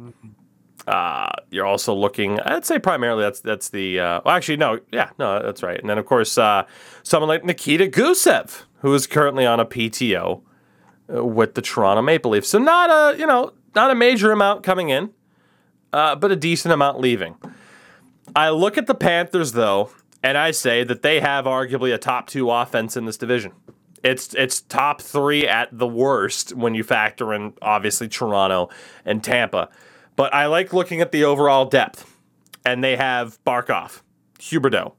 Uh, 0.86 1.28
you're 1.50 1.66
also 1.66 1.94
looking, 1.94 2.40
I'd 2.40 2.64
say 2.64 2.78
primarily 2.78 3.22
that's 3.22 3.40
that's 3.40 3.68
the. 3.68 4.00
Uh, 4.00 4.20
well, 4.24 4.34
actually, 4.34 4.56
no, 4.56 4.80
yeah, 4.92 5.10
no, 5.18 5.42
that's 5.42 5.62
right. 5.62 5.78
And 5.78 5.88
then 5.88 5.98
of 5.98 6.06
course, 6.06 6.36
uh, 6.38 6.64
someone 7.02 7.28
like 7.28 7.44
Nikita 7.44 7.86
Gusev, 7.86 8.62
who 8.80 8.92
is 8.94 9.06
currently 9.06 9.46
on 9.46 9.60
a 9.60 9.66
PTO 9.66 10.42
uh, 11.14 11.24
with 11.24 11.54
the 11.54 11.62
Toronto 11.62 12.02
Maple 12.02 12.32
Leafs. 12.32 12.48
So 12.48 12.58
not 12.58 12.90
a 12.90 13.18
you 13.18 13.26
know 13.26 13.52
not 13.74 13.90
a 13.90 13.94
major 13.94 14.32
amount 14.32 14.62
coming 14.62 14.88
in, 14.88 15.10
uh, 15.92 16.16
but 16.16 16.32
a 16.32 16.36
decent 16.36 16.72
amount 16.72 16.98
leaving. 16.98 17.36
I 18.36 18.50
look 18.50 18.78
at 18.78 18.86
the 18.86 18.94
Panthers 18.94 19.52
though, 19.52 19.90
and 20.22 20.36
I 20.38 20.50
say 20.50 20.84
that 20.84 21.02
they 21.02 21.20
have 21.20 21.44
arguably 21.44 21.92
a 21.94 21.98
top 21.98 22.26
two 22.28 22.50
offense 22.50 22.96
in 22.96 23.04
this 23.04 23.16
division. 23.16 23.52
It's 24.02 24.34
it's 24.34 24.62
top 24.62 25.02
three 25.02 25.46
at 25.46 25.68
the 25.76 25.86
worst 25.86 26.54
when 26.54 26.74
you 26.74 26.82
factor 26.82 27.34
in 27.34 27.52
obviously 27.60 28.08
Toronto 28.08 28.70
and 29.04 29.22
Tampa. 29.22 29.68
But 30.16 30.34
I 30.34 30.46
like 30.46 30.72
looking 30.72 31.00
at 31.00 31.12
the 31.12 31.24
overall 31.24 31.64
depth, 31.66 32.10
and 32.64 32.82
they 32.82 32.96
have 32.96 33.42
Barkov, 33.44 34.02
Huberdeau, 34.38 34.92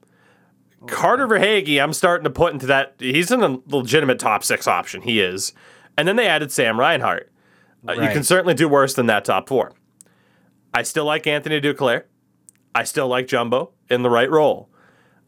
Carter 0.87 1.27
Verhaeghe. 1.27 1.81
I'm 1.81 1.93
starting 1.93 2.23
to 2.25 2.29
put 2.29 2.53
into 2.53 2.65
that. 2.67 2.95
He's 2.99 3.31
in 3.31 3.43
a 3.43 3.59
legitimate 3.67 4.19
top 4.19 4.43
six 4.43 4.67
option. 4.67 5.01
He 5.01 5.19
is, 5.19 5.53
and 5.97 6.07
then 6.07 6.15
they 6.15 6.27
added 6.27 6.51
Sam 6.51 6.79
Reinhart. 6.79 7.31
Uh, 7.87 7.93
You 7.93 8.09
can 8.09 8.23
certainly 8.23 8.53
do 8.53 8.67
worse 8.67 8.93
than 8.93 9.07
that 9.07 9.25
top 9.25 9.47
four. 9.47 9.73
I 10.73 10.83
still 10.83 11.05
like 11.05 11.25
Anthony 11.27 11.59
Duclair. 11.59 12.03
I 12.73 12.83
still 12.83 13.07
like 13.07 13.27
Jumbo 13.27 13.71
in 13.89 14.01
the 14.01 14.09
right 14.09 14.29
role. 14.29 14.69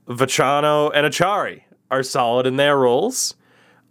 Vatrano, 0.08 0.92
and 0.94 1.06
Acciari 1.06 1.64
are 1.90 2.04
solid 2.04 2.46
in 2.46 2.58
their 2.58 2.78
roles. 2.78 3.36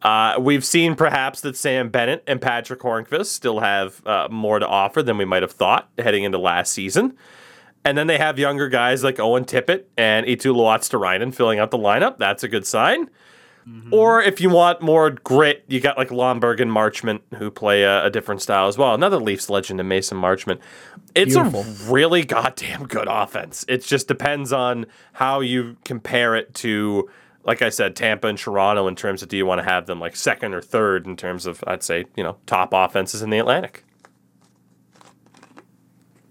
Uh, 0.02 0.36
we've 0.40 0.64
seen 0.64 0.96
perhaps 0.96 1.40
that 1.42 1.56
Sam 1.56 1.88
Bennett 1.88 2.24
and 2.26 2.40
Patrick 2.40 2.80
Hornqvist 2.80 3.26
still 3.26 3.60
have 3.60 4.04
uh, 4.06 4.28
more 4.30 4.58
to 4.58 4.66
offer 4.66 5.02
than 5.02 5.16
we 5.16 5.24
might 5.24 5.42
have 5.42 5.52
thought 5.52 5.88
heading 5.98 6.24
into 6.24 6.38
last 6.38 6.72
season. 6.72 7.16
And 7.84 7.96
then 7.96 8.06
they 8.06 8.18
have 8.18 8.38
younger 8.38 8.68
guys 8.68 9.04
like 9.04 9.18
Owen 9.18 9.44
Tippett 9.44 9.84
and 9.96 10.26
Eetu 10.26 10.54
Luostarinen 10.54 11.34
filling 11.34 11.58
out 11.58 11.70
the 11.70 11.78
lineup. 11.78 12.18
That's 12.18 12.42
a 12.42 12.48
good 12.48 12.66
sign. 12.66 13.10
Mm-hmm. 13.68 13.94
Or 13.94 14.20
if 14.20 14.40
you 14.40 14.50
want 14.50 14.82
more 14.82 15.10
grit, 15.10 15.64
you 15.68 15.80
got 15.80 15.96
like 15.96 16.08
Lomberg 16.08 16.60
and 16.60 16.70
Marchment 16.70 17.20
who 17.36 17.50
play 17.50 17.84
a, 17.84 18.06
a, 18.06 18.10
different 18.10 18.42
style 18.42 18.66
as 18.66 18.76
well. 18.76 18.94
Another 18.94 19.18
Leafs 19.18 19.48
legend 19.48 19.78
in 19.78 19.86
Mason 19.86 20.18
Marchment. 20.18 20.58
It's 21.14 21.34
Beautiful. 21.34 21.60
a 21.60 21.92
really 21.92 22.24
goddamn 22.24 22.86
good 22.86 23.06
offense. 23.08 23.64
It 23.68 23.84
just 23.84 24.08
depends 24.08 24.52
on 24.52 24.86
how 25.12 25.40
you 25.40 25.76
compare 25.84 26.34
it 26.34 26.54
to, 26.54 27.08
like 27.44 27.62
I 27.62 27.68
said, 27.68 27.94
Tampa 27.94 28.26
and 28.26 28.38
Toronto 28.38 28.88
in 28.88 28.96
terms 28.96 29.22
of 29.22 29.28
do 29.28 29.36
you 29.36 29.46
want 29.46 29.60
to 29.60 29.64
have 29.64 29.86
them 29.86 30.00
like 30.00 30.16
second 30.16 30.54
or 30.54 30.60
third 30.60 31.06
in 31.06 31.16
terms 31.16 31.46
of, 31.46 31.62
I'd 31.66 31.84
say, 31.84 32.06
you 32.16 32.24
know, 32.24 32.38
top 32.46 32.70
offenses 32.72 33.22
in 33.22 33.30
the 33.30 33.38
Atlantic. 33.38 33.84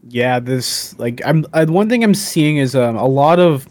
Yeah, 0.07 0.39
this 0.39 0.97
like 0.97 1.21
I'm 1.23 1.45
I, 1.53 1.63
one 1.65 1.87
thing 1.87 2.03
I'm 2.03 2.15
seeing 2.15 2.57
is 2.57 2.75
um, 2.75 2.95
a 2.95 3.05
lot 3.05 3.39
of 3.39 3.67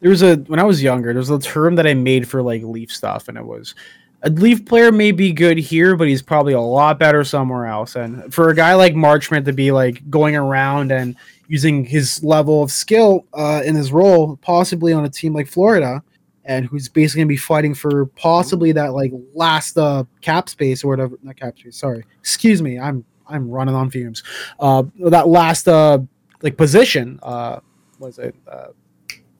there 0.00 0.10
was 0.10 0.22
a 0.22 0.36
when 0.36 0.58
I 0.58 0.64
was 0.64 0.82
younger, 0.82 1.12
there 1.12 1.20
was 1.20 1.30
a 1.30 1.38
term 1.38 1.74
that 1.76 1.86
I 1.86 1.94
made 1.94 2.28
for 2.28 2.42
like 2.42 2.62
Leaf 2.62 2.94
stuff, 2.94 3.28
and 3.28 3.38
it 3.38 3.44
was 3.44 3.74
a 4.22 4.30
Leaf 4.30 4.64
player 4.64 4.92
may 4.92 5.12
be 5.12 5.32
good 5.32 5.58
here, 5.58 5.96
but 5.96 6.08
he's 6.08 6.22
probably 6.22 6.52
a 6.52 6.60
lot 6.60 6.98
better 6.98 7.24
somewhere 7.24 7.66
else. 7.66 7.96
And 7.96 8.32
for 8.32 8.50
a 8.50 8.54
guy 8.54 8.74
like 8.74 8.94
Marchment 8.94 9.44
to 9.44 9.52
be 9.52 9.72
like 9.72 10.08
going 10.10 10.36
around 10.36 10.90
and 10.92 11.16
using 11.48 11.84
his 11.84 12.22
level 12.24 12.62
of 12.62 12.70
skill 12.70 13.24
uh, 13.34 13.62
in 13.64 13.76
his 13.76 13.92
role, 13.92 14.36
possibly 14.38 14.92
on 14.92 15.04
a 15.04 15.08
team 15.08 15.32
like 15.32 15.46
Florida, 15.46 16.02
and 16.44 16.66
who's 16.66 16.88
basically 16.88 17.20
gonna 17.20 17.28
be 17.28 17.36
fighting 17.36 17.74
for 17.74 18.06
possibly 18.06 18.72
that 18.72 18.94
like 18.94 19.12
last 19.34 19.78
uh, 19.78 20.04
cap 20.20 20.48
space 20.48 20.82
or 20.82 20.88
whatever, 20.88 21.18
not 21.22 21.36
cap 21.36 21.58
space. 21.58 21.76
Sorry, 21.76 22.04
excuse 22.18 22.62
me, 22.62 22.78
I'm 22.78 23.04
I'm 23.28 23.50
running 23.50 23.74
on 23.74 23.90
fumes. 23.90 24.22
Uh, 24.58 24.84
that 24.98 25.28
last 25.28 25.68
uh, 25.68 25.98
like 26.42 26.56
position, 26.56 27.18
uh, 27.22 27.60
was 27.98 28.18
it? 28.18 28.34
Uh, 28.50 28.68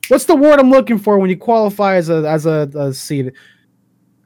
what's 0.09 0.25
the 0.25 0.37
word 0.37 0.59
I'm 0.59 0.71
looking 0.71 0.99
for 0.99 1.19
when 1.19 1.31
you 1.31 1.37
qualify 1.37 1.97
as 1.97 2.09
a 2.11 2.29
as 2.29 2.47
a, 2.47 2.71
a 2.75 2.93
seed? 2.93 3.33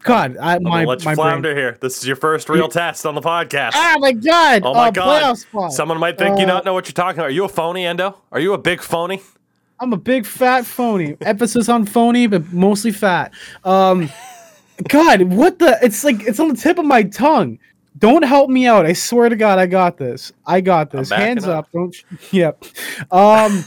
God, 0.02 0.38
I 0.38 0.54
I'm 0.54 0.62
my 0.62 0.84
let 0.84 1.04
you 1.04 1.14
flounder 1.14 1.54
here. 1.54 1.76
This 1.80 1.98
is 1.98 2.06
your 2.06 2.16
first 2.16 2.48
real 2.48 2.68
test 2.68 3.04
on 3.04 3.14
the 3.14 3.20
podcast. 3.20 3.72
Oh 3.74 3.98
my 3.98 4.12
god! 4.12 4.62
Oh 4.64 4.72
my 4.72 4.88
uh, 4.88 4.90
god! 4.90 5.72
Someone 5.72 5.98
might 5.98 6.16
think 6.16 6.38
you 6.38 6.44
Uh, 6.44 6.48
not 6.48 6.64
know 6.64 6.72
what 6.72 6.86
you're 6.86 6.92
talking 6.94 7.18
about. 7.18 7.28
Are 7.28 7.32
you 7.32 7.44
a 7.44 7.48
phony, 7.48 7.84
Endo? 7.84 8.16
Are 8.32 8.40
you 8.40 8.54
a 8.54 8.58
big 8.58 8.80
phony? 8.80 9.20
I'm 9.78 9.92
a 9.92 9.98
big 9.98 10.26
fat 10.26 10.64
phony. 10.64 11.16
Emphasis 11.22 11.68
on 11.68 11.86
phony, 11.86 12.26
but 12.26 12.52
mostly 12.52 12.92
fat. 12.92 13.32
Um, 13.64 14.10
God, 14.88 15.22
what 15.22 15.58
the? 15.58 15.78
It's 15.82 16.04
like 16.04 16.22
it's 16.22 16.40
on 16.40 16.48
the 16.48 16.56
tip 16.56 16.78
of 16.78 16.86
my 16.86 17.02
tongue. 17.02 17.58
Don't 17.98 18.22
help 18.22 18.48
me 18.48 18.66
out. 18.66 18.86
I 18.86 18.94
swear 18.94 19.28
to 19.28 19.36
God, 19.36 19.58
I 19.58 19.66
got 19.66 19.98
this. 19.98 20.32
I 20.46 20.62
got 20.62 20.90
this. 20.90 21.10
Hands 21.10 21.44
up. 21.44 21.66
up. 21.66 21.72
Don't. 21.72 21.96
Yep. 22.32 22.64
Um. 23.10 23.64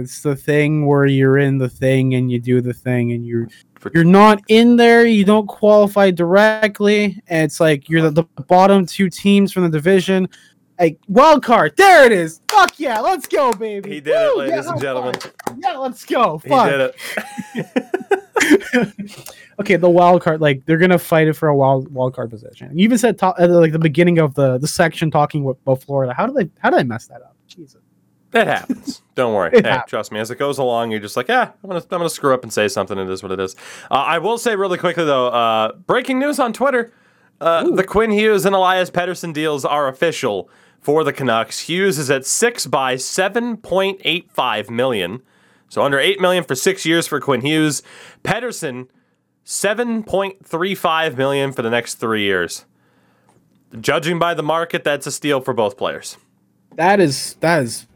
It's 0.00 0.22
the 0.22 0.34
thing 0.34 0.86
where 0.86 1.06
you're 1.06 1.38
in 1.38 1.58
the 1.58 1.68
thing 1.68 2.14
and 2.14 2.30
you 2.30 2.40
do 2.40 2.60
the 2.60 2.72
thing 2.72 3.12
and 3.12 3.24
you're 3.24 3.48
you're 3.94 4.02
not 4.04 4.42
in 4.48 4.76
there. 4.76 5.06
You 5.06 5.24
don't 5.24 5.46
qualify 5.46 6.10
directly, 6.10 7.22
and 7.28 7.44
it's 7.44 7.60
like 7.60 7.88
you're 7.88 8.10
the, 8.10 8.10
the 8.10 8.42
bottom 8.44 8.86
two 8.86 9.08
teams 9.08 9.52
from 9.52 9.62
the 9.64 9.70
division. 9.70 10.28
Like 10.78 10.98
wild 11.08 11.44
card, 11.44 11.76
there 11.76 12.06
it 12.06 12.12
is. 12.12 12.40
Fuck 12.60 12.78
yeah, 12.78 13.00
let's 13.00 13.26
go, 13.26 13.54
baby. 13.54 13.88
He 13.88 14.00
did 14.00 14.14
it, 14.14 14.36
ladies 14.36 14.66
yeah, 14.66 14.72
and 14.72 14.80
gentlemen. 14.80 15.14
Yeah, 15.56 15.78
let's 15.78 16.04
go. 16.04 16.42
He 16.44 16.50
did 16.50 16.92
it. 16.92 16.94
okay, 19.60 19.76
the 19.76 19.88
wild 19.88 20.20
card, 20.20 20.42
like 20.42 20.66
they're 20.66 20.76
gonna 20.76 20.98
fight 20.98 21.26
it 21.26 21.32
for 21.32 21.48
a 21.48 21.56
wild 21.56 21.90
wild 21.90 22.14
card 22.14 22.28
position. 22.28 22.76
You 22.76 22.84
even 22.84 22.98
said 22.98 23.18
top, 23.18 23.36
at 23.38 23.48
like 23.48 23.72
the 23.72 23.78
beginning 23.78 24.18
of 24.18 24.34
the 24.34 24.58
the 24.58 24.68
section 24.68 25.10
talking 25.10 25.48
about 25.48 25.82
Florida. 25.82 26.12
How 26.12 26.26
did 26.26 26.36
they 26.36 26.50
how 26.58 26.68
did 26.68 26.80
I 26.80 26.82
mess 26.82 27.06
that 27.06 27.22
up? 27.22 27.34
Jesus. 27.46 27.80
That 28.32 28.46
happens. 28.46 29.00
Don't 29.14 29.34
worry. 29.34 29.52
Hey, 29.52 29.62
happens. 29.62 29.88
trust 29.88 30.12
me. 30.12 30.20
As 30.20 30.30
it 30.30 30.38
goes 30.38 30.58
along, 30.58 30.90
you're 30.90 31.00
just 31.00 31.16
like, 31.16 31.28
yeah, 31.28 31.52
I'm 31.64 31.70
gonna, 31.70 31.80
I'm 31.80 31.88
gonna 31.88 32.10
screw 32.10 32.34
up 32.34 32.42
and 32.42 32.52
say 32.52 32.68
something. 32.68 32.98
It 32.98 33.08
is 33.08 33.22
what 33.22 33.32
it 33.32 33.40
is. 33.40 33.56
Uh, 33.90 33.94
I 33.94 34.18
will 34.18 34.36
say 34.36 34.54
really 34.54 34.76
quickly 34.76 35.06
though, 35.06 35.28
uh, 35.28 35.72
breaking 35.72 36.18
news 36.18 36.38
on 36.38 36.52
Twitter: 36.52 36.92
uh, 37.40 37.70
the 37.70 37.84
Quinn 37.84 38.10
Hughes 38.10 38.44
and 38.44 38.54
Elias 38.54 38.90
Pettersson 38.90 39.32
deals 39.32 39.64
are 39.64 39.88
official 39.88 40.50
for 40.80 41.04
the 41.04 41.12
Canucks. 41.12 41.60
Hughes 41.60 41.98
is 41.98 42.10
at 42.10 42.26
six 42.26 42.66
by 42.66 42.94
7.85 42.94 44.70
million, 44.70 45.22
so 45.68 45.82
under 45.82 45.98
eight 45.98 46.20
million 46.20 46.42
for 46.44 46.54
six 46.54 46.84
years 46.84 47.06
for 47.06 47.20
Quinn 47.20 47.42
Hughes. 47.42 47.82
Pettersson, 48.24 48.88
7.35 49.44 51.16
million 51.16 51.52
for 51.52 51.62
the 51.62 51.70
next 51.70 51.94
three 51.96 52.22
years. 52.22 52.64
Judging 53.80 54.18
by 54.18 54.34
the 54.34 54.42
market, 54.42 54.82
that's 54.82 55.06
a 55.06 55.12
steal 55.12 55.40
for 55.40 55.54
both 55.54 55.76
players. 55.76 56.16
That 56.74 56.98
is 56.98 57.34
that 57.40 57.62
is, 57.62 57.86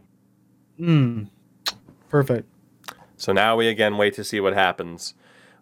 mm, 0.79 1.29
perfect. 2.09 2.49
So 3.17 3.33
now 3.33 3.57
we 3.57 3.69
again 3.69 3.97
wait 3.97 4.15
to 4.15 4.25
see 4.25 4.41
what 4.41 4.55
happens 4.55 5.15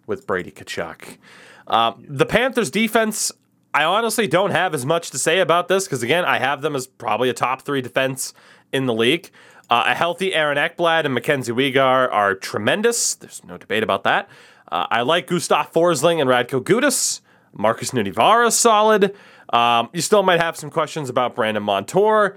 with 0.07 0.27
Brady 0.27 0.51
Tkachuk. 0.51 1.19
Uh, 1.67 1.93
the 2.07 2.27
Panthers 2.27 2.71
defense, 2.71 3.31
I 3.75 3.85
honestly 3.85 4.27
don't 4.27 4.51
have 4.51 4.75
as 4.75 4.85
much 4.85 5.11
to 5.11 5.19
say 5.19 5.41
about 5.41 5.69
this 5.69 5.85
because 5.85 6.03
again, 6.03 6.25
I 6.25 6.39
have 6.39 6.63
them 6.63 6.77
as 6.77 6.87
probably 6.87 7.29
a 7.31 7.35
top 7.35 7.63
three 7.63 7.81
defense 7.81 8.35
in 8.73 8.87
the 8.87 8.95
league. 8.95 9.31
Uh, 9.71 9.85
a 9.87 9.95
healthy 9.95 10.35
Aaron 10.35 10.59
Ekblad 10.59 11.05
and 11.05 11.15
Mackenzie 11.15 11.53
Weegar 11.53 12.13
are 12.13 12.35
tremendous. 12.35 13.15
There's 13.15 13.43
no 13.45 13.57
debate 13.57 13.83
about 13.83 14.05
that. 14.05 14.29
Uh, 14.71 14.87
I 14.91 15.03
like 15.03 15.27
Gustav 15.27 15.73
Forsling 15.73 16.21
and 16.21 16.29
Radko 16.29 16.63
Gudas. 16.63 17.21
Markus 17.55 17.91
Nutivaara 17.93 18.49
is 18.49 18.57
solid. 18.57 19.15
Um, 19.51 19.89
you 19.93 20.01
still 20.01 20.23
might 20.23 20.41
have 20.41 20.57
some 20.57 20.71
questions 20.71 21.09
about 21.09 21.35
Brandon 21.35 21.63
Montour. 21.63 22.37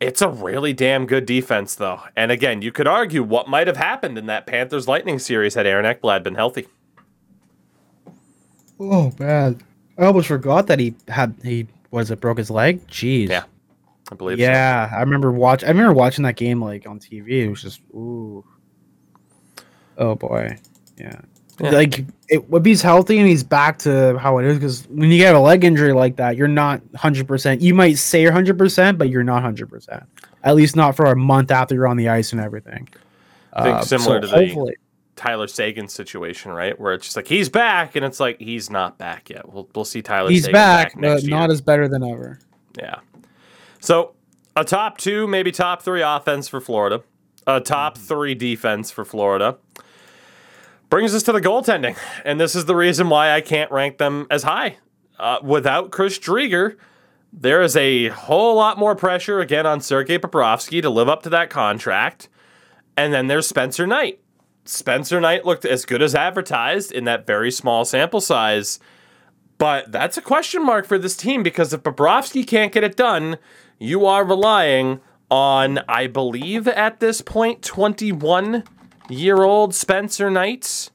It's 0.00 0.20
a 0.20 0.28
really 0.28 0.72
damn 0.74 1.06
good 1.06 1.24
defense, 1.24 1.74
though. 1.74 2.00
And 2.14 2.30
again, 2.30 2.60
you 2.60 2.70
could 2.70 2.86
argue 2.86 3.22
what 3.22 3.48
might 3.48 3.66
have 3.66 3.78
happened 3.78 4.18
in 4.18 4.26
that 4.26 4.46
Panthers 4.46 4.86
Lightning 4.86 5.18
series 5.18 5.54
had 5.54 5.66
Aaron 5.66 5.86
Ekblad 5.86 6.22
been 6.22 6.34
healthy. 6.34 6.66
Oh 8.78 9.12
man, 9.18 9.62
I 9.98 10.04
almost 10.06 10.28
forgot 10.28 10.66
that 10.68 10.78
he 10.78 10.94
had 11.08 11.34
he 11.42 11.66
was 11.90 12.10
it 12.10 12.20
broke 12.20 12.38
his 12.38 12.50
leg. 12.50 12.86
Jeez. 12.88 13.28
Yeah, 13.28 13.44
I 14.10 14.14
believe 14.14 14.38
so. 14.38 14.42
Yeah, 14.42 14.90
I 14.94 15.00
remember 15.00 15.32
watch. 15.32 15.64
I 15.64 15.68
remember 15.68 15.92
watching 15.94 16.24
that 16.24 16.36
game 16.36 16.60
like 16.62 16.86
on 16.86 16.98
TV. 17.00 17.28
It 17.44 17.48
was 17.50 17.62
just 17.62 17.80
ooh. 17.94 18.44
Oh 19.98 20.14
boy, 20.14 20.58
yeah. 20.98 21.20
Yeah. 21.58 21.70
Like 21.70 22.00
it, 22.28 22.44
if 22.52 22.64
he's 22.66 22.82
healthy 22.82 23.18
and 23.18 23.26
he's 23.26 23.42
back 23.42 23.78
to 23.78 24.18
how 24.18 24.36
it 24.38 24.44
is, 24.44 24.58
because 24.58 24.86
when 24.88 25.10
you 25.10 25.16
get 25.16 25.34
a 25.34 25.40
leg 25.40 25.64
injury 25.64 25.94
like 25.94 26.16
that, 26.16 26.36
you're 26.36 26.48
not 26.48 26.82
hundred 26.94 27.26
percent. 27.26 27.62
You 27.62 27.72
might 27.72 27.96
say 27.96 28.20
you're 28.20 28.32
hundred 28.32 28.58
percent, 28.58 28.98
but 28.98 29.08
you're 29.08 29.24
not 29.24 29.40
hundred 29.42 29.70
percent. 29.70 30.02
At 30.44 30.54
least 30.54 30.76
not 30.76 30.94
for 30.96 31.06
a 31.06 31.16
month 31.16 31.50
after 31.50 31.74
you're 31.74 31.88
on 31.88 31.96
the 31.96 32.10
ice 32.10 32.32
and 32.32 32.40
everything. 32.42 32.88
I 33.54 33.62
think 33.62 33.76
Uh, 33.78 33.82
similar 33.82 34.16
so 34.16 34.20
to 34.20 34.26
the- 34.26 34.36
hopefully, 34.36 34.76
Tyler 35.16 35.48
Seguin 35.48 35.88
situation, 35.88 36.52
right? 36.52 36.78
Where 36.78 36.94
it's 36.94 37.06
just 37.06 37.16
like 37.16 37.26
he's 37.26 37.48
back, 37.48 37.96
and 37.96 38.04
it's 38.04 38.20
like 38.20 38.38
he's 38.38 38.70
not 38.70 38.98
back 38.98 39.30
yet. 39.30 39.52
We'll 39.52 39.68
we'll 39.74 39.84
see 39.84 40.02
Tyler. 40.02 40.30
he's 40.30 40.42
Seguin 40.42 40.52
back, 40.52 40.92
back, 40.94 41.00
but 41.00 41.24
not 41.24 41.44
year. 41.48 41.52
as 41.52 41.60
better 41.60 41.88
than 41.88 42.04
ever. 42.04 42.38
Yeah. 42.78 43.00
So 43.80 44.14
a 44.54 44.64
top 44.64 44.98
two, 44.98 45.26
maybe 45.26 45.50
top 45.52 45.82
three 45.82 46.02
offense 46.02 46.48
for 46.48 46.60
Florida, 46.60 47.02
a 47.46 47.60
top 47.60 47.98
three 47.98 48.34
defense 48.34 48.90
for 48.90 49.04
Florida. 49.04 49.58
Brings 50.88 51.14
us 51.14 51.24
to 51.24 51.32
the 51.32 51.40
goaltending, 51.40 51.96
and 52.24 52.38
this 52.38 52.54
is 52.54 52.66
the 52.66 52.76
reason 52.76 53.08
why 53.08 53.32
I 53.32 53.40
can't 53.40 53.70
rank 53.72 53.98
them 53.98 54.26
as 54.30 54.44
high. 54.44 54.76
Uh, 55.18 55.38
without 55.42 55.90
Chris 55.90 56.18
Driedger, 56.18 56.76
there 57.32 57.62
is 57.62 57.74
a 57.76 58.08
whole 58.08 58.54
lot 58.54 58.78
more 58.78 58.94
pressure 58.94 59.40
again 59.40 59.66
on 59.66 59.80
Sergei 59.80 60.18
Bobrovsky 60.18 60.80
to 60.82 60.90
live 60.90 61.08
up 61.08 61.22
to 61.22 61.30
that 61.30 61.50
contract. 61.50 62.28
And 62.96 63.12
then 63.12 63.26
there's 63.26 63.46
Spencer 63.46 63.86
Knight. 63.86 64.20
Spencer 64.68 65.20
Knight 65.20 65.44
looked 65.44 65.64
as 65.64 65.84
good 65.84 66.02
as 66.02 66.14
advertised 66.14 66.92
in 66.92 67.04
that 67.04 67.26
very 67.26 67.50
small 67.50 67.84
sample 67.84 68.20
size. 68.20 68.78
But 69.58 69.90
that's 69.90 70.16
a 70.16 70.22
question 70.22 70.64
mark 70.64 70.86
for 70.86 70.98
this 70.98 71.16
team 71.16 71.42
because 71.42 71.72
if 71.72 71.82
Bobrovsky 71.82 72.46
can't 72.46 72.72
get 72.72 72.84
it 72.84 72.96
done, 72.96 73.38
you 73.78 74.04
are 74.06 74.24
relying 74.24 75.00
on, 75.30 75.80
I 75.88 76.06
believe 76.06 76.68
at 76.68 77.00
this 77.00 77.20
point, 77.20 77.62
21 77.62 78.64
year 79.08 79.42
old 79.42 79.74
Spencer 79.74 80.30
Knight. 80.30 80.90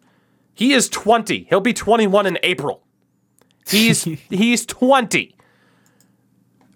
He 0.53 0.73
is 0.73 0.89
20. 0.89 1.47
He'll 1.49 1.59
be 1.59 1.73
21 1.73 2.25
in 2.25 2.37
April. 2.43 2.83
He's 3.67 4.03
he's 4.29 4.65
20. 4.65 5.35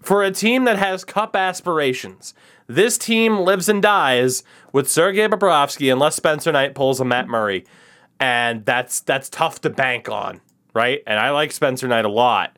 For 0.02 0.22
a 0.22 0.30
team 0.30 0.64
that 0.64 0.78
has 0.78 1.04
cup 1.04 1.34
aspirations, 1.34 2.32
this 2.66 2.98
team 2.98 3.38
lives 3.40 3.68
and 3.68 3.82
dies 3.82 4.42
with 4.72 4.90
Sergei 4.90 5.28
Bobrovsky 5.28 5.92
unless 5.92 6.16
Spencer 6.16 6.52
Knight 6.52 6.74
pulls 6.74 7.00
a 7.00 7.04
Matt 7.04 7.28
Murray. 7.28 7.64
And 8.18 8.64
that's 8.64 9.00
that's 9.00 9.28
tough 9.28 9.60
to 9.62 9.70
bank 9.70 10.08
on, 10.08 10.40
right? 10.74 11.02
And 11.06 11.18
I 11.20 11.30
like 11.30 11.52
Spencer 11.52 11.86
Knight 11.86 12.04
a 12.04 12.10
lot. 12.10 12.56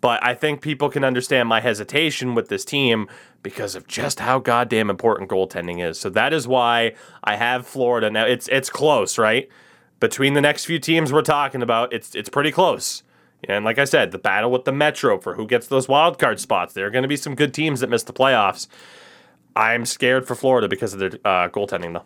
But 0.00 0.24
I 0.24 0.34
think 0.34 0.60
people 0.60 0.90
can 0.90 1.02
understand 1.02 1.48
my 1.48 1.60
hesitation 1.60 2.34
with 2.34 2.48
this 2.48 2.64
team 2.64 3.08
because 3.42 3.74
of 3.74 3.86
just 3.88 4.20
how 4.20 4.38
goddamn 4.38 4.90
important 4.90 5.28
goaltending 5.30 5.84
is. 5.84 5.98
So 5.98 6.08
that 6.10 6.32
is 6.32 6.46
why 6.46 6.94
I 7.24 7.36
have 7.36 7.66
Florida. 7.66 8.10
Now 8.10 8.26
it's 8.26 8.48
it's 8.48 8.70
close, 8.70 9.18
right? 9.18 9.48
Between 9.98 10.34
the 10.34 10.40
next 10.40 10.66
few 10.66 10.78
teams 10.78 11.12
we're 11.12 11.22
talking 11.22 11.62
about, 11.62 11.92
it's 11.92 12.14
it's 12.14 12.28
pretty 12.28 12.52
close. 12.52 13.02
And 13.44 13.64
like 13.64 13.78
I 13.78 13.84
said, 13.84 14.10
the 14.10 14.18
battle 14.18 14.50
with 14.50 14.64
the 14.64 14.72
Metro 14.72 15.18
for 15.18 15.34
who 15.34 15.46
gets 15.46 15.68
those 15.68 15.88
wild 15.88 16.18
card 16.18 16.40
spots. 16.40 16.74
There 16.74 16.86
are 16.86 16.90
going 16.90 17.02
to 17.02 17.08
be 17.08 17.16
some 17.16 17.34
good 17.34 17.54
teams 17.54 17.80
that 17.80 17.90
miss 17.90 18.02
the 18.02 18.12
playoffs. 18.12 18.66
I'm 19.58 19.84
scared 19.84 20.26
for 20.26 20.36
Florida 20.36 20.68
because 20.68 20.94
of 20.94 21.00
their 21.00 21.10
uh, 21.24 21.48
goaltending, 21.48 21.92
though. 21.92 22.04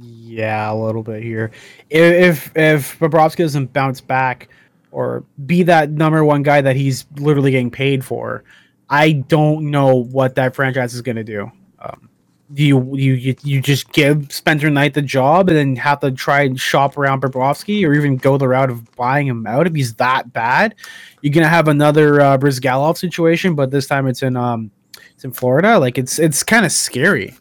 Yeah, 0.00 0.72
a 0.72 0.74
little 0.74 1.02
bit 1.02 1.22
here. 1.22 1.50
If 1.90 2.50
if, 2.56 2.98
Bobrovsky 2.98 3.38
doesn't 3.38 3.74
bounce 3.74 4.00
back 4.00 4.48
or 4.90 5.24
be 5.44 5.62
that 5.64 5.90
number 5.90 6.24
one 6.24 6.42
guy 6.42 6.62
that 6.62 6.74
he's 6.74 7.04
literally 7.16 7.50
getting 7.50 7.70
paid 7.70 8.02
for, 8.02 8.44
I 8.88 9.12
don't 9.12 9.70
know 9.70 9.94
what 9.94 10.36
that 10.36 10.54
franchise 10.54 10.94
is 10.94 11.02
going 11.02 11.16
to 11.16 11.24
do. 11.24 11.52
Um, 11.80 12.08
do 12.54 12.64
you, 12.64 12.96
you 12.96 13.36
you 13.42 13.60
just 13.60 13.92
give 13.92 14.32
Spencer 14.32 14.70
Knight 14.70 14.94
the 14.94 15.02
job 15.02 15.48
and 15.50 15.56
then 15.58 15.76
have 15.76 16.00
to 16.00 16.10
try 16.10 16.42
and 16.42 16.58
shop 16.58 16.96
around 16.96 17.20
Bobrovsky 17.20 17.86
or 17.86 17.92
even 17.92 18.16
go 18.16 18.38
the 18.38 18.48
route 18.48 18.70
of 18.70 18.90
buying 18.96 19.26
him 19.26 19.46
out 19.46 19.66
if 19.66 19.74
he's 19.74 19.92
that 19.96 20.32
bad? 20.32 20.74
You're 21.20 21.34
gonna 21.34 21.46
have 21.46 21.68
another 21.68 22.22
uh, 22.22 22.38
Bryzgalov 22.38 22.96
situation, 22.96 23.54
but 23.54 23.70
this 23.70 23.86
time 23.86 24.06
it's 24.06 24.22
in 24.22 24.34
um 24.34 24.70
it's 25.18 25.24
in 25.24 25.32
Florida. 25.32 25.80
Like 25.80 25.98
it's 25.98 26.20
it's 26.20 26.44
kind 26.44 26.64
of 26.64 26.70
scary. 26.70 27.36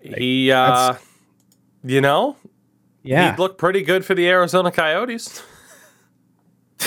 He, 0.00 0.50
uh, 0.50 0.94
you 1.84 2.00
know, 2.00 2.36
Yeah, 3.02 3.32
he'd 3.32 3.38
look 3.38 3.58
pretty 3.58 3.82
good 3.82 4.06
for 4.06 4.14
the 4.14 4.26
Arizona 4.26 4.70
Coyotes. 4.72 5.42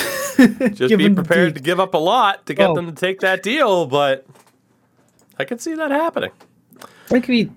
Just 0.72 0.96
be 0.96 1.08
prepared 1.14 1.54
to 1.54 1.60
give 1.60 1.78
up 1.78 1.94
a 1.94 1.98
lot 1.98 2.46
to 2.46 2.54
get 2.54 2.68
Oh. 2.70 2.74
them 2.74 2.86
to 2.86 2.92
take 2.92 3.20
that 3.20 3.44
deal, 3.44 3.86
but 3.86 4.26
I 5.38 5.44
could 5.44 5.60
see 5.60 5.74
that 5.76 5.92
happening. 5.92 6.30
It 7.10 7.20
could 7.22 7.26
be 7.28 7.50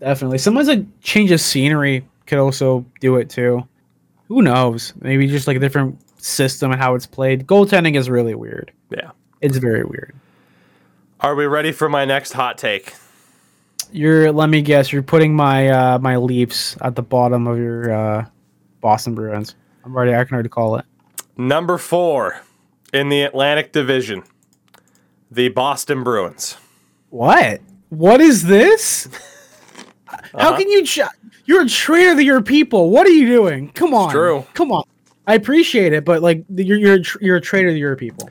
definitely. 0.00 0.38
Sometimes 0.38 0.68
a 0.68 0.86
change 1.02 1.30
of 1.32 1.40
scenery 1.42 2.06
could 2.26 2.38
also 2.38 2.84
do 3.00 3.16
it 3.16 3.28
too. 3.28 3.66
Who 4.28 4.40
knows? 4.40 4.94
Maybe 5.02 5.26
just 5.26 5.46
like 5.46 5.58
a 5.58 5.60
different 5.60 5.98
system 6.22 6.72
and 6.72 6.80
how 6.80 6.94
it's 6.94 7.06
played. 7.06 7.46
Goaltending 7.46 7.94
is 7.96 8.08
really 8.08 8.34
weird. 8.34 8.72
Yeah. 8.90 9.10
It's 9.42 9.58
very 9.58 9.84
weird. 9.84 10.14
Are 11.20 11.34
we 11.34 11.46
ready 11.46 11.72
for 11.72 11.88
my 11.88 12.04
next 12.04 12.32
hot 12.32 12.58
take? 12.58 12.94
You're 13.92 14.32
let 14.32 14.48
me 14.48 14.62
guess, 14.62 14.92
you're 14.92 15.02
putting 15.02 15.34
my 15.34 15.68
uh 15.68 15.98
my 15.98 16.16
Leafs 16.16 16.76
at 16.80 16.94
the 16.96 17.02
bottom 17.02 17.46
of 17.46 17.58
your 17.58 17.92
uh 17.92 18.26
Boston 18.80 19.14
Bruins. 19.14 19.54
I'm 19.84 19.94
already 19.94 20.14
I 20.14 20.24
can 20.24 20.34
already 20.34 20.48
call 20.48 20.76
it. 20.76 20.84
Number 21.36 21.78
four 21.78 22.40
in 22.92 23.08
the 23.08 23.22
Atlantic 23.22 23.72
Division, 23.72 24.22
the 25.30 25.48
Boston 25.48 26.02
Bruins. 26.02 26.56
What? 27.10 27.60
What 27.90 28.20
is 28.20 28.42
this? 28.44 29.08
How 30.06 30.18
Uh-huh. 30.50 30.56
can 30.58 30.68
you 30.70 30.84
ch- 30.84 31.00
you're 31.46 31.62
a 31.62 31.68
traitor 31.68 32.16
to 32.16 32.24
your 32.24 32.42
people. 32.42 32.90
What 32.90 33.06
are 33.06 33.10
you 33.10 33.26
doing? 33.26 33.70
Come 33.72 33.94
on. 33.94 34.10
true. 34.10 34.44
Come 34.54 34.72
on. 34.72 34.82
I 35.26 35.34
appreciate 35.34 35.92
it, 35.92 36.04
but 36.04 36.22
like 36.22 36.44
you're 36.54 36.78
you're 36.78 36.94
a 36.94 37.00
tr- 37.02 37.18
you're 37.20 37.36
a 37.36 37.40
traitor 37.40 37.70
to 37.70 37.78
your 37.78 37.96
people. 37.96 38.28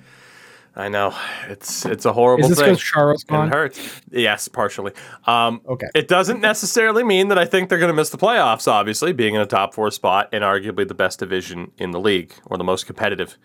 I 0.77 0.89
know 0.89 1.15
it's 1.47 1.85
it's 1.85 2.03
a 2.05 2.11
horrible 2.11 2.51
Is 2.51 2.57
this 2.57 2.81
Charles 2.81 3.23
It 3.23 3.27
gone? 3.27 3.49
hurts. 3.49 4.01
Yes, 4.11 4.47
partially. 4.49 4.91
Um, 5.25 5.61
Okay. 5.67 5.87
It 5.95 6.07
doesn't 6.09 6.41
necessarily 6.41 7.03
mean 7.03 7.29
that 7.29 7.37
I 7.37 7.45
think 7.45 7.69
they're 7.69 7.79
going 7.79 7.91
to 7.91 7.95
miss 7.95 8.09
the 8.09 8.17
playoffs, 8.17 8.67
obviously, 8.67 9.13
being 9.13 9.35
in 9.35 9.41
a 9.41 9.45
top 9.45 9.73
four 9.73 9.89
spot 9.91 10.27
and 10.33 10.43
arguably 10.43 10.85
the 10.87 10.93
best 10.93 11.19
division 11.19 11.71
in 11.77 11.91
the 11.91 11.99
league 11.99 12.33
or 12.45 12.57
the 12.57 12.63
most 12.65 12.85
competitive. 12.85 13.37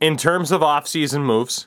In 0.00 0.16
terms 0.18 0.52
of 0.52 0.60
offseason 0.60 1.22
moves, 1.24 1.66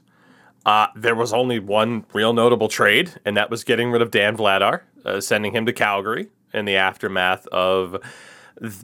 uh, 0.66 0.88
there 0.96 1.16
was 1.16 1.34
only 1.34 1.58
one 1.60 2.06
real 2.14 2.34
notable 2.34 2.68
trade, 2.68 3.14
and 3.26 3.36
that 3.36 3.50
was 3.50 3.64
getting 3.64 3.92
rid 3.92 4.02
of 4.02 4.12
Dan 4.12 4.38
Vladar, 4.38 4.82
uh, 5.06 5.20
sending 5.20 5.54
him 5.56 5.66
to 5.66 5.74
Calgary 5.74 6.30
in 6.54 6.66
the 6.66 6.76
aftermath 6.76 7.48
of 7.48 7.98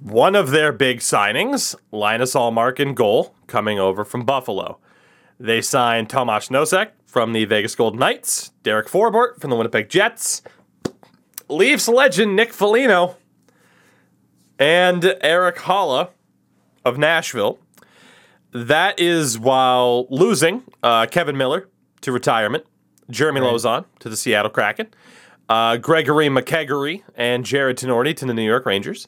one 0.01 0.35
of 0.35 0.49
their 0.49 0.71
big 0.71 0.99
signings, 0.99 1.75
Linus 1.91 2.33
Ullmark 2.33 2.79
in 2.79 2.95
goal, 2.95 3.35
coming 3.47 3.79
over 3.79 4.03
from 4.03 4.25
Buffalo. 4.25 4.79
They 5.39 5.61
signed 5.61 6.09
Tomasz 6.09 6.49
Nosek 6.49 6.89
from 7.05 7.31
the 7.31 7.45
Vegas 7.45 7.73
Golden 7.73 7.99
Knights, 7.99 8.49
Derek 8.63 8.87
Forbort 8.87 9.39
from 9.39 9.49
the 9.49 9.55
Winnipeg 9.55 9.87
Jets, 9.89 10.41
Leafs 11.47 11.87
legend 11.87 12.35
Nick 12.35 12.51
Foligno, 12.51 13.15
and 14.59 15.15
Erik 15.21 15.55
Haula 15.57 16.09
of 16.83 16.97
Nashville. 16.97 17.57
That 18.51 18.99
is 18.99 19.39
while 19.39 20.07
losing 20.09 20.63
uh, 20.83 21.05
Kevan 21.05 21.37
Miller 21.37 21.69
to 22.01 22.11
retirement, 22.11 22.65
Jeremy 23.09 23.39
Lauzon 23.39 23.85
to 23.99 24.09
the 24.09 24.17
Seattle 24.17 24.51
Kraken, 24.51 24.87
uh, 25.47 25.77
Gregory 25.77 26.27
McKegory 26.27 27.03
and 27.15 27.45
Jarred 27.45 27.77
Tinordi 27.77 28.15
to 28.17 28.25
the 28.25 28.33
New 28.33 28.45
York 28.45 28.65
Rangers, 28.65 29.07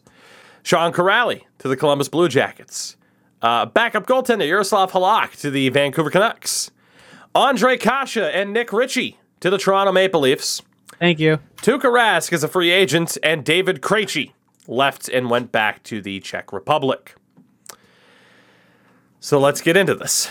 Sean 0.63 0.93
Kuraly 0.93 1.43
to 1.59 1.67
the 1.67 1.75
Columbus 1.75 2.07
Blue 2.07 2.29
Jackets, 2.29 2.95
uh, 3.41 3.65
backup 3.65 4.05
goaltender 4.07 4.47
Yaroslav 4.47 4.91
Halak 4.91 5.39
to 5.41 5.49
the 5.51 5.69
Vancouver 5.69 6.09
Canucks, 6.09 6.71
Ondrej 7.35 7.79
Kase 7.79 8.17
and 8.17 8.53
Nick 8.53 8.71
Ritchie 8.71 9.17
to 9.39 9.49
the 9.49 9.57
Toronto 9.57 9.91
Maple 9.91 10.21
Leafs, 10.21 10.61
Thank 11.01 11.19
you. 11.19 11.39
Tuukka 11.63 11.91
Rask 11.91 12.31
is 12.31 12.43
a 12.43 12.47
free 12.47 12.69
agent, 12.69 13.17
and 13.23 13.43
David 13.43 13.81
Krejci 13.81 14.33
left 14.67 15.09
and 15.09 15.31
went 15.31 15.51
back 15.51 15.81
to 15.85 15.99
the 15.99 16.19
Czech 16.19 16.53
Republic. 16.53 17.15
So 19.19 19.39
let's 19.39 19.61
get 19.61 19.75
into 19.75 19.95
this. 19.95 20.29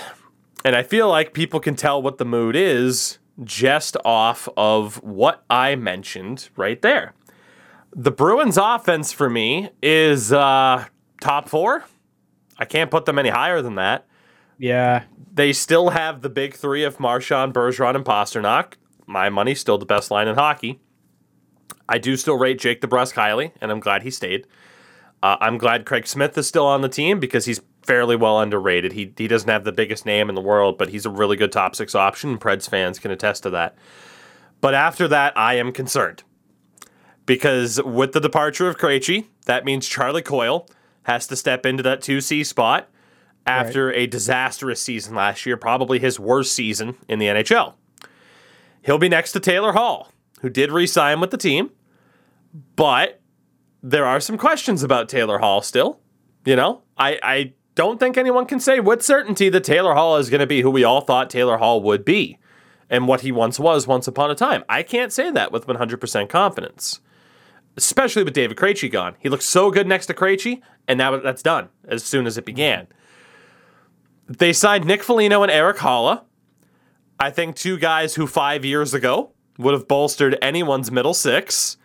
And 0.64 0.76
I 0.76 0.84
feel 0.84 1.08
like 1.08 1.34
people 1.34 1.58
can 1.58 1.74
tell 1.74 2.00
what 2.00 2.18
the 2.18 2.24
mood 2.24 2.54
is 2.54 3.18
just 3.42 3.96
off 4.04 4.48
of 4.56 5.02
what 5.02 5.42
I 5.50 5.74
mentioned 5.74 6.50
right 6.54 6.80
there. 6.80 7.14
The 7.92 8.12
Bruins 8.12 8.56
offense 8.56 9.12
for 9.12 9.28
me 9.28 9.70
is 9.82 10.32
uh, 10.32 10.84
top 11.20 11.48
four. 11.48 11.84
I 12.60 12.66
can't 12.66 12.90
put 12.90 13.06
them 13.06 13.18
any 13.18 13.30
higher 13.30 13.62
than 13.62 13.74
that. 13.76 14.06
Yeah. 14.58 15.04
They 15.32 15.52
still 15.52 15.90
have 15.90 16.20
the 16.20 16.28
big 16.28 16.54
three 16.54 16.84
of 16.84 17.00
Marchand, 17.00 17.54
Bergeron, 17.54 17.96
and 17.96 18.04
Pastrnak. 18.04 18.74
My 19.06 19.30
money's 19.30 19.58
still 19.58 19.78
the 19.78 19.86
best 19.86 20.10
line 20.10 20.28
in 20.28 20.34
hockey. 20.34 20.80
I 21.88 21.98
do 21.98 22.16
still 22.16 22.36
rate 22.36 22.60
Jake 22.60 22.82
DeBrusk 22.82 23.14
highly, 23.14 23.52
and 23.60 23.72
I'm 23.72 23.80
glad 23.80 24.02
he 24.02 24.10
stayed. 24.10 24.46
Uh, 25.22 25.36
I'm 25.40 25.58
glad 25.58 25.86
Craig 25.86 26.06
Smith 26.06 26.36
is 26.38 26.46
still 26.46 26.66
on 26.66 26.82
the 26.82 26.88
team 26.88 27.18
because 27.18 27.46
he's 27.46 27.60
fairly 27.82 28.16
well 28.16 28.40
underrated. 28.40 28.92
He 28.92 29.12
he 29.16 29.26
doesn't 29.26 29.48
have 29.48 29.64
the 29.64 29.72
biggest 29.72 30.06
name 30.06 30.28
in 30.28 30.34
the 30.34 30.40
world, 30.40 30.78
but 30.78 30.90
he's 30.90 31.06
a 31.06 31.10
really 31.10 31.36
good 31.36 31.52
top 31.52 31.74
six 31.74 31.94
option. 31.94 32.30
and 32.30 32.40
Preds 32.40 32.68
fans 32.68 32.98
can 32.98 33.10
attest 33.10 33.42
to 33.42 33.50
that. 33.50 33.76
But 34.60 34.74
after 34.74 35.08
that, 35.08 35.36
I 35.36 35.54
am 35.54 35.72
concerned 35.72 36.22
because 37.26 37.82
with 37.82 38.12
the 38.12 38.20
departure 38.20 38.68
of 38.68 38.78
Krejci, 38.78 39.26
that 39.46 39.64
means 39.64 39.88
Charlie 39.88 40.22
Coyle 40.22 40.68
has 41.04 41.26
to 41.28 41.36
step 41.36 41.66
into 41.66 41.82
that 41.82 42.00
2C 42.00 42.44
spot 42.44 42.88
after 43.46 43.92
a 43.92 44.06
disastrous 44.06 44.80
season 44.80 45.14
last 45.14 45.46
year, 45.46 45.56
probably 45.56 45.98
his 45.98 46.20
worst 46.20 46.52
season 46.52 46.96
in 47.08 47.18
the 47.18 47.26
NHL. 47.26 47.74
He'll 48.82 48.98
be 48.98 49.08
next 49.08 49.32
to 49.32 49.40
Taylor 49.40 49.72
Hall, 49.72 50.12
who 50.40 50.48
did 50.48 50.70
re 50.70 50.86
sign 50.86 51.20
with 51.20 51.30
the 51.30 51.36
team, 51.36 51.70
but 52.76 53.20
there 53.82 54.06
are 54.06 54.20
some 54.20 54.38
questions 54.38 54.82
about 54.82 55.08
Taylor 55.08 55.38
Hall 55.38 55.62
still. 55.62 56.00
You 56.44 56.56
know, 56.56 56.82
I, 56.96 57.18
I 57.22 57.52
don't 57.74 58.00
think 58.00 58.16
anyone 58.16 58.46
can 58.46 58.60
say 58.60 58.80
with 58.80 59.02
certainty 59.02 59.48
that 59.50 59.64
Taylor 59.64 59.94
Hall 59.94 60.16
is 60.16 60.30
going 60.30 60.40
to 60.40 60.46
be 60.46 60.62
who 60.62 60.70
we 60.70 60.84
all 60.84 61.00
thought 61.00 61.30
Taylor 61.30 61.58
Hall 61.58 61.82
would 61.82 62.04
be 62.04 62.38
and 62.88 63.06
what 63.06 63.20
he 63.20 63.30
once 63.30 63.58
was 63.58 63.86
once 63.86 64.08
upon 64.08 64.30
a 64.30 64.34
time. 64.34 64.64
I 64.68 64.82
can't 64.82 65.12
say 65.12 65.30
that 65.30 65.52
with 65.52 65.66
100% 65.66 66.28
confidence, 66.28 67.00
especially 67.76 68.24
with 68.24 68.34
David 68.34 68.56
Krejci 68.56 68.90
gone. 68.90 69.16
He 69.18 69.28
looks 69.28 69.46
so 69.46 69.70
good 69.70 69.86
next 69.86 70.06
to 70.06 70.14
Krejci, 70.14 70.60
and 70.90 70.98
now 70.98 71.16
that's 71.18 71.42
done 71.42 71.68
as 71.86 72.02
soon 72.02 72.26
as 72.26 72.36
it 72.36 72.44
began. 72.44 72.88
They 74.26 74.52
signed 74.52 74.84
Nick 74.84 75.04
Foligno 75.04 75.44
and 75.44 75.50
Erik 75.50 75.76
Haula. 75.76 76.24
I 77.20 77.30
think 77.30 77.54
two 77.54 77.78
guys 77.78 78.16
who 78.16 78.26
five 78.26 78.64
years 78.64 78.92
ago 78.92 79.30
would 79.56 79.72
have 79.72 79.86
bolstered 79.86 80.36
anyone's 80.42 80.90
middle 80.90 81.14
six. 81.14 81.76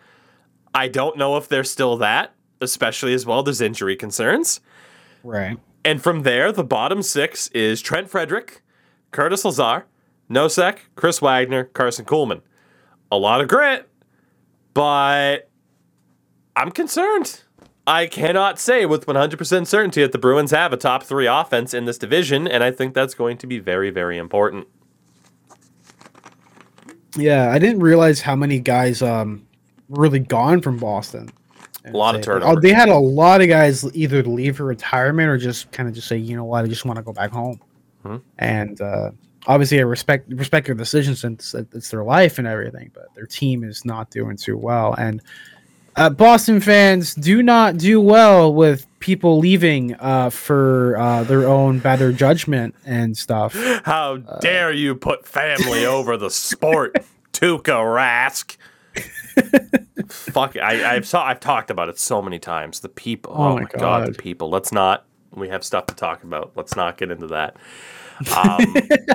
I 0.74 0.88
don't 0.88 1.16
know 1.16 1.36
if 1.36 1.46
they're 1.46 1.62
still 1.62 1.96
that, 1.98 2.34
especially 2.60 3.14
as 3.14 3.24
well. 3.24 3.44
There's 3.44 3.60
injury 3.60 3.94
concerns. 3.94 4.60
Right. 5.22 5.56
And 5.84 6.02
from 6.02 6.22
there, 6.22 6.50
the 6.50 6.64
bottom 6.64 7.00
six 7.00 7.46
is 7.48 7.80
Trent 7.80 8.10
Frederic, 8.10 8.62
Curtis 9.12 9.44
Lazar, 9.44 9.86
Nosek, 10.28 10.78
Chris 10.96 11.20
Wagner, 11.20 11.66
Karson 11.66 12.04
Kuhlman. 12.04 12.40
A 13.12 13.16
lot 13.16 13.40
of 13.40 13.46
grit, 13.46 13.88
but 14.74 15.48
I'm 16.56 16.72
concerned. 16.72 17.44
I 17.86 18.06
cannot 18.06 18.58
say 18.58 18.84
with 18.84 19.06
100% 19.06 19.66
certainty 19.66 20.02
that 20.02 20.10
the 20.12 20.18
Bruins 20.18 20.50
have 20.50 20.72
a 20.72 20.76
top 20.76 21.04
three 21.04 21.26
offense 21.26 21.72
in 21.72 21.84
this 21.84 21.98
division, 21.98 22.48
and 22.48 22.64
I 22.64 22.70
think 22.72 22.94
that's 22.94 23.14
going 23.14 23.38
to 23.38 23.46
be 23.46 23.58
very, 23.60 23.90
very 23.90 24.18
important. 24.18 24.66
Yeah, 27.16 27.50
I 27.50 27.58
didn't 27.58 27.80
realize 27.80 28.20
how 28.20 28.36
many 28.36 28.60
guys 28.60 29.02
um 29.02 29.46
really 29.88 30.18
gone 30.18 30.60
from 30.60 30.78
Boston. 30.78 31.30
A 31.84 31.90
lot 31.96 32.14
of 32.16 32.20
Oh, 32.22 32.24
turnover. 32.24 32.60
they 32.60 32.72
had 32.72 32.88
a 32.88 32.98
lot 32.98 33.40
of 33.40 33.48
guys 33.48 33.84
either 33.94 34.22
leave 34.24 34.56
for 34.56 34.64
retirement 34.64 35.28
or 35.28 35.38
just 35.38 35.70
kind 35.70 35.88
of 35.88 35.94
just 35.94 36.08
say, 36.08 36.16
you 36.16 36.34
know 36.36 36.44
what, 36.44 36.64
I 36.64 36.68
just 36.68 36.84
want 36.84 36.96
to 36.96 37.02
go 37.02 37.12
back 37.12 37.30
home. 37.30 37.60
Hmm. 38.02 38.16
And 38.38 38.80
uh, 38.80 39.12
obviously 39.46 39.78
I 39.78 39.82
respect 39.82 40.30
respect 40.32 40.66
their 40.66 40.74
decisions 40.74 41.20
since 41.20 41.54
it's 41.54 41.90
their 41.90 42.02
life 42.02 42.38
and 42.38 42.46
everything, 42.48 42.90
but 42.92 43.14
their 43.14 43.26
team 43.26 43.62
is 43.62 43.84
not 43.84 44.10
doing 44.10 44.36
too 44.36 44.58
well. 44.58 44.94
And 44.94 45.22
uh, 45.96 46.10
Boston 46.10 46.60
fans 46.60 47.14
do 47.14 47.42
not 47.42 47.78
do 47.78 48.00
well 48.00 48.52
with 48.52 48.86
people 49.00 49.38
leaving 49.38 49.94
uh, 49.94 50.30
for 50.30 50.96
uh, 50.98 51.24
their 51.24 51.46
own 51.46 51.78
better 51.78 52.12
judgment 52.12 52.74
and 52.84 53.16
stuff. 53.16 53.54
How 53.84 54.18
dare 54.40 54.72
you 54.72 54.94
put 54.94 55.26
family 55.26 55.86
over 55.86 56.16
the 56.16 56.30
sport, 56.30 56.96
Tuukka 57.32 57.64
Rask? 57.64 58.56
Fuck, 60.08 60.56
I, 60.56 60.96
I've 60.96 61.06
saw, 61.06 61.24
I've 61.24 61.40
talked 61.40 61.70
about 61.70 61.88
it 61.88 61.98
so 61.98 62.20
many 62.20 62.38
times. 62.38 62.80
The 62.80 62.88
people. 62.88 63.32
Oh, 63.34 63.52
oh 63.52 63.54
my 63.54 63.62
god. 63.62 63.78
god, 63.78 64.08
the 64.08 64.18
people. 64.18 64.50
Let's 64.50 64.72
not. 64.72 65.04
We 65.32 65.48
have 65.48 65.64
stuff 65.64 65.86
to 65.86 65.94
talk 65.94 66.22
about. 66.22 66.52
Let's 66.54 66.76
not 66.76 66.96
get 66.96 67.10
into 67.10 67.26
that. 67.28 67.56
Um, 68.34 68.74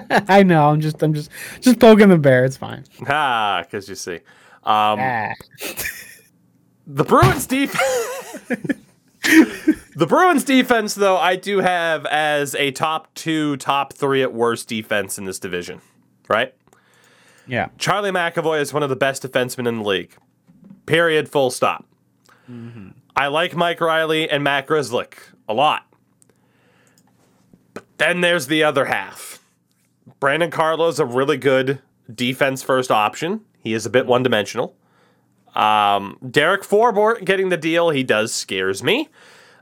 I 0.27 0.43
know. 0.43 0.69
I'm 0.69 0.81
just. 0.81 1.01
I'm 1.01 1.13
just. 1.13 1.31
Just 1.61 1.79
poking 1.79 2.09
the 2.09 2.17
bear. 2.17 2.45
It's 2.45 2.57
fine. 2.57 2.85
Ah, 3.07 3.63
because 3.63 3.89
you 3.89 3.95
see. 3.95 4.15
Um, 4.63 4.99
ah. 4.99 5.33
The 6.95 7.03
Bruins 7.03 7.47
defense. 7.47 7.81
the 9.95 10.05
Bruins 10.07 10.43
defense, 10.43 10.95
though, 10.95 11.17
I 11.17 11.35
do 11.35 11.59
have 11.59 12.05
as 12.05 12.55
a 12.55 12.71
top 12.71 13.13
two, 13.13 13.57
top 13.57 13.93
three 13.93 14.21
at 14.21 14.33
worst 14.33 14.67
defense 14.67 15.17
in 15.17 15.25
this 15.25 15.39
division. 15.39 15.81
Right. 16.27 16.53
Yeah. 17.47 17.69
Charlie 17.77 18.11
McAvoy 18.11 18.61
is 18.61 18.73
one 18.73 18.83
of 18.83 18.89
the 18.89 18.95
best 18.95 19.23
defensemen 19.23 19.67
in 19.67 19.79
the 19.79 19.87
league. 19.87 20.15
Period. 20.85 21.29
Full 21.29 21.51
stop. 21.51 21.85
Mm-hmm. 22.49 22.89
I 23.15 23.27
like 23.27 23.55
Mike 23.55 23.81
Reilly 23.81 24.29
and 24.29 24.43
Matt 24.43 24.67
Grzelcyk 24.67 25.13
a 25.47 25.53
lot. 25.53 25.85
But 27.73 27.85
then 27.97 28.21
there's 28.21 28.47
the 28.47 28.63
other 28.63 28.85
half. 28.85 29.43
Brandon 30.19 30.51
Carlo 30.51 30.87
is 30.87 30.99
a 30.99 31.05
really 31.05 31.37
good 31.37 31.81
defense 32.13 32.63
first 32.63 32.91
option. 32.91 33.41
He 33.59 33.73
is 33.73 33.85
a 33.85 33.89
bit 33.89 34.05
one 34.05 34.23
dimensional. 34.23 34.75
Um, 35.55 36.17
Derek 36.29 36.63
Forbort 36.63 37.25
getting 37.25 37.49
the 37.49 37.57
deal, 37.57 37.89
he 37.89 38.03
does 38.03 38.33
scares 38.33 38.83
me. 38.83 39.09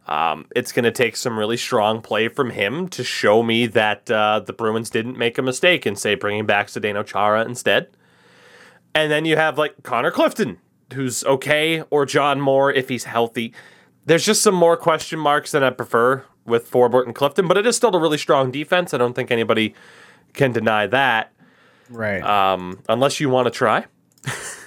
Um, 0.08 0.48
it's 0.56 0.72
going 0.72 0.86
to 0.86 0.92
take 0.92 1.16
some 1.16 1.38
really 1.38 1.58
strong 1.58 2.02
play 2.02 2.30
from 2.30 2.50
him 2.50 2.88
to 2.90 3.04
show 3.04 3.44
me 3.44 3.68
that 3.68 4.10
uh, 4.10 4.40
the 4.40 4.54
Bruins 4.54 4.90
didn't 4.90 5.18
make 5.18 5.38
a 5.38 5.44
mistake 5.44 5.86
and 5.86 5.98
say 5.98 6.16
bringing 6.16 6.48
back 6.48 6.68
Zdeno 6.68 7.06
Chara 7.06 7.46
instead. 7.46 7.90
And 8.96 9.12
then 9.12 9.26
you 9.26 9.36
have 9.36 9.60
like 9.60 9.84
Connor 9.84 10.10
Clifton, 10.10 10.58
who's 10.94 11.24
okay, 11.26 11.84
or 11.92 12.08
John 12.08 12.42
Moore 12.42 12.74
if 12.74 12.90
he's 12.90 13.04
healthy. 13.04 13.54
There's 14.06 14.26
just 14.26 14.42
some 14.42 14.56
more 14.56 14.76
question 14.76 15.20
marks 15.20 15.52
than 15.52 15.64
I 15.64 15.70
prefer 15.70 16.26
with 16.44 16.70
Forbort 16.72 17.06
and 17.06 17.14
Clifton, 17.14 17.48
but 17.48 17.58
it 17.58 17.68
is 17.68 17.76
still 17.76 17.96
a 17.96 18.00
really 18.00 18.18
strong 18.18 18.50
defense. 18.50 18.96
I 18.96 18.98
don't 18.98 19.14
think 19.14 19.30
anybody 19.30 19.76
can 20.34 20.52
deny 20.52 20.88
that. 20.88 21.32
Right. 21.90 22.24
Um, 22.24 22.82
unless 22.90 23.20
you 23.20 23.30
want 23.30 23.46
to 23.46 23.52
try. 23.52 23.86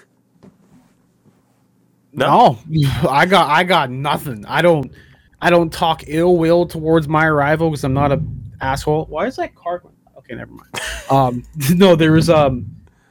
no? 2.12 2.58
no, 2.68 3.08
I 3.08 3.26
got 3.26 3.50
I 3.50 3.64
got 3.64 3.90
nothing. 3.90 4.44
I 4.46 4.62
don't 4.62 4.92
I 5.40 5.50
don't 5.50 5.72
talk 5.72 6.04
ill 6.06 6.36
will 6.36 6.66
towards 6.66 7.08
my 7.08 7.28
rival 7.28 7.70
because 7.70 7.84
I'm 7.84 7.94
not 7.94 8.12
a 8.12 8.22
asshole. 8.60 9.06
Why 9.06 9.26
is 9.26 9.36
that 9.36 9.54
car? 9.54 9.82
Okay, 10.18 10.34
never 10.34 10.52
mind. 10.52 10.70
Um, 11.10 11.42
no, 11.74 11.94
there 11.94 12.12
was 12.12 12.30
um, 12.30 12.64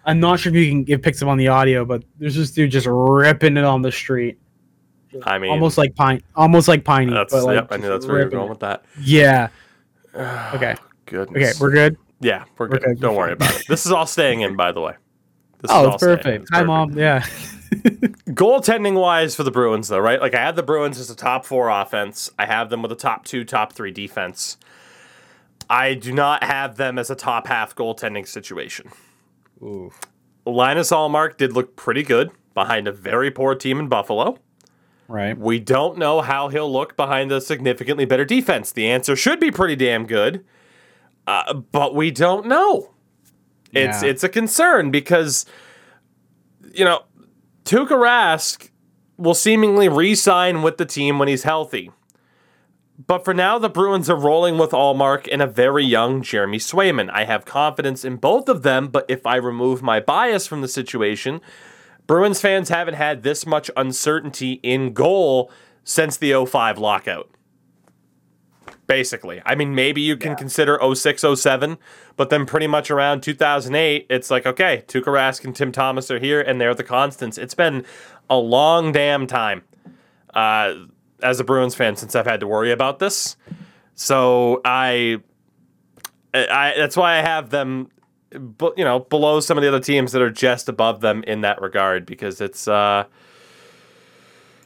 I'm 0.06 0.20
not 0.20 0.40
sure 0.40 0.52
if 0.52 0.56
you 0.56 0.72
can 0.72 0.84
get 0.84 1.04
picks 1.04 1.22
up 1.22 1.28
on 1.28 1.38
the 1.38 1.50
audio, 1.50 1.86
but 1.86 2.04
there's 2.18 2.36
this 2.36 2.50
dude 2.50 2.72
just 2.72 2.88
ripping 2.90 3.58
it 3.58 3.64
on 3.64 3.84
the 3.84 3.92
street. 3.92 4.40
I 5.24 5.38
mean, 5.38 5.52
almost 5.52 5.78
like 5.78 5.94
pine, 5.94 6.24
almost 6.36 6.68
like 6.68 6.84
piney. 6.84 7.14
That's 7.14 7.34
but 7.34 7.44
like, 7.44 7.56
yep. 7.56 7.68
I 7.70 7.78
knew 7.78 7.90
that's 7.90 8.08
where 8.08 8.20
you're 8.20 8.30
going 8.30 8.48
it. 8.48 8.50
with 8.50 8.62
that. 8.62 8.86
Yeah. 9.00 9.50
okay. 10.16 10.76
Goodness. 11.06 11.52
Okay, 11.52 11.60
we're 11.62 11.72
good. 11.72 11.98
Yeah, 12.22 12.46
we're, 12.58 12.70
we're 12.70 12.78
good. 12.78 12.84
good. 12.84 13.02
Don't 13.02 13.16
worry 13.16 13.34
about 13.34 13.54
it. 13.56 13.68
This 13.68 13.86
is 13.86 13.92
all 13.92 14.08
staying 14.08 14.42
in, 14.42 14.56
by 14.56 14.72
the 14.72 14.82
way. 14.82 14.96
This 15.62 15.70
oh, 15.72 15.92
it's 15.92 16.04
perfect. 16.04 16.42
It's 16.42 16.50
Hi, 16.50 16.64
perfect. 16.64 16.68
mom. 16.68 16.98
Yeah. 16.98 17.24
Goaltending 18.34 19.00
wise 19.00 19.36
for 19.36 19.44
the 19.44 19.52
Bruins, 19.52 19.88
though, 19.88 20.00
right? 20.00 20.22
Like 20.22 20.36
I 20.36 20.42
had 20.42 20.56
the 20.56 20.64
Bruins 20.64 21.00
as 21.00 21.10
a 21.10 21.16
top 21.16 21.46
four 21.46 21.70
offense. 21.70 22.30
I 22.38 22.46
have 22.46 22.70
them 22.70 22.82
with 22.82 22.92
a 22.92 22.96
top 22.96 23.26
two, 23.26 23.44
top 23.44 23.74
three 23.74 23.92
defense. 23.92 24.58
I 25.70 25.94
do 25.94 26.12
not 26.12 26.44
have 26.44 26.76
them 26.78 27.00
as 27.00 27.10
a 27.10 27.16
top 27.16 27.48
half 27.48 27.76
goaltending 27.76 28.28
situation. 28.28 28.92
Ooh. 29.62 29.92
Linus 30.46 30.92
Ullmark 30.92 31.38
did 31.38 31.54
look 31.54 31.76
pretty 31.76 32.04
good 32.04 32.32
behind 32.54 32.88
a 32.88 32.92
very 32.92 33.32
poor 33.32 33.56
team 33.56 33.80
in 33.80 33.88
Buffalo. 33.88 34.38
Right. 35.08 35.38
We 35.38 35.60
don't 35.60 35.98
know 35.98 36.22
how 36.22 36.48
he'll 36.48 36.72
look 36.72 36.96
behind 36.96 37.32
a 37.32 37.42
significantly 37.42 38.06
better 38.06 38.26
defense. 38.26 38.72
The 38.72 38.88
answer 38.90 39.16
should 39.16 39.40
be 39.40 39.52
pretty 39.52 39.76
damn 39.76 40.06
good, 40.06 40.46
uh, 41.28 41.54
but 41.54 41.96
we 41.96 42.12
don't 42.12 42.48
know. 42.48 42.92
It's 43.74 44.04
yeah. 44.04 44.10
it's 44.10 44.24
a 44.24 44.30
concern 44.30 44.92
because 44.92 45.46
you 46.74 46.86
know 46.86 47.04
Tuukka 47.64 47.90
Rask 47.90 48.70
will 49.18 49.34
seemingly 49.34 49.88
re-sign 49.88 50.62
with 50.62 50.78
the 50.78 50.86
team 50.86 51.20
when 51.20 51.28
he's 51.28 51.44
healthy. 51.44 51.92
But 53.08 53.24
for 53.24 53.34
now, 53.34 53.58
the 53.58 53.70
Bruins 53.70 54.10
are 54.10 54.16
rolling 54.16 54.58
with 54.58 54.72
Ullmark 54.72 55.28
and 55.32 55.42
a 55.42 55.48
very 55.48 55.84
young 55.84 56.22
Jeremy 56.22 56.58
Swayman. 56.58 57.10
I 57.10 57.26
have 57.26 57.46
confidence 57.46 58.06
in 58.06 58.18
both 58.18 58.50
of 58.50 58.64
them, 58.64 58.90
but 58.90 59.06
if 59.08 59.26
I 59.26 59.38
remove 59.38 59.82
my 59.82 60.00
bias 60.00 60.48
from 60.48 60.62
the 60.62 60.68
situation, 60.68 61.42
Bruins 62.06 62.42
fans 62.42 62.70
haven't 62.70 62.96
had 62.96 63.24
this 63.24 63.46
much 63.46 63.72
uncertainty 63.78 64.54
in 64.64 64.94
goal 64.94 65.52
since 65.84 66.18
the 66.18 66.46
05 66.46 66.78
lockout 66.78 67.30
basically. 68.92 69.42
I 69.46 69.56
mean, 69.56 69.74
maybe 69.74 70.02
you 70.02 70.18
can 70.18 70.32
yeah. 70.32 70.36
consider 70.36 70.78
06, 70.94 71.24
07, 71.36 71.78
but 72.18 72.30
then 72.30 72.46
pretty 72.46 72.68
much 72.68 72.92
around 72.92 73.22
2008, 73.22 74.06
it's 74.10 74.30
like, 74.30 74.46
okay, 74.46 74.84
Tuukka 74.88 75.06
Rask 75.06 75.46
and 75.46 75.56
Tim 75.56 75.72
Thomas 75.72 76.12
are 76.12 76.20
here, 76.20 76.42
and 76.42 76.60
they're 76.60 76.76
the 76.76 76.84
constants. 76.84 77.38
It's 77.38 77.54
been 77.54 77.86
a 78.30 78.36
long 78.36 78.92
damn 78.92 79.28
time 79.28 79.64
uh, 80.34 80.74
as 81.24 81.40
a 81.40 81.46
Bruins 81.46 81.74
fan 81.74 81.96
since 81.96 82.18
I've 82.18 82.26
had 82.26 82.42
to 82.42 82.48
worry 82.48 82.70
about 82.72 83.00
this. 83.00 83.38
So 83.96 84.60
I, 84.66 85.20
I 86.34 86.74
that's 86.76 86.98
why 86.98 87.18
I 87.18 87.22
have 87.22 87.50
them, 87.50 87.88
you 88.34 88.84
know, 88.84 89.00
below 89.00 89.40
some 89.40 89.58
of 89.58 89.62
the 89.62 89.70
other 89.70 89.80
teams 89.80 90.12
that 90.12 90.22
are 90.22 90.30
just 90.30 90.68
above 90.68 91.00
them 91.00 91.24
in 91.28 91.42
that 91.42 91.62
regard 91.62 92.06
because 92.06 92.42
it's, 92.42 92.68
uh, 92.68 93.06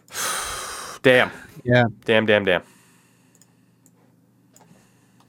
damn, 1.04 1.30
yeah, 1.64 1.84
damn, 2.06 2.26
damn, 2.26 2.44
damn. 2.44 2.64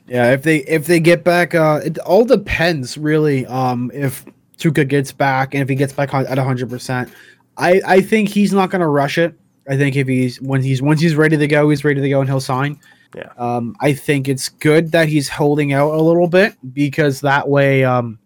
Yeah, 0.08 0.32
if 0.32 0.42
they 0.42 0.58
if 0.58 0.86
they 0.86 1.00
get 1.00 1.24
back, 1.24 1.54
uh, 1.54 1.80
it 1.84 1.98
all 1.98 2.24
depends 2.24 2.96
really. 2.96 3.44
Um, 3.46 3.90
if 3.92 4.24
Tuukka 4.58 4.86
gets 4.86 5.12
back 5.12 5.54
and 5.54 5.62
if 5.62 5.68
he 5.68 5.74
gets 5.74 5.92
back 5.92 6.14
on 6.14 6.26
at 6.26 6.38
hundred 6.38 6.70
percent, 6.70 7.10
I 7.56 7.80
I 7.86 8.00
think 8.00 8.28
he's 8.28 8.52
not 8.52 8.70
gonna 8.70 8.88
rush 8.88 9.18
it. 9.18 9.34
I 9.68 9.76
think 9.76 9.96
if 9.96 10.06
he's 10.06 10.40
when 10.40 10.62
he's 10.62 10.80
once 10.80 11.00
he's 11.00 11.16
ready 11.16 11.36
to 11.36 11.46
go, 11.46 11.68
he's 11.70 11.84
ready 11.84 12.00
to 12.00 12.08
go 12.08 12.20
and 12.20 12.28
he'll 12.28 12.40
sign. 12.40 12.78
Yeah. 13.14 13.30
Um, 13.36 13.76
I 13.80 13.92
think 13.92 14.28
it's 14.28 14.48
good 14.48 14.92
that 14.92 15.08
he's 15.08 15.28
holding 15.28 15.72
out 15.72 15.94
a 15.94 16.02
little 16.02 16.28
bit 16.28 16.54
because 16.72 17.20
that 17.22 17.48
way, 17.48 17.82
um, 17.84 18.18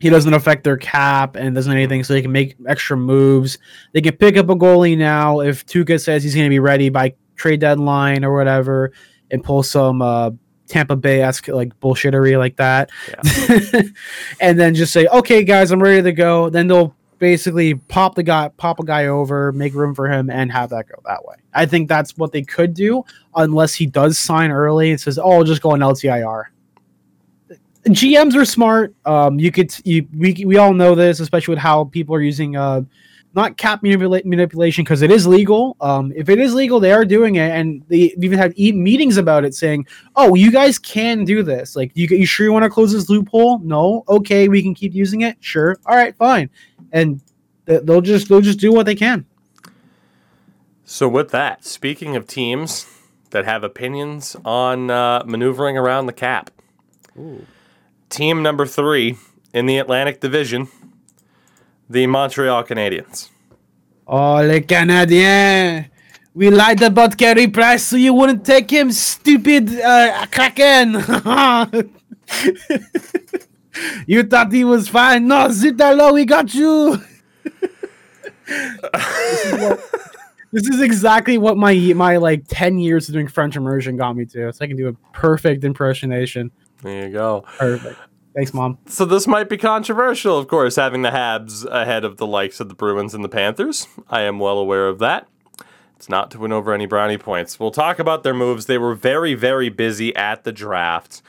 he 0.00 0.10
doesn't 0.10 0.34
affect 0.34 0.64
their 0.64 0.76
cap 0.76 1.36
and 1.36 1.54
doesn't 1.54 1.72
anything, 1.72 2.04
so 2.04 2.12
they 2.12 2.22
can 2.22 2.32
make 2.32 2.56
extra 2.66 2.96
moves. 2.96 3.58
They 3.92 4.00
can 4.00 4.16
pick 4.16 4.36
up 4.36 4.48
a 4.48 4.54
goalie 4.54 4.98
now 4.98 5.40
if 5.40 5.64
Tuukka 5.66 6.02
says 6.02 6.22
he's 6.22 6.34
going 6.34 6.46
to 6.46 6.50
be 6.50 6.58
ready 6.58 6.88
by 6.88 7.14
trade 7.36 7.60
deadline 7.60 8.24
or 8.24 8.34
whatever, 8.34 8.92
and 9.30 9.42
pull 9.42 9.62
some 9.62 10.02
uh, 10.02 10.30
Tampa 10.68 10.96
Bay 10.96 11.22
esque 11.22 11.48
like 11.48 11.78
bullshittery 11.80 12.38
like 12.38 12.56
that, 12.56 12.90
yeah. 13.08 13.82
and 14.40 14.58
then 14.58 14.74
just 14.74 14.92
say, 14.92 15.06
"Okay, 15.06 15.44
guys, 15.44 15.70
I'm 15.70 15.82
ready 15.82 16.02
to 16.02 16.12
go." 16.12 16.48
Then 16.50 16.66
they'll 16.68 16.94
basically 17.18 17.74
pop 17.74 18.14
the 18.14 18.22
guy, 18.22 18.48
pop 18.56 18.80
a 18.80 18.84
guy 18.84 19.06
over, 19.06 19.52
make 19.52 19.74
room 19.74 19.94
for 19.94 20.08
him, 20.08 20.30
and 20.30 20.50
have 20.52 20.70
that 20.70 20.88
go 20.88 20.94
that 21.06 21.24
way. 21.24 21.36
I 21.52 21.66
think 21.66 21.88
that's 21.88 22.16
what 22.16 22.32
they 22.32 22.42
could 22.42 22.74
do, 22.74 23.04
unless 23.34 23.74
he 23.74 23.86
does 23.86 24.18
sign 24.18 24.50
early 24.50 24.90
and 24.90 25.00
says, 25.00 25.18
"Oh, 25.18 25.32
I'll 25.32 25.44
just 25.44 25.62
go 25.62 25.72
on 25.72 25.80
LTIR." 25.80 26.44
GMs 27.86 28.34
are 28.34 28.46
smart. 28.46 28.94
Um, 29.04 29.38
you 29.38 29.52
could 29.52 29.74
you 29.84 30.06
we 30.16 30.44
we 30.46 30.56
all 30.56 30.72
know 30.72 30.94
this, 30.94 31.20
especially 31.20 31.52
with 31.52 31.62
how 31.62 31.84
people 31.84 32.14
are 32.14 32.22
using 32.22 32.56
uh 32.56 32.82
not 33.34 33.56
cap 33.56 33.82
manipula- 33.82 34.24
manipulation 34.24 34.84
because 34.84 35.02
it 35.02 35.10
is 35.10 35.26
legal. 35.26 35.76
Um, 35.80 36.12
if 36.14 36.28
it 36.28 36.38
is 36.38 36.54
legal, 36.54 36.78
they 36.80 36.92
are 36.92 37.04
doing 37.04 37.36
it, 37.36 37.50
and 37.50 37.82
they 37.88 38.14
even 38.18 38.38
had 38.38 38.52
e- 38.56 38.72
meetings 38.72 39.16
about 39.16 39.44
it, 39.44 39.54
saying, 39.54 39.86
"Oh, 40.14 40.34
you 40.34 40.50
guys 40.50 40.78
can 40.78 41.24
do 41.24 41.42
this. 41.42 41.74
Like, 41.74 41.90
you, 41.94 42.06
you 42.08 42.26
sure 42.26 42.46
you 42.46 42.52
want 42.52 42.64
to 42.64 42.70
close 42.70 42.92
this 42.92 43.08
loophole? 43.08 43.58
No, 43.58 44.04
okay, 44.08 44.48
we 44.48 44.62
can 44.62 44.74
keep 44.74 44.94
using 44.94 45.22
it. 45.22 45.36
Sure, 45.40 45.76
all 45.86 45.96
right, 45.96 46.16
fine." 46.16 46.48
And 46.92 47.20
th- 47.66 47.82
they'll 47.84 48.00
just 48.00 48.28
they'll 48.28 48.40
just 48.40 48.60
do 48.60 48.72
what 48.72 48.86
they 48.86 48.94
can. 48.94 49.26
So, 50.84 51.08
with 51.08 51.30
that, 51.30 51.64
speaking 51.64 52.14
of 52.14 52.26
teams 52.26 52.86
that 53.30 53.44
have 53.44 53.64
opinions 53.64 54.36
on 54.44 54.90
uh, 54.90 55.24
maneuvering 55.26 55.76
around 55.76 56.06
the 56.06 56.12
cap, 56.12 56.50
Ooh. 57.18 57.46
team 58.10 58.42
number 58.42 58.66
three 58.66 59.16
in 59.52 59.66
the 59.66 59.78
Atlantic 59.78 60.20
Division 60.20 60.68
the 61.88 62.06
Montreal 62.06 62.64
Canadiens. 62.64 63.30
Oh, 64.06 64.42
les 64.42 64.60
Canadiens! 64.60 65.88
We 66.34 66.50
lied 66.50 66.82
about 66.82 67.16
Carey 67.16 67.46
Price 67.46 67.84
so 67.84 67.96
you 67.96 68.12
wouldn't 68.12 68.44
take 68.44 68.70
him, 68.70 68.92
stupid 68.92 69.70
uh, 69.80 70.26
Kraken! 70.30 70.94
You 74.06 74.22
thought 74.22 74.52
he 74.52 74.64
was 74.64 74.88
fine. 74.88 75.26
No, 75.26 75.50
down. 75.76 76.14
We 76.14 76.24
got 76.24 76.54
you. 76.54 77.02
this, 78.52 79.44
is 79.44 79.60
what, 79.60 79.80
this 80.52 80.68
is 80.68 80.80
exactly 80.80 81.38
what 81.38 81.56
my 81.56 81.74
my 81.94 82.16
like 82.18 82.44
ten 82.48 82.78
years 82.78 83.08
of 83.08 83.14
doing 83.14 83.28
French 83.28 83.56
immersion 83.56 83.96
got 83.96 84.16
me 84.16 84.24
to. 84.26 84.52
So 84.52 84.64
I 84.64 84.68
can 84.68 84.76
do 84.76 84.88
a 84.88 84.92
perfect 85.12 85.64
impersonation. 85.64 86.50
There 86.82 87.06
you 87.06 87.12
go. 87.12 87.44
Perfect. 87.58 87.98
Thanks, 88.34 88.52
mom. 88.52 88.78
So 88.86 89.04
this 89.04 89.28
might 89.28 89.48
be 89.48 89.56
controversial, 89.56 90.36
of 90.36 90.48
course, 90.48 90.76
having 90.76 91.02
the 91.02 91.10
Habs 91.10 91.64
ahead 91.66 92.04
of 92.04 92.16
the 92.16 92.26
likes 92.26 92.58
of 92.58 92.68
the 92.68 92.74
Bruins 92.74 93.14
and 93.14 93.22
the 93.22 93.28
Panthers. 93.28 93.86
I 94.10 94.22
am 94.22 94.40
well 94.40 94.58
aware 94.58 94.88
of 94.88 94.98
that. 94.98 95.28
It's 95.96 96.08
not 96.08 96.32
to 96.32 96.40
win 96.40 96.52
over 96.52 96.74
any 96.74 96.86
brownie 96.86 97.16
points. 97.16 97.60
We'll 97.60 97.70
talk 97.70 98.00
about 98.00 98.24
their 98.24 98.34
moves. 98.34 98.66
They 98.66 98.76
were 98.76 98.94
very, 98.94 99.34
very 99.34 99.68
busy 99.68 100.14
at 100.16 100.42
the 100.42 100.52
draft. 100.52 101.22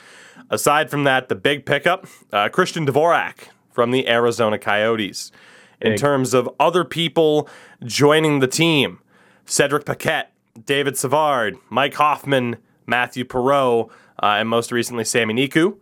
Aside 0.50 0.90
from 0.90 1.04
that, 1.04 1.28
the 1.28 1.36
big 1.36 1.64
pickup, 1.64 2.06
uh, 2.32 2.48
Christian 2.48 2.86
Dvorak 2.86 3.48
from 3.70 3.92
the 3.92 4.08
Arizona 4.08 4.58
Coyotes. 4.58 5.30
In 5.80 5.92
Big. 5.92 6.00
terms 6.00 6.34
of 6.34 6.48
other 6.58 6.84
people 6.84 7.48
joining 7.84 8.40
the 8.40 8.46
team, 8.46 8.98
Cedric 9.44 9.84
Paquette, 9.84 10.32
David 10.64 10.96
Savard, 10.96 11.58
Mike 11.68 11.94
Hoffman, 11.94 12.56
Mathieu 12.86 13.24
Perreault, 13.24 13.90
uh, 14.22 14.36
and 14.38 14.48
most 14.48 14.72
recently 14.72 15.04
Sami 15.04 15.34
Niku. 15.34 15.76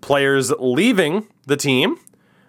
Players 0.00 0.50
leaving 0.58 1.26
the 1.46 1.56
team, 1.56 1.98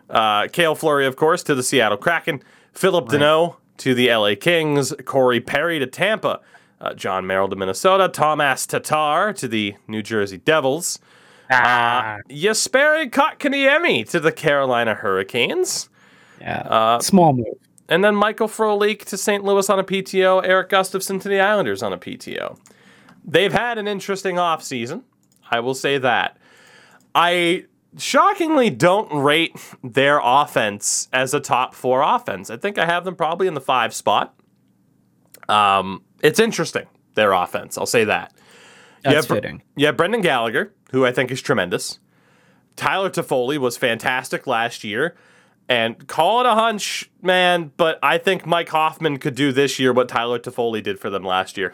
uh, 0.10 0.48
Cale 0.48 0.76
Fleury, 0.76 1.06
of 1.06 1.16
course, 1.16 1.44
to 1.44 1.56
the 1.56 1.64
Seattle 1.64 1.98
Kraken, 1.98 2.42
Phillip 2.74 3.08
Danault 3.08 3.56
to 3.78 3.94
the 3.94 4.10
LA 4.14 4.34
Kings, 4.40 4.94
Corey 5.06 5.40
Perry 5.40 5.80
to 5.80 5.88
Tampa, 5.88 6.40
uh, 6.82 6.94
Jon 6.94 7.26
Merrill 7.26 7.50
to 7.50 7.56
Minnesota, 7.56 8.08
Thomas 8.10 8.66
Tatar 8.68 9.34
to 9.34 9.48
the 9.48 9.76
New 9.88 10.02
Jersey 10.04 10.38
Devils, 10.38 11.00
Ah, 11.50 12.16
uh, 12.16 12.18
Jesperi 12.30 13.10
Kotkaniemi 13.10 14.08
to 14.10 14.20
the 14.20 14.32
Carolina 14.34 14.94
Hurricanes, 14.94 15.88
yeah. 16.42 16.60
uh, 16.60 17.00
Small 17.00 17.32
move. 17.34 17.46
and 17.88 18.04
then 18.04 18.16
Michael 18.16 18.50
Frolik 18.50 19.06
to 19.06 19.18
St. 19.18 19.44
Louis 19.46 19.70
on 19.70 19.80
a 19.80 19.84
PTO, 19.84 20.46
Erik 20.46 20.70
Gustafsson 20.70 21.22
to 21.22 21.30
the 21.30 21.40
Islanders 21.40 21.82
on 21.82 21.94
a 21.94 21.98
PTO. 21.98 22.60
They've 23.24 23.54
had 23.54 23.78
an 23.78 23.88
interesting 23.88 24.36
offseason. 24.36 25.04
I 25.50 25.62
will 25.62 25.74
say 25.74 25.98
that. 26.00 26.37
I 27.18 27.66
shockingly 27.98 28.70
don't 28.70 29.12
rate 29.12 29.56
their 29.84 30.22
offense 30.24 31.10
as 31.12 31.34
a 31.34 31.40
top 31.40 31.74
four 31.74 32.04
offense. 32.04 32.52
I 32.52 32.58
think 32.58 32.78
I 32.78 32.86
have 32.86 33.06
them 33.06 33.16
probably 33.16 33.48
in 33.48 33.56
the 33.56 33.62
five 33.62 33.92
spot. 33.92 34.36
Um, 35.50 36.04
it's 36.22 36.40
interesting, 36.40 36.86
their 37.16 37.32
offense. 37.32 37.76
I'll 37.76 37.88
say 37.88 38.04
that. 38.04 38.34
That's 39.04 39.28
yeah, 39.28 39.36
fitting. 39.36 39.64
Yeah, 39.76 39.92
Brendan 39.94 40.22
Gallagher, 40.22 40.74
who 40.92 41.06
I 41.06 41.12
think 41.12 41.32
is 41.32 41.42
tremendous. 41.42 41.98
Tyler 42.76 43.10
Toffoli 43.10 43.58
was 43.58 43.78
fantastic 43.78 44.46
last 44.46 44.84
year. 44.84 45.16
And 45.70 46.08
call 46.08 46.40
it 46.42 46.46
a 46.46 46.54
hunch, 46.54 47.10
man, 47.22 47.72
but 47.78 48.00
I 48.02 48.20
think 48.20 48.46
Mike 48.46 48.70
Hoffman 48.70 49.18
could 49.18 49.36
do 49.36 49.52
this 49.52 49.80
year 49.80 49.92
what 49.92 50.08
Tyler 50.08 50.40
Toffoli 50.40 50.82
did 50.82 51.00
for 51.00 51.10
them 51.10 51.24
last 51.24 51.58
year. 51.58 51.74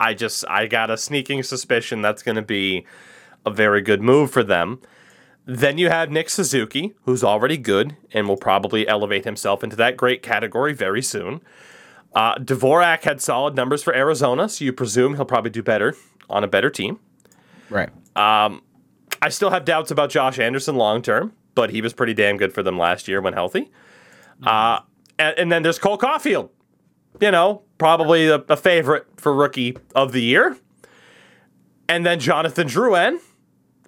I 0.00 0.14
just, 0.14 0.44
I 0.48 0.66
got 0.66 0.90
a 0.90 0.98
sneaking 0.98 1.42
suspicion 1.44 2.02
that's 2.02 2.22
going 2.22 2.36
to 2.36 2.42
be 2.42 2.86
a 3.48 3.54
very 3.54 3.80
good 3.80 4.00
move 4.00 4.30
for 4.30 4.44
them. 4.44 4.80
Then 5.44 5.78
you 5.78 5.88
have 5.88 6.10
Nick 6.10 6.28
Suzuki, 6.28 6.94
who's 7.04 7.24
already 7.24 7.56
good 7.56 7.96
and 8.12 8.28
will 8.28 8.36
probably 8.36 8.86
elevate 8.86 9.24
himself 9.24 9.64
into 9.64 9.76
that 9.76 9.96
great 9.96 10.22
category 10.22 10.74
very 10.74 11.02
soon. 11.02 11.40
Uh, 12.14 12.34
Dvorak 12.36 13.02
had 13.02 13.20
solid 13.20 13.54
numbers 13.56 13.82
for 13.82 13.94
Arizona, 13.94 14.48
so 14.48 14.64
you 14.64 14.72
presume 14.72 15.16
he'll 15.16 15.24
probably 15.24 15.50
do 15.50 15.62
better 15.62 15.94
on 16.28 16.44
a 16.44 16.48
better 16.48 16.70
team. 16.70 17.00
Right. 17.70 17.90
I 19.22 19.30
still 19.30 19.50
have 19.50 19.64
doubts 19.64 19.90
about 19.90 20.10
Josh 20.10 20.38
Anderson 20.38 20.76
long 20.76 21.02
term, 21.02 21.32
but 21.54 21.70
he 21.70 21.80
was 21.80 21.92
pretty 21.92 22.14
damn 22.14 22.36
good 22.36 22.52
for 22.52 22.62
them 22.62 22.78
last 22.78 23.08
year 23.08 23.20
when 23.20 23.32
healthy. 23.32 23.70
Uh, 24.42 24.80
and, 25.18 25.38
and 25.38 25.52
then 25.52 25.62
there's 25.62 25.78
Cole 25.78 25.98
Caufield, 25.98 26.50
you 27.20 27.30
know, 27.30 27.62
probably 27.78 28.28
a, 28.28 28.36
a 28.48 28.56
favorite 28.56 29.06
for 29.16 29.34
rookie 29.34 29.76
of 29.94 30.12
the 30.12 30.22
year. 30.22 30.56
And 31.88 32.04
then 32.04 32.20
Jonathan 32.20 32.68
Drouin, 32.68 33.18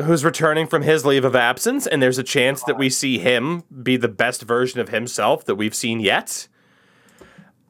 who's 0.02 0.24
returning 0.24 0.66
from 0.66 0.82
his 0.82 1.04
leave 1.04 1.24
of 1.24 1.34
absence, 1.36 1.86
and 1.86 2.02
there's 2.02 2.18
a 2.18 2.22
chance 2.22 2.62
that 2.64 2.78
we 2.78 2.90
see 2.90 3.18
him 3.18 3.62
be 3.82 3.96
the 3.96 4.08
best 4.08 4.42
version 4.42 4.80
of 4.80 4.88
himself 4.90 5.44
that 5.44 5.54
we've 5.56 5.74
seen 5.74 6.00
yet. 6.00 6.48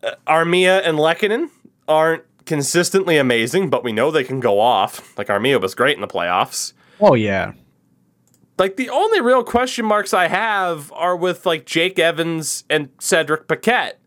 Uh, 0.03 0.13
Armia 0.27 0.81
and 0.85 0.99
Lehkonen 0.99 1.51
aren't 1.89 2.23
consistently 2.47 3.17
amazing, 3.17 3.71
but 3.71 3.85
we 3.85 3.93
know 3.93 4.11
they 4.11 4.25
can 4.25 4.41
go 4.41 4.59
off. 4.61 5.17
Like 5.19 5.29
Armia 5.29 5.61
was 5.61 5.75
great 5.75 5.95
in 5.97 6.01
the 6.01 6.09
playoffs 6.09 6.73
Oh 7.01 7.15
yeah. 7.15 7.53
like 8.59 8.77
the 8.77 8.89
only 8.91 9.21
real 9.21 9.43
question 9.45 9.85
marks 9.87 10.13
I 10.13 10.29
have 10.29 10.91
are 10.93 11.17
with 11.17 11.47
like 11.47 11.65
Jake 11.67 11.99
Evans 11.99 12.65
and 12.69 12.91
Cedric 12.99 13.47
Paquette. 13.49 13.99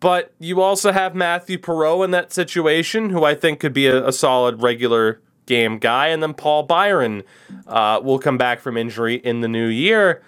But 0.00 0.32
you 0.38 0.60
also 0.62 0.92
have 0.92 1.14
Mathieu 1.14 1.58
Perreault 1.58 2.04
in 2.04 2.10
that 2.12 2.32
situation, 2.32 3.10
who 3.10 3.24
I 3.24 3.34
think 3.34 3.60
could 3.60 3.74
be 3.74 3.86
a, 3.86 4.06
a 4.08 4.12
solid 4.12 4.62
regular 4.62 5.20
game 5.50 5.78
guy, 5.78 6.06
and 6.06 6.22
then 6.22 6.32
Paul 6.32 6.62
Byron 6.62 7.24
uh, 7.66 8.00
will 8.02 8.20
come 8.20 8.38
back 8.38 8.60
from 8.60 8.76
injury 8.76 9.16
in 9.16 9.40
the 9.40 9.48
new 9.48 9.66
year. 9.66 10.22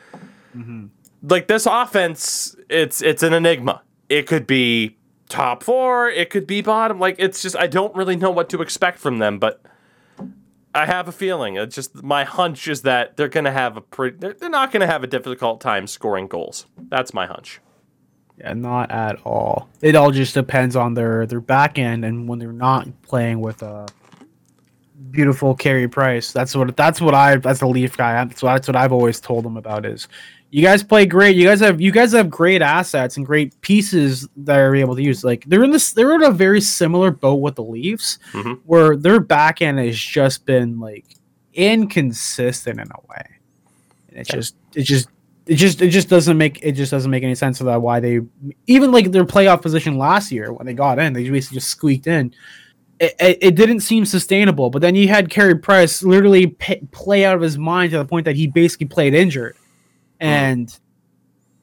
Like 1.22 1.46
this 1.46 1.64
offense, 1.64 2.56
it's 2.68 3.00
it's 3.00 3.22
an 3.22 3.32
enigma. 3.32 3.82
It 4.08 4.26
could 4.26 4.46
be 4.46 4.96
top 5.28 5.62
four, 5.62 6.10
it 6.10 6.28
could 6.28 6.46
be 6.46 6.60
bottom. 6.60 6.98
Like 6.98 7.14
it's 7.18 7.40
just 7.40 7.56
I 7.56 7.68
don't 7.68 7.94
really 7.94 8.16
know 8.16 8.30
what 8.32 8.50
to 8.50 8.60
expect 8.60 8.98
from 8.98 9.18
them, 9.18 9.38
but 9.38 9.62
I 10.74 10.86
have 10.86 11.06
a 11.06 11.12
feeling. 11.12 11.56
It's 11.56 11.76
just 11.76 12.02
my 12.02 12.24
hunch 12.24 12.66
is 12.66 12.82
that 12.82 13.16
they're 13.16 13.28
going 13.28 13.44
to 13.44 13.52
have 13.52 13.76
a 13.76 13.80
pretty. 13.80 14.16
They're, 14.18 14.32
they're 14.32 14.50
not 14.50 14.72
going 14.72 14.80
to 14.80 14.86
have 14.88 15.04
a 15.04 15.06
difficult 15.06 15.60
time 15.60 15.86
scoring 15.86 16.26
goals. 16.26 16.66
That's 16.88 17.14
my 17.14 17.26
hunch. 17.26 17.60
Yeah, 18.38 18.54
not 18.54 18.90
at 18.90 19.20
all. 19.24 19.68
It 19.82 19.94
all 19.94 20.10
just 20.10 20.34
depends 20.34 20.74
on 20.74 20.94
their 20.94 21.26
their 21.26 21.40
back 21.40 21.78
end 21.78 22.04
and 22.04 22.28
when 22.28 22.40
they're 22.40 22.52
not 22.52 22.88
playing 23.02 23.40
with 23.40 23.62
a 23.62 23.86
beautiful 25.12 25.54
Carey 25.54 25.86
Price. 25.86 26.32
That's 26.32 26.56
what 26.56 26.76
that's 26.76 27.00
what 27.00 27.14
I 27.14 27.36
that's 27.36 27.60
the 27.60 27.68
Leaf 27.68 27.96
guy. 27.96 28.24
That's 28.24 28.42
what, 28.42 28.54
that's 28.54 28.66
what 28.68 28.74
I've 28.76 28.92
always 28.92 29.20
told 29.20 29.44
them 29.44 29.56
about 29.56 29.86
is 29.86 30.08
you 30.50 30.60
guys 30.62 30.82
play 30.82 31.06
great. 31.06 31.36
You 31.36 31.44
guys 31.46 31.60
have 31.60 31.80
you 31.80 31.92
guys 31.92 32.12
have 32.12 32.28
great 32.28 32.60
assets 32.62 33.16
and 33.16 33.24
great 33.24 33.58
pieces 33.60 34.28
that 34.38 34.58
are 34.58 34.74
able 34.74 34.96
to 34.96 35.02
use. 35.02 35.22
Like 35.22 35.44
they're 35.46 35.62
in 35.62 35.70
this 35.70 35.92
they're 35.92 36.14
in 36.14 36.24
a 36.24 36.30
very 36.30 36.60
similar 36.60 37.10
boat 37.10 37.36
with 37.36 37.54
the 37.54 37.62
Leafs 37.64 38.18
Mhm. 38.32 38.58
where 38.66 38.96
their 38.96 39.20
back 39.20 39.62
end 39.62 39.78
has 39.78 39.96
just 39.98 40.44
been 40.44 40.80
like 40.80 41.04
inconsistent 41.54 42.80
in 42.80 42.86
a 42.88 43.00
way. 43.10 43.26
And 44.08 44.18
it's 44.18 44.30
just 44.30 44.56
it 44.74 44.82
just 44.82 45.08
it 45.46 45.56
just 45.56 45.80
it 45.82 45.88
just 45.88 46.08
doesn't 46.08 46.38
make 46.38 46.60
it 46.62 46.72
just 46.72 46.90
doesn't 46.90 47.10
make 47.10 47.22
any 47.24 47.34
sense 47.34 47.60
of 47.60 47.66
that 47.66 47.82
why 47.82 47.98
they 48.00 48.20
even 48.66 48.92
like 48.92 49.10
their 49.10 49.24
playoff 49.24 49.62
position 49.62 49.98
last 49.98 50.30
year 50.30 50.52
when 50.52 50.66
they 50.66 50.74
got 50.74 50.98
in 50.98 51.12
they 51.14 51.28
basically 51.28 51.56
just 51.56 51.68
squeaked 51.68 52.06
in 52.06 52.32
it, 53.02 53.38
it, 53.40 53.54
didn't 53.56 53.80
seem 53.80 54.04
sustainable 54.04 54.70
but 54.70 54.80
then 54.80 54.94
you 54.94 55.08
had 55.08 55.28
Carey 55.28 55.56
Price 55.56 56.02
literally 56.02 56.46
p- 56.46 56.80
play 56.92 57.24
out 57.24 57.34
of 57.34 57.40
his 57.40 57.58
mind 57.58 57.90
to 57.90 57.98
the 57.98 58.04
point 58.04 58.24
that 58.24 58.36
he 58.36 58.46
basically 58.46 58.86
played 58.86 59.12
injured. 59.14 59.56
And 60.20 60.78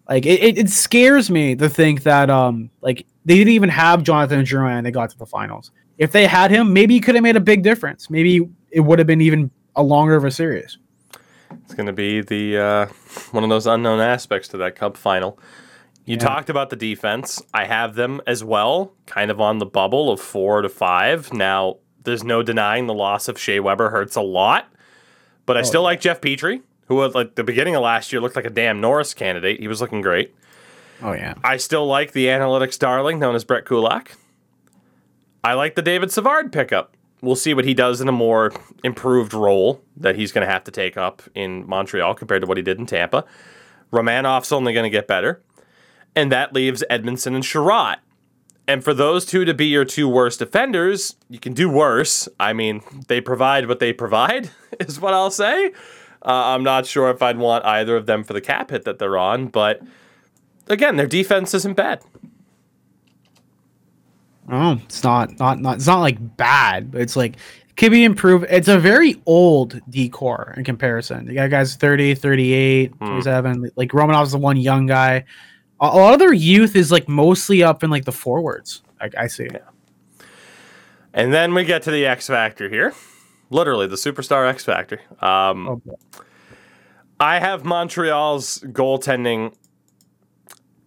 like 0.09 0.25
it, 0.25 0.43
it, 0.43 0.57
it 0.57 0.69
scares 0.69 1.29
me 1.29 1.55
to 1.55 1.69
think 1.69 2.03
that 2.03 2.29
um 2.29 2.69
like 2.81 3.05
they 3.25 3.35
didn't 3.35 3.53
even 3.53 3.69
have 3.69 4.03
Jonathan 4.03 4.41
Drouin 4.41 4.77
and 4.77 4.85
they 4.85 4.91
got 4.91 5.09
to 5.11 5.17
the 5.17 5.25
finals. 5.25 5.71
If 5.97 6.11
they 6.11 6.27
had 6.27 6.51
him 6.51 6.73
maybe 6.73 6.93
he 6.93 6.99
could 6.99 7.15
have 7.15 7.23
made 7.23 7.37
a 7.37 7.41
big 7.41 7.63
difference. 7.63 8.09
Maybe 8.09 8.49
it 8.71 8.81
would 8.81 8.99
have 8.99 9.07
been 9.07 9.21
even 9.21 9.49
a 9.75 9.83
longer 9.83 10.15
of 10.15 10.25
a 10.25 10.31
series. 10.31 10.77
It's 11.63 11.73
going 11.73 11.87
to 11.87 11.93
be 11.93 12.21
the 12.21 12.57
uh, 12.57 12.85
one 13.31 13.43
of 13.43 13.49
those 13.49 13.65
unknown 13.65 13.99
aspects 13.99 14.47
to 14.49 14.57
that 14.57 14.75
Cup 14.75 14.97
final. 14.97 15.39
You 16.09 16.15
Yeah. 16.15 16.23
talked 16.25 16.49
about 16.49 16.71
the 16.71 16.75
defense. 16.75 17.39
I 17.53 17.65
have 17.65 17.93
them 17.93 18.19
as 18.25 18.43
well, 18.43 18.93
kind 19.05 19.29
of 19.29 19.39
on 19.39 19.59
the 19.59 19.65
bubble 19.67 20.11
of 20.11 20.19
four 20.19 20.63
to 20.63 20.67
five. 20.69 21.31
Now, 21.31 21.77
there's 22.03 22.23
no 22.23 22.41
denying 22.41 22.87
the 22.87 22.95
loss 22.95 23.27
of 23.27 23.37
Shea 23.37 23.59
Weber 23.59 23.91
hurts 23.91 24.15
a 24.15 24.21
lot, 24.21 24.65
but 25.45 25.55
I 25.55 25.59
oh, 25.59 25.63
still 25.63 25.83
like 25.83 26.01
Jeff 26.01 26.19
Petry, 26.19 26.63
who 26.87 27.03
at 27.03 27.13
like 27.13 27.35
the 27.35 27.43
beginning 27.43 27.75
of 27.75 27.83
last 27.83 28.11
year 28.11 28.21
looked 28.21 28.35
like 28.35 28.45
a 28.45 28.49
damn 28.49 28.81
Norris 28.81 29.13
candidate. 29.13 29.59
He 29.59 29.67
was 29.67 29.81
looking 29.81 30.01
great. 30.01 30.33
oh 31.03 31.13
yeah 31.13 31.35
I 31.43 31.57
still 31.57 31.85
like 31.85 32.13
the 32.13 32.25
analytics 32.25 32.79
darling 32.79 33.19
known 33.19 33.35
as 33.35 33.43
Brett 33.43 33.65
Kulak. 33.65 34.13
I 35.43 35.53
like 35.53 35.75
the 35.75 35.83
David 35.83 36.11
Savard 36.11 36.51
pickup. 36.51 36.97
We'll 37.21 37.35
see 37.35 37.53
what 37.53 37.65
he 37.65 37.75
does 37.75 38.01
in 38.01 38.07
a 38.07 38.11
more 38.11 38.51
improved 38.83 39.35
role 39.35 39.83
that 39.97 40.15
he's 40.15 40.31
going 40.31 40.45
to 40.45 40.51
have 40.51 40.63
to 40.63 40.71
take 40.71 40.97
up 40.97 41.21
in 41.35 41.67
Montreal 41.67 42.15
compared 42.15 42.41
to 42.41 42.47
what 42.47 42.57
he 42.57 42.63
did 42.63 42.79
in 42.79 42.87
Tampa. 42.87 43.25
Romanov's 43.91 44.51
only 44.51 44.73
going 44.73 44.83
to 44.85 44.89
get 44.89 45.07
better. 45.07 45.41
And 46.15 46.31
that 46.31 46.53
leaves 46.53 46.83
Edmundson 46.89 47.35
and 47.35 47.43
Chiarot. 47.43 47.97
And 48.67 48.83
for 48.83 48.93
those 48.93 49.25
two 49.25 49.45
to 49.45 49.53
be 49.53 49.65
your 49.65 49.85
two 49.85 50.07
worst 50.07 50.39
defenders, 50.39 51.15
you 51.29 51.39
can 51.39 51.53
do 51.53 51.69
worse. 51.69 52.27
I 52.39 52.53
mean, 52.53 52.81
they 53.07 53.19
provide 53.21 53.67
what 53.67 53.79
they 53.79 53.93
provide, 53.93 54.49
is 54.79 54.99
what 54.99 55.13
I'll 55.13 55.31
say. 55.31 55.67
Uh, 56.21 56.53
I'm 56.53 56.63
not 56.63 56.85
sure 56.85 57.09
if 57.09 57.21
I'd 57.21 57.37
want 57.37 57.65
either 57.65 57.95
of 57.95 58.05
them 58.05 58.23
for 58.23 58.33
the 58.33 58.41
cap 58.41 58.69
hit 58.71 58.83
that 58.85 58.99
they're 58.99 59.17
on, 59.17 59.47
but 59.47 59.81
again, 60.67 60.97
their 60.97 61.07
defense 61.07 61.53
isn't 61.53 61.75
bad. 61.75 62.01
Oh, 64.51 64.79
it's 64.83 65.03
not 65.03 65.37
not 65.39 65.59
not 65.59 65.75
it's 65.77 65.87
not 65.87 65.99
like 65.99 66.37
bad, 66.37 66.91
but 66.91 67.01
it's 67.01 67.15
like 67.15 67.35
it 67.35 67.75
could 67.77 67.91
be 67.91 68.03
improved. 68.03 68.45
It's 68.49 68.67
a 68.67 68.79
very 68.79 69.21
old 69.25 69.79
decor 69.89 70.53
in 70.57 70.63
comparison. 70.63 71.27
You 71.27 71.35
got 71.35 71.51
guys 71.51 71.75
30, 71.75 72.15
38, 72.15 72.91
Hmm. 72.95 73.05
27. 73.05 73.71
Like 73.75 73.91
Romanov's 73.91 74.31
the 74.31 74.39
one 74.39 74.57
young 74.57 74.87
guy. 74.87 75.23
A, 75.81 75.87
lot 75.87 76.13
of 76.13 76.19
their 76.19 76.33
youth 76.33 76.75
is 76.75 76.91
like 76.91 77.07
mostly 77.07 77.63
up 77.63 77.83
in 77.83 77.89
like 77.89 78.05
the 78.05 78.11
forwards. 78.11 78.81
Like 78.99 79.15
I 79.17 79.27
see. 79.27 79.47
And 81.13 81.33
then 81.33 81.53
we 81.53 81.63
get 81.63 81.83
to 81.83 81.91
the 81.91 82.05
X 82.05 82.27
Factor 82.27 82.69
here. 82.69 82.93
Literally, 83.49 83.87
the 83.87 83.95
superstar 83.95 84.47
X 84.49 84.63
Factor. 84.65 85.01
Um, 85.21 85.67
Oh, 85.67 85.75
boy. 85.77 85.95
I 87.19 87.39
have 87.39 87.65
Montreal's 87.65 88.59
goaltending 88.67 89.53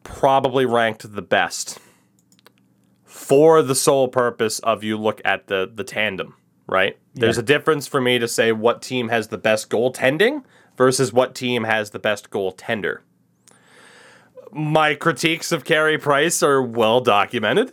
probably 0.03 0.65
ranked 0.67 1.15
the 1.15 1.23
best 1.23 1.79
for 3.05 3.63
the 3.63 3.75
sole 3.75 4.09
purpose 4.09 4.59
of 4.61 4.83
you 4.83 4.97
look 4.97 5.21
at 5.25 5.47
the 5.49 5.71
the 5.75 5.85
tandem, 5.85 6.35
right? 6.67 6.99
There's 7.15 7.39
a 7.39 7.43
difference 7.43 7.87
for 7.87 8.01
me 8.01 8.19
to 8.19 8.27
say 8.29 8.53
what 8.53 8.81
team 8.83 9.09
has 9.09 9.29
the 9.29 9.39
best 9.39 9.69
goaltending 9.69 10.43
versus 10.77 11.13
what 11.13 11.35
team 11.35 11.65
has 11.65 11.91
the 11.91 11.99
best 11.99 12.31
goaltender. 12.31 12.99
My 14.53 14.95
critiques 14.95 15.51
of 15.51 15.65
Carey 15.65 15.99
Price 15.99 16.43
are 16.43 16.63
well 16.63 17.01
documented. 17.01 17.73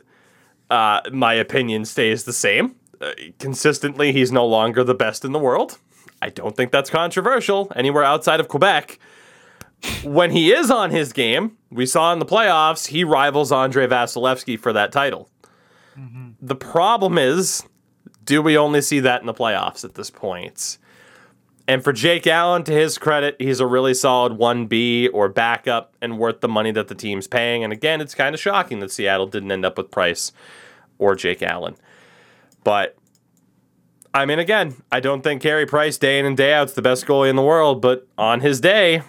Uh, 0.69 1.01
my 1.11 1.33
opinion 1.33 1.85
stays 1.85 2.23
the 2.23 2.33
same. 2.33 2.75
Uh, 3.01 3.11
consistently, 3.37 4.11
he's 4.11 4.31
no 4.31 4.45
longer 4.45 4.83
the 4.83 4.95
best 4.95 5.25
in 5.25 5.31
the 5.31 5.39
world. 5.39 5.77
I 6.21 6.29
don't 6.29 6.55
think 6.55 6.71
that's 6.71 6.89
controversial 6.89 7.71
anywhere 7.75 8.03
outside 8.03 8.39
of 8.39 8.47
Quebec. 8.47 8.99
When 10.03 10.31
he 10.31 10.51
is 10.51 10.69
on 10.69 10.91
his 10.91 11.13
game, 11.13 11.57
we 11.69 11.85
saw 11.85 12.11
in 12.11 12.19
the 12.19 12.25
playoffs, 12.25 12.87
he 12.87 13.03
rivals 13.03 13.51
Andrei 13.51 13.87
Vasilevskiy 13.87 14.59
for 14.59 14.73
that 14.73 14.91
title. 14.91 15.29
The 16.41 16.55
problem 16.55 17.17
is, 17.17 17.63
do 18.25 18.41
we 18.41 18.57
only 18.57 18.81
see 18.81 18.99
that 19.01 19.21
in 19.21 19.27
the 19.27 19.33
playoffs 19.33 19.83
at 19.83 19.95
this 19.95 20.09
point? 20.09 20.77
And 21.69 21.83
for 21.83 21.93
Jake 21.93 22.25
Allen, 22.25 22.63
to 22.63 22.71
his 22.71 22.97
credit, 22.97 23.35
he's 23.37 23.59
a 23.59 23.67
really 23.67 23.93
solid 23.93 24.39
1B 24.39 25.11
or 25.13 25.29
backup 25.29 25.93
and 26.01 26.17
worth 26.17 26.41
the 26.41 26.47
money 26.47 26.71
that 26.71 26.87
the 26.87 26.95
team's 26.95 27.27
paying. 27.27 27.63
And 27.63 27.71
again, 27.71 28.01
it's 28.01 28.15
kind 28.15 28.33
of 28.33 28.41
shocking 28.41 28.79
that 28.79 28.91
Seattle 28.91 29.27
didn't 29.27 29.51
end 29.51 29.63
up 29.63 29.77
with 29.77 29.91
Price 29.91 30.31
or 30.97 31.13
Jake 31.13 31.43
Allen. 31.43 31.75
But 32.63 32.97
I 34.15 34.25
mean, 34.25 34.39
again, 34.39 34.81
I 34.91 34.99
don't 34.99 35.21
think 35.21 35.43
Carey 35.43 35.67
Price 35.67 35.99
day 35.99 36.17
in 36.17 36.25
and 36.25 36.35
day 36.35 36.53
out 36.53 36.69
is 36.69 36.73
the 36.73 36.81
best 36.81 37.05
goalie 37.05 37.29
in 37.29 37.35
the 37.35 37.43
world, 37.43 37.83
but 37.83 38.07
on 38.17 38.39
his 38.39 38.59
day, 38.59 39.03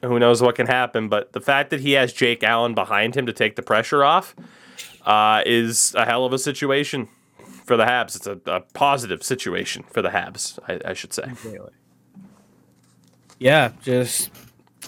who 0.00 0.20
knows 0.20 0.40
what 0.40 0.54
can 0.54 0.68
happen. 0.68 1.08
But 1.08 1.32
the 1.32 1.40
fact 1.40 1.70
that 1.70 1.80
he 1.80 1.92
has 1.94 2.12
Jake 2.12 2.44
Allen 2.44 2.72
behind 2.72 3.16
him 3.16 3.26
to 3.26 3.32
take 3.32 3.56
the 3.56 3.62
pressure 3.62 4.04
off 4.04 4.36
uh, 5.04 5.42
is 5.44 5.92
a 5.96 6.04
hell 6.04 6.24
of 6.24 6.32
a 6.32 6.38
situation 6.38 7.08
for 7.64 7.76
the 7.76 7.84
Habs. 7.84 8.14
It's 8.14 8.28
a, 8.28 8.38
a 8.46 8.60
positive 8.60 9.24
situation 9.24 9.82
for 9.90 10.02
the 10.02 10.10
Habs, 10.10 10.56
I, 10.68 10.90
I 10.90 10.92
should 10.92 11.12
say. 11.12 11.32
Really. 11.44 11.72
Yeah, 13.40 13.72
just 13.82 14.30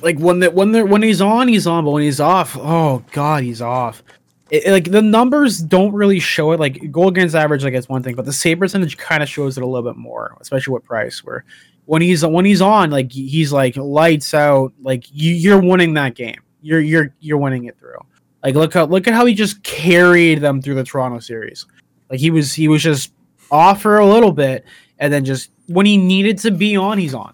like 0.02 0.18
when 0.18 0.38
the, 0.38 0.50
when 0.50 0.72
they 0.72 0.82
when 0.82 1.02
he's 1.02 1.20
on, 1.20 1.48
he's 1.48 1.66
on, 1.66 1.84
but 1.84 1.90
when 1.92 2.02
he's 2.02 2.20
off, 2.20 2.56
oh 2.60 3.02
god, 3.12 3.42
he's 3.42 3.60
off. 3.62 4.02
It- 4.50 4.70
like 4.70 4.90
the 4.90 5.00
numbers 5.02 5.58
don't 5.58 5.92
really 5.92 6.20
show 6.20 6.52
it. 6.52 6.60
Like 6.60 6.92
goal 6.92 7.08
against 7.08 7.34
average, 7.34 7.64
like 7.64 7.72
it's 7.74 7.88
one 7.88 8.02
thing, 8.02 8.14
but 8.14 8.26
the 8.26 8.32
save 8.32 8.58
percentage 8.58 8.98
kind 8.98 9.22
of 9.22 9.28
shows 9.28 9.56
it 9.56 9.62
a 9.64 9.66
little 9.66 9.90
bit 9.90 9.98
more, 9.98 10.36
especially 10.40 10.74
with 10.74 10.84
Price. 10.84 11.24
Where 11.24 11.44
when 11.86 12.02
he's 12.02 12.24
when 12.24 12.44
he's 12.44 12.60
on, 12.60 12.90
like 12.90 13.10
he's 13.10 13.52
like 13.52 13.74
lights 13.76 14.34
out. 14.34 14.72
Like 14.82 15.04
you, 15.10 15.32
you're 15.32 15.60
winning 15.60 15.94
that 15.94 16.14
game. 16.14 16.40
You're 16.60 16.80
you're 16.80 17.14
you're 17.20 17.38
winning 17.38 17.64
it 17.64 17.78
through. 17.78 17.96
Like 18.44 18.54
look 18.54 18.74
how 18.74 18.84
look 18.84 19.08
at 19.08 19.14
how 19.14 19.24
he 19.24 19.32
just 19.34 19.62
carried 19.62 20.40
them 20.42 20.60
through 20.60 20.74
the 20.74 20.84
Toronto 20.84 21.20
series. 21.20 21.64
Like 22.10 22.20
he 22.20 22.30
was 22.30 22.52
he 22.52 22.68
was 22.68 22.82
just 22.82 23.12
off 23.50 23.80
for 23.80 23.98
a 23.98 24.06
little 24.06 24.32
bit, 24.32 24.66
and 24.98 25.10
then 25.10 25.24
just 25.24 25.50
when 25.68 25.86
he 25.86 25.96
needed 25.96 26.36
to 26.40 26.50
be 26.50 26.76
on, 26.76 26.98
he's 26.98 27.14
on. 27.14 27.32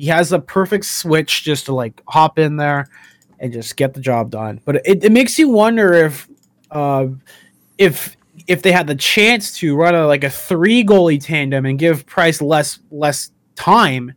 He 0.00 0.06
has 0.06 0.32
a 0.32 0.38
perfect 0.38 0.86
switch 0.86 1.44
just 1.44 1.66
to 1.66 1.74
like 1.74 2.00
hop 2.08 2.38
in 2.38 2.56
there 2.56 2.88
and 3.38 3.52
just 3.52 3.76
get 3.76 3.92
the 3.92 4.00
job 4.00 4.30
done. 4.30 4.58
But 4.64 4.76
it, 4.76 5.04
it 5.04 5.12
makes 5.12 5.38
you 5.38 5.50
wonder 5.50 5.92
if 5.92 6.26
uh, 6.70 7.08
if 7.76 8.16
if 8.46 8.62
they 8.62 8.72
had 8.72 8.86
the 8.86 8.94
chance 8.94 9.52
to 9.58 9.76
run 9.76 9.94
a 9.94 10.06
like 10.06 10.24
a 10.24 10.30
three 10.30 10.82
goalie 10.84 11.22
tandem 11.22 11.66
and 11.66 11.78
give 11.78 12.06
Price 12.06 12.40
less 12.40 12.78
less 12.90 13.30
time 13.56 14.14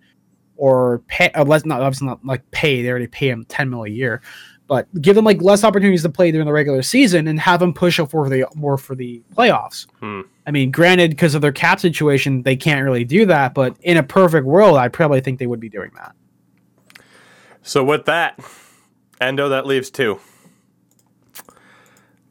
or 0.56 1.00
pay 1.08 1.30
uh, 1.32 1.44
less 1.44 1.66
not 1.66 1.82
obviously 1.82 2.08
not 2.08 2.24
like 2.26 2.50
pay 2.52 2.82
they 2.82 2.90
already 2.90 3.08
pay 3.08 3.30
him 3.30 3.44
10 3.50 3.70
mil 3.70 3.84
a 3.84 3.90
year 3.90 4.22
but 4.68 4.88
give 5.02 5.16
them 5.16 5.26
like 5.26 5.42
less 5.42 5.66
opportunities 5.66 6.04
to 6.04 6.10
play 6.10 6.32
during 6.32 6.48
the 6.48 6.54
regular 6.54 6.82
season 6.82 7.28
and 7.28 7.40
have 7.42 7.60
them 7.60 7.74
push 7.74 8.00
up 8.00 8.12
for 8.12 8.30
the 8.30 8.48
more 8.56 8.78
for 8.78 8.96
the 8.96 9.22
playoffs 9.36 9.88
Hmm. 10.00 10.22
I 10.46 10.52
mean, 10.52 10.72
granted, 10.72 11.12
because 11.12 11.36
of 11.36 11.42
their 11.42 11.52
cap 11.52 11.80
situation, 11.80 12.42
they 12.44 12.56
can't 12.56 12.84
really 12.84 13.06
do 13.06 13.26
that. 13.28 13.54
But 13.54 13.78
in 13.82 13.98
a 13.98 14.04
perfect 14.04 14.46
world, 14.46 14.78
I 14.78 14.88
probably 14.90 15.22
think 15.22 15.40
they 15.40 15.48
would 15.48 15.60
be 15.60 15.70
doing 15.70 15.92
that. 15.96 16.16
So 17.62 17.84
with 17.84 18.06
that, 18.06 18.40
Endo, 19.22 19.48
that 19.50 19.66
leaves 19.66 19.90
two. 19.90 20.20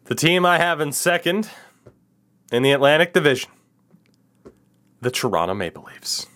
The 0.04 0.14
team 0.14 0.44
I 0.44 0.58
have 0.58 0.80
in 0.80 0.92
second 0.92 1.48
in 2.50 2.62
the 2.62 2.72
Atlantic 2.72 3.14
Division, 3.14 3.50
the 5.00 5.10
Toronto 5.10 5.54
Maple 5.54 5.84
Leafs. 5.84 6.26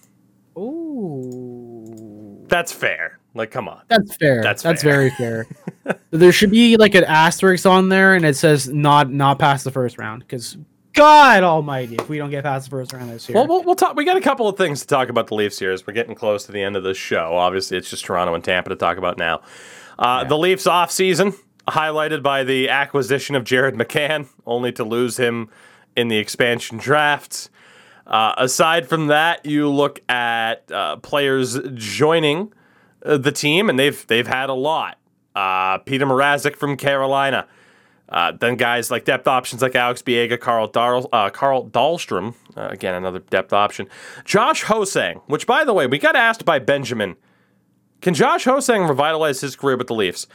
Ooh, 0.58 2.44
That's 2.48 2.72
fair. 2.72 3.18
Like, 3.34 3.50
come 3.50 3.68
on. 3.68 3.82
that's 3.88 4.16
fair. 4.16 4.42
That's 4.42 4.62
That's, 4.62 4.82
fair. 4.82 4.92
very 4.92 5.10
fair. 5.10 5.46
there 6.10 6.32
should 6.32 6.50
be 6.50 6.78
like 6.78 6.94
an 6.94 7.04
asterisk 7.04 7.66
on 7.66 7.90
there, 7.90 8.14
and 8.14 8.24
it 8.24 8.34
says 8.34 8.66
not 8.70 9.10
not 9.12 9.38
past 9.38 9.64
the 9.64 9.70
first 9.70 9.98
round. 9.98 10.20
Because 10.20 10.56
God 10.96 11.42
Almighty, 11.42 11.96
if 11.96 12.08
we 12.08 12.16
don't 12.16 12.30
get 12.30 12.42
past 12.44 12.64
the 12.66 12.70
first 12.70 12.92
round 12.92 13.10
this 13.10 13.28
year, 13.28 13.36
Well, 13.36 13.46
we'll, 13.46 13.62
we'll 13.62 13.74
talk. 13.74 13.96
We 13.96 14.04
got 14.04 14.16
a 14.16 14.20
couple 14.20 14.48
of 14.48 14.56
things 14.56 14.80
to 14.80 14.86
talk 14.86 15.10
about 15.10 15.26
the 15.26 15.34
Leafs 15.34 15.58
here 15.58 15.70
as 15.70 15.86
we're 15.86 15.92
getting 15.92 16.14
close 16.14 16.46
to 16.46 16.52
the 16.52 16.62
end 16.62 16.74
of 16.74 16.82
the 16.82 16.94
show. 16.94 17.36
Obviously, 17.36 17.76
it's 17.76 17.90
just 17.90 18.04
Toronto 18.06 18.34
and 18.34 18.42
Tampa 18.42 18.70
to 18.70 18.76
talk 18.76 18.96
about 18.96 19.18
now. 19.18 19.42
Uh, 19.98 20.24
The 20.24 20.38
Leafs 20.38 20.66
off 20.66 20.90
season 20.90 21.34
highlighted 21.68 22.22
by 22.22 22.44
the 22.44 22.68
acquisition 22.70 23.36
of 23.36 23.44
Jared 23.44 23.74
McCann, 23.74 24.28
only 24.46 24.72
to 24.72 24.84
lose 24.84 25.18
him 25.18 25.50
in 25.96 26.08
the 26.08 26.16
expansion 26.16 26.78
draft. 26.78 27.50
Uh, 28.06 28.34
aside 28.38 28.88
from 28.88 29.08
that, 29.08 29.44
you 29.44 29.68
look 29.68 30.00
at 30.08 30.70
uh, 30.72 30.96
players 30.96 31.58
joining 31.74 32.52
uh, 33.04 33.18
the 33.18 33.32
team, 33.32 33.68
and 33.68 33.78
they've 33.78 34.06
they've 34.06 34.28
had 34.28 34.48
a 34.48 34.54
lot. 34.54 34.96
Uh, 35.34 35.78
Petr 35.80 36.02
Mrazek 36.02 36.56
from 36.56 36.76
Carolina. 36.76 37.46
Uh, 38.08 38.32
then 38.32 38.54
guys 38.54 38.90
like 38.90 39.04
depth 39.04 39.26
options 39.26 39.62
like 39.62 39.74
Alex 39.74 40.00
Biega, 40.00 40.38
Carl, 40.38 40.68
Darl, 40.68 41.08
uh, 41.12 41.28
Carl 41.30 41.68
Dahlstrom, 41.68 42.34
uh, 42.56 42.68
again 42.70 42.94
another 42.94 43.18
depth 43.18 43.52
option. 43.52 43.88
Josh 44.24 44.64
Hosang, 44.64 45.22
which 45.26 45.46
by 45.46 45.64
the 45.64 45.74
way 45.74 45.86
we 45.86 45.98
got 45.98 46.14
asked 46.14 46.44
by 46.44 46.58
Benjamin, 46.60 47.16
can 48.00 48.14
Josh 48.14 48.44
Hosang 48.44 48.88
revitalize 48.88 49.40
his 49.40 49.56
career 49.56 49.76
with 49.76 49.88
the 49.88 49.94
Leafs? 49.94 50.26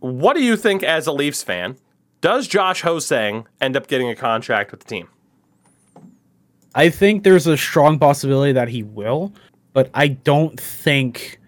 What 0.00 0.34
do 0.34 0.42
you 0.42 0.56
think 0.56 0.82
as 0.82 1.06
a 1.06 1.12
Leafs 1.12 1.42
fan? 1.42 1.76
Does 2.20 2.48
Josh 2.48 2.82
Hosang 2.82 3.46
end 3.60 3.76
up 3.76 3.86
getting 3.86 4.08
a 4.08 4.16
contract 4.16 4.70
with 4.70 4.80
the 4.80 4.86
team? 4.86 5.08
I 6.74 6.90
think 6.90 7.22
there's 7.22 7.46
a 7.46 7.56
strong 7.56 7.98
possibility 7.98 8.52
that 8.52 8.68
he 8.68 8.82
will, 8.82 9.32
but 9.72 9.90
I 9.94 10.08
don't 10.08 10.58
think. 10.58 11.38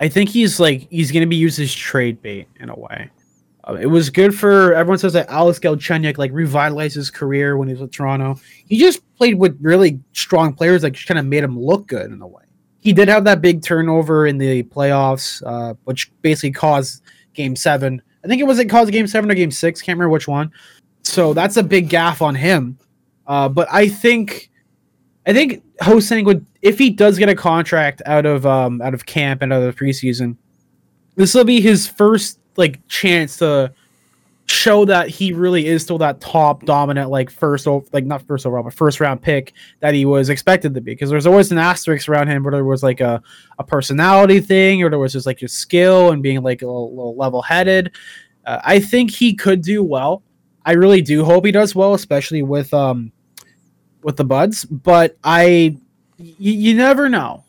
I 0.00 0.08
think 0.08 0.30
he's 0.30 0.58
like 0.58 0.88
he's 0.90 1.12
going 1.12 1.22
to 1.22 1.28
be 1.28 1.36
used 1.36 1.60
as 1.60 1.72
trade 1.72 2.20
bait 2.20 2.48
in 2.58 2.68
a 2.68 2.74
way. 2.76 3.10
Uh, 3.68 3.74
it 3.74 3.86
was 3.86 4.08
good 4.10 4.34
for 4.34 4.72
everyone 4.74 4.98
says 4.98 5.12
that 5.12 5.28
Alex 5.28 5.58
Galchenyuk 5.58 6.16
like 6.18 6.32
revitalized 6.32 6.94
his 6.94 7.10
career 7.10 7.56
when 7.56 7.68
he 7.68 7.74
was 7.74 7.82
with 7.82 7.92
Toronto. 7.92 8.40
He 8.66 8.78
just 8.78 9.02
played 9.16 9.34
with 9.34 9.58
really 9.60 10.00
strong 10.12 10.54
players 10.54 10.82
that 10.82 11.06
kind 11.06 11.18
of 11.18 11.26
made 11.26 11.44
him 11.44 11.58
look 11.58 11.86
good 11.86 12.10
in 12.10 12.22
a 12.22 12.26
way. 12.26 12.42
He 12.80 12.92
did 12.92 13.08
have 13.08 13.24
that 13.24 13.42
big 13.42 13.62
turnover 13.62 14.26
in 14.26 14.38
the 14.38 14.62
playoffs, 14.64 15.42
uh, 15.44 15.74
which 15.84 16.10
basically 16.22 16.52
caused 16.52 17.02
Game 17.34 17.56
Seven. 17.56 18.00
I 18.24 18.28
think 18.28 18.40
it 18.40 18.44
was 18.44 18.58
it 18.58 18.66
caused 18.66 18.90
Game 18.92 19.06
Seven 19.06 19.30
or 19.30 19.34
Game 19.34 19.50
Six. 19.50 19.82
Can't 19.82 19.96
remember 19.96 20.12
which 20.12 20.28
one. 20.28 20.50
So 21.02 21.34
that's 21.34 21.56
a 21.56 21.62
big 21.62 21.88
gaff 21.88 22.22
on 22.22 22.34
him. 22.34 22.78
Uh, 23.26 23.48
but 23.48 23.68
I 23.70 23.88
think, 23.88 24.50
I 25.26 25.32
think 25.32 25.62
Hosang 25.82 26.24
would, 26.24 26.46
if 26.62 26.78
he 26.78 26.90
does 26.90 27.18
get 27.18 27.28
a 27.28 27.34
contract 27.34 28.00
out 28.06 28.24
of 28.24 28.46
um 28.46 28.80
out 28.80 28.94
of 28.94 29.04
camp 29.04 29.42
and 29.42 29.52
out 29.52 29.62
of 29.62 29.76
the 29.76 29.84
preseason, 29.84 30.36
this 31.16 31.34
will 31.34 31.44
be 31.44 31.60
his 31.60 31.86
first 31.86 32.38
like 32.58 32.86
chance 32.88 33.38
to 33.38 33.72
show 34.46 34.84
that 34.86 35.08
he 35.08 35.32
really 35.32 35.66
is 35.66 35.82
still 35.82 35.98
that 35.98 36.20
top 36.22 36.64
dominant 36.64 37.10
like 37.10 37.30
first 37.30 37.66
like 37.92 38.06
not 38.06 38.22
first 38.22 38.46
overall 38.46 38.62
but 38.62 38.72
first 38.72 38.98
round 38.98 39.20
pick 39.20 39.52
that 39.80 39.92
he 39.92 40.04
was 40.04 40.30
expected 40.30 40.74
to 40.74 40.80
be. 40.80 40.92
Because 40.92 41.10
there's 41.10 41.26
always 41.26 41.52
an 41.52 41.58
asterisk 41.58 42.08
around 42.08 42.28
him 42.28 42.42
whether 42.42 42.58
it 42.58 42.64
was 42.64 42.82
like 42.82 43.00
a, 43.00 43.22
a 43.58 43.64
personality 43.64 44.40
thing 44.40 44.82
or 44.82 44.90
there 44.90 44.98
was 44.98 45.12
just 45.12 45.26
like 45.26 45.40
your 45.40 45.48
skill 45.48 46.12
and 46.12 46.22
being 46.22 46.42
like 46.42 46.62
a 46.62 46.66
little, 46.66 46.90
little 46.90 47.16
level 47.16 47.42
headed 47.42 47.92
uh, 48.46 48.60
i 48.64 48.80
think 48.80 49.10
he 49.10 49.34
could 49.34 49.62
do 49.62 49.82
well. 49.82 50.22
I 50.64 50.72
really 50.72 51.00
do 51.00 51.24
hope 51.24 51.46
he 51.46 51.52
does 51.52 51.74
well 51.74 51.94
especially 51.94 52.42
with 52.42 52.72
um 52.74 53.12
with 54.02 54.16
the 54.16 54.24
buds 54.24 54.64
but 54.64 55.16
i 55.24 55.76
y- 56.18 56.34
you 56.38 56.74
never 56.74 57.08
know 57.08 57.44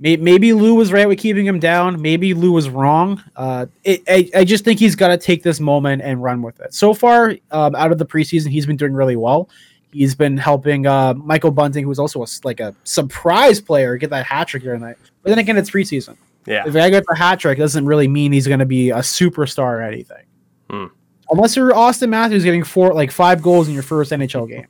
maybe 0.00 0.52
Lou 0.52 0.74
was 0.74 0.92
right 0.92 1.08
with 1.08 1.18
keeping 1.18 1.46
him 1.46 1.58
down. 1.58 2.00
Maybe 2.00 2.34
Lou 2.34 2.52
was 2.52 2.68
wrong. 2.68 3.22
Uh, 3.34 3.66
it, 3.84 4.02
I, 4.08 4.30
I 4.34 4.44
just 4.44 4.64
think 4.64 4.78
he's 4.78 4.94
got 4.94 5.08
to 5.08 5.18
take 5.18 5.42
this 5.42 5.60
moment 5.60 6.02
and 6.02 6.22
run 6.22 6.42
with 6.42 6.60
it. 6.60 6.74
So 6.74 6.94
far, 6.94 7.36
um, 7.50 7.74
out 7.74 7.92
of 7.92 7.98
the 7.98 8.06
preseason, 8.06 8.50
he's 8.50 8.66
been 8.66 8.76
doing 8.76 8.92
really 8.92 9.16
well. 9.16 9.48
He's 9.90 10.14
been 10.14 10.36
helping 10.36 10.86
uh, 10.86 11.14
Michael 11.14 11.50
Bunting, 11.50 11.82
who 11.82 11.88
was 11.88 11.98
also 11.98 12.22
a, 12.22 12.26
like 12.44 12.60
a 12.60 12.74
surprise 12.84 13.60
player, 13.60 13.96
get 13.96 14.10
that 14.10 14.26
hat 14.26 14.48
trick 14.48 14.62
here 14.62 14.74
tonight. 14.74 14.96
But 15.22 15.30
then 15.30 15.38
again, 15.38 15.56
it's 15.56 15.70
preseason. 15.70 16.16
Yeah. 16.46 16.64
If 16.66 16.76
I 16.76 16.90
get 16.90 17.04
the 17.08 17.14
hat 17.16 17.40
trick, 17.40 17.58
doesn't 17.58 17.86
really 17.86 18.08
mean 18.08 18.32
he's 18.32 18.46
going 18.46 18.60
to 18.60 18.66
be 18.66 18.90
a 18.90 18.98
superstar 18.98 19.78
or 19.78 19.82
anything. 19.82 20.24
Hmm. 20.70 20.86
Unless 21.30 21.56
you're 21.56 21.72
Auston 21.72 22.08
Matthews 22.08 22.44
getting 22.44 22.64
four, 22.64 22.94
like 22.94 23.10
five 23.10 23.42
goals 23.42 23.68
in 23.68 23.74
your 23.74 23.82
first 23.82 24.12
NHL 24.12 24.48
game. 24.48 24.66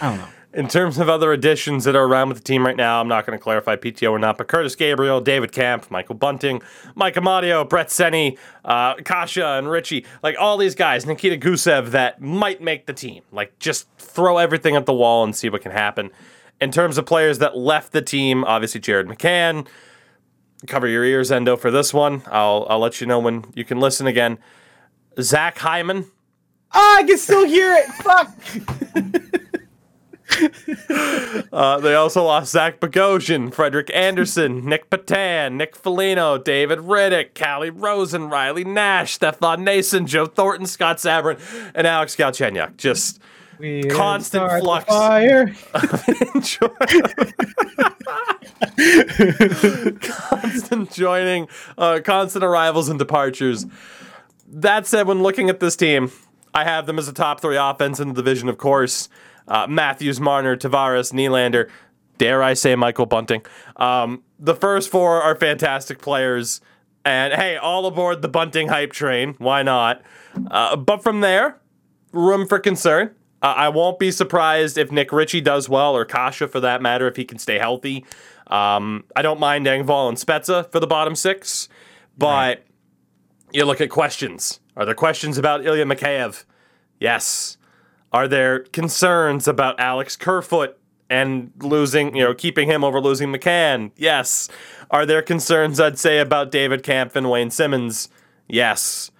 I 0.00 0.10
don't 0.10 0.18
know. 0.18 0.28
In 0.54 0.68
terms 0.68 0.98
of 0.98 1.08
other 1.08 1.32
additions 1.32 1.82
that 1.82 1.96
are 1.96 2.04
around 2.04 2.28
with 2.28 2.38
the 2.38 2.44
team 2.44 2.64
right 2.64 2.76
now, 2.76 3.00
I'm 3.00 3.08
not 3.08 3.26
going 3.26 3.36
to 3.36 3.42
clarify 3.42 3.74
PTO 3.74 4.12
or 4.12 4.20
not, 4.20 4.38
but 4.38 4.46
Curtis 4.46 4.76
Gabriel, 4.76 5.20
David 5.20 5.50
Kampf, 5.50 5.90
Michael 5.90 6.14
Bunting, 6.14 6.62
Mike 6.94 7.16
Amadio, 7.16 7.68
Brett 7.68 7.88
Seney, 7.88 8.38
uh, 8.64 8.94
Kase, 8.94 9.38
and 9.38 9.68
Ritchie, 9.68 10.06
like 10.22 10.36
all 10.38 10.56
these 10.56 10.76
guys, 10.76 11.06
Nikita 11.06 11.36
Gusev, 11.36 11.90
that 11.90 12.20
might 12.20 12.62
make 12.62 12.86
the 12.86 12.92
team. 12.92 13.24
Like, 13.32 13.58
just 13.58 13.88
throw 13.98 14.38
everything 14.38 14.76
at 14.76 14.86
the 14.86 14.94
wall 14.94 15.24
and 15.24 15.34
see 15.34 15.48
what 15.48 15.62
can 15.62 15.72
happen. 15.72 16.10
In 16.60 16.70
terms 16.70 16.98
of 16.98 17.06
players 17.06 17.38
that 17.38 17.56
left 17.56 17.90
the 17.90 18.02
team, 18.02 18.44
obviously 18.44 18.80
Jared 18.80 19.08
McCann. 19.08 19.66
Cover 20.68 20.86
your 20.86 21.04
ears, 21.04 21.32
Endo, 21.32 21.56
for 21.56 21.72
this 21.72 21.92
one. 21.92 22.22
I'll, 22.26 22.64
I'll 22.70 22.78
let 22.78 23.00
you 23.00 23.08
know 23.08 23.18
when 23.18 23.44
you 23.54 23.64
can 23.64 23.80
listen 23.80 24.06
again. 24.06 24.38
Zach 25.20 25.58
Hyman, 25.58 26.06
Oh, 26.76 26.96
I 26.98 27.04
can 27.04 27.18
still 27.18 27.46
hear 27.46 27.72
it. 27.72 27.86
Fuck. 27.86 29.40
Uh, 31.52 31.78
they 31.78 31.94
also 31.94 32.24
lost 32.24 32.50
Zach 32.50 32.80
Bogosian, 32.80 33.52
Frederik 33.52 33.90
Andersen, 33.94 34.64
Nic 34.64 34.90
Petan, 34.90 35.52
Nick 35.54 35.76
Foligno, 35.76 36.36
David 36.38 36.80
Rittich, 36.80 37.34
Calle 37.34 37.70
Rosén, 37.70 38.30
Riley 38.30 38.64
Nash, 38.64 39.14
Stefan 39.14 39.64
Noesen, 39.64 40.06
Joe 40.06 40.26
Thornton, 40.26 40.66
Scott 40.66 40.96
Sabourin, 40.98 41.38
and 41.74 41.86
Alex 41.86 42.16
Galchenyuk. 42.16 42.76
Just 42.76 43.20
We 43.58 43.84
Constant 43.84 44.50
flux. 44.62 44.86
Fire. 44.86 45.54
constant 50.00 50.92
joining, 50.92 51.48
uh, 51.78 52.00
constant 52.04 52.44
arrivals 52.44 52.88
and 52.88 52.98
departures. 52.98 53.66
That 54.48 54.86
said, 54.86 55.06
when 55.06 55.22
looking 55.22 55.50
at 55.50 55.60
this 55.60 55.76
team, 55.76 56.10
I 56.52 56.64
have 56.64 56.86
them 56.86 56.98
as 56.98 57.08
a 57.08 57.12
top 57.12 57.40
three 57.40 57.56
offense 57.56 58.00
in 58.00 58.08
the 58.08 58.14
division, 58.14 58.48
of 58.48 58.58
course. 58.58 59.08
Uh, 59.46 59.66
Matthews, 59.68 60.20
Marner, 60.20 60.56
Tavares, 60.56 61.12
Nylander, 61.12 61.68
dare 62.18 62.42
I 62.42 62.54
say 62.54 62.74
Michael 62.76 63.06
Bunting. 63.06 63.44
Um, 63.76 64.22
the 64.38 64.54
first 64.54 64.90
four 64.90 65.20
are 65.22 65.34
fantastic 65.34 66.00
players. 66.00 66.60
And 67.04 67.34
hey, 67.34 67.56
all 67.56 67.84
aboard 67.86 68.22
the 68.22 68.28
Bunting 68.28 68.68
hype 68.68 68.92
train. 68.92 69.34
Why 69.38 69.62
not? 69.62 70.02
Uh, 70.50 70.76
but 70.76 71.02
from 71.02 71.20
there, 71.20 71.60
room 72.12 72.46
for 72.46 72.58
concern. 72.58 73.14
Uh, 73.42 73.52
I 73.56 73.68
won't 73.68 73.98
be 73.98 74.10
surprised 74.10 74.78
if 74.78 74.90
Nick 74.90 75.12
Ritchie 75.12 75.42
does 75.42 75.68
well, 75.68 75.94
or 75.94 76.06
Kase 76.06 76.48
for 76.50 76.60
that 76.60 76.80
matter, 76.80 77.06
if 77.06 77.16
he 77.16 77.26
can 77.26 77.38
stay 77.38 77.58
healthy. 77.58 78.06
Um, 78.46 79.04
I 79.14 79.20
don't 79.20 79.38
mind 79.38 79.66
Engvall 79.66 80.08
and 80.08 80.16
Spezza 80.16 80.70
for 80.72 80.80
the 80.80 80.86
bottom 80.86 81.14
six, 81.14 81.68
but 82.16 82.64
you 83.52 83.66
look 83.66 83.82
at 83.82 83.90
questions. 83.90 84.60
Are 84.76 84.86
there 84.86 84.94
questions 84.94 85.36
about 85.36 85.64
Ilya 85.64 85.84
Mikheyev? 85.84 86.44
Yes. 86.98 87.58
Are 88.14 88.28
there 88.28 88.60
concerns 88.60 89.48
about 89.48 89.80
Alex 89.80 90.14
Kerfoot 90.14 90.78
and 91.10 91.50
losing, 91.58 92.14
you 92.14 92.22
know, 92.22 92.32
keeping 92.32 92.68
him 92.70 92.84
over 92.84 93.00
losing 93.00 93.32
McCann? 93.32 93.90
Yes. 93.96 94.48
Are 94.88 95.04
there 95.04 95.20
concerns, 95.20 95.80
I'd 95.80 95.98
say, 95.98 96.20
about 96.20 96.52
David 96.52 96.84
Kämpf 96.84 97.16
and 97.16 97.28
Wayne 97.28 97.50
Simmonds? 97.50 98.08
Yes. 98.46 99.10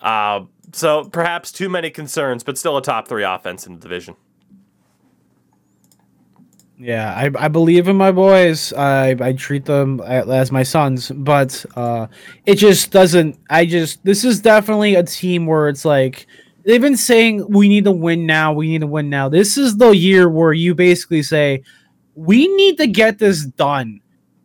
Uh, 0.00 0.42
so 0.72 1.06
perhaps 1.06 1.50
too 1.50 1.68
many 1.68 1.90
concerns, 1.90 2.44
but 2.44 2.56
still 2.56 2.76
a 2.76 2.82
top 2.82 3.08
three 3.08 3.24
offense 3.24 3.66
in 3.66 3.74
the 3.74 3.80
division. 3.80 4.14
Yeah, 6.78 7.14
I, 7.16 7.46
I 7.46 7.48
believe 7.48 7.88
in 7.88 7.96
my 7.96 8.12
boys. 8.12 8.72
I, 8.74 9.16
I 9.18 9.32
treat 9.32 9.64
them 9.64 10.00
as 10.02 10.52
my 10.52 10.62
sons, 10.62 11.10
but 11.10 11.66
uh, 11.74 12.06
it 12.44 12.56
just 12.56 12.92
doesn't. 12.92 13.40
I 13.50 13.66
just 13.66 14.04
this 14.04 14.24
is 14.24 14.40
definitely 14.40 14.94
a 14.94 15.02
team 15.02 15.46
where 15.46 15.68
it's 15.68 15.84
like 15.84 16.28
they've 16.66 16.80
been 16.80 16.96
saying 16.96 17.46
we 17.48 17.68
need 17.68 17.84
to 17.84 17.92
win 17.92 18.26
now. 18.26 18.52
We 18.52 18.68
need 18.68 18.80
to 18.80 18.86
win 18.86 19.08
now. 19.08 19.28
This 19.28 19.56
is 19.56 19.76
the 19.78 19.90
year 19.90 20.28
where 20.28 20.52
you 20.52 20.74
basically 20.74 21.22
say 21.22 21.62
we 22.14 22.48
need 22.48 22.76
to 22.78 22.86
get 22.86 23.18
this 23.18 23.46
done 23.46 24.00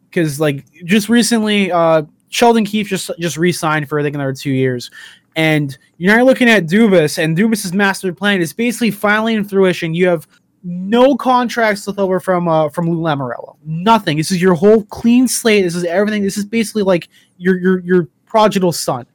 because 0.09 0.39
like 0.39 0.65
just 0.85 1.09
recently, 1.09 1.71
uh, 1.71 2.03
Sheldon 2.29 2.63
Keefe 2.63 2.87
just 2.87 3.11
just 3.19 3.37
re-signed 3.37 3.89
for 3.89 3.99
I 3.99 4.03
think 4.03 4.15
another 4.15 4.33
two 4.33 4.51
years. 4.51 4.91
And 5.35 5.77
you're 5.97 6.15
now 6.15 6.23
looking 6.23 6.49
at 6.49 6.65
Dubas, 6.65 7.17
and 7.17 7.37
Dubas's 7.37 7.73
master 7.73 8.13
plan 8.13 8.41
is 8.41 8.51
basically 8.51 8.91
finally 8.91 9.33
in 9.33 9.45
fruition. 9.45 9.93
You 9.93 10.07
have 10.07 10.27
no 10.63 11.15
contracts 11.15 11.87
left 11.87 11.99
over 11.99 12.19
from 12.19 12.47
uh, 12.47 12.69
from 12.69 12.89
Lou 12.89 13.01
Lamoriello. 13.01 13.55
Nothing. 13.65 14.17
This 14.17 14.31
is 14.31 14.41
your 14.41 14.53
whole 14.53 14.83
clean 14.85 15.27
slate. 15.27 15.63
This 15.63 15.75
is 15.75 15.85
everything. 15.85 16.21
This 16.21 16.37
is 16.37 16.45
basically 16.45 16.83
like 16.83 17.07
your 17.37 17.57
your 17.59 17.79
your 17.79 18.07
prodigal 18.25 18.73
son. 18.73 19.05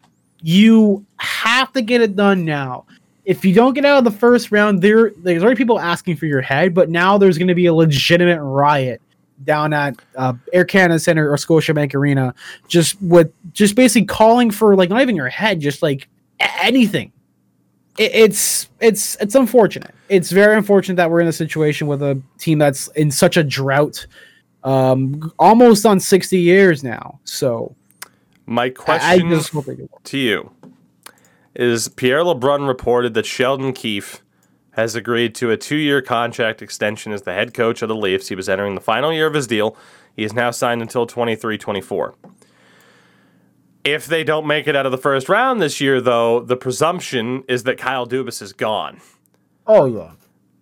You 0.43 1.05
have 1.19 1.73
to 1.73 1.83
get 1.83 2.01
it 2.01 2.17
done 2.17 2.45
now. 2.45 2.87
If 3.27 3.45
you 3.45 3.53
don't 3.53 3.75
get 3.75 3.85
out 3.85 3.99
of 3.99 4.05
the 4.05 4.19
first 4.19 4.51
round, 4.51 4.81
there 4.81 5.11
there's 5.19 5.43
already 5.43 5.59
people 5.59 5.79
asking 5.79 6.17
for 6.17 6.25
your 6.27 6.41
head, 6.41 6.73
but 6.73 6.89
now 6.89 7.19
there's 7.19 7.37
going 7.37 7.49
to 7.49 7.55
be 7.55 7.67
a 7.67 7.75
legitimate 7.75 8.43
riot 8.43 9.03
down 9.45 9.75
at 9.75 9.95
uh, 10.17 10.33
Air 10.55 10.65
Canada 10.65 10.99
Center 10.99 11.31
or 11.31 11.37
Scotiabank 11.37 11.95
Arena, 11.95 12.35
just 12.69 13.01
with 13.03 13.31
just 13.53 13.75
basically 13.75 14.07
calling 14.07 14.51
for 14.51 14.75
like 14.77 14.89
not 14.89 15.03
even 15.03 15.15
your 15.15 15.29
head, 15.29 15.61
just 15.61 15.83
like 15.83 16.09
a- 16.41 16.65
anything 16.65 17.13
it, 17.99 18.15
it's 18.15 18.69
it's 18.81 19.17
it's 19.21 19.35
unfortunate. 19.35 19.95
It's 20.09 20.31
very 20.31 20.57
unfortunate 20.57 20.97
that 20.97 21.11
we're 21.11 21.21
in 21.21 21.27
a 21.27 21.33
situation 21.33 21.87
with 21.87 22.03
a 22.03 22.21
team 22.39 22.59
that's 22.59 22.89
in 22.89 23.11
such 23.11 23.37
a 23.37 23.45
drought, 23.45 24.07
um, 24.65 25.33
almost 25.39 25.87
on 25.87 26.01
sixty 26.01 26.39
years 26.39 26.85
now. 26.85 27.19
So 27.25 27.75
My 28.47 28.65
I, 28.65 28.67
I 28.67 28.71
question 28.71 29.31
just 29.31 29.51
hope 29.51 29.67
they 29.67 29.77
do 29.77 29.89
well. 29.91 30.01
to 30.05 30.19
you 30.19 30.51
is 31.57 31.89
Pierre 31.89 32.21
LeBrun 32.21 32.69
reported 32.69 33.15
that 33.15 33.27
Sheldon 33.27 33.73
Keefe 33.73 34.23
has 34.73 34.95
agreed 34.95 35.35
to 35.37 35.51
a 35.51 35.57
two 35.57 35.77
year 35.77 36.03
contract 36.03 36.61
extension 36.63 37.13
as 37.13 37.23
the 37.23 37.33
head 37.33 37.55
coach 37.55 37.83
of 37.83 37.89
the 37.89 37.97
Leafs. 37.97 38.29
He 38.29 38.35
was 38.35 38.49
entering 38.49 38.75
the 38.75 38.81
final 38.81 39.13
year 39.13 39.27
of 39.27 39.35
his 39.35 39.47
deal. 39.47 39.77
He 40.15 40.23
is 40.23 40.33
now 40.33 40.51
signed 40.51 40.83
until 40.83 41.07
23 41.07 41.57
24. 41.59 42.15
If 43.85 44.07
they 44.07 44.25
don't 44.25 44.47
make 44.47 44.67
it 44.67 44.75
out 44.75 44.85
of 44.85 44.93
the 44.93 44.99
first 44.99 45.29
round 45.29 45.63
this 45.63 45.81
year, 45.81 46.01
though, 46.01 46.41
the 46.41 46.57
presumption 46.57 47.45
is 47.49 47.63
that 47.63 47.79
Kyle 47.79 48.07
Dubas 48.07 48.43
is 48.43 48.53
gone, 48.53 49.01
Oh 49.67 49.87
yeah, 49.87 50.13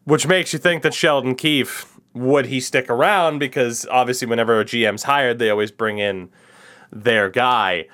which 0.04 0.26
makes 0.26 0.52
you 0.52 0.58
think 0.58 0.82
that 0.82 0.94
Sheldon 0.94 1.34
Keefe 1.34 1.98
would 2.12 2.46
he 2.46 2.60
stick 2.60 2.88
around 2.88 3.38
because 3.38 3.86
obviously 3.90 4.28
whenever 4.28 4.60
a 4.60 4.64
GM's 4.64 5.04
hired, 5.04 5.38
they 5.38 5.50
always 5.50 5.70
bring 5.72 5.98
in 5.98 6.30
their 6.92 7.28
guy. 7.28 7.86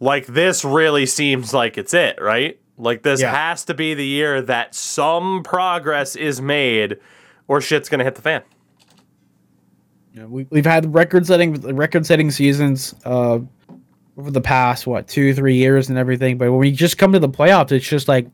Like 0.00 0.26
this 0.26 0.64
really 0.64 1.06
seems 1.06 1.54
like 1.54 1.78
it's 1.78 1.94
it, 1.94 2.20
right? 2.20 2.58
Like 2.78 3.02
this 3.02 3.20
Yeah. 3.20 3.34
has 3.34 3.64
to 3.66 3.74
be 3.74 3.94
the 3.94 4.04
year 4.04 4.42
that 4.42 4.74
some 4.74 5.42
progress 5.42 6.16
is 6.16 6.40
made 6.42 6.98
or 7.48 7.60
shit's 7.60 7.88
going 7.88 8.00
to 8.00 8.04
hit 8.04 8.14
the 8.16 8.22
fan. 8.22 8.42
know, 10.14 10.26
we, 10.28 10.46
we've 10.50 10.66
had 10.66 10.92
record-setting 10.94 11.54
record-setting 11.74 12.30
seasons 12.30 12.94
uh, 13.04 13.38
over 14.18 14.30
the 14.30 14.40
past 14.40 14.86
what 14.86 15.08
two 15.08 15.34
three 15.34 15.56
years 15.56 15.88
and 15.90 15.98
everything, 15.98 16.38
but 16.38 16.50
when 16.50 16.58
we 16.60 16.72
just 16.72 16.96
come 16.98 17.12
to 17.12 17.18
the 17.18 17.28
playoffs, 17.28 17.72
it's 17.72 17.86
just 17.86 18.08
like 18.08 18.26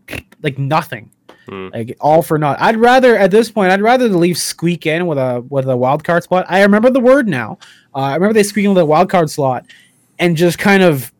like 0.42 0.58
nothing. 0.58 1.10
Like 1.48 1.96
all 2.00 2.22
for 2.22 2.38
naught. 2.38 2.58
I'd 2.60 2.76
rather 2.76 3.14
at 3.16 3.30
this 3.30 3.50
point, 3.50 3.72
I'd 3.72 3.82
rather 3.82 4.08
the 4.08 4.16
Leafs 4.16 4.42
squeak 4.42 4.86
in 4.86 5.06
with 5.06 5.18
a 5.18 5.44
with 5.50 5.68
a 5.68 5.76
wild 5.76 6.02
card 6.02 6.22
spot. 6.22 6.46
I 6.48 6.62
remember 6.62 6.88
the 6.88 7.00
word 7.00 7.28
now. 7.28 7.58
Uh, 7.94 7.98
I 7.98 8.14
remember 8.14 8.32
they 8.32 8.42
squeak 8.44 8.64
in 8.64 8.70
with 8.70 8.78
a 8.78 8.86
wild 8.86 9.10
card 9.10 9.28
slot 9.28 9.66
and 10.18 10.34
just 10.36 10.58
kind 10.58 10.82
of 10.82 11.11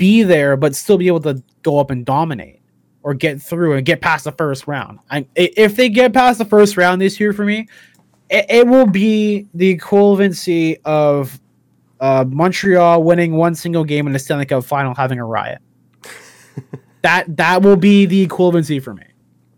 be 0.00 0.22
there, 0.22 0.56
but 0.56 0.74
still 0.74 0.96
be 0.96 1.06
able 1.08 1.20
to 1.20 1.42
go 1.62 1.78
up 1.78 1.90
and 1.90 2.06
dominate 2.06 2.62
or 3.02 3.12
get 3.12 3.40
through 3.40 3.74
and 3.74 3.84
get 3.84 4.00
past 4.00 4.24
the 4.24 4.32
first 4.32 4.66
round. 4.66 4.98
I, 5.10 5.26
if 5.36 5.76
they 5.76 5.90
get 5.90 6.14
past 6.14 6.38
the 6.38 6.44
first 6.46 6.78
round 6.78 7.02
this 7.02 7.20
year 7.20 7.34
for 7.34 7.44
me, 7.44 7.68
it, 8.30 8.46
it 8.48 8.66
will 8.66 8.86
be 8.86 9.46
the 9.52 9.76
equivalency 9.76 10.80
of 10.86 11.38
uh, 12.00 12.24
Montreal 12.26 13.02
winning 13.02 13.34
one 13.34 13.54
single 13.54 13.84
game 13.84 14.06
in 14.06 14.14
the 14.14 14.18
Stanley 14.18 14.46
Cup 14.46 14.64
final, 14.64 14.94
having 14.94 15.18
a 15.18 15.24
riot. 15.24 15.60
that 17.02 17.36
that 17.36 17.60
will 17.60 17.76
be 17.76 18.06
the 18.06 18.26
equivalency 18.26 18.82
for 18.82 18.94
me. 18.94 19.04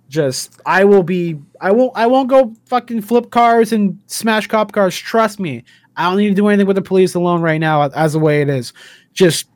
Just 0.09 0.61
I 0.67 0.83
will 0.83 1.05
be 1.05 1.39
I 1.61 1.71
won't 1.71 1.93
I 1.95 2.09
won't 2.09 2.29
go 2.29 2.53
fucking 2.67 3.03
flip 3.03 3.31
cars 3.31 3.73
and 3.73 3.97
smash 4.09 4.49
cop 4.49 4.73
cars. 4.73 4.97
Trust 4.97 5.39
me, 5.39 5.63
I 5.97 6.11
don't 6.11 6.19
need 6.19 6.31
to 6.31 6.35
do 6.35 6.49
anything 6.49 6.67
with 6.67 6.77
the 6.77 6.83
police 6.83 7.15
alone 7.15 7.43
right 7.43 7.59
now 7.59 7.83
as 7.91 8.15
the 8.15 8.19
way 8.19 8.43
it 8.43 8.49
is. 8.49 8.73
Just 9.13 9.47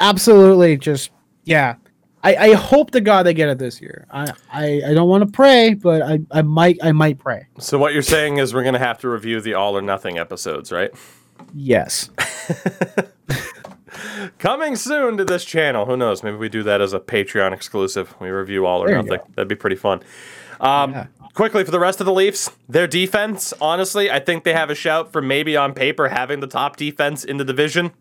absolutely 0.00 0.76
just 0.76 1.10
yeah. 1.44 1.76
I, 2.22 2.36
I 2.36 2.54
hope 2.54 2.90
to 2.90 3.00
God 3.00 3.24
they 3.24 3.34
get 3.34 3.48
it 3.48 3.58
this 3.58 3.80
year. 3.80 4.06
I, 4.10 4.32
I, 4.52 4.82
I 4.88 4.94
don't 4.94 5.08
want 5.08 5.24
to 5.24 5.30
pray, 5.30 5.74
but 5.74 6.02
I, 6.02 6.18
I 6.32 6.42
might 6.42 6.78
I 6.82 6.90
might 6.90 7.18
pray. 7.18 7.46
So 7.58 7.78
what 7.78 7.92
you're 7.92 8.02
saying 8.02 8.38
is 8.38 8.52
we're 8.52 8.64
going 8.64 8.72
to 8.72 8.80
have 8.80 8.98
to 9.00 9.08
review 9.08 9.40
the 9.40 9.54
all 9.54 9.76
or 9.76 9.82
nothing 9.82 10.18
episodes, 10.18 10.72
right? 10.72 10.90
Yes. 11.54 12.10
Coming 14.38 14.76
soon 14.76 15.16
to 15.18 15.24
this 15.24 15.44
channel. 15.44 15.86
Who 15.86 15.96
knows? 15.96 16.22
Maybe 16.22 16.36
we 16.36 16.48
do 16.48 16.62
that 16.64 16.80
as 16.80 16.92
a 16.92 17.00
Patreon 17.00 17.52
exclusive. 17.52 18.14
We 18.20 18.30
review 18.30 18.66
all 18.66 18.82
or 18.82 18.88
There 18.88 19.02
nothing. 19.02 19.20
That'd 19.34 19.48
be 19.48 19.54
pretty 19.54 19.76
fun. 19.76 20.02
Um, 20.60 20.92
Yeah. 20.92 21.06
Quickly 21.34 21.64
for 21.64 21.70
the 21.70 21.80
rest 21.80 22.00
of 22.00 22.06
the 22.06 22.14
Leafs, 22.14 22.50
their 22.66 22.86
defense. 22.86 23.52
Honestly, 23.60 24.10
I 24.10 24.20
think 24.20 24.44
they 24.44 24.54
have 24.54 24.70
a 24.70 24.74
shout 24.74 25.12
for 25.12 25.20
maybe 25.20 25.54
on 25.54 25.74
paper 25.74 26.08
having 26.08 26.40
the 26.40 26.46
top 26.46 26.76
defense 26.76 27.24
in 27.24 27.36
the 27.36 27.44
division. 27.44 27.92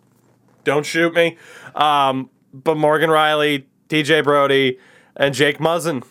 Don't 0.65 0.85
shoot 0.85 1.13
me. 1.13 1.37
Um, 1.75 2.29
but 2.53 2.75
Morgan 2.75 3.09
Rielly, 3.09 3.63
TJ 3.87 4.25
Brodie, 4.25 4.77
and 5.15 5.33
Jake 5.33 5.59
Muzzin. 5.59 6.03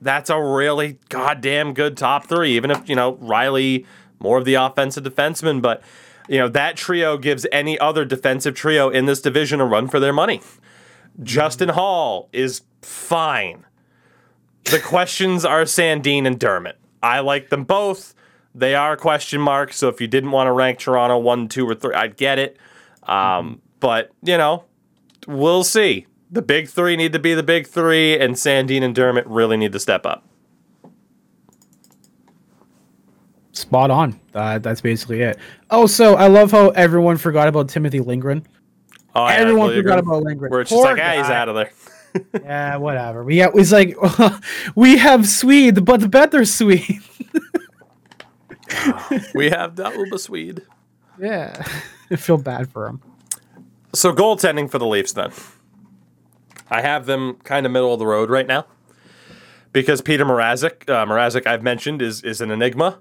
That's 0.00 0.30
a 0.30 0.40
really 0.40 0.98
goddamn 1.08 1.74
good 1.74 1.96
top 1.96 2.26
three. 2.26 2.54
Even 2.54 2.70
if, 2.70 2.88
you 2.88 2.94
know, 2.94 3.14
Rielly, 3.14 3.84
more 4.20 4.38
of 4.38 4.44
the 4.44 4.54
offensive 4.54 5.02
defenseman, 5.02 5.60
but, 5.60 5.82
you 6.28 6.38
know, 6.38 6.48
that 6.48 6.76
trio 6.76 7.16
gives 7.16 7.46
any 7.50 7.78
other 7.78 8.04
defensive 8.04 8.54
trio 8.54 8.90
in 8.90 9.06
this 9.06 9.20
division 9.20 9.60
a 9.60 9.64
run 9.64 9.88
for 9.88 9.98
their 9.98 10.12
money. 10.12 10.40
Justin 11.22 11.70
Holl 11.70 12.28
is 12.32 12.62
fine. 12.82 13.64
The 14.64 14.80
questions 14.80 15.44
are 15.44 15.62
Sandin 15.62 16.26
and 16.26 16.38
Dermott. 16.38 16.78
I 17.02 17.20
like 17.20 17.50
them 17.50 17.64
both. 17.64 18.14
They 18.54 18.74
are 18.74 18.96
question 18.96 19.40
marks. 19.40 19.76
So 19.76 19.88
if 19.88 20.00
you 20.00 20.06
didn't 20.06 20.30
want 20.30 20.48
to 20.48 20.52
rank 20.52 20.78
Toronto 20.78 21.18
one, 21.18 21.48
two, 21.48 21.68
or 21.68 21.74
three, 21.74 21.94
I'd 21.94 22.16
get 22.16 22.38
it. 22.38 22.58
Um, 23.02 23.60
but 23.84 24.10
you 24.22 24.38
know, 24.38 24.64
we'll 25.26 25.62
see. 25.62 26.06
The 26.30 26.40
big 26.40 26.68
three 26.68 26.96
need 26.96 27.12
to 27.12 27.18
be 27.18 27.34
the 27.34 27.42
big 27.42 27.66
three, 27.66 28.18
and 28.18 28.34
Sandin 28.34 28.82
and 28.82 28.94
Dermott 28.94 29.26
really 29.26 29.58
need 29.58 29.72
to 29.72 29.78
step 29.78 30.06
up. 30.06 30.24
Spot 33.52 33.90
on. 33.90 34.18
Uh, 34.34 34.58
that's 34.58 34.80
basically 34.80 35.20
it. 35.20 35.38
Oh, 35.70 35.84
so 35.84 36.14
I 36.14 36.28
love 36.28 36.50
how 36.50 36.70
everyone 36.70 37.18
forgot 37.18 37.46
about 37.46 37.68
Timothy 37.68 38.00
Liljegren. 38.00 38.46
Oh, 39.14 39.26
yeah, 39.26 39.34
Everyone 39.34 39.74
forgot 39.74 39.98
about 39.98 40.22
Liljegren. 40.22 40.50
Where 40.50 40.62
it's 40.62 40.70
just 40.70 40.82
Poor 40.82 40.94
like, 40.94 41.04
ah, 41.04 41.18
he's 41.18 41.30
out 41.30 41.50
of 41.50 41.54
there. 41.54 41.70
Yeah, 42.42 42.76
whatever. 42.76 43.24
We 43.24 43.38
got, 43.38 43.56
it's 43.56 43.72
like 43.72 43.96
we 44.76 44.96
have 44.96 45.28
Swede, 45.28 45.84
but 45.84 46.00
the 46.00 46.08
better 46.08 46.44
Swede. 46.44 46.84
we 49.34 49.50
have 49.50 49.74
Dalba 49.74 50.18
Swede. 50.18 50.62
Yeah, 51.18 51.60
I 52.10 52.14
feel 52.14 52.38
bad 52.38 52.70
for 52.70 52.86
him. 52.86 53.02
So 53.94 54.12
goaltending 54.12 54.70
for 54.70 54.78
the 54.78 54.86
Leafs 54.86 55.12
then. 55.12 55.32
I 56.70 56.80
have 56.80 57.06
them 57.06 57.34
kind 57.44 57.66
of 57.66 57.72
middle 57.72 57.92
of 57.92 57.98
the 57.98 58.06
road 58.06 58.30
right 58.30 58.46
now 58.46 58.66
because 59.72 60.00
Peter 60.00 60.24
Mrazek, 60.24 60.88
uh, 60.88 61.06
Mrazek 61.06 61.46
I've 61.46 61.62
mentioned 61.62 62.02
is 62.02 62.22
is 62.22 62.40
an 62.40 62.50
enigma. 62.50 63.00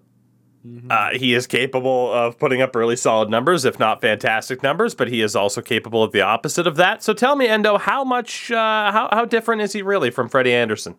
Uh, 0.89 1.09
he 1.11 1.33
is 1.33 1.45
capable 1.45 2.13
of 2.13 2.39
putting 2.39 2.61
up 2.61 2.73
really 2.73 2.95
solid 2.95 3.29
numbers, 3.29 3.65
if 3.65 3.79
not 3.79 3.99
fantastic 3.99 4.63
numbers, 4.63 4.95
but 4.95 5.09
he 5.09 5.21
is 5.21 5.35
also 5.35 5.61
capable 5.61 6.01
of 6.01 6.13
the 6.13 6.21
opposite 6.21 6.65
of 6.65 6.77
that. 6.77 7.03
So 7.03 7.13
tell 7.13 7.35
me, 7.35 7.47
Endo, 7.47 7.77
how 7.77 8.05
much, 8.05 8.49
uh, 8.49 8.91
how 8.91 9.09
how 9.11 9.25
different 9.25 9.61
is 9.61 9.73
he 9.73 9.81
really 9.81 10.09
from 10.09 10.29
Freddie 10.29 10.53
Andersen? 10.53 10.95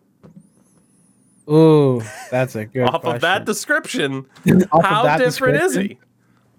Ooh, 1.49 2.01
that's 2.29 2.55
a 2.55 2.65
good. 2.65 2.87
Off 2.89 3.05
of 3.05 3.21
that 3.21 3.45
description, 3.45 4.27
Off 4.71 4.83
of 4.83 4.85
how 4.85 5.03
that 5.03 5.17
different 5.17 5.57
is 5.57 5.75
he? 5.75 5.97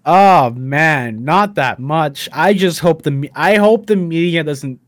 Oh 0.09 0.51
man, 0.51 1.25
not 1.25 1.55
that 1.55 1.79
much. 1.79 2.29
I 2.31 2.53
just 2.53 2.79
hope 2.79 3.01
the 3.01 3.11
me- 3.11 3.29
I 3.35 3.55
hope 3.57 3.87
the 3.87 3.97
media 3.97 4.41
doesn't 4.41 4.79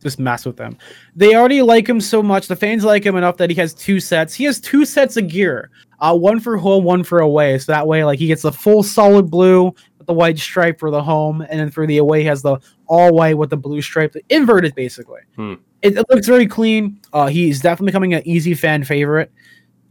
just 0.00 0.20
mess 0.20 0.46
with 0.46 0.56
him. 0.56 0.78
They 1.16 1.34
already 1.34 1.62
like 1.62 1.88
him 1.88 2.00
so 2.00 2.22
much. 2.22 2.46
The 2.46 2.54
fans 2.54 2.84
like 2.84 3.04
him 3.04 3.16
enough 3.16 3.36
that 3.38 3.50
he 3.50 3.56
has 3.56 3.74
two 3.74 3.98
sets. 3.98 4.34
He 4.34 4.44
has 4.44 4.60
two 4.60 4.84
sets 4.84 5.16
of 5.16 5.26
gear. 5.26 5.70
Uh, 5.98 6.16
one 6.16 6.38
for 6.38 6.56
home, 6.56 6.84
one 6.84 7.02
for 7.02 7.18
away. 7.18 7.58
So 7.58 7.72
that 7.72 7.88
way, 7.88 8.04
like 8.04 8.20
he 8.20 8.28
gets 8.28 8.42
the 8.42 8.52
full 8.52 8.84
solid 8.84 9.28
blue 9.28 9.74
with 9.98 10.06
the 10.06 10.12
white 10.12 10.38
stripe 10.38 10.78
for 10.78 10.92
the 10.92 11.02
home, 11.02 11.40
and 11.40 11.58
then 11.58 11.72
for 11.72 11.84
the 11.84 11.96
away, 11.96 12.20
he 12.20 12.26
has 12.26 12.42
the 12.42 12.58
all 12.86 13.12
white 13.12 13.36
with 13.36 13.50
the 13.50 13.56
blue 13.56 13.82
stripe, 13.82 14.12
the 14.12 14.22
inverted 14.28 14.76
basically. 14.76 15.22
Hmm. 15.34 15.54
It, 15.82 15.96
it 15.96 16.06
looks 16.08 16.28
very 16.28 16.46
clean. 16.46 17.00
Uh, 17.12 17.26
he's 17.26 17.60
definitely 17.60 17.86
becoming 17.86 18.14
an 18.14 18.22
easy 18.24 18.54
fan 18.54 18.84
favorite. 18.84 19.32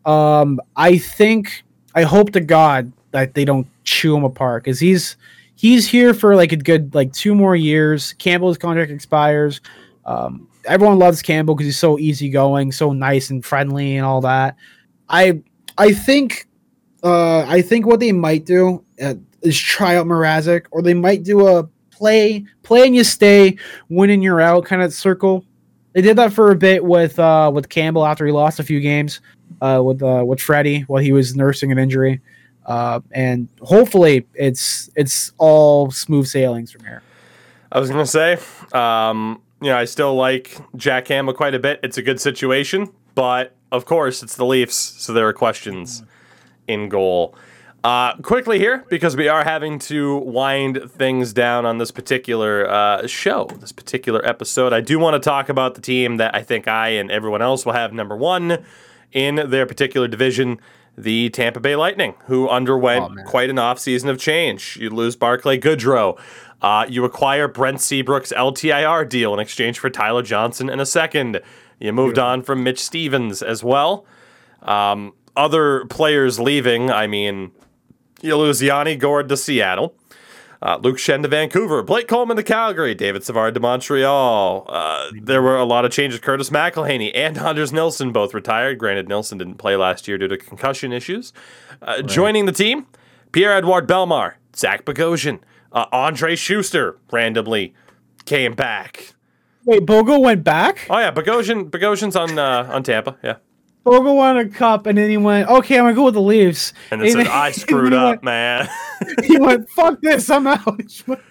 Um, 0.05 0.61
I 0.77 0.97
think 0.97 1.63
I 1.93 2.03
hope 2.03 2.31
to 2.31 2.39
God 2.39 2.93
that 3.17 3.33
they 3.33 3.45
don't 3.45 3.67
chew 3.83 4.15
him 4.15 4.23
apart 4.23 4.63
because 4.63 4.79
he's 4.79 5.17
he's 5.55 5.87
here 5.87 6.13
for 6.13 6.35
like 6.35 6.51
a 6.51 6.55
good 6.55 6.93
like 6.93 7.11
two 7.13 7.33
more 7.33 7.55
years. 7.55 8.13
Campbell's 8.13 8.57
contract 8.57 8.91
expires. 8.91 9.59
Um, 10.05 10.47
everyone 10.65 10.99
loves 10.99 11.21
Campbell 11.21 11.55
because 11.55 11.65
he's 11.65 11.79
so 11.79 11.97
easygoing, 11.97 12.71
so 12.71 12.93
nice 12.93 13.29
and 13.29 13.43
friendly 13.43 13.97
and 13.97 14.05
all 14.05 14.21
that. 14.21 14.55
I 15.09 15.41
I 15.77 15.93
think 15.93 16.47
uh, 17.03 17.39
I 17.47 17.61
think 17.61 17.87
what 17.87 17.99
they 17.99 18.11
might 18.11 18.45
do 18.45 18.83
uh, 19.01 19.15
is 19.41 19.59
try 19.59 19.95
out 19.95 20.05
Mrazek, 20.05 20.67
or 20.71 20.81
they 20.81 20.93
might 20.93 21.23
do 21.23 21.47
a 21.47 21.67
play 21.89 22.45
play 22.61 22.85
and 22.85 22.95
you 22.95 23.03
stay, 23.03 23.57
win 23.89 24.11
and 24.11 24.21
you're 24.23 24.41
out 24.41 24.65
kind 24.65 24.81
of 24.81 24.93
circle. 24.93 25.43
They 25.93 26.01
did 26.01 26.17
that 26.17 26.31
for 26.31 26.51
a 26.51 26.55
bit 26.55 26.83
with 26.83 27.17
uh, 27.17 27.49
with 27.51 27.69
Campbell 27.69 28.05
after 28.05 28.25
he 28.27 28.31
lost 28.31 28.59
a 28.59 28.63
few 28.63 28.79
games 28.79 29.21
uh, 29.61 29.81
with 29.83 30.03
uh, 30.03 30.23
with 30.25 30.39
Freddie 30.39 30.81
while 30.81 31.01
he 31.01 31.11
was 31.11 31.35
nursing 31.35 31.71
an 31.71 31.79
injury, 31.79 32.21
uh, 32.67 32.99
and 33.11 33.47
hopefully 33.61 34.27
it's 34.35 34.89
it's 34.95 35.31
all 35.37 35.89
smooth 35.89 36.27
sailings 36.27 36.71
from 36.71 36.83
here. 36.83 37.01
I 37.71 37.79
was 37.79 37.89
gonna 37.89 38.05
say, 38.05 38.37
um, 38.73 39.41
you 39.61 39.69
know, 39.69 39.77
I 39.77 39.85
still 39.85 40.15
like 40.15 40.57
Jack 40.75 41.05
Campbell 41.05 41.33
quite 41.33 41.55
a 41.55 41.59
bit. 41.59 41.79
It's 41.83 41.97
a 41.97 42.01
good 42.01 42.21
situation, 42.21 42.91
but 43.15 43.55
of 43.71 43.85
course, 43.85 44.21
it's 44.21 44.35
the 44.35 44.45
Leafs, 44.45 44.75
so 44.75 45.13
there 45.13 45.27
are 45.27 45.33
questions 45.33 46.03
in 46.67 46.89
goal. 46.89 47.35
Uh, 47.83 48.15
quickly 48.17 48.59
here, 48.59 48.83
because 48.89 49.15
we 49.15 49.29
are 49.29 49.43
having 49.43 49.79
to 49.79 50.17
wind 50.17 50.91
things 50.91 51.31
down 51.31 51.65
on 51.65 51.77
this 51.77 51.91
particular 51.91 52.69
uh, 52.69 53.07
show, 53.07 53.49
this 53.59 53.71
particular 53.71 54.25
episode. 54.27 54.73
I 54.73 54.81
do 54.81 54.99
want 54.99 55.13
to 55.13 55.19
talk 55.19 55.47
about 55.47 55.75
the 55.75 55.81
team 55.81 56.17
that 56.17 56.35
I 56.35 56.41
think 56.43 56.67
I 56.67 56.89
and 56.89 57.09
everyone 57.09 57.41
else 57.41 57.65
will 57.65 57.73
have 57.73 57.93
number 57.93 58.17
one 58.17 58.65
in 59.13 59.35
their 59.35 59.65
particular 59.65 60.07
division, 60.07 60.59
the 60.97 61.29
Tampa 61.29 61.59
Bay 61.59 61.75
Lightning, 61.75 62.15
who 62.25 62.49
underwent 62.49 63.19
Oh, 63.19 63.23
quite 63.29 63.49
an 63.49 63.57
offseason 63.57 64.09
of 64.09 64.17
change. 64.19 64.77
You 64.81 64.89
lose 64.89 65.15
Barclay 65.15 65.59
Goodrow. 65.59 66.19
Uh, 66.61 66.85
you 66.89 67.05
acquire 67.05 67.47
Brent 67.47 67.77
Seabrook's 67.77 68.33
LTIR 68.35 69.07
deal 69.07 69.33
in 69.33 69.39
exchange 69.39 69.77
for 69.77 69.89
Tyler 69.91 70.23
Johnson 70.23 70.69
and 70.69 70.81
a 70.81 70.85
second. 70.87 71.39
You 71.79 71.93
moved 71.93 72.17
on 72.17 72.41
from 72.41 72.63
Mitch 72.63 72.79
Stephens 72.83 73.43
as 73.43 73.63
well. 73.63 74.05
Um, 74.63 75.13
other 75.35 75.85
players 75.85 76.39
leaving, 76.39 76.89
I 76.89 77.05
mean, 77.05 77.51
you 78.23 78.35
lose 78.35 78.59
Yanni 78.63 78.95
Gourde 78.95 79.29
to 79.29 79.37
Seattle. 79.37 79.93
Uh, 80.61 80.79
Luke 80.81 80.97
Schenn 80.97 81.21
to 81.21 81.27
Vancouver, 81.27 81.83
Blake 81.83 82.07
Coleman 82.07 82.37
to 82.37 82.43
Calgary, 82.43 82.95
David 82.95 83.23
Savard 83.23 83.53
to 83.53 83.59
Montreal. 83.59 84.65
Uh, 84.67 85.11
there 85.21 85.41
were 85.41 85.57
a 85.57 85.65
lot 85.65 85.85
of 85.85 85.91
changes. 85.91 86.19
Curtis 86.19 86.49
McElhinney 86.49 87.11
and 87.13 87.37
Anders 87.37 87.71
Nilsson 87.71 88.11
both 88.11 88.33
retired. 88.33 88.77
Granted, 88.79 89.07
Nilsson 89.07 89.37
didn't 89.37 89.55
play 89.55 89.75
last 89.75 90.07
year 90.07 90.17
due 90.17 90.27
to 90.27 90.37
concussion 90.37 90.91
issues. 90.91 91.31
Uh, 91.81 92.01
Joining 92.01 92.45
the 92.45 92.51
team, 92.51 92.87
Pierre 93.31 93.53
Edouard 93.53 93.87
Bellemare, 93.87 94.33
Zach 94.55 94.83
Bogosian, 94.83 95.39
uh, 95.71 95.85
Andrej 95.93 96.37
Sustr 96.37 96.97
randomly 97.11 97.73
came 98.25 98.53
back. 98.53 99.13
Wait, 99.65 99.85
Bogo 99.85 100.19
went 100.19 100.43
back. 100.43 100.87
Oh 100.89 100.97
yeah, 100.97 101.11
Bogosian, 101.11 101.69
Bogosian's 101.69 102.15
on 102.15 102.39
uh, 102.39 102.69
on 102.71 102.83
Tampa. 102.83 103.17
Yeah, 103.21 103.35
Bogo 103.87 104.15
won 104.15 104.37
a 104.37 104.47
cup, 104.47 104.85
and 104.85 104.97
then 104.97 105.09
he 105.09 105.17
went, 105.17 105.47
"Okay, 105.49 105.77
I'm 105.77 105.85
gonna 105.85 105.95
go 105.95 106.05
with 106.05 106.13
the 106.13 106.21
Leafs." 106.21 106.73
and 106.91 107.01
it 107.01 107.13
said 107.13 107.27
I 107.27 107.51
screwed 107.53 107.93
up, 107.93 108.21
Went, 108.21 108.23
man. 108.23 108.69
he 109.23 109.39
went, 109.39 109.69
"Fuck 109.69 110.01
this, 110.01 110.29
I'm 110.29 110.47
out." 110.47 111.03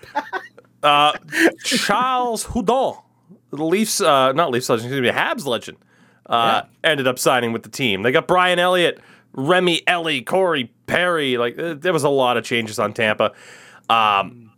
Uh, 0.82 1.12
Charles 1.64 2.44
Hudon, 2.44 3.02
the 3.50 3.64
Leafs, 3.64 4.00
uh, 4.00 4.30
not 4.32 4.52
Leafs 4.52 4.68
legend, 4.68 4.86
excuse 4.86 5.02
me, 5.02 5.10
Habs 5.10 5.44
legend, 5.44 5.78
uh, 6.26 6.62
ended 6.84 7.08
up 7.08 7.18
signing 7.18 7.52
with 7.52 7.64
the 7.64 7.68
team. 7.68 8.02
They 8.02 8.12
got 8.12 8.28
Brian 8.28 8.60
Elliott, 8.60 9.00
Remi 9.32 9.82
Elie, 9.88 10.22
Corey 10.22 10.72
Perry. 10.86 11.38
Like 11.38 11.56
there 11.56 11.92
was 11.92 12.04
a 12.04 12.08
lot 12.08 12.36
of 12.36 12.44
changes 12.44 12.78
on 12.78 12.92
Tampa. 12.92 13.32
Um, 13.90 14.52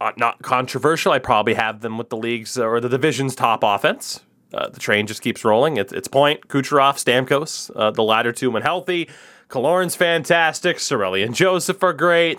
uh, 0.00 0.12
not 0.16 0.40
controversial. 0.40 1.12
I 1.12 1.18
probably 1.18 1.54
have 1.54 1.80
them 1.80 1.98
with 1.98 2.08
the 2.08 2.16
league's 2.16 2.56
or 2.56 2.80
the 2.80 2.88
division's 2.88 3.34
top 3.34 3.62
offense. 3.62 4.22
Uh, 4.52 4.68
the 4.68 4.80
train 4.80 5.06
just 5.06 5.22
keeps 5.22 5.44
rolling. 5.44 5.76
It's, 5.76 5.92
it's 5.92 6.08
Point, 6.08 6.48
Kucherov, 6.48 6.94
Stamkos, 6.94 7.70
uh, 7.74 7.90
the 7.90 8.02
latter 8.02 8.32
two 8.32 8.50
when 8.50 8.62
healthy. 8.62 9.08
Killorn's 9.48 9.96
fantastic. 9.96 10.78
Cirelli 10.78 11.24
and 11.24 11.34
Joseph 11.34 11.82
are 11.82 11.92
great. 11.92 12.38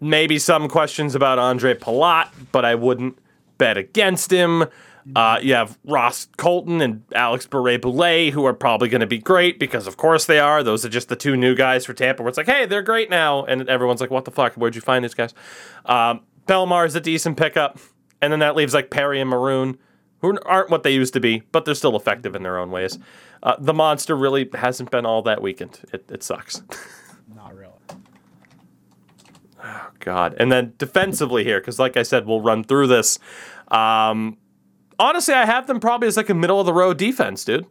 Maybe 0.00 0.38
some 0.38 0.68
questions 0.68 1.14
about 1.14 1.38
Andre 1.38 1.74
Palat, 1.74 2.30
but 2.52 2.64
I 2.64 2.74
wouldn't 2.74 3.18
bet 3.58 3.76
against 3.76 4.32
him. 4.32 4.64
Uh, 5.16 5.38
you 5.42 5.54
have 5.54 5.78
Ross 5.84 6.28
Colton 6.36 6.80
and 6.80 7.02
Alex 7.14 7.46
Barré-Boulet, 7.46 8.32
who 8.32 8.44
are 8.44 8.54
probably 8.54 8.88
going 8.88 9.00
to 9.00 9.06
be 9.06 9.18
great 9.18 9.58
because, 9.58 9.86
of 9.86 9.96
course, 9.96 10.26
they 10.26 10.38
are. 10.38 10.62
Those 10.62 10.84
are 10.84 10.88
just 10.88 11.08
the 11.08 11.16
two 11.16 11.36
new 11.36 11.54
guys 11.54 11.84
for 11.84 11.94
Tampa. 11.94 12.22
Where 12.22 12.28
it's 12.28 12.38
like, 12.38 12.46
hey, 12.46 12.66
they're 12.66 12.82
great 12.82 13.10
now, 13.10 13.44
and 13.44 13.68
everyone's 13.68 14.00
like, 14.00 14.10
what 14.10 14.24
the 14.24 14.30
fuck? 14.30 14.54
Where'd 14.54 14.74
you 14.74 14.80
find 14.80 15.04
these 15.04 15.14
guys? 15.14 15.34
Um, 15.86 16.20
Bellemare 16.46 16.86
is 16.86 16.94
a 16.94 17.00
decent 17.00 17.36
pickup, 17.36 17.78
and 18.20 18.32
then 18.32 18.40
that 18.40 18.56
leaves 18.56 18.74
like 18.74 18.90
Perry 18.90 19.20
and 19.20 19.30
Maroon, 19.30 19.78
who 20.20 20.38
aren't 20.44 20.70
what 20.70 20.82
they 20.82 20.92
used 20.92 21.12
to 21.14 21.20
be, 21.20 21.42
but 21.52 21.64
they're 21.64 21.74
still 21.74 21.96
effective 21.96 22.34
in 22.34 22.42
their 22.42 22.58
own 22.58 22.70
ways. 22.70 22.98
Uh, 23.42 23.56
the 23.58 23.74
monster 23.74 24.14
really 24.16 24.48
hasn't 24.54 24.90
been 24.90 25.06
all 25.06 25.22
that 25.22 25.40
weakened. 25.42 25.80
It, 25.92 26.10
it 26.10 26.22
sucks. 26.22 26.62
Not 27.34 27.56
really. 27.56 27.72
Oh 29.62 29.90
God! 29.98 30.34
And 30.38 30.50
then 30.50 30.72
defensively 30.78 31.44
here, 31.44 31.60
because 31.60 31.78
like 31.78 31.96
I 31.96 32.02
said, 32.02 32.26
we'll 32.26 32.40
run 32.40 32.64
through 32.64 32.86
this. 32.86 33.18
Um, 33.68 34.38
honestly, 34.98 35.34
I 35.34 35.44
have 35.44 35.66
them 35.66 35.80
probably 35.80 36.08
as 36.08 36.16
like 36.16 36.30
a 36.30 36.34
middle 36.34 36.60
of 36.60 36.66
the 36.66 36.72
road 36.72 36.98
defense, 36.98 37.44
dude. 37.44 37.66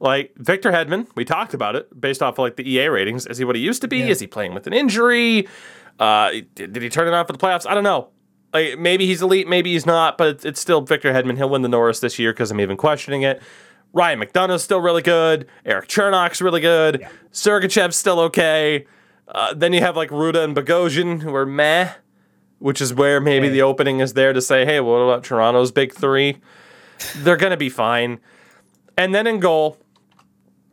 Like 0.00 0.32
Victor 0.36 0.72
Hedman, 0.72 1.06
we 1.14 1.24
talked 1.24 1.52
about 1.52 1.76
it 1.76 1.98
based 1.98 2.22
off 2.22 2.34
of 2.34 2.38
like 2.38 2.56
the 2.56 2.70
EA 2.70 2.88
ratings. 2.88 3.26
Is 3.26 3.38
he 3.38 3.44
what 3.44 3.56
he 3.56 3.62
used 3.62 3.82
to 3.82 3.88
be? 3.88 3.98
Yeah. 3.98 4.06
Is 4.06 4.20
he 4.20 4.26
playing 4.26 4.54
with 4.54 4.66
an 4.66 4.72
injury? 4.72 5.46
Uh, 5.98 6.30
did, 6.54 6.72
did 6.72 6.82
he 6.82 6.88
turn 6.88 7.06
it 7.06 7.12
on 7.12 7.26
for 7.26 7.32
the 7.32 7.38
playoffs? 7.38 7.66
I 7.66 7.74
don't 7.74 7.84
know. 7.84 8.08
Like 8.52 8.78
maybe 8.78 9.06
he's 9.06 9.22
elite, 9.22 9.46
maybe 9.48 9.72
he's 9.72 9.86
not, 9.86 10.18
but 10.18 10.44
it's, 10.44 10.60
still 10.60 10.80
Victor 10.80 11.12
Hedman. 11.12 11.36
He'll 11.36 11.48
win 11.48 11.62
the 11.62 11.68
Norris 11.68 12.00
this 12.00 12.18
year 12.18 12.32
because 12.32 12.50
I'm 12.50 12.60
even 12.60 12.76
questioning 12.76 13.22
it. 13.22 13.40
Ryan 13.92 14.20
McDonagh's 14.20 14.62
still 14.62 14.80
really 14.80 15.02
good. 15.02 15.46
Erik 15.64 15.88
Cernak's 15.88 16.40
really 16.40 16.60
good. 16.60 17.06
Sergachev's 17.32 17.96
still 17.96 18.20
okay. 18.20 18.86
Uh, 19.28 19.54
then 19.54 19.72
you 19.72 19.80
have 19.80 19.96
like 19.96 20.10
Rutta 20.10 20.42
and 20.44 20.54
Bogosian 20.56 21.22
who 21.22 21.34
are 21.34 21.46
meh, 21.46 21.92
which 22.58 22.80
is 22.80 22.92
where 22.94 23.20
maybe 23.20 23.46
Yeah. 23.46 23.52
the 23.52 23.62
opening 23.62 24.00
is 24.00 24.14
there 24.14 24.32
to 24.32 24.40
say, 24.42 24.64
hey, 24.64 24.80
what 24.80 24.96
about 24.96 25.24
Toronto's 25.24 25.70
big 25.72 25.92
three? 25.94 26.38
They're 27.16 27.36
gonna 27.36 27.56
be 27.56 27.68
fine. 27.68 28.18
And 28.98 29.14
then 29.14 29.26
in 29.26 29.38
goal, 29.40 29.78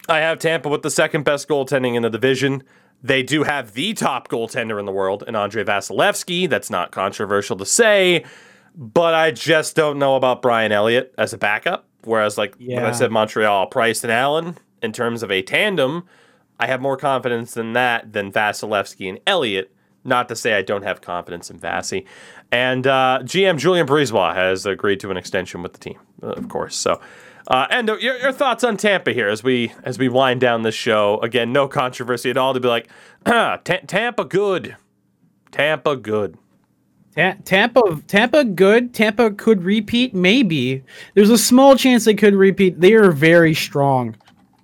I 0.09 0.19
have 0.19 0.39
Tampa 0.39 0.69
with 0.69 0.81
the 0.81 0.89
second 0.91 1.23
best 1.23 1.47
goaltending 1.47 1.95
in 1.95 2.01
the 2.03 2.09
division. 2.09 2.63
They 3.03 3.24
do 3.24 3.44
have 3.44 3.74
the 3.74 3.94
top 3.94 4.28
goaltender 4.28 4.80
in 4.80 4.86
the 4.86 4.91
world, 4.91 5.24
and 5.26 5.36
Andrei 5.36 5.64
Vasilevskiy. 5.64 6.49
That's 6.49 6.69
not 6.69 6.91
controversial 6.91 7.56
to 7.57 7.65
say, 7.65 8.26
but 8.76 9.14
I 9.14 9.32
just 9.32 9.76
don't 9.76 9.99
know 9.99 10.15
about 10.15 10.41
Brian 10.41 10.72
Elliott 10.72 11.14
as 11.18 11.34
a 11.34 11.38
backup. 11.38 11.86
Whereas, 12.03 12.38
like 12.38 12.56
when 12.57 12.84
I 12.84 12.91
said 12.91 13.11
Montreal, 13.11 13.68
Price 13.68 14.03
and 14.03 14.11
Allen, 14.11 14.57
in 14.82 14.94
terms 14.94 15.24
of 15.24 15.32
a 15.32 15.41
tandem, 15.41 16.07
I 16.60 16.68
have 16.68 16.82
more 16.82 16.98
confidence 16.98 17.57
in 17.57 17.74
that 17.74 18.14
than 18.14 18.32
Vasilevsky 18.32 19.10
and 19.10 19.19
Elliott. 19.28 19.74
Not 20.03 20.30
to 20.30 20.36
say 20.36 20.53
I 20.53 20.61
don't 20.61 20.84
have 20.84 21.02
confidence 21.02 21.49
in 21.49 21.60
Vasi. 21.60 22.06
And 22.52 22.88
uh, 22.88 23.19
GM 23.24 23.57
Julien 23.57 23.86
BriseBois 23.86 24.34
has 24.36 24.65
agreed 24.65 25.02
to 25.02 25.11
an 25.11 25.18
extension 25.18 25.61
with 25.61 25.74
the 25.74 25.80
team, 25.80 25.99
uh, 26.24 26.28
of 26.28 26.48
course. 26.48 26.78
So, 26.78 27.02
uh, 27.48 27.68
and 27.69 27.90
uh, 27.90 27.98
your, 27.98 28.18
your 28.18 28.32
thoughts 28.32 28.64
on 28.64 28.78
Tampa 28.78 29.14
here 29.14 29.30
as 29.30 29.44
we 29.44 29.74
as 29.84 29.98
we 29.98 30.10
wind 30.10 30.41
down 30.41 30.64
this 30.64 30.76
show. 30.76 31.19
Again, 31.22 31.53
no 31.53 31.68
controversy 31.68 32.30
at 32.30 32.38
all 32.38 32.53
to 32.53 32.60
be 32.60 32.68
like, 32.68 32.88
Ta- 33.26 33.60
Tampa 33.64 34.26
good, 34.26 34.76
Tampa 35.52 35.95
good. 35.95 36.38
Ta- 37.15 37.36
Tampa, 37.45 37.82
Tampa, 38.06 38.44
good. 38.44 38.94
Tampa 38.94 39.32
could 39.32 39.64
repeat, 39.64 40.14
maybe. 40.14 40.84
There's 41.15 41.32
a 41.32 41.38
small 41.38 41.76
chance 41.76 42.06
they 42.06 42.14
could 42.14 42.36
repeat. 42.36 42.80
They 42.80 42.94
are 42.94 43.11
very 43.11 43.56
strong. 43.56 44.15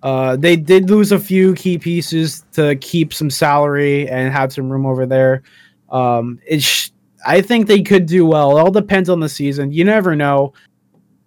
Uh, 0.03 0.35
they 0.35 0.55
did 0.55 0.89
lose 0.89 1.11
a 1.11 1.17
few 1.17 1.55
key 1.55 1.79
pieces 1.79 2.45
to 2.51 2.75
keep 2.75 3.13
some 3.13 3.31
salary 3.31 4.07
and 4.07 4.31
have 4.31 4.53
some 4.53 4.69
room 4.69 4.85
over 4.85 5.05
there. 5.07 5.41
Um, 5.89 6.39
it's, 6.45 6.91
I 7.25 7.41
think 7.41 7.67
they 7.67 7.81
could 7.81 8.05
do 8.05 8.25
well. 8.25 8.57
It 8.57 8.61
all 8.61 8.71
depends 8.71 9.09
on 9.09 9.21
the 9.21 9.29
season. 9.29 9.71
You 9.71 9.85
never 9.85 10.15
know, 10.15 10.53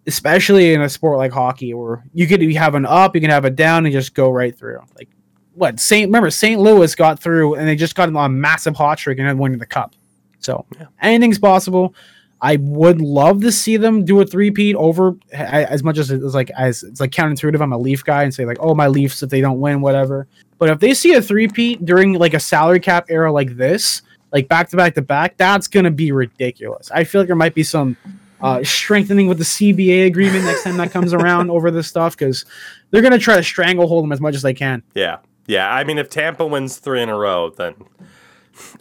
especially 0.07 0.75
in 0.75 0.83
a 0.83 0.89
sport 0.89 1.19
like 1.19 1.33
hockey, 1.33 1.75
where 1.75 2.05
you 2.15 2.27
could 2.27 2.43
have 2.53 2.75
an 2.75 2.87
up, 2.87 3.15
you 3.15 3.21
can 3.21 3.31
have 3.31 3.45
a 3.45 3.51
down, 3.51 3.87
and 3.87 3.93
just 3.93 4.15
go 4.15 4.31
right 4.31 4.57
through. 4.57 4.81
Like 4.97 5.09
what 5.55 5.81
Saint? 5.81 6.09
Remember, 6.09 6.31
St. 6.31 6.61
Louis 6.61 6.95
got 6.95 7.19
through, 7.21 7.55
and 7.55 7.67
they 7.67 7.77
just 7.77 7.95
got 7.95 8.09
a 8.09 8.29
massive 8.29 8.77
hot 8.77 8.99
streak 8.99 9.19
and 9.19 9.39
winning 9.39 9.59
the 9.59 9.67
cup. 9.67 9.95
So 10.39 10.65
anything's 11.01 11.39
possible. 11.39 11.95
I 12.43 12.57
would 12.57 13.01
love 13.01 13.41
to 13.41 13.51
see 13.51 13.79
them 13.79 14.05
do 14.05 14.21
a 14.21 14.27
three-peat 14.27 14.77
over 14.77 15.17
as 15.33 15.83
much 15.83 15.97
as 15.97 16.11
it's 16.11 16.35
like 16.35 16.51
as 16.51 16.83
it's 16.83 17.01
like 17.01 17.11
counterintuitive. 17.11 17.61
I'm 17.61 17.73
a 17.73 17.79
Leaf 17.79 18.05
guy 18.05 18.25
and 18.25 18.35
say 18.35 18.45
like, 18.45 18.59
oh 18.61 18.75
my 18.75 18.87
Leafs 18.89 19.23
if 19.23 19.31
they 19.31 19.41
don't 19.41 19.59
win, 19.59 19.81
whatever. 19.81 20.29
But 20.59 20.69
if 20.69 20.79
they 20.79 20.93
see 20.93 21.15
a 21.15 21.23
three-peat 21.23 21.87
during 21.87 22.13
like 22.13 22.35
a 22.35 22.41
salary 22.41 22.81
cap 22.81 23.07
era 23.09 23.33
like 23.33 23.57
this, 23.57 24.03
like 24.33 24.49
back 24.49 24.69
to 24.71 24.77
back 24.77 24.95
to 24.95 25.03
back, 25.03 25.39
that's 25.39 25.67
gonna 25.67 25.91
be 25.91 26.13
ridiculous. 26.13 26.91
I 26.91 27.05
feel 27.05 27.23
like 27.23 27.27
there 27.29 27.37
might 27.37 27.55
be 27.55 27.63
some 27.65 27.97
uh, 28.41 28.63
strengthening 28.63 29.29
with 29.29 29.39
the 29.39 29.45
CBA 29.45 30.07
agreement 30.07 30.45
next 30.45 30.65
time 30.65 30.77
that 30.77 30.91
comes 30.91 31.13
around 31.13 31.51
over 31.51 31.71
this 31.71 31.89
stuff 31.89 32.17
because 32.17 32.45
they're 32.91 33.03
gonna 33.03 33.19
try 33.19 33.37
to 33.37 33.43
stranglehold 33.43 34.05
them 34.05 34.13
as 34.13 34.21
much 34.21 34.35
as 34.35 34.43
they 34.43 34.55
can. 34.55 34.83
Yeah, 34.95 35.19
yeah. 35.47 35.73
I 35.73 35.85
mean, 35.85 35.99
if 35.99 36.11
Tampa 36.11 36.47
wins 36.47 36.77
three 36.77 37.03
in 37.03 37.09
a 37.09 37.17
row, 37.17 37.51
then 37.51 37.75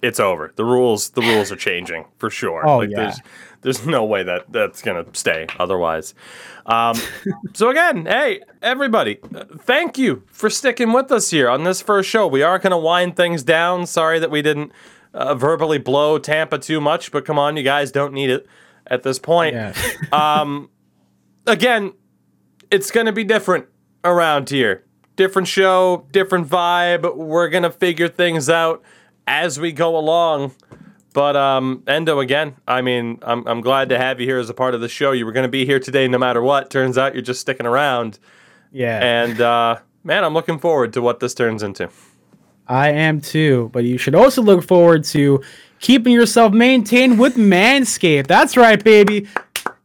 it's 0.01 0.19
over. 0.19 0.51
The 0.55 0.65
rules, 0.65 1.09
the 1.09 1.21
rules 1.21 1.51
are 1.51 1.57
changing 1.57 2.05
for 2.17 2.29
sure. 2.29 2.65
Oh, 2.67 2.77
like, 2.77 2.89
yeah. 2.89 2.97
There's, 2.97 3.19
there's 3.61 3.85
no 3.85 4.05
way 4.05 4.23
that 4.23 4.51
that's 4.51 4.81
gonna 4.81 5.05
stay 5.13 5.47
otherwise. 5.57 6.13
Um, 6.65 6.95
so 7.53 7.69
again, 7.69 8.05
hey 8.05 8.41
everybody, 8.61 9.19
thank 9.59 9.97
you 9.97 10.23
for 10.31 10.49
sticking 10.49 10.93
with 10.93 11.11
us 11.11 11.31
here 11.31 11.49
on 11.49 11.63
this 11.63 11.81
first 11.81 12.09
show. 12.09 12.27
We 12.27 12.43
are 12.43 12.59
gonna 12.59 12.77
wind 12.77 13.15
things 13.15 13.43
down. 13.43 13.87
Sorry 13.87 14.19
that 14.19 14.29
we 14.29 14.41
didn't 14.41 14.71
uh, 15.13 15.33
verbally 15.33 15.77
blow 15.77 16.19
Tampa 16.19 16.59
too 16.59 16.81
much, 16.81 17.11
but 17.11 17.25
come 17.25 17.39
on, 17.39 17.57
you 17.57 17.63
guys 17.63 17.91
don't 17.91 18.13
need 18.13 18.29
it 18.29 18.45
at 18.87 19.03
this 19.03 19.19
point 19.19 19.55
um, 20.11 20.69
again, 21.47 21.93
it's 22.71 22.91
going 22.91 23.05
to 23.05 23.11
be 23.11 23.23
different 23.23 23.65
around 24.03 24.49
here. 24.49 24.83
Different 25.15 25.47
show, 25.47 26.07
different 26.11 26.47
vibe. 26.47 27.15
We're 27.15 27.49
going 27.49 27.63
to 27.63 27.71
figure 27.71 28.09
things 28.09 28.49
out 28.49 28.83
as 29.27 29.59
we 29.59 29.71
go 29.71 29.97
along. 29.97 30.53
But 31.13 31.37
um, 31.37 31.83
Endo, 31.87 32.19
again, 32.19 32.57
I 32.67 32.81
mean, 32.81 33.19
I'm, 33.21 33.47
I'm 33.47 33.61
glad 33.61 33.87
to 33.89 33.97
have 33.97 34.19
you 34.19 34.25
here 34.25 34.37
as 34.37 34.49
a 34.49 34.53
part 34.53 34.75
of 34.75 34.81
the 34.81 34.89
show. 34.89 35.13
You 35.13 35.25
were 35.25 35.31
going 35.31 35.45
to 35.45 35.51
be 35.51 35.65
here 35.65 35.79
today 35.79 36.09
no 36.09 36.17
matter 36.17 36.41
what. 36.41 36.69
Turns 36.69 36.97
out 36.97 37.13
you're 37.13 37.21
just 37.21 37.39
sticking 37.39 37.65
around. 37.65 38.19
yeah. 38.71 38.99
And 38.99 39.39
uh, 39.39 39.79
man, 40.03 40.25
I'm 40.25 40.33
looking 40.33 40.59
forward 40.59 40.91
to 40.93 41.01
what 41.01 41.21
this 41.21 41.33
turns 41.33 41.63
into. 41.63 41.89
I 42.67 42.89
am 42.91 43.21
too, 43.21 43.69
but 43.71 43.85
you 43.85 43.97
should 43.97 44.15
also 44.15 44.41
look 44.41 44.63
forward 44.63 45.03
to 45.05 45.41
keeping 45.79 46.13
yourself 46.13 46.53
maintained 46.53 47.19
with 47.19 47.35
Manscaped. 47.35 48.27
That's 48.27 48.57
right, 48.57 48.81
baby. 48.83 49.27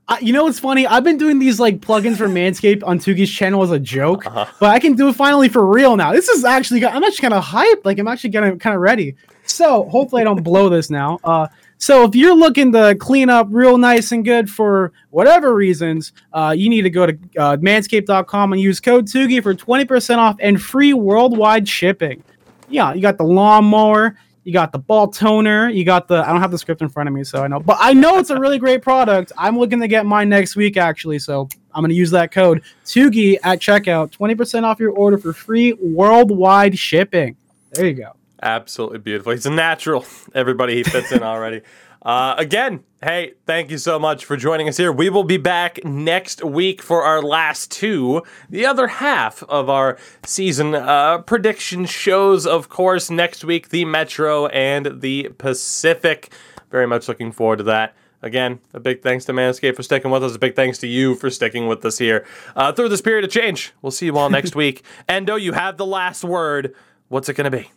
I, 0.08 0.18
you 0.18 0.32
know 0.32 0.44
what's 0.44 0.58
funny? 0.58 0.86
I've 0.86 1.04
been 1.04 1.18
doing 1.18 1.38
these 1.38 1.60
like 1.60 1.80
plugins 1.80 2.16
for 2.16 2.26
Manscaped 2.28 2.82
on 2.84 2.98
Tugi's 2.98 3.30
channel 3.30 3.62
as 3.62 3.70
a 3.70 3.78
joke, 3.78 4.24
but 4.24 4.62
I 4.62 4.78
can 4.78 4.94
do 4.94 5.08
it 5.08 5.14
finally 5.14 5.48
for 5.48 5.64
real 5.64 5.96
now. 5.96 6.12
This 6.12 6.28
is 6.28 6.44
actually 6.44 6.84
I'm 6.84 7.04
actually 7.04 7.28
kind 7.28 7.34
of 7.34 7.44
hyped. 7.44 7.84
Like 7.84 7.98
I'm 7.98 8.08
actually 8.08 8.30
getting 8.30 8.58
kind 8.58 8.74
of 8.74 8.82
ready. 8.82 9.14
So 9.46 9.84
hopefully 9.88 10.22
I 10.22 10.24
don't 10.24 10.42
blow 10.42 10.68
this 10.68 10.90
now. 10.90 11.18
Uh, 11.22 11.48
so 11.78 12.04
if 12.04 12.14
you're 12.14 12.34
looking 12.34 12.72
to 12.72 12.94
clean 12.98 13.30
up 13.30 13.46
real 13.50 13.78
nice 13.78 14.12
and 14.12 14.24
good 14.24 14.50
for 14.50 14.92
whatever 15.10 15.54
reasons, 15.54 16.12
uh, 16.32 16.54
you 16.56 16.68
need 16.68 16.82
to 16.82 16.90
go 16.90 17.06
to 17.06 17.12
uh, 17.38 17.56
manscaped.com 17.56 18.52
and 18.52 18.60
use 18.60 18.80
code 18.80 19.06
Tugi 19.06 19.42
for 19.42 19.54
20% 19.54 20.18
off 20.18 20.36
and 20.40 20.60
free 20.60 20.92
worldwide 20.92 21.66
shipping 21.66 22.22
yeah, 22.70 22.94
you 22.94 23.02
got 23.02 23.18
the 23.18 23.24
lawnmower, 23.24 24.16
you 24.50 24.54
got 24.54 24.72
the 24.72 24.80
ball 24.80 25.06
toner, 25.06 25.68
you 25.68 25.84
got 25.84 26.08
the. 26.08 26.26
I 26.26 26.32
don't 26.32 26.40
have 26.40 26.50
the 26.50 26.58
script 26.58 26.82
in 26.82 26.88
front 26.88 27.08
of 27.08 27.14
me, 27.14 27.22
so 27.22 27.44
I 27.44 27.46
know, 27.46 27.60
but 27.60 27.76
I 27.78 27.92
know 27.92 28.18
it's 28.18 28.30
a 28.30 28.38
really 28.38 28.58
great 28.58 28.82
product. 28.82 29.30
I'm 29.38 29.56
looking 29.56 29.78
to 29.78 29.86
get 29.86 30.06
mine 30.06 30.28
next 30.28 30.56
week, 30.56 30.76
actually, 30.76 31.20
so 31.20 31.48
I'm 31.72 31.84
gonna 31.84 31.94
use 31.94 32.10
that 32.10 32.32
code 32.32 32.62
Tugi 32.84 33.38
at 33.44 33.60
checkout, 33.60 34.10
20% 34.10 34.64
off 34.64 34.80
your 34.80 34.90
order 34.90 35.18
for 35.18 35.32
free 35.32 35.74
worldwide 35.74 36.76
shipping. 36.76 37.36
There 37.74 37.86
you 37.86 37.94
go. 37.94 38.16
Absolutely 38.42 38.98
beautiful. 38.98 39.30
He's 39.30 39.46
a 39.46 39.50
natural. 39.50 40.04
Everybody, 40.34 40.74
he 40.74 40.82
fits 40.82 41.12
in 41.12 41.22
already. 41.22 41.60
Uh, 42.02 42.34
again, 42.36 42.82
hey, 43.02 43.32
thank 43.46 43.70
you 43.70 43.78
so 43.78 43.98
much 43.98 44.24
for 44.24 44.36
joining 44.36 44.68
us 44.68 44.76
here. 44.76 44.92
We 44.92 45.08
will 45.08 45.24
be 45.24 45.38
back 45.38 45.82
next 45.84 46.44
week 46.44 46.82
for 46.82 47.02
our 47.02 47.22
last 47.22 47.70
two, 47.70 48.22
the 48.50 48.66
other 48.66 48.88
half 48.88 49.42
of 49.44 49.70
our 49.70 49.96
season 50.24 50.74
uh, 50.74 51.18
prediction 51.18 51.86
shows. 51.86 52.46
Of 52.46 52.68
course, 52.68 53.10
next 53.10 53.44
week, 53.44 53.70
the 53.70 53.86
Metro 53.86 54.46
and 54.48 55.00
the 55.00 55.30
Pacific. 55.38 56.30
Very 56.70 56.86
much 56.86 57.08
looking 57.08 57.32
forward 57.32 57.56
to 57.58 57.64
that. 57.64 57.94
Again, 58.22 58.60
a 58.74 58.80
big 58.80 59.02
thanks 59.02 59.24
to 59.24 59.32
Manscaped 59.32 59.76
for 59.76 59.82
sticking 59.82 60.10
with 60.10 60.22
us. 60.22 60.34
A 60.34 60.38
big 60.38 60.54
thanks 60.54 60.76
to 60.78 60.86
you 60.86 61.14
for 61.14 61.30
sticking 61.30 61.68
with 61.68 61.82
us 61.86 61.96
here 61.96 62.26
uh, 62.54 62.70
through 62.70 62.90
this 62.90 63.00
period 63.00 63.24
of 63.24 63.30
change. 63.30 63.72
We'll 63.80 63.92
see 63.92 64.06
you 64.06 64.18
all 64.18 64.28
next 64.28 64.54
week. 64.62 64.84
Endo, 65.08 65.36
you 65.36 65.52
have 65.52 65.78
the 65.78 65.86
last 65.86 66.22
word. 66.22 66.74
What's 67.08 67.30
it 67.30 67.34
going 67.34 67.50
to 67.50 67.56
be? 67.56 67.70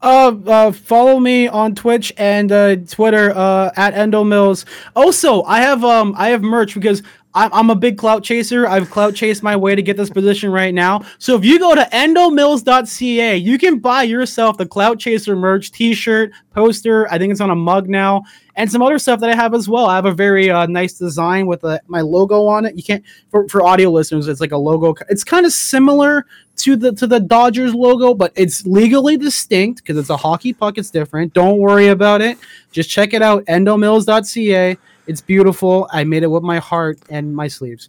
Uh, 0.00 0.36
uh, 0.46 0.72
follow 0.72 1.18
me 1.18 1.48
on 1.48 1.74
Twitch 1.74 2.12
and 2.16 2.52
uh, 2.52 2.76
Twitter 2.76 3.32
uh, 3.34 3.72
at 3.76 3.94
Endo 3.94 4.22
Mills. 4.22 4.64
Also, 4.94 5.42
I 5.42 5.58
have 5.60 5.82
um 5.82 6.14
I 6.16 6.28
have 6.28 6.40
merch 6.42 6.74
because 6.74 7.02
I'm, 7.34 7.70
a 7.70 7.74
big 7.74 7.98
clout 7.98 8.24
chaser. 8.24 8.66
I've 8.66 8.90
clout 8.90 9.14
chased 9.14 9.42
my 9.42 9.54
way 9.54 9.74
to 9.74 9.82
get 9.82 9.96
this 9.96 10.10
position 10.10 10.50
right 10.50 10.72
now. 10.74 11.02
So 11.18 11.36
if 11.36 11.44
you 11.44 11.58
go 11.58 11.74
to 11.74 11.82
endomills.ca, 11.92 13.36
you 13.36 13.58
can 13.58 13.78
buy 13.78 14.04
yourself 14.04 14.56
the 14.56 14.66
clout 14.66 14.98
chaser 14.98 15.36
merch 15.36 15.70
T-shirt, 15.70 16.32
poster. 16.52 17.10
I 17.12 17.18
think 17.18 17.30
it's 17.30 17.40
on 17.40 17.50
a 17.50 17.54
mug 17.54 17.88
now, 17.88 18.24
and 18.56 18.70
some 18.70 18.82
other 18.82 18.98
stuff 18.98 19.20
that 19.20 19.30
I 19.30 19.36
have 19.36 19.54
as 19.54 19.68
well. 19.68 19.86
I 19.86 19.94
have 19.94 20.06
a 20.06 20.12
very 20.12 20.50
uh, 20.50 20.66
nice 20.66 20.94
design 20.94 21.46
with 21.46 21.64
uh 21.64 21.78
my 21.86 22.00
logo 22.00 22.46
on 22.46 22.64
it. 22.64 22.76
You 22.76 22.82
can't 22.82 23.04
for, 23.30 23.46
for 23.48 23.64
audio 23.64 23.90
listeners. 23.90 24.26
It's 24.26 24.40
like 24.40 24.52
a 24.52 24.56
logo. 24.56 24.94
It's 25.08 25.22
kind 25.22 25.44
of 25.46 25.52
similar 25.52 26.26
to 26.56 26.76
the 26.76 26.92
to 26.94 27.06
the 27.06 27.20
Dodgers 27.20 27.74
logo, 27.74 28.14
but 28.14 28.32
it's 28.36 28.66
legally 28.66 29.16
distinct 29.16 29.82
because 29.82 29.98
it's 29.98 30.10
a 30.10 30.16
hockey 30.16 30.52
puck. 30.52 30.78
It's 30.78 30.90
different. 30.90 31.34
Don't 31.34 31.58
worry 31.58 31.88
about 31.88 32.20
it. 32.20 32.38
Just 32.72 32.90
check 32.90 33.12
it 33.12 33.22
out. 33.22 33.44
Endomills.ca. 33.44 34.76
It's 35.08 35.20
beautiful. 35.20 35.88
I 35.90 36.04
made 36.04 36.22
it 36.22 36.28
with 36.28 36.42
my 36.42 36.58
heart 36.58 37.00
and 37.10 37.34
my 37.34 37.48
sleeves. 37.48 37.88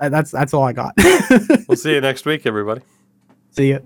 Uh, 0.00 0.08
That's 0.08 0.30
that's 0.30 0.54
all 0.54 0.62
I 0.62 0.72
got. 0.72 0.94
We'll 1.68 1.76
see 1.76 1.92
you 1.92 2.00
next 2.00 2.24
week, 2.24 2.46
everybody. 2.46 2.80
See 3.50 3.70
ya. 3.72 3.80